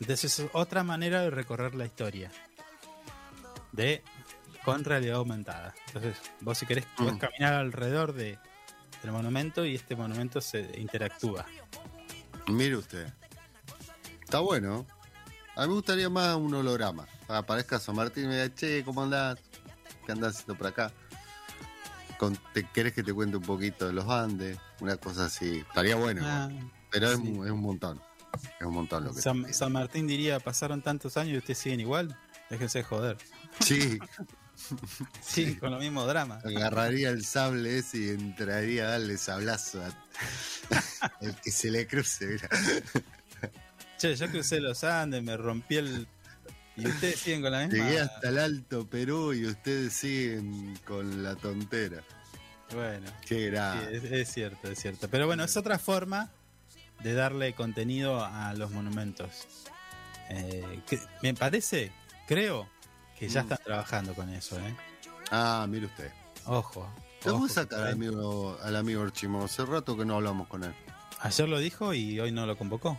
Entonces 0.00 0.38
es 0.40 0.46
otra 0.52 0.82
manera 0.82 1.22
de 1.22 1.30
recorrer 1.30 1.74
la 1.74 1.84
historia. 1.86 2.30
De 3.72 4.02
con 4.64 4.84
realidad 4.84 5.16
aumentada. 5.16 5.74
Entonces, 5.88 6.16
vos 6.40 6.56
si 6.58 6.66
querés 6.66 6.86
podés 6.96 7.14
Mm. 7.14 7.18
caminar 7.18 7.54
alrededor 7.54 8.12
de, 8.12 8.38
del 9.02 9.12
monumento 9.12 9.64
y 9.64 9.74
este 9.74 9.96
monumento 9.96 10.40
se 10.40 10.78
interactúa. 10.78 11.46
Mire 12.48 12.76
usted. 12.76 13.12
Está 14.22 14.40
bueno. 14.40 14.86
A 15.56 15.62
mí 15.62 15.68
me 15.68 15.74
gustaría 15.74 16.08
más 16.08 16.34
un 16.36 16.54
holograma. 16.54 17.06
Aparezca 17.28 17.78
San 17.78 17.94
Martín 17.96 18.24
y 18.24 18.26
me 18.28 18.34
diga, 18.42 18.54
che, 18.54 18.84
¿cómo 18.84 19.02
andás? 19.02 19.38
¿Qué 20.04 20.12
andás 20.12 20.34
haciendo 20.34 20.56
por 20.56 20.66
acá? 20.68 20.92
Con- 22.18 22.38
¿Te 22.52 22.64
querés 22.68 22.92
que 22.92 23.02
te 23.02 23.12
cuente 23.12 23.36
un 23.36 23.42
poquito 23.42 23.86
de 23.86 23.92
los 23.92 24.08
Andes? 24.08 24.58
Una 24.80 24.96
cosa 24.96 25.26
así. 25.26 25.58
Estaría 25.58 25.96
bueno. 25.96 26.22
Ah. 26.24 26.48
Pero 26.90 27.10
es, 27.10 27.16
sí. 27.18 27.22
mu- 27.24 27.44
es 27.44 27.50
un 27.50 27.60
montón. 27.60 28.00
Es 28.60 28.66
un 28.66 28.74
montón 28.74 29.04
lo 29.04 29.14
que 29.14 29.20
San, 29.20 29.52
San 29.52 29.72
Martín 29.72 30.06
diría, 30.06 30.40
pasaron 30.40 30.80
tantos 30.82 31.16
años 31.16 31.34
y 31.34 31.38
ustedes 31.38 31.58
siguen 31.58 31.80
igual. 31.80 32.16
Déjense 32.50 32.78
de 32.78 32.84
joder. 32.84 33.16
Sí, 33.60 33.98
Sí, 35.20 35.56
con 35.56 35.72
lo 35.72 35.78
mismo 35.78 36.06
drama. 36.06 36.38
agarraría 36.44 37.10
el 37.10 37.24
sable 37.24 37.78
ese 37.78 37.98
y 37.98 38.08
entraría 38.10 38.84
a 38.86 38.90
darle 38.92 39.16
sablazo 39.18 39.82
a 39.82 39.90
el 41.20 41.34
que 41.36 41.50
se 41.50 41.70
le 41.70 41.86
cruce. 41.86 42.26
mira. 42.26 42.48
Che, 43.98 44.14
yo 44.14 44.30
crucé 44.30 44.60
los 44.60 44.84
Andes, 44.84 45.22
me 45.22 45.36
rompí 45.36 45.76
el... 45.76 46.06
Y 46.76 46.86
ustedes 46.86 47.20
siguen 47.20 47.42
con 47.42 47.52
la 47.52 47.60
misma... 47.66 47.84
Llegué 47.84 48.00
hasta 48.00 48.28
el 48.28 48.38
Alto 48.38 48.86
Perú 48.88 49.32
y 49.34 49.46
ustedes 49.46 49.92
siguen 49.92 50.78
con 50.86 51.22
la 51.22 51.36
tontera. 51.36 52.02
Bueno. 52.72 53.10
Qué 53.26 53.34
Sí, 53.36 53.46
grave. 53.46 53.96
es, 53.96 54.04
es 54.04 54.32
cierto, 54.32 54.70
es 54.70 54.78
cierto. 54.80 55.08
Pero 55.08 55.26
bueno, 55.26 55.44
es 55.44 55.56
otra 55.56 55.78
forma 55.78 56.30
de 57.02 57.12
darle 57.14 57.52
contenido 57.54 58.24
a 58.24 58.54
los 58.54 58.70
monumentos. 58.70 59.46
Eh, 60.30 60.82
que- 60.86 61.00
me 61.22 61.34
parece, 61.34 61.92
creo, 62.26 62.68
que 63.18 63.28
ya 63.28 63.42
Mm. 63.42 63.44
están 63.52 63.58
trabajando 63.64 64.14
con 64.14 64.30
eso, 64.30 64.58
¿eh? 64.58 64.74
Ah, 65.30 65.66
mire 65.68 65.86
usted. 65.86 66.10
Ojo. 66.46 66.88
¿Te 67.20 67.28
ojo, 67.30 67.40
voy 67.40 67.50
a 67.50 67.52
sacar 67.52 67.80
al 67.80 67.86
hay- 67.88 67.92
amigo, 67.92 68.58
al 68.62 68.76
amigo 68.76 69.02
Archimo? 69.02 69.44
Hace 69.44 69.64
rato 69.66 69.96
que 69.96 70.04
no 70.06 70.14
hablamos 70.16 70.48
con 70.48 70.64
él. 70.64 70.74
Ayer 71.20 71.48
lo 71.48 71.58
dijo 71.58 71.92
y 71.92 72.18
hoy 72.18 72.32
no 72.32 72.46
lo 72.46 72.56
convocó. 72.56 72.98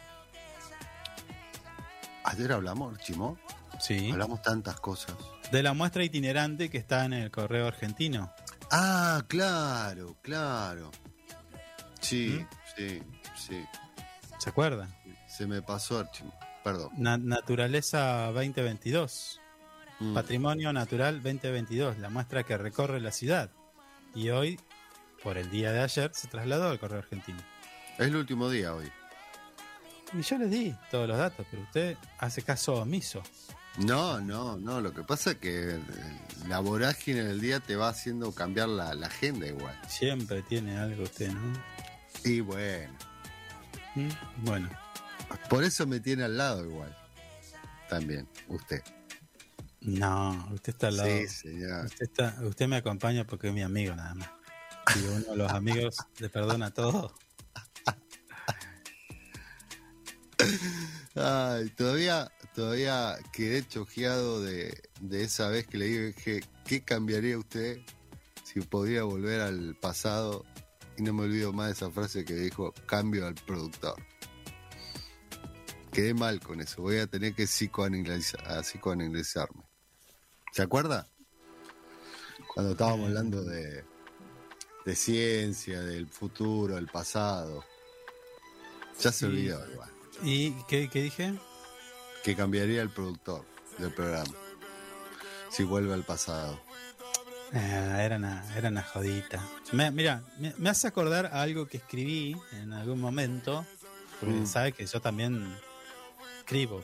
Ayer 2.25 2.51
hablamos, 2.53 2.93
Archimo. 2.93 3.37
Sí. 3.85 4.09
Hablamos 4.11 4.41
tantas 4.41 4.79
cosas. 4.79 5.15
De 5.51 5.61
la 5.61 5.73
muestra 5.73 6.03
itinerante 6.03 6.69
que 6.69 6.77
está 6.77 7.03
en 7.05 7.13
el 7.13 7.31
correo 7.31 7.67
argentino. 7.67 8.31
Ah, 8.71 9.21
claro, 9.27 10.15
claro. 10.21 10.89
Sí, 11.99 12.39
¿Mm? 12.39 12.47
sí, 12.77 13.03
sí. 13.35 13.65
¿Se 14.37 14.49
acuerdan? 14.49 14.93
Se 15.27 15.45
me 15.47 15.61
pasó. 15.61 16.07
Perdón. 16.63 16.91
Na- 16.97 17.17
Naturaleza 17.17 18.31
2022. 18.31 19.41
Mm. 19.99 20.13
Patrimonio 20.13 20.71
Natural 20.73 21.21
2022, 21.21 21.97
la 21.99 22.09
muestra 22.09 22.43
que 22.43 22.57
recorre 22.57 22.99
la 23.01 23.11
ciudad. 23.11 23.51
Y 24.15 24.29
hoy, 24.29 24.59
por 25.23 25.37
el 25.37 25.49
día 25.51 25.71
de 25.71 25.81
ayer, 25.81 26.11
se 26.13 26.27
trasladó 26.29 26.69
al 26.69 26.79
correo 26.79 26.99
argentino. 26.99 27.39
Es 27.97 28.07
el 28.07 28.15
último 28.15 28.49
día 28.49 28.73
hoy. 28.73 28.89
Y 30.13 30.21
yo 30.21 30.37
les 30.37 30.49
di 30.51 30.75
todos 30.91 31.07
los 31.07 31.17
datos, 31.17 31.45
pero 31.49 31.63
usted 31.63 31.97
hace 32.19 32.41
caso 32.43 32.75
omiso. 32.75 33.21
No, 33.77 34.19
no, 34.21 34.57
no. 34.57 34.81
Lo 34.81 34.93
que 34.93 35.03
pasa 35.03 35.31
es 35.31 35.37
que 35.37 35.75
eh, 35.75 35.79
la 36.47 36.59
vorágine 36.59 37.23
del 37.23 37.41
día 37.41 37.59
te 37.59 37.75
va 37.75 37.89
haciendo 37.89 38.31
cambiar 38.33 38.69
la, 38.69 38.93
la 38.93 39.07
agenda 39.07 39.47
igual. 39.47 39.79
Siempre 39.87 40.41
tiene 40.43 40.77
algo 40.77 41.03
usted, 41.03 41.31
¿no? 41.31 41.63
Y 42.23 42.39
bueno, 42.39 42.93
¿Mm? 43.95 44.09
Bueno, 44.37 44.69
por 45.49 45.63
eso 45.63 45.85
me 45.85 45.99
tiene 45.99 46.23
al 46.23 46.37
lado 46.37 46.65
igual. 46.65 46.95
También, 47.89 48.27
usted. 48.47 48.81
no, 49.81 50.49
usted 50.51 50.73
está 50.73 50.87
al 50.87 50.97
lado. 50.97 51.09
Sí, 51.09 51.27
señor. 51.27 51.85
Usted, 51.85 52.05
está, 52.05 52.37
usted 52.41 52.67
me 52.67 52.77
acompaña 52.77 53.25
porque 53.25 53.49
es 53.49 53.53
mi 53.53 53.61
amigo 53.61 53.95
nada 53.95 54.15
más. 54.15 54.29
Y 54.95 54.99
uno 55.05 55.31
de 55.31 55.37
los 55.37 55.51
amigos 55.51 55.95
le 56.19 56.29
perdona 56.29 56.73
todo. 56.73 57.13
Ay, 61.15 61.69
todavía, 61.69 62.31
todavía 62.55 63.17
quedé 63.31 63.67
choqueado 63.67 64.41
de, 64.41 64.81
de 65.01 65.23
esa 65.23 65.49
vez 65.49 65.67
que 65.67 65.77
le 65.77 65.85
dije, 65.85 66.41
¿qué 66.65 66.83
cambiaría 66.83 67.37
usted 67.37 67.79
si 68.43 68.61
podía 68.61 69.03
volver 69.03 69.41
al 69.41 69.75
pasado? 69.75 70.45
Y 70.97 71.01
no 71.03 71.13
me 71.13 71.23
olvido 71.23 71.53
más 71.53 71.67
de 71.67 71.73
esa 71.73 71.91
frase 71.91 72.23
que 72.23 72.35
dijo, 72.35 72.73
cambio 72.85 73.25
al 73.25 73.35
productor. 73.35 73.95
Quedé 75.91 76.13
mal 76.13 76.39
con 76.39 76.61
eso, 76.61 76.81
voy 76.81 76.97
a 76.97 77.07
tener 77.07 77.33
que 77.35 77.43
psicoanaliza- 77.43 78.41
a 78.45 78.61
psicoanalizarme. 78.61 79.63
¿Se 80.51 80.61
acuerda? 80.61 81.07
Cuando 82.53 82.73
estábamos 82.73 83.07
hablando 83.07 83.43
de, 83.43 83.83
de 84.85 84.95
ciencia, 84.95 85.81
del 85.81 86.07
futuro, 86.07 86.75
del 86.75 86.87
pasado. 86.87 87.63
Ya 89.01 89.11
se 89.11 89.25
olvidó 89.25 89.67
igual 89.71 89.89
¿Y 90.23 90.51
qué, 90.67 90.87
qué 90.87 91.01
dije? 91.01 91.33
Que 92.23 92.35
cambiaría 92.35 92.81
el 92.81 92.89
productor 92.89 93.45
del 93.77 93.91
programa 93.93 94.33
si 95.51 95.63
vuelve 95.63 95.93
al 95.93 96.03
pasado. 96.03 96.59
Ah, 97.53 98.01
era, 98.03 98.15
una, 98.17 98.43
era 98.55 98.69
una 98.69 98.81
jodita. 98.81 99.39
Me- 99.71 99.91
mira, 99.91 100.23
me, 100.39 100.53
me 100.57 100.69
hace 100.71 100.87
acordar 100.87 101.27
a 101.27 101.41
algo 101.43 101.67
que 101.67 101.77
escribí 101.77 102.35
en 102.53 102.73
algún 102.73 102.99
momento, 102.99 103.63
porque 104.19 104.35
Mm. 104.35 104.47
sabe 104.47 104.71
que 104.71 104.85
yo 104.87 104.99
también 105.01 105.55
escribo, 106.39 106.83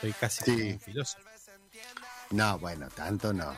soy 0.00 0.12
casi 0.14 0.42
Sí. 0.44 0.52
como 0.52 0.70
un 0.70 0.80
filósofo. 0.80 1.24
No, 2.30 2.58
bueno, 2.58 2.88
tanto 2.94 3.32
no. 3.34 3.54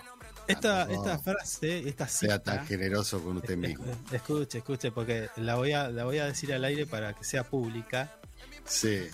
Esta, 0.48 0.90
esta 0.90 1.18
frase, 1.20 1.88
esta 1.88 2.08
sea 2.08 2.38
cita, 2.38 2.56
tan 2.56 2.66
generoso 2.66 3.22
con 3.22 3.36
usted 3.36 3.56
mismo. 3.56 3.84
escuche, 4.10 4.58
escuche, 4.58 4.90
porque 4.90 5.28
la 5.36 5.54
voy, 5.54 5.72
a, 5.72 5.88
la 5.90 6.04
voy 6.04 6.18
a 6.18 6.24
decir 6.26 6.52
al 6.52 6.64
aire 6.64 6.86
para 6.86 7.12
que 7.14 7.22
sea 7.22 7.44
pública 7.44 8.16
Sí. 8.64 9.08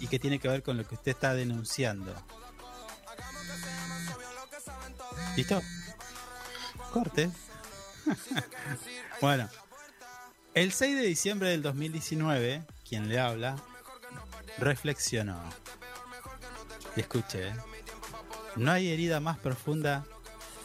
Y 0.00 0.08
que 0.08 0.18
tiene 0.18 0.38
que 0.38 0.48
ver 0.48 0.62
con 0.62 0.76
lo 0.76 0.86
que 0.86 0.94
usted 0.94 1.12
está 1.12 1.34
denunciando. 1.34 2.14
¿Listo? 5.36 5.62
Corte. 6.92 7.30
bueno, 9.20 9.48
el 10.54 10.72
6 10.72 10.96
de 10.96 11.02
diciembre 11.02 11.50
del 11.50 11.62
2019, 11.62 12.64
quien 12.88 13.08
le 13.08 13.20
habla, 13.20 13.56
reflexionó. 14.58 15.40
Escuche, 16.96 17.48
¿eh? 17.48 17.54
no 18.56 18.72
hay 18.72 18.88
herida 18.88 19.20
más 19.20 19.38
profunda, 19.38 20.04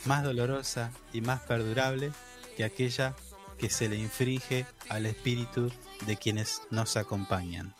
más 0.05 0.23
dolorosa 0.23 0.91
y 1.13 1.21
más 1.21 1.41
perdurable 1.41 2.11
que 2.57 2.63
aquella 2.63 3.15
que 3.59 3.69
se 3.69 3.87
le 3.87 3.97
inflige 3.97 4.65
al 4.89 5.05
espíritu 5.05 5.71
de 6.05 6.17
quienes 6.17 6.61
nos 6.71 6.97
acompañan. 6.97 7.73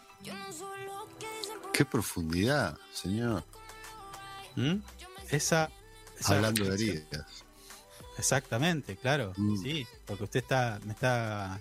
Qué 1.76 1.84
profundidad, 1.84 2.78
señor. 2.94 3.44
¿Mm? 4.56 4.76
Esa, 5.30 5.70
esa 6.18 6.36
Hablando 6.36 6.64
de 6.64 6.74
heridas. 6.74 7.44
Exactamente, 8.18 8.96
claro. 8.96 9.34
Mm. 9.36 9.62
Sí, 9.62 9.88
porque 10.06 10.24
usted 10.24 10.40
está, 10.40 10.80
me 10.86 10.94
está 10.94 11.60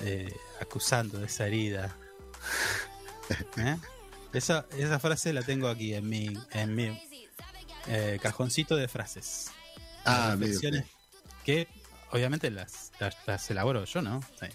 eh, 0.00 0.32
acusando 0.60 1.18
de 1.18 1.26
esa 1.26 1.48
herida. 1.48 1.96
¿Eh? 3.56 3.76
Esa, 4.32 4.66
esa 4.78 5.00
frase 5.00 5.32
la 5.32 5.42
tengo 5.42 5.66
aquí 5.66 5.94
en 5.94 6.08
mi, 6.08 6.32
en 6.52 6.76
mi 6.76 7.02
eh, 7.88 8.20
cajoncito 8.22 8.76
de 8.76 8.86
frases. 8.86 9.50
Ah, 10.04 10.36
reflexiones 10.38 10.84
que 11.44 11.66
obviamente 12.12 12.48
las, 12.52 12.92
las, 13.00 13.16
las 13.26 13.50
elaboro 13.50 13.84
yo, 13.86 14.02
¿no? 14.02 14.20
Sí. 14.38 14.46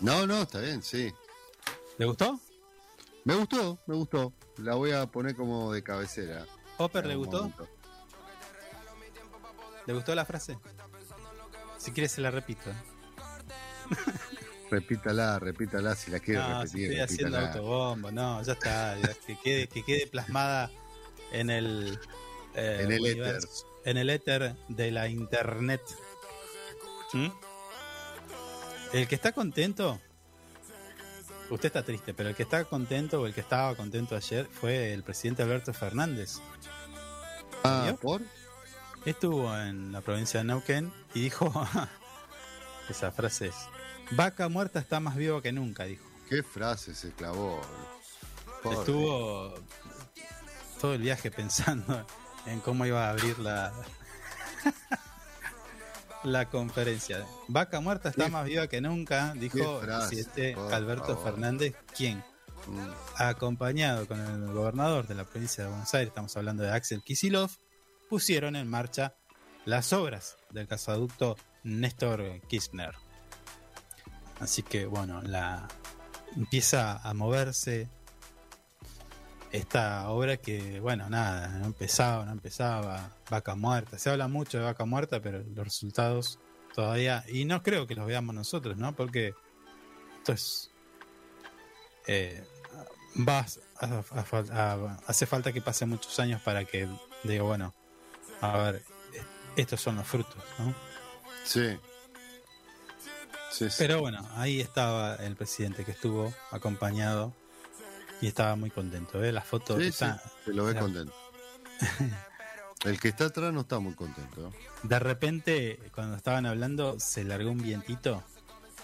No, 0.00 0.26
no, 0.26 0.42
está 0.42 0.60
bien, 0.60 0.82
sí. 0.82 1.10
¿Le 1.96 2.04
gustó? 2.04 2.38
Me 3.26 3.34
gustó, 3.34 3.80
me 3.86 3.96
gustó. 3.96 4.32
La 4.58 4.76
voy 4.76 4.92
a 4.92 5.04
poner 5.06 5.34
como 5.34 5.72
de 5.72 5.82
cabecera. 5.82 6.46
¿Hopper 6.78 7.06
le 7.06 7.16
gustó? 7.16 7.38
momento. 7.38 7.68
¿Le 9.84 9.94
gustó 9.94 10.14
la 10.14 10.24
frase? 10.24 10.56
Si 11.76 11.90
quiere 11.90 12.08
se 12.08 12.20
la 12.20 12.30
repito. 12.30 12.70
Repítala, 14.70 15.38
repítala 15.40 15.94
si 15.94 16.10
la 16.10 16.20
quiere 16.20 16.40
no, 16.40 16.66
si 16.66 16.78
repetir. 16.78 17.00
estoy 17.00 17.00
haciendo 17.00 17.38
autobombo, 17.38 18.10
no, 18.10 18.42
ya 18.42 18.54
está, 18.54 18.96
que, 19.24 19.38
quede, 19.38 19.68
que 19.68 19.84
quede 19.84 20.08
plasmada 20.08 20.72
en 21.30 21.50
el 21.50 22.00
eh, 22.54 22.80
En 22.82 22.90
el 22.90 23.00
universo, 23.00 23.64
en 23.84 23.96
el 23.96 24.10
éter 24.10 24.56
de 24.68 24.90
la 24.90 25.08
internet. 25.08 25.82
¿Mm? 27.12 27.28
El 28.92 29.06
que 29.06 29.14
está 29.14 29.30
contento, 29.30 30.00
usted 31.50 31.66
está 31.66 31.82
triste, 31.82 32.14
pero 32.14 32.28
el 32.28 32.34
que 32.34 32.42
está 32.42 32.64
contento 32.64 33.20
o 33.20 33.26
el 33.26 33.34
que 33.34 33.40
estaba 33.40 33.74
contento 33.74 34.16
ayer 34.16 34.46
fue 34.46 34.92
el 34.92 35.02
presidente 35.02 35.42
Alberto 35.42 35.72
Fernández. 35.72 36.40
Ah. 37.64 37.94
¿por? 38.00 38.22
Estuvo 39.04 39.56
en 39.56 39.92
la 39.92 40.00
provincia 40.00 40.40
de 40.40 40.44
Neuquén 40.44 40.92
y 41.14 41.22
dijo, 41.22 41.52
esa 42.88 43.12
frase 43.12 43.48
es, 43.48 43.54
vaca 44.12 44.48
muerta 44.48 44.80
está 44.80 45.00
más 45.00 45.16
viva 45.16 45.40
que 45.42 45.52
nunca, 45.52 45.84
dijo. 45.84 46.04
¿Qué 46.28 46.42
frase 46.42 46.94
se 46.94 47.12
clavó? 47.12 47.60
Estuvo 48.64 49.54
todo 50.80 50.94
el 50.94 51.00
viaje 51.00 51.30
pensando 51.30 52.04
en 52.46 52.60
cómo 52.60 52.84
iba 52.84 53.06
a 53.06 53.10
abrir 53.10 53.38
la 53.38 53.72
la 56.26 56.48
conferencia. 56.50 57.24
Vaca 57.48 57.80
muerta 57.80 58.08
está 58.10 58.28
más 58.28 58.44
viva 58.44 58.66
que 58.66 58.80
nunca, 58.80 59.32
dijo 59.34 59.80
frase, 59.80 60.54
por 60.54 60.74
Alberto 60.74 61.16
favor. 61.16 61.24
Fernández, 61.24 61.74
quien 61.96 62.22
Mm. 62.66 62.88
acompañado 63.18 64.08
con 64.08 64.20
el 64.20 64.52
gobernador 64.52 65.06
de 65.06 65.14
la 65.14 65.24
provincia 65.24 65.62
de 65.62 65.70
Buenos 65.70 65.94
Aires, 65.94 66.08
estamos 66.08 66.36
hablando 66.36 66.64
de 66.64 66.72
Axel 66.72 67.00
Kisilov, 67.02 67.50
pusieron 68.08 68.56
en 68.56 68.66
marcha 68.68 69.14
las 69.64 69.92
obras 69.92 70.36
del 70.50 70.66
gasoducto 70.66 71.36
Néstor 71.62 72.40
Kirchner. 72.48 72.94
Así 74.40 74.62
que 74.64 74.86
bueno, 74.86 75.22
la 75.22 75.68
empieza 76.34 76.96
a 77.08 77.14
moverse 77.14 77.88
esta 79.56 80.08
obra 80.10 80.36
que, 80.36 80.80
bueno, 80.80 81.08
nada, 81.08 81.48
no 81.48 81.66
empezaba, 81.66 82.24
no 82.24 82.32
empezaba, 82.32 83.10
vaca 83.30 83.54
muerta. 83.54 83.98
Se 83.98 84.10
habla 84.10 84.28
mucho 84.28 84.58
de 84.58 84.64
vaca 84.64 84.84
muerta, 84.84 85.20
pero 85.20 85.42
los 85.54 85.64
resultados 85.64 86.38
todavía, 86.74 87.24
y 87.28 87.44
no 87.44 87.62
creo 87.62 87.86
que 87.86 87.94
los 87.94 88.06
veamos 88.06 88.34
nosotros, 88.34 88.76
¿no? 88.76 88.94
Porque 88.94 89.34
esto 90.18 90.32
es... 90.32 90.70
eh, 92.06 92.44
va 93.16 93.46
a- 93.80 93.86
a- 93.86 94.72
a- 94.74 94.98
hace 95.06 95.26
falta 95.26 95.52
que 95.52 95.62
pasen 95.62 95.88
muchos 95.88 96.18
años 96.20 96.40
para 96.42 96.64
que 96.64 96.86
diga, 97.24 97.42
bueno, 97.44 97.74
a 98.40 98.56
ver, 98.58 98.82
estos 99.56 99.80
son 99.80 99.96
los 99.96 100.06
frutos, 100.06 100.36
¿no? 100.58 100.74
Sí. 101.44 101.78
Sí, 103.50 103.70
sí. 103.70 103.76
Pero 103.78 104.00
bueno, 104.00 104.28
ahí 104.34 104.60
estaba 104.60 105.14
el 105.16 105.34
presidente 105.34 105.84
que 105.84 105.92
estuvo 105.92 106.34
acompañado 106.50 107.32
y 108.20 108.26
estaba 108.28 108.56
muy 108.56 108.70
contento. 108.70 109.22
¿eh? 109.22 109.32
La 109.32 109.42
foto 109.42 109.78
Sí, 109.80 109.92
se 109.92 110.06
lo 110.46 110.64
ve 110.64 110.74
contento. 110.76 111.14
El 112.84 113.00
que 113.00 113.08
está 113.08 113.24
atrás 113.26 113.52
no 113.52 113.60
está 113.62 113.78
muy 113.80 113.94
contento. 113.94 114.52
De 114.82 114.98
repente, 114.98 115.80
cuando 115.94 116.16
estaban 116.16 116.46
hablando, 116.46 117.00
se 117.00 117.24
largó 117.24 117.50
un 117.50 117.58
vientito. 117.62 118.22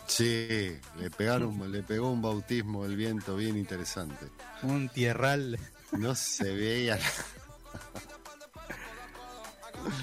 Sí, 0.07 0.77
le 0.99 1.11
pegaron, 1.17 1.71
le 1.71 1.83
pegó 1.83 2.11
un 2.11 2.21
bautismo 2.21 2.85
el 2.85 2.97
viento 2.97 3.37
bien 3.37 3.57
interesante. 3.57 4.27
Un 4.63 4.89
tierral. 4.89 5.59
No 5.93 6.15
se 6.15 6.53
veía. 6.55 6.99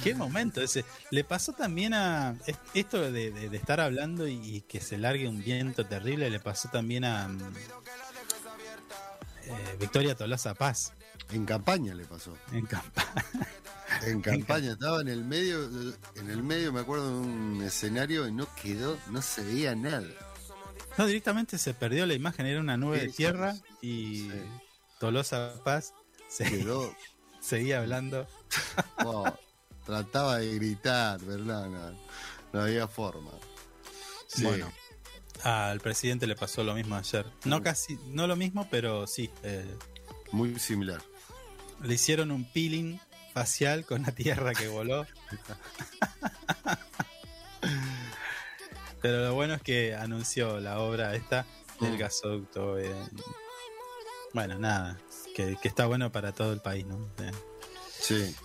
¿Qué 0.03 0.13
momento 0.13 0.61
ese? 0.61 0.83
Le 1.09 1.23
pasó 1.23 1.53
también 1.53 1.93
a. 1.93 2.35
es- 2.45 2.57
Esto 2.73 3.11
de, 3.11 3.31
de- 3.31 3.49
de 3.49 3.57
estar 3.57 3.79
hablando 3.79 4.27
y, 4.27 4.33
y 4.57 4.61
que 4.61 4.81
se 4.81 4.97
largue 4.97 5.27
un 5.27 5.41
viento 5.43 5.85
terrible, 5.85 6.29
le 6.29 6.39
pasó 6.39 6.69
también 6.69 7.05
a. 7.05 7.29
eh, 9.59 9.77
Victoria 9.79 10.15
Tolosa 10.15 10.53
Paz. 10.53 10.93
En 11.31 11.45
campaña 11.45 11.93
le 11.93 12.05
pasó. 12.05 12.35
En 12.51 12.65
campaña. 12.65 13.13
En 14.03 14.21
campaña 14.21 14.73
estaba 14.73 15.01
en 15.01 15.07
el 15.07 15.25
medio, 15.25 15.63
en 16.15 16.29
el 16.29 16.43
medio 16.43 16.71
me 16.71 16.79
acuerdo 16.81 17.09
de 17.09 17.27
un 17.27 17.61
escenario 17.63 18.27
y 18.27 18.31
no 18.31 18.47
quedó, 18.55 18.97
no 19.09 19.19
se 19.21 19.43
veía 19.43 19.75
nada. 19.75 20.07
No, 20.97 21.07
directamente 21.07 21.57
se 21.57 21.73
perdió 21.73 22.05
la 22.05 22.13
imagen, 22.13 22.45
era 22.45 22.59
una 22.61 22.77
nube 22.77 22.99
Sí, 23.01 23.07
de 23.07 23.13
tierra 23.13 23.53
sí. 23.55 23.61
y 23.81 24.15
Sí. 24.29 24.41
Tolosa 24.99 25.55
Paz 25.65 25.93
se- 26.29 26.45
Quedó, 26.45 26.95
seguía 27.41 27.79
hablando. 27.79 28.27
wow, 29.03 29.25
trataba 29.85 30.37
de 30.37 30.53
gritar, 30.55 31.19
¿verdad? 31.21 31.65
No, 31.67 31.91
no 32.53 32.61
había 32.61 32.87
forma. 32.87 33.31
Sí, 34.27 34.43
Bueno, 34.43 34.71
al 35.43 35.79
presidente 35.79 36.27
le 36.27 36.35
pasó 36.35 36.63
lo 36.63 36.73
mismo 36.73 36.95
ayer. 36.95 37.25
No 37.45 37.59
Mm. 37.59 37.63
casi, 37.63 37.99
no 38.07 38.27
lo 38.27 38.35
mismo, 38.35 38.67
pero 38.69 39.07
sí. 39.07 39.29
eh, 39.43 39.65
muy 40.31 40.59
similar. 40.59 41.01
le 41.83 41.93
hicieron 41.93 42.31
un 42.31 42.43
peeling 42.51 42.99
facial 43.33 43.85
con 43.85 44.01
la 44.03 44.11
tierra 44.11 44.53
que 44.53 44.67
voló. 44.67 45.05
pero 49.01 49.25
lo 49.25 49.33
bueno 49.33 49.53
es 49.53 49.61
que 49.61 49.95
anunció 49.95 50.59
la 50.59 50.79
obra 50.79 51.15
esta 51.15 51.45
del 51.79 51.93
Mm. 51.93 51.97
gasoducto. 51.97 52.77
eh, 52.79 52.93
bueno, 54.33 54.59
nada, 54.59 54.97
que, 55.35 55.57
que 55.61 55.67
está 55.67 55.85
bueno 55.85 56.11
para 56.11 56.33
todo 56.33 56.53
el 56.53 56.61
país, 56.61 56.85
¿no? 56.85 56.97
Eh, 57.19 57.31
Sí, 58.01 58.35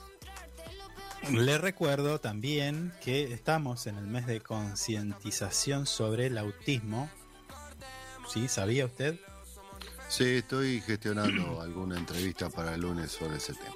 Le 1.31 1.59
recuerdo 1.59 2.21
también 2.21 2.93
que 3.01 3.33
estamos 3.33 3.87
en 3.87 3.97
el 3.97 4.07
mes 4.07 4.27
de 4.27 4.41
concientización 4.41 5.87
sobre 5.87 6.27
el 6.27 6.39
autismo. 6.39 7.11
¿Sí? 8.33 8.49
¿Sabía 8.49 8.87
usted? 8.87 9.19
sí, 10.09 10.37
estoy 10.37 10.81
gestionando 10.81 11.61
alguna 11.63 11.99
entrevista 11.99 12.49
para 12.51 12.75
el 12.75 12.83
lunes 12.83 13.11
sobre 13.11 13.37
ese 13.37 13.55
tema. 13.55 13.75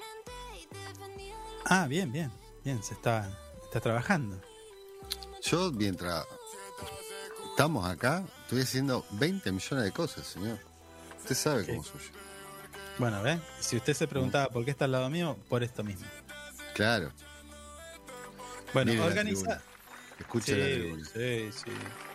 Ah, 1.64 1.86
bien, 1.88 2.12
bien. 2.12 2.30
Bien, 2.64 2.82
se 2.82 2.94
está, 2.94 3.30
está 3.64 3.80
trabajando. 3.80 4.40
Yo, 5.42 5.72
mientras 5.72 6.26
estamos 7.50 7.86
acá, 7.86 8.24
estoy 8.42 8.62
haciendo 8.62 9.04
20 9.12 9.52
millones 9.52 9.84
de 9.84 9.92
cosas, 9.92 10.26
señor. 10.26 10.58
Usted 11.18 11.34
sabe 11.34 11.66
cómo 11.66 11.82
soy 11.82 12.00
yo. 12.00 12.10
Bueno, 12.98 13.22
¿ve? 13.22 13.38
Si 13.60 13.76
usted 13.76 13.94
se 13.94 14.06
preguntaba 14.08 14.48
por 14.48 14.64
qué 14.64 14.70
está 14.70 14.86
al 14.86 14.92
lado 14.92 15.08
mío, 15.10 15.36
por 15.48 15.62
esto 15.62 15.84
mismo. 15.84 16.06
Claro. 16.74 17.12
Bueno, 18.72 19.04
organiza. 19.04 19.48
la 19.48 19.62
Sí, 20.44 20.94
sí, 21.14 21.50
sí. 21.52 21.70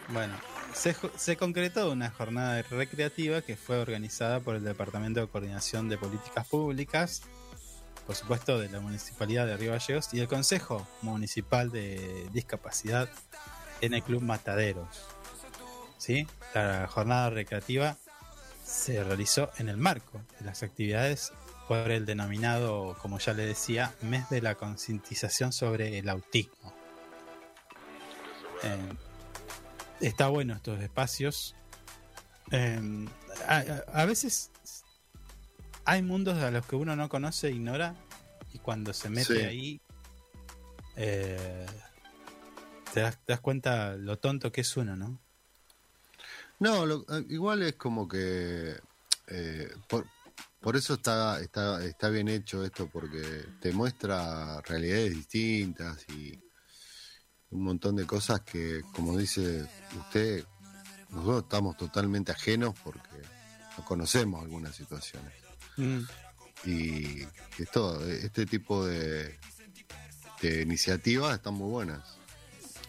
Bueno, 0.09 0.33
se 0.73 1.37
concretó 1.37 1.91
una 1.91 2.11
jornada 2.11 2.61
recreativa 2.63 3.41
que 3.41 3.55
fue 3.55 3.77
organizada 3.77 4.41
por 4.41 4.55
el 4.55 4.63
Departamento 4.63 5.21
de 5.21 5.27
Coordinación 5.27 5.87
de 5.87 5.97
Políticas 5.97 6.47
Públicas, 6.47 7.21
por 8.05 8.15
supuesto 8.15 8.59
de 8.59 8.69
la 8.69 8.81
Municipalidad 8.81 9.47
de 9.47 9.55
Río 9.55 9.71
Gallegos 9.71 10.13
y 10.13 10.19
el 10.19 10.27
Consejo 10.27 10.85
Municipal 11.01 11.71
de 11.71 12.27
Discapacidad 12.33 13.09
en 13.81 13.93
el 13.93 14.03
Club 14.03 14.21
Mataderos. 14.21 15.05
¿Sí? 15.97 16.27
La 16.53 16.87
jornada 16.87 17.29
recreativa 17.29 17.97
se 18.65 19.01
realizó 19.03 19.51
en 19.57 19.69
el 19.69 19.77
marco 19.77 20.21
de 20.39 20.45
las 20.45 20.63
actividades 20.63 21.31
por 21.67 21.91
el 21.91 22.05
denominado, 22.05 22.95
como 23.01 23.19
ya 23.19 23.33
le 23.33 23.45
decía, 23.45 23.93
mes 24.01 24.29
de 24.29 24.41
la 24.41 24.55
concientización 24.55 25.53
sobre 25.53 25.97
el 25.99 26.09
autismo. 26.09 26.73
Eh, 28.63 28.93
está 30.01 30.27
bueno 30.29 30.53
estos 30.55 30.81
espacios. 30.81 31.55
Eh, 32.51 33.07
a, 33.47 34.05
veces 34.05 34.51
hay 35.85 36.01
mundos 36.01 36.37
a 36.41 36.51
los 36.51 36.65
que 36.65 36.75
uno 36.75 36.95
no 36.95 37.09
conoce 37.09 37.49
ignora 37.51 37.95
y 38.53 38.59
cuando 38.59 38.93
se 38.93 39.09
mete 39.09 39.33
Sí. 39.33 39.39
ahí 39.39 39.81
eh, 40.95 41.65
te, 42.93 42.99
das, 43.01 43.17
te 43.25 43.33
das 43.33 43.39
cuenta 43.39 43.95
lo 43.95 44.19
tonto 44.19 44.51
que 44.51 44.61
es 44.61 44.77
uno, 44.77 44.95
¿no? 44.95 45.17
No, 46.59 46.85
lo- 46.85 47.05
eh, 47.09 47.25
igual 47.29 47.63
es 47.63 47.73
como 47.73 48.07
que 48.07 48.75
eh, 49.27 49.73
por, 49.87 50.05
por 50.63 50.75
eso 50.77 50.93
está, 50.95 51.39
está, 51.41 51.83
está 51.85 52.09
bien 52.09 52.27
hecho 52.29 52.63
esto, 52.63 52.87
porque 52.89 53.21
te 53.59 53.71
muestra 53.73 54.61
realidades 54.61 55.13
distintas 55.13 56.05
y 56.09 56.39
un 57.49 57.63
montón 57.65 57.95
de 57.97 58.05
cosas 58.05 58.41
que, 58.41 58.81
como 58.93 59.17
dice 59.17 59.67
usted, 59.99 60.43
nosotros 61.09 61.43
estamos 61.43 61.77
totalmente 61.77 62.31
ajenos 62.31 62.73
porque 62.83 63.21
no 63.77 63.85
conocemos 63.85 64.41
algunas 64.41 64.75
situaciones. 64.75 65.33
Y 66.65 67.23
esto, 67.59 68.03
este 68.07 68.45
tipo 68.45 68.85
de, 68.85 69.37
de 70.41 70.61
iniciativas 70.61 71.35
están 71.35 71.55
muy 71.55 71.69
buenas. 71.69 72.17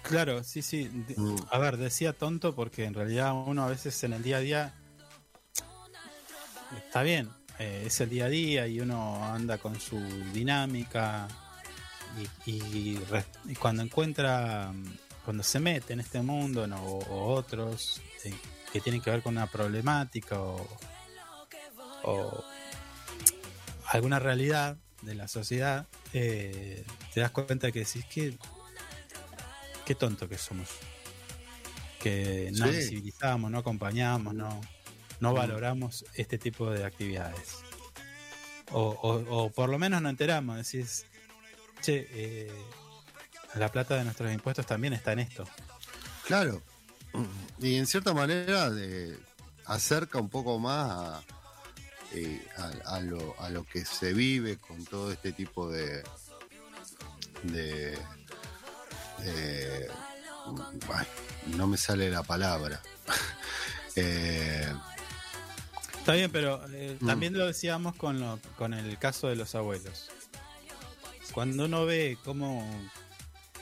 Claro, 0.03 0.45
sí, 0.45 0.63
sí. 0.63 0.89
De- 0.89 1.15
Mm. 1.17 1.37
A 1.51 1.59
ver, 1.59 1.77
decía 1.77 2.13
tonto 2.13 2.55
porque 2.55 2.85
en 2.85 2.95
realidad 2.95 3.33
uno 3.35 3.65
a 3.65 3.69
veces 3.69 4.03
en 4.05 4.13
el 4.13 4.23
día 4.23 4.37
a 4.37 4.41
día 4.41 4.75
está 6.77 7.03
bien, 7.03 7.31
eh, 7.59 7.85
es 7.87 8.01
el 8.01 8.09
día 8.11 8.27
a 8.27 8.29
día 8.29 8.67
y 8.67 8.81
uno 8.81 9.25
anda 9.25 9.59
con 9.59 9.79
su 9.81 9.99
dinámica 10.33 11.29
y, 12.47 12.51
y 12.53 12.99
re- 13.11 13.25
y 13.47 13.55
cuando 13.55 13.83
encuentra, 13.83 14.73
cuando 15.25 15.43
se 15.43 15.61
mete 15.61 15.93
en 15.93 16.01
este 16.01 16.21
mundo 16.23 16.67
¿no? 16.67 16.83
o, 16.83 16.99
o 17.05 17.35
otros 17.35 18.01
eh, 18.25 18.35
que 18.73 18.81
tienen 18.81 19.01
que 19.01 19.11
ver 19.11 19.23
con 19.23 19.37
una 19.37 19.47
problemática 19.47 20.39
o, 20.41 20.67
o 22.05 22.45
alguna 23.89 24.19
realidad 24.19 24.77
de 25.03 25.15
la 25.15 25.29
sociedad, 25.29 25.87
eh, 26.13 26.85
te 27.13 27.21
das 27.21 27.31
cuenta 27.31 27.71
que 27.71 27.81
decís 27.81 28.05
que 28.07 28.37
qué 29.85 29.95
tonto 29.95 30.29
que 30.29 30.39
somos. 30.39 30.69
Que 32.01 32.51
no 32.55 32.67
Sí. 32.69 32.77
visibilizamos, 32.77 33.51
no 33.51 33.59
acompañamos, 33.59 34.35
no, 34.35 34.61
no 35.25 35.35
valoramos 35.35 36.05
este 36.15 36.39
tipo 36.39 36.71
de 36.71 36.85
actividades. 36.85 37.57
O, 38.73 38.81
o- 38.83 39.45
o 39.45 39.51
por 39.51 39.69
lo 39.69 39.79
menos 39.79 40.01
no 40.03 40.09
enteramos, 40.09 40.57
decís, 40.57 41.07
che, 41.83 42.07
eh, 42.11 42.53
la 43.55 43.69
plata 43.71 43.97
de 43.97 44.05
nuestros 44.05 44.33
impuestos 44.33 44.67
también 44.67 44.93
está 44.95 45.13
en 45.13 45.21
esto. 45.21 45.47
Claro. 46.27 46.63
Y 47.61 47.77
en 47.77 47.87
cierta 47.87 48.13
manera 48.13 48.71
eh, 48.77 49.17
acerca 49.67 50.19
un 50.19 50.29
poco 50.29 50.59
más 50.59 50.91
a, 50.91 51.23
eh, 52.13 52.45
a- 52.57 52.97
a 52.97 53.01
lo, 53.01 53.35
a 53.41 53.49
lo 53.51 53.65
que 53.65 53.85
se 53.85 54.13
vive 54.13 54.57
con 54.59 54.85
todo 54.85 55.13
este 55.13 55.33
tipo 55.33 55.69
de. 55.71 56.03
de. 57.45 57.97
de- 59.19 59.89
ay, 60.93 61.07
no 61.57 61.67
me 61.67 61.77
sale 61.77 62.11
la 62.11 62.23
palabra. 62.23 62.81
Eh, 63.97 64.75
Está 66.05 66.13
bien, 66.13 66.31
pero 66.31 66.61
eh, 66.71 66.99
Mm. 67.01 67.07
también 67.07 67.33
lo 67.39 67.47
decíamos 67.47 67.95
con, 67.97 68.21
lo- 68.21 68.39
con 68.59 68.75
el 68.75 68.99
caso 68.99 69.29
de 69.29 69.37
los 69.37 69.55
abuelos. 69.55 70.11
Cuando 71.33 71.65
uno 71.65 71.87
ve 71.87 72.19
cómo, 72.23 72.63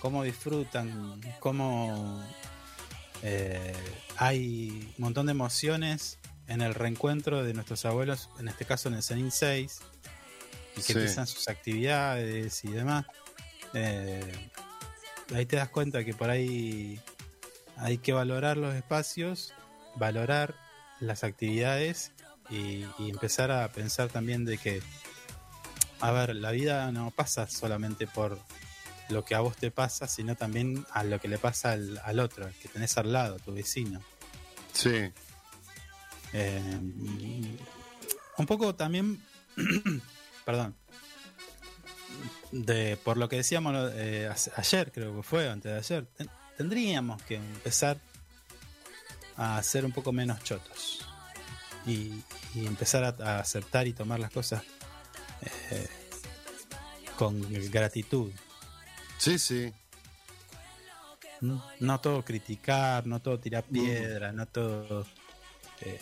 cómo 0.01 0.25
disfrutan, 0.25 1.21
cómo 1.39 2.21
eh, 3.23 3.73
hay 4.17 4.93
un 4.99 5.05
montón 5.05 5.27
de 5.27 5.31
emociones 5.31 6.19
en 6.49 6.63
el 6.63 6.75
reencuentro 6.75 7.45
de 7.45 7.55
nuestros 7.55 7.85
abuelos, 7.85 8.29
en 8.41 8.49
este 8.49 8.65
caso 8.65 8.89
en 8.89 8.97
el 8.97 9.05
Zenin 9.05 9.31
6, 9.31 9.79
y 10.73 10.77
que 10.79 10.83
Sí. 10.83 10.93
empiezan 10.95 11.29
sus 11.29 11.47
actividades 11.47 12.65
y 12.65 12.73
demás, 12.73 13.07
eh, 13.73 14.51
ahí 15.33 15.47
te 15.47 15.55
das 15.55 15.69
cuenta 15.69 16.05
que 16.05 16.13
por 16.13 16.29
ahí 16.29 17.01
hay 17.77 17.99
que 17.99 18.13
valorar 18.13 18.57
los 18.57 18.75
espacios, 18.75 19.55
valorar 19.95 20.57
las 20.99 21.23
actividades 21.23 22.11
y, 22.53 22.87
y 22.99 23.11
empezar 23.11 23.51
a 23.51 23.69
pensar 23.73 24.09
también 24.11 24.45
de 24.45 24.59
que, 24.59 24.83
a 26.01 26.11
ver, 26.13 26.37
la 26.37 26.51
vida 26.51 26.91
no 26.93 27.11
pasa 27.11 27.47
solamente 27.49 28.07
por 28.07 28.39
lo 29.09 29.25
que 29.25 29.35
a 29.35 29.41
vos 29.41 29.57
te 29.57 29.71
pasa, 29.71 30.07
sino 30.09 30.37
también 30.37 30.87
a 30.93 31.03
lo 31.05 31.21
que 31.21 31.29
le 31.29 31.39
pasa 31.39 31.73
al, 31.73 31.99
al 32.05 32.21
otro, 32.21 32.47
al 32.47 32.53
que 32.55 32.69
tenés 32.69 32.97
al 32.99 33.13
lado, 33.13 33.39
tu 33.39 33.53
vecino. 33.53 34.01
sí, 34.73 35.11
Eh, 36.33 36.61
un 38.39 38.47
poco 38.47 38.75
también, 38.75 39.23
perdón, 40.47 40.75
de 42.53 42.97
por 43.03 43.17
lo 43.17 43.29
que 43.29 43.37
decíamos 43.37 43.75
eh, 43.95 44.31
ayer, 44.57 44.93
creo 44.93 45.15
que 45.17 45.23
fue, 45.23 45.49
antes 45.49 45.73
de 45.73 45.79
ayer, 45.79 46.07
ten- 46.17 46.31
tendríamos 46.57 47.23
que 47.23 47.37
empezar 47.37 47.99
a 49.37 49.63
ser 49.63 49.85
un 49.85 49.93
poco 49.93 50.13
menos 50.13 50.43
chotos 50.45 51.07
y, 51.87 52.23
y 52.55 52.67
empezar 52.67 53.05
a, 53.05 53.09
a 53.37 53.39
aceptar 53.41 53.87
y 53.87 53.93
tomar 53.93 54.21
las 54.21 54.31
cosas 54.31 54.63
eh, 55.71 55.89
con 57.17 57.41
gratitud. 57.71 58.31
sí, 59.19 59.39
sí. 59.39 59.73
¿no? 61.41 61.65
No 61.81 62.01
todo 62.01 62.25
criticar, 62.25 63.07
no 63.07 63.21
todo 63.21 63.39
tirar 63.41 63.65
piedra, 63.65 64.31
no 64.33 64.47
todo... 64.47 65.05
eh, 65.81 66.01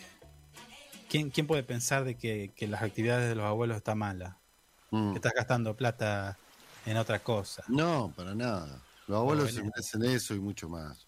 ¿quién, 1.09 1.31
quién 1.31 1.47
puede 1.47 1.63
pensar 1.63 2.05
de 2.05 2.15
que, 2.17 2.53
que 2.55 2.67
las 2.69 2.83
actividades 2.83 3.29
de 3.29 3.35
los 3.35 3.47
abuelos 3.47 3.79
está 3.79 3.95
mala? 3.95 4.37
Mm. 4.91 5.13
Que 5.13 5.17
estás 5.17 5.33
gastando 5.35 5.75
plata 5.75 6.37
en 6.85 6.99
otra 6.99 7.21
cosa. 7.21 7.65
No, 7.69 8.13
para 8.15 8.35
nada. 8.35 8.83
Los 9.07 9.19
abuelos 9.19 9.53
se 9.53 9.63
merecen 9.63 10.05
eso 10.05 10.35
y 10.35 10.41
mucho 10.41 10.69
más. 10.69 11.07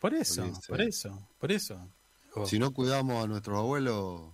Por 0.00 0.14
eso, 0.14 0.42
Por 0.42 0.50
eso. 0.50 0.66
por 0.68 0.80
eso, 0.80 1.28
por 1.38 1.52
eso. 1.52 1.88
Oh, 2.34 2.46
Si 2.46 2.58
no 2.58 2.72
cuidamos 2.72 3.22
a 3.22 3.26
nuestros 3.26 3.58
abuelos, 3.58 4.32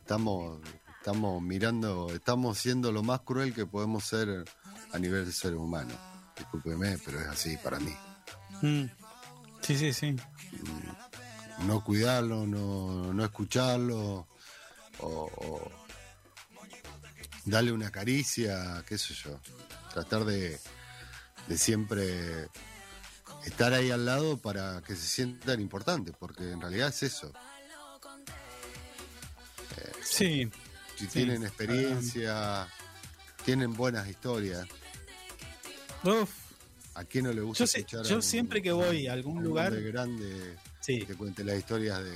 estamos, 0.00 0.60
estamos 0.98 1.40
mirando, 1.42 2.12
estamos 2.14 2.58
siendo 2.58 2.92
lo 2.92 3.02
más 3.02 3.20
cruel 3.20 3.54
que 3.54 3.66
podemos 3.66 4.04
ser 4.04 4.44
a 4.92 4.98
nivel 4.98 5.24
de 5.24 5.32
ser 5.32 5.54
humano. 5.54 5.94
Discúlpeme, 6.36 6.98
pero 7.04 7.20
es 7.20 7.26
así 7.28 7.56
para 7.58 7.78
mí. 7.80 7.94
mm. 8.62 8.84
Sí, 9.62 9.78
sí, 9.78 9.92
sí. 9.92 10.16
No 11.66 11.84
cuidarlo, 11.84 12.46
no, 12.48 13.12
no 13.14 13.24
escucharlo, 13.24 14.26
o, 14.98 15.06
o 15.08 15.70
darle 17.44 17.70
una 17.70 17.90
caricia, 17.90 18.84
qué 18.88 18.98
sé 18.98 19.14
yo. 19.14 19.40
Tratar 19.92 20.24
de, 20.24 20.58
de 21.46 21.58
siempre 21.58 22.48
estar 23.44 23.72
ahí 23.72 23.90
al 23.90 24.04
lado 24.04 24.36
para 24.38 24.82
que 24.86 24.94
se 24.96 25.06
sientan 25.06 25.60
importantes, 25.60 26.14
porque 26.18 26.50
en 26.52 26.60
realidad 26.60 26.88
es 26.88 27.02
eso. 27.02 27.32
Sí, 30.04 30.48
Si 30.96 31.06
Sí. 31.06 31.12
tienen 31.12 31.42
experiencia, 31.42 32.68
tienen 33.44 33.72
buenas 33.74 34.08
historias. 34.08 34.66
Uf, 36.04 36.30
¿A 36.94 37.04
quién 37.04 37.24
no 37.24 37.32
le 37.32 37.40
gusta 37.40 37.64
Yo 37.64 37.78
escuchar 37.78 38.04
yo 38.04 38.16
un- 38.16 38.22
siempre 38.22 38.60
que 38.60 38.70
voy 38.70 39.06
a 39.06 39.14
algún 39.14 39.38
un 39.38 39.44
lugar- 39.44 39.74
grande 39.80 40.56
sí. 40.80 41.06
que 41.06 41.14
cuente 41.14 41.42
las 41.42 41.56
historias 41.56 42.04
de, 42.04 42.12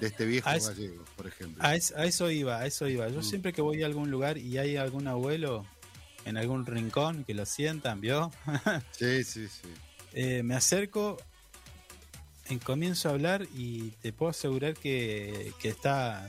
de 0.00 0.06
este 0.06 0.26
viejo 0.26 0.48
A 0.50 0.56
es- 0.56 0.68
gallego, 0.68 1.02
por 1.16 1.26
ejemplo? 1.26 1.64
A, 1.64 1.74
es- 1.74 1.92
a 1.96 2.04
eso 2.04 2.30
iba, 2.30 2.58
a 2.58 2.66
eso 2.66 2.86
iba. 2.86 3.08
Yo 3.08 3.20
Mm. 3.20 3.24
siempre 3.24 3.52
que 3.54 3.62
voy 3.62 3.82
a 3.82 3.86
algún 3.86 4.10
lugar 4.10 4.36
y 4.36 4.58
hay 4.58 4.76
algún 4.76 5.08
abuelo 5.08 5.64
en 6.26 6.36
algún 6.36 6.66
rincón 6.66 7.24
que 7.24 7.32
lo 7.34 7.46
sientan, 7.46 8.00
¿vio? 8.02 8.30
Sí, 8.92 9.24
sí, 9.24 9.48
sí. 9.48 9.68
Eh, 10.14 10.42
me 10.42 10.54
acerco, 10.54 11.18
en 12.48 12.58
comienzo 12.58 13.08
a 13.08 13.12
hablar 13.12 13.46
y 13.54 13.90
te 14.02 14.12
puedo 14.12 14.30
asegurar 14.30 14.74
que, 14.74 15.52
que 15.60 15.68
está 15.68 16.26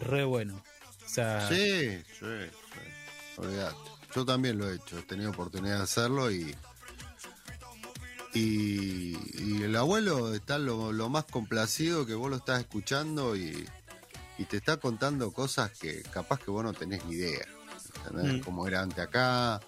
re 0.00 0.24
bueno. 0.24 0.62
O 1.04 1.08
sea, 1.08 1.48
Sí, 1.48 2.02
sí, 2.18 2.26
sí. 2.50 3.36
Olvidate. 3.38 3.76
Yo 4.14 4.24
también 4.24 4.58
lo 4.58 4.70
he 4.70 4.76
hecho, 4.76 4.98
he 4.98 5.02
tenido 5.02 5.30
oportunidad 5.30 5.78
de 5.78 5.82
hacerlo 5.84 6.30
y. 6.30 6.54
Y, 8.34 9.16
y 9.42 9.62
el 9.62 9.74
abuelo 9.74 10.34
está 10.34 10.58
lo, 10.58 10.92
lo 10.92 11.08
más 11.08 11.24
complacido 11.24 12.04
que 12.04 12.14
vos 12.14 12.28
lo 12.30 12.36
estás 12.36 12.60
escuchando 12.60 13.34
y, 13.34 13.66
y 14.36 14.44
te 14.44 14.58
está 14.58 14.76
contando 14.76 15.32
cosas 15.32 15.70
que 15.72 16.02
capaz 16.02 16.38
que 16.40 16.50
vos 16.50 16.62
no 16.62 16.74
tenés 16.74 17.04
ni 17.06 17.14
idea. 17.16 17.46
Mm. 18.12 18.40
Cómo 18.40 18.68
era 18.68 18.82
antes 18.82 18.98
acá, 18.98 19.60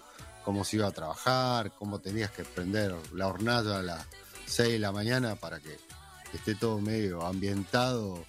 cómo 0.43 0.63
se 0.63 0.77
iba 0.77 0.87
a 0.87 0.91
trabajar, 0.91 1.71
cómo 1.73 1.99
tenías 1.99 2.31
que 2.31 2.43
prender 2.43 2.95
la 3.13 3.27
hornalla 3.27 3.79
a 3.79 3.81
las 3.81 4.07
6 4.45 4.73
de 4.73 4.79
la 4.79 4.91
mañana 4.91 5.35
para 5.35 5.59
que 5.59 5.77
esté 6.33 6.55
todo 6.55 6.79
medio 6.79 7.25
ambientado 7.25 8.23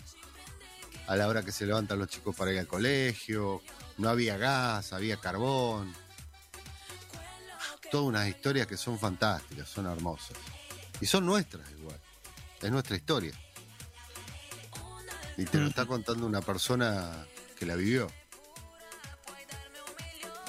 a 1.06 1.16
la 1.16 1.28
hora 1.28 1.42
que 1.42 1.52
se 1.52 1.66
levantan 1.66 1.98
los 1.98 2.08
chicos 2.08 2.34
para 2.34 2.52
ir 2.52 2.58
al 2.58 2.66
colegio. 2.66 3.62
No 3.98 4.08
había 4.08 4.36
gas, 4.36 4.92
había 4.92 5.16
carbón. 5.16 5.92
Todas 7.90 8.06
unas 8.06 8.28
historias 8.28 8.66
que 8.66 8.76
son 8.76 8.98
fantásticas, 8.98 9.68
son 9.68 9.86
hermosas. 9.86 10.36
Y 11.00 11.06
son 11.06 11.26
nuestras 11.26 11.70
igual. 11.72 11.98
Es 12.60 12.70
nuestra 12.70 12.96
historia. 12.96 13.32
Y 15.36 15.44
te 15.44 15.58
lo 15.58 15.66
está 15.66 15.86
contando 15.86 16.26
una 16.26 16.40
persona 16.40 17.26
que 17.58 17.66
la 17.66 17.74
vivió. 17.74 18.08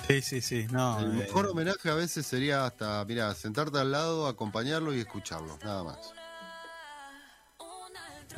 Sí, 0.08 0.22
sí, 0.22 0.42
sí. 0.42 0.68
No, 0.70 1.00
El 1.00 1.06
eh, 1.12 1.24
mejor 1.26 1.48
homenaje 1.48 1.90
a 1.90 1.96
veces 1.96 2.26
sería 2.26 2.66
hasta, 2.66 3.04
mira, 3.06 3.34
sentarte 3.36 3.80
al 3.80 3.92
lado, 3.92 4.28
acompañarlo 4.28 4.94
y 4.94 5.00
escucharlo, 5.00 5.58
nada 5.64 5.84
más. 5.84 5.98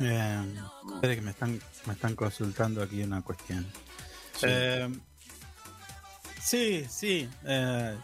eh, 0.00 0.54
espere 0.94 1.16
que 1.16 1.22
me 1.22 1.30
están, 1.32 1.60
me 1.86 1.92
están 1.94 2.14
consultando 2.14 2.82
aquí 2.82 3.02
una 3.02 3.22
cuestión. 3.22 3.66
Sí. 4.34 4.46
Eh, 4.48 4.88
sí, 6.40 6.86
sí. 6.88 7.28
eh, 7.44 7.96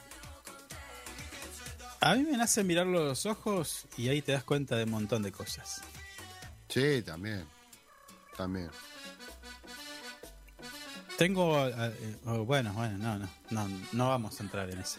a 2.01 2.14
mí 2.16 2.22
me 2.24 2.36
nace 2.36 2.64
mirarlo 2.64 3.01
a 3.01 3.05
los 3.05 3.26
ojos 3.26 3.86
y 3.97 4.09
ahí 4.09 4.22
te 4.22 4.32
das 4.32 4.43
cuenta 4.43 4.76
de 4.76 4.84
un 4.84 4.90
montón 4.90 5.22
de 5.22 5.30
cosas. 5.30 5.82
Sí, 6.68 7.02
también. 7.02 7.47
También. 8.36 8.70
Tengo, 11.18 11.68
eh, 11.68 12.16
oh, 12.26 12.44
bueno, 12.44 12.72
bueno, 12.72 12.98
no, 12.98 13.18
no, 13.18 13.28
no, 13.51 13.68
no 13.93 14.09
vamos 14.09 14.40
a 14.40 14.43
entrar 14.43 14.70
en 14.70 14.78
eso. 14.78 14.98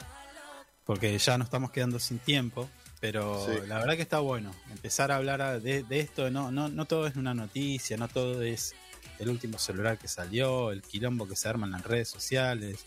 Porque 0.85 1.17
ya 1.17 1.37
nos 1.37 1.47
estamos 1.47 1.71
quedando 1.71 1.99
sin 1.99 2.19
tiempo, 2.19 2.69
pero 2.99 3.45
Sí. 3.45 3.67
la 3.67 3.79
verdad 3.79 3.95
que 3.95 4.01
está 4.01 4.19
bueno 4.19 4.53
empezar 4.71 5.11
a 5.11 5.15
hablar 5.17 5.61
de, 5.61 5.83
de 5.83 5.99
esto. 5.99 6.29
No, 6.29 6.51
no, 6.51 6.69
no 6.69 6.85
todo 6.85 7.07
es 7.07 7.15
una 7.15 7.33
noticia, 7.33 7.97
no 7.97 8.07
todo 8.07 8.41
es 8.41 8.73
el 9.19 9.29
último 9.29 9.57
celular 9.57 9.97
que 9.97 10.07
salió, 10.07 10.71
el 10.71 10.81
quilombo 10.81 11.27
que 11.27 11.35
se 11.35 11.49
arma 11.49 11.65
en 11.65 11.71
las 11.73 11.83
redes 11.83 12.09
sociales. 12.09 12.83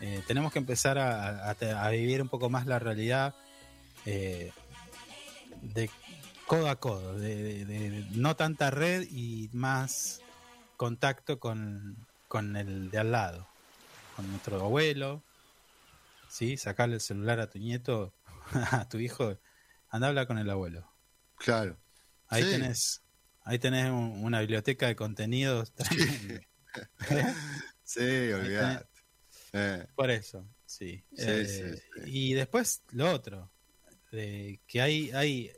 Eh, 0.00 0.22
tenemos 0.26 0.52
que 0.52 0.58
empezar 0.58 0.98
a, 0.98 1.50
a- 1.50 1.56
a 1.86 1.90
vivir 1.90 2.22
un 2.22 2.28
poco 2.28 2.48
más 2.50 2.66
la 2.66 2.78
realidad 2.78 3.34
eh, 4.06 4.50
de 5.62 5.90
codo 6.46 6.68
a 6.68 6.76
codo, 6.76 7.18
de, 7.18 7.64
de- 7.64 7.90
de 7.90 8.06
no 8.12 8.34
tanta 8.36 8.70
red 8.70 9.06
y 9.10 9.50
más 9.52 10.20
contacto 10.76 11.38
con, 11.38 11.96
con 12.30 12.54
el 12.56 12.92
de 12.92 12.98
al 12.98 13.10
lado, 13.10 13.48
con 14.14 14.30
nuestro 14.30 14.62
abuelo, 14.62 15.20
¿sí? 16.28 16.56
Sacarle 16.56 16.94
el 16.94 17.00
celular 17.00 17.40
a 17.40 17.50
tu 17.50 17.58
nieto, 17.58 18.14
a 18.70 18.88
tu 18.88 18.98
hijo, 18.98 19.36
anda 19.88 20.06
a 20.06 20.10
hablar 20.10 20.28
con 20.28 20.38
el 20.38 20.48
abuelo. 20.48 20.88
Claro. 21.38 21.76
Ahí 22.28 22.44
Sí. 22.44 22.50
tenés, 22.50 23.02
ahí 23.42 23.58
tenés 23.58 23.90
un- 23.90 24.22
una 24.24 24.38
biblioteca 24.38 24.86
de 24.86 24.94
contenidos 24.94 25.72
tremenda. 25.74 26.40
Sí, 27.82 28.30
olvidate. 28.32 28.86
Eh, 29.52 29.86
Por 29.96 30.10
eso, 30.12 30.48
sí. 30.64 31.04
Sí, 31.12 31.24
Eh, 31.26 31.74
sí, 31.96 32.00
Y 32.06 32.34
después 32.34 32.84
lo 32.92 33.10
otro, 33.10 33.50
de 34.12 34.60
que 34.68 34.80
hay, 34.80 35.10
hay, 35.10 35.50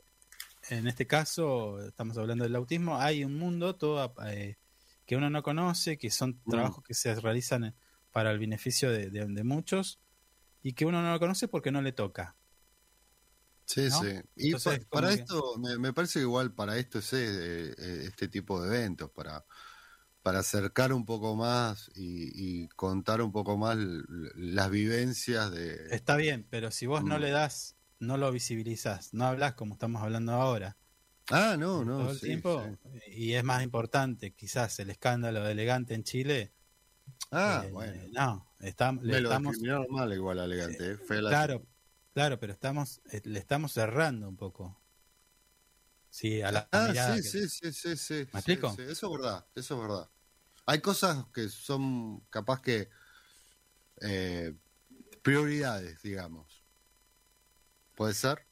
en 0.71 0.87
este 0.87 1.05
caso, 1.05 1.79
estamos 1.85 2.17
hablando 2.17 2.45
del 2.45 2.55
autismo, 2.55 2.97
hay 2.97 3.23
un 3.23 3.37
mundo 3.37 3.75
todo 3.75 4.11
eh, 4.25 4.57
que 5.05 5.15
uno 5.15 5.29
no 5.29 5.43
conoce, 5.43 5.97
que 5.97 6.09
son 6.11 6.41
Mm. 6.45 6.49
trabajos 6.49 6.83
que 6.83 6.93
se 6.93 7.15
realizan 7.19 7.65
eh, 7.65 7.75
para 8.11 8.31
el 8.31 8.39
beneficio 8.39 8.91
de, 8.91 9.09
de- 9.09 9.25
de 9.27 9.43
muchos 9.43 10.01
y 10.63 10.73
que 10.73 10.85
uno 10.85 11.01
no 11.03 11.11
lo 11.13 11.19
conoce 11.19 11.47
porque 11.47 11.71
no 11.71 11.81
le 11.81 11.93
toca. 11.93 12.37
Sí, 13.65 13.89
¿no? 13.89 13.99
sí. 13.99 14.21
Y 14.35 14.55
Entonces, 14.55 14.79
pa- 14.89 14.89
para 14.89 15.13
que- 15.13 15.13
esto, 15.13 15.57
me, 15.57 15.77
me 15.79 15.93
parece 15.93 16.19
que 16.19 16.23
igual 16.23 16.53
para 16.53 16.77
esto 16.77 16.99
es 16.99 17.13
eh, 17.13 17.71
eh, 17.77 18.03
este 18.07 18.27
tipo 18.27 18.61
de 18.61 18.67
eventos, 18.77 19.09
para, 19.11 19.45
para 20.21 20.39
acercar 20.39 20.93
un 20.93 21.05
poco 21.05 21.35
más 21.35 21.89
y, 21.95 22.63
y 22.65 22.69
contar 22.69 23.21
un 23.21 23.31
poco 23.31 23.57
más 23.57 23.77
las 24.35 24.69
vivencias 24.71 25.51
de... 25.51 25.77
Está 25.87 26.17
bien, 26.17 26.45
pero 26.49 26.71
si 26.71 26.87
vos 26.87 27.05
no 27.05 27.17
Mm. 27.17 27.19
le 27.19 27.29
das, 27.29 27.77
no 27.99 28.17
lo 28.17 28.31
visibilizás, 28.31 29.13
no 29.13 29.25
hablas 29.25 29.53
como 29.55 29.75
estamos 29.75 30.01
hablando 30.01 30.33
ahora, 30.33 30.77
Ah, 31.29 31.55
no, 31.57 31.83
no. 31.85 31.97
todo 31.99 32.11
el 32.11 32.19
sí, 32.19 32.25
tiempo, 32.27 32.77
sí. 33.05 33.11
y 33.11 33.33
es 33.33 33.43
más 33.43 33.63
importante 33.63 34.33
quizás 34.33 34.77
el 34.79 34.89
escándalo 34.89 35.43
de 35.43 35.51
elegante 35.51 35.93
en 35.93 36.03
Chile, 36.03 36.53
Ah, 37.31 37.63
Eh, 37.65 37.71
bueno. 37.71 38.01
No, 38.11 38.47
estam- 38.59 39.01
le 39.01 39.13
Me 39.13 39.19
estamos. 39.19 39.57
mal 39.89 40.13
igual 40.13 40.39
elegante, 40.39 40.91
eh, 40.91 40.97
fue 40.97 41.21
la- 41.21 41.29
Claro, 41.29 41.65
claro, 42.13 42.39
pero 42.39 42.53
estamos, 42.53 43.01
eh, 43.11 43.21
le 43.23 43.39
estamos 43.39 43.71
cerrando 43.73 44.29
un 44.29 44.37
poco. 44.37 44.79
Sí, 46.09 46.41
a 46.43 46.51
la 46.51 46.69
Ah, 46.71 46.87
mirada 46.89 47.15
sí, 47.15 47.21
que- 47.23 47.29
sí, 47.29 47.49
sí, 47.49 47.73
sí, 47.73 47.97
sí. 47.97 48.13
¿Me 48.13 48.39
explico? 48.39 48.69
sí, 48.75 48.83
eso 48.83 49.07
es 49.07 49.19
verdad, 49.19 49.47
eso 49.55 49.75
es 49.75 49.81
verdad. 49.81 50.09
Hay 50.67 50.79
cosas 50.79 51.25
que 51.33 51.49
son 51.49 52.21
capaz 52.29 52.61
que 52.61 52.89
eh, 54.01 54.53
prioridades, 55.23 56.01
digamos. 56.03 56.63
¿Puede 57.95 58.13
ser? 58.13 58.45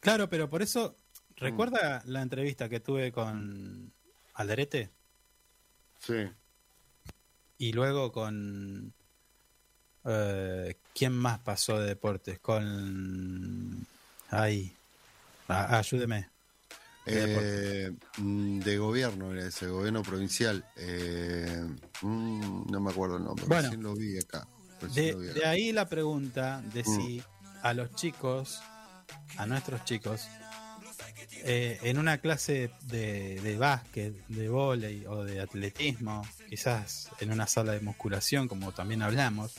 Claro, 0.00 0.28
pero 0.28 0.48
por 0.50 0.62
eso. 0.62 0.96
¿Recuerda 1.42 2.02
la 2.06 2.22
entrevista 2.22 2.68
que 2.68 2.80
tuve 2.80 3.12
con 3.12 3.92
Alderete? 4.34 4.90
Sí. 5.98 6.14
Y 7.58 7.72
luego 7.72 8.10
con... 8.12 8.92
eh, 10.04 10.76
¿Quién 10.94 11.12
más 11.12 11.38
pasó 11.40 11.78
de 11.78 11.86
deportes? 11.88 12.38
Con... 12.40 13.86
Ay, 14.30 14.74
a- 15.48 15.78
ayúdeme. 15.78 16.28
De 17.04 17.86
Eh, 17.86 17.92
mm, 18.18 18.60
de 18.60 18.78
gobierno, 18.78 19.32
era 19.32 19.46
ese 19.46 19.66
gobierno 19.66 20.02
provincial. 20.02 20.64
Eh, 20.76 21.66
mm, 22.02 22.70
no 22.70 22.80
me 22.80 22.90
acuerdo 22.90 23.16
el 23.18 23.24
nombre. 23.24 23.44
Bueno. 23.46 23.62
recién 23.62 23.82
lo 23.82 23.94
vi 23.94 24.18
acá. 24.18 24.46
De, 24.94 25.12
lo 25.12 25.18
vi 25.18 25.28
acá. 25.30 25.38
de 25.40 25.46
ahí 25.46 25.72
la 25.72 25.88
pregunta 25.88 26.62
de 26.72 26.82
Mm. 26.82 26.84
si 26.96 27.22
a 27.62 27.74
los 27.74 27.94
chicos, 27.96 28.60
a 29.36 29.46
nuestros 29.46 29.84
chicos, 29.84 30.26
eh, 31.44 31.78
en 31.82 31.98
una 31.98 32.18
clase 32.18 32.70
de, 32.84 33.40
de 33.40 33.56
básquet, 33.58 34.14
de 34.28 34.48
vóley 34.48 35.04
o 35.06 35.24
de 35.24 35.40
atletismo, 35.40 36.26
quizás 36.48 37.08
en 37.20 37.32
una 37.32 37.46
sala 37.46 37.72
de 37.72 37.80
musculación, 37.80 38.48
como 38.48 38.72
también 38.72 39.02
hablamos, 39.02 39.52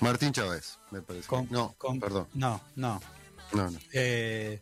Martín 0.00 0.32
Chávez, 0.32 0.78
me 0.90 1.00
parece. 1.02 1.26
con- 1.26 1.48
no, 1.50 1.74
con- 1.78 1.98
perdón. 2.00 2.28
No, 2.34 2.60
no. 2.74 3.00
No, 3.52 3.70
no. 3.70 3.78
Eh, 3.92 4.60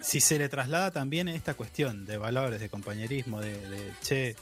si 0.00 0.20
se 0.20 0.38
le 0.38 0.48
traslada 0.48 0.90
también 0.92 1.28
esta 1.28 1.54
cuestión 1.54 2.06
de 2.06 2.16
valores, 2.16 2.60
de 2.60 2.68
compañerismo, 2.68 3.40
de, 3.40 3.58
de, 3.68 3.92
che, 4.02 4.36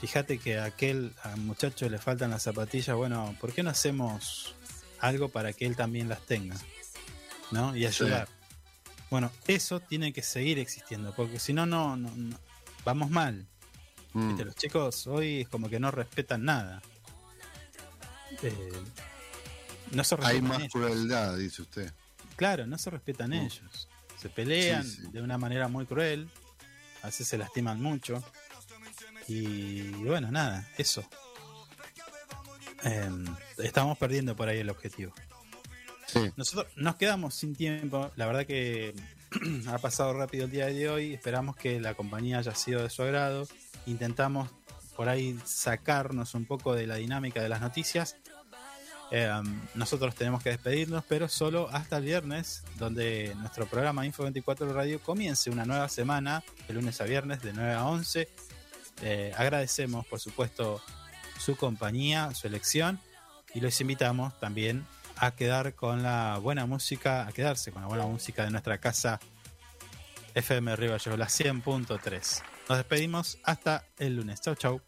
fíjate 0.00 0.38
que 0.38 0.58
a 0.58 0.64
aquel 0.66 1.12
al 1.22 1.38
muchacho 1.40 1.88
le 1.88 1.98
faltan 1.98 2.30
las 2.30 2.42
zapatillas, 2.44 2.94
bueno, 2.96 3.34
¿por 3.40 3.52
qué 3.52 3.62
no 3.62 3.70
hacemos 3.70 4.54
algo 5.00 5.28
para 5.28 5.52
que 5.52 5.66
él 5.66 5.74
también 5.76 6.08
las 6.08 6.20
tenga? 6.24 6.56
¿No? 7.50 7.76
Y 7.76 7.84
ayudar. 7.86 8.28
Bueno, 9.10 9.30
eso 9.46 9.80
tiene 9.80 10.12
que 10.12 10.22
seguir 10.22 10.58
existiendo, 10.58 11.14
porque 11.14 11.38
si 11.38 11.52
no, 11.52 11.64
no, 11.66 11.96
no- 11.96 12.10
no- 12.16 12.38
vamos 12.84 13.10
mal. 13.10 13.46
Mm. 14.12 14.28
Viste, 14.28 14.44
Los 14.44 14.54
chicos 14.56 15.06
hoy 15.06 15.42
es 15.42 15.48
como 15.48 15.68
que 15.68 15.78
no 15.78 15.90
respetan 15.90 16.44
nada. 16.44 16.82
Eh, 18.42 18.72
no 19.92 20.02
se 20.04 20.16
Hay 20.22 20.42
más 20.42 20.58
ellos. 20.58 20.72
crueldad, 20.72 21.36
dice 21.36 21.62
usted. 21.62 21.92
Claro, 22.36 22.66
no 22.66 22.76
se 22.78 22.90
respetan 22.90 23.30
Mm. 23.30 23.34
ellos. 23.34 23.88
Se 24.18 24.28
pelean 24.28 24.82
Sí, 24.84 25.02
sí. 25.02 25.08
de 25.12 25.22
una 25.22 25.38
manera 25.38 25.68
muy 25.68 25.86
cruel. 25.86 26.28
A 27.02 27.06
veces 27.06 27.28
se 27.28 27.38
lastiman 27.38 27.80
mucho. 27.80 28.22
Y 29.28 29.82
bueno, 30.04 30.30
nada, 30.30 30.68
eso. 30.78 31.04
Em, 32.82 33.24
estamos 33.58 33.96
perdiendo 33.98 34.34
por 34.36 34.48
ahí 34.48 34.58
el 34.58 34.70
objetivo. 34.70 35.12
Nosotros 36.36 36.66
nos 36.76 36.96
quedamos 36.96 37.34
sin 37.34 37.54
tiempo. 37.54 38.10
La 38.16 38.26
verdad 38.26 38.46
que 38.46 38.94
ha 39.68 39.78
pasado 39.78 40.12
rápido 40.12 40.44
el 40.44 40.50
día 40.50 40.66
de 40.66 40.88
hoy. 40.88 41.14
Esperamos 41.14 41.56
que 41.56 41.80
la 41.80 41.94
compañía 41.94 42.38
haya 42.38 42.54
sido 42.54 42.82
de 42.82 42.90
su 42.90 43.02
agrado. 43.02 43.46
Intentamos 43.86 44.50
por 44.96 45.08
ahí 45.08 45.38
sacarnos 45.44 46.34
un 46.34 46.46
poco 46.46 46.74
de 46.74 46.86
la 46.86 46.96
dinámica 46.96 47.42
de 47.42 47.48
las 47.48 47.60
noticias. 47.60 48.16
Eh, 49.10 49.30
nosotros 49.74 50.14
tenemos 50.14 50.42
que 50.42 50.50
despedirnos, 50.50 51.04
pero 51.08 51.28
solo 51.28 51.68
hasta 51.70 51.98
el 51.98 52.04
viernes, 52.04 52.64
donde 52.76 53.34
nuestro 53.36 53.66
programa 53.66 54.04
Info 54.04 54.24
24 54.24 54.72
Radio 54.72 55.00
comience 55.00 55.50
una 55.50 55.64
nueva 55.64 55.88
semana, 55.88 56.42
de 56.66 56.74
lunes 56.74 57.00
a 57.00 57.04
viernes, 57.04 57.42
de 57.42 57.52
9 57.52 57.72
a 57.72 57.86
11. 57.86 58.28
Eh, 59.02 59.32
agradecemos, 59.36 60.06
por 60.06 60.18
supuesto, 60.18 60.82
su 61.38 61.56
compañía, 61.56 62.34
su 62.34 62.46
elección. 62.46 62.98
Y 63.54 63.60
los 63.60 63.80
invitamos 63.80 64.38
también 64.40 64.84
a 65.16 65.30
quedar 65.32 65.74
con 65.74 66.02
la 66.02 66.38
buena 66.38 66.66
música, 66.66 67.26
a 67.26 67.32
quedarse 67.32 67.72
con 67.72 67.82
la 67.82 67.88
buena 67.88 68.06
música 68.06 68.44
de 68.44 68.50
nuestra 68.50 68.78
casa 68.78 69.18
FM 70.34 70.76
Gallegos, 70.76 71.06
la 71.06 71.26
100.3. 71.26 72.42
Nos 72.68 72.78
despedimos 72.78 73.38
hasta 73.42 73.84
el 73.98 74.16
lunes. 74.16 74.40
Chau, 74.40 74.54
chau. 74.54 74.80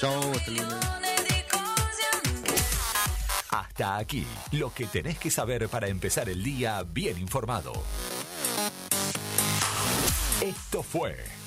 Chau, 0.00 0.32
hasta 0.32 0.50
el 0.50 0.56
lunes. 0.56 0.76
Hasta 3.50 3.96
aquí, 3.96 4.26
lo 4.52 4.74
que 4.74 4.86
tenés 4.86 5.18
que 5.18 5.30
saber 5.30 5.68
para 5.68 5.88
empezar 5.88 6.28
el 6.28 6.42
día 6.42 6.82
bien 6.82 7.18
informado. 7.18 7.72
Esto 10.40 10.82
fue 10.82 11.16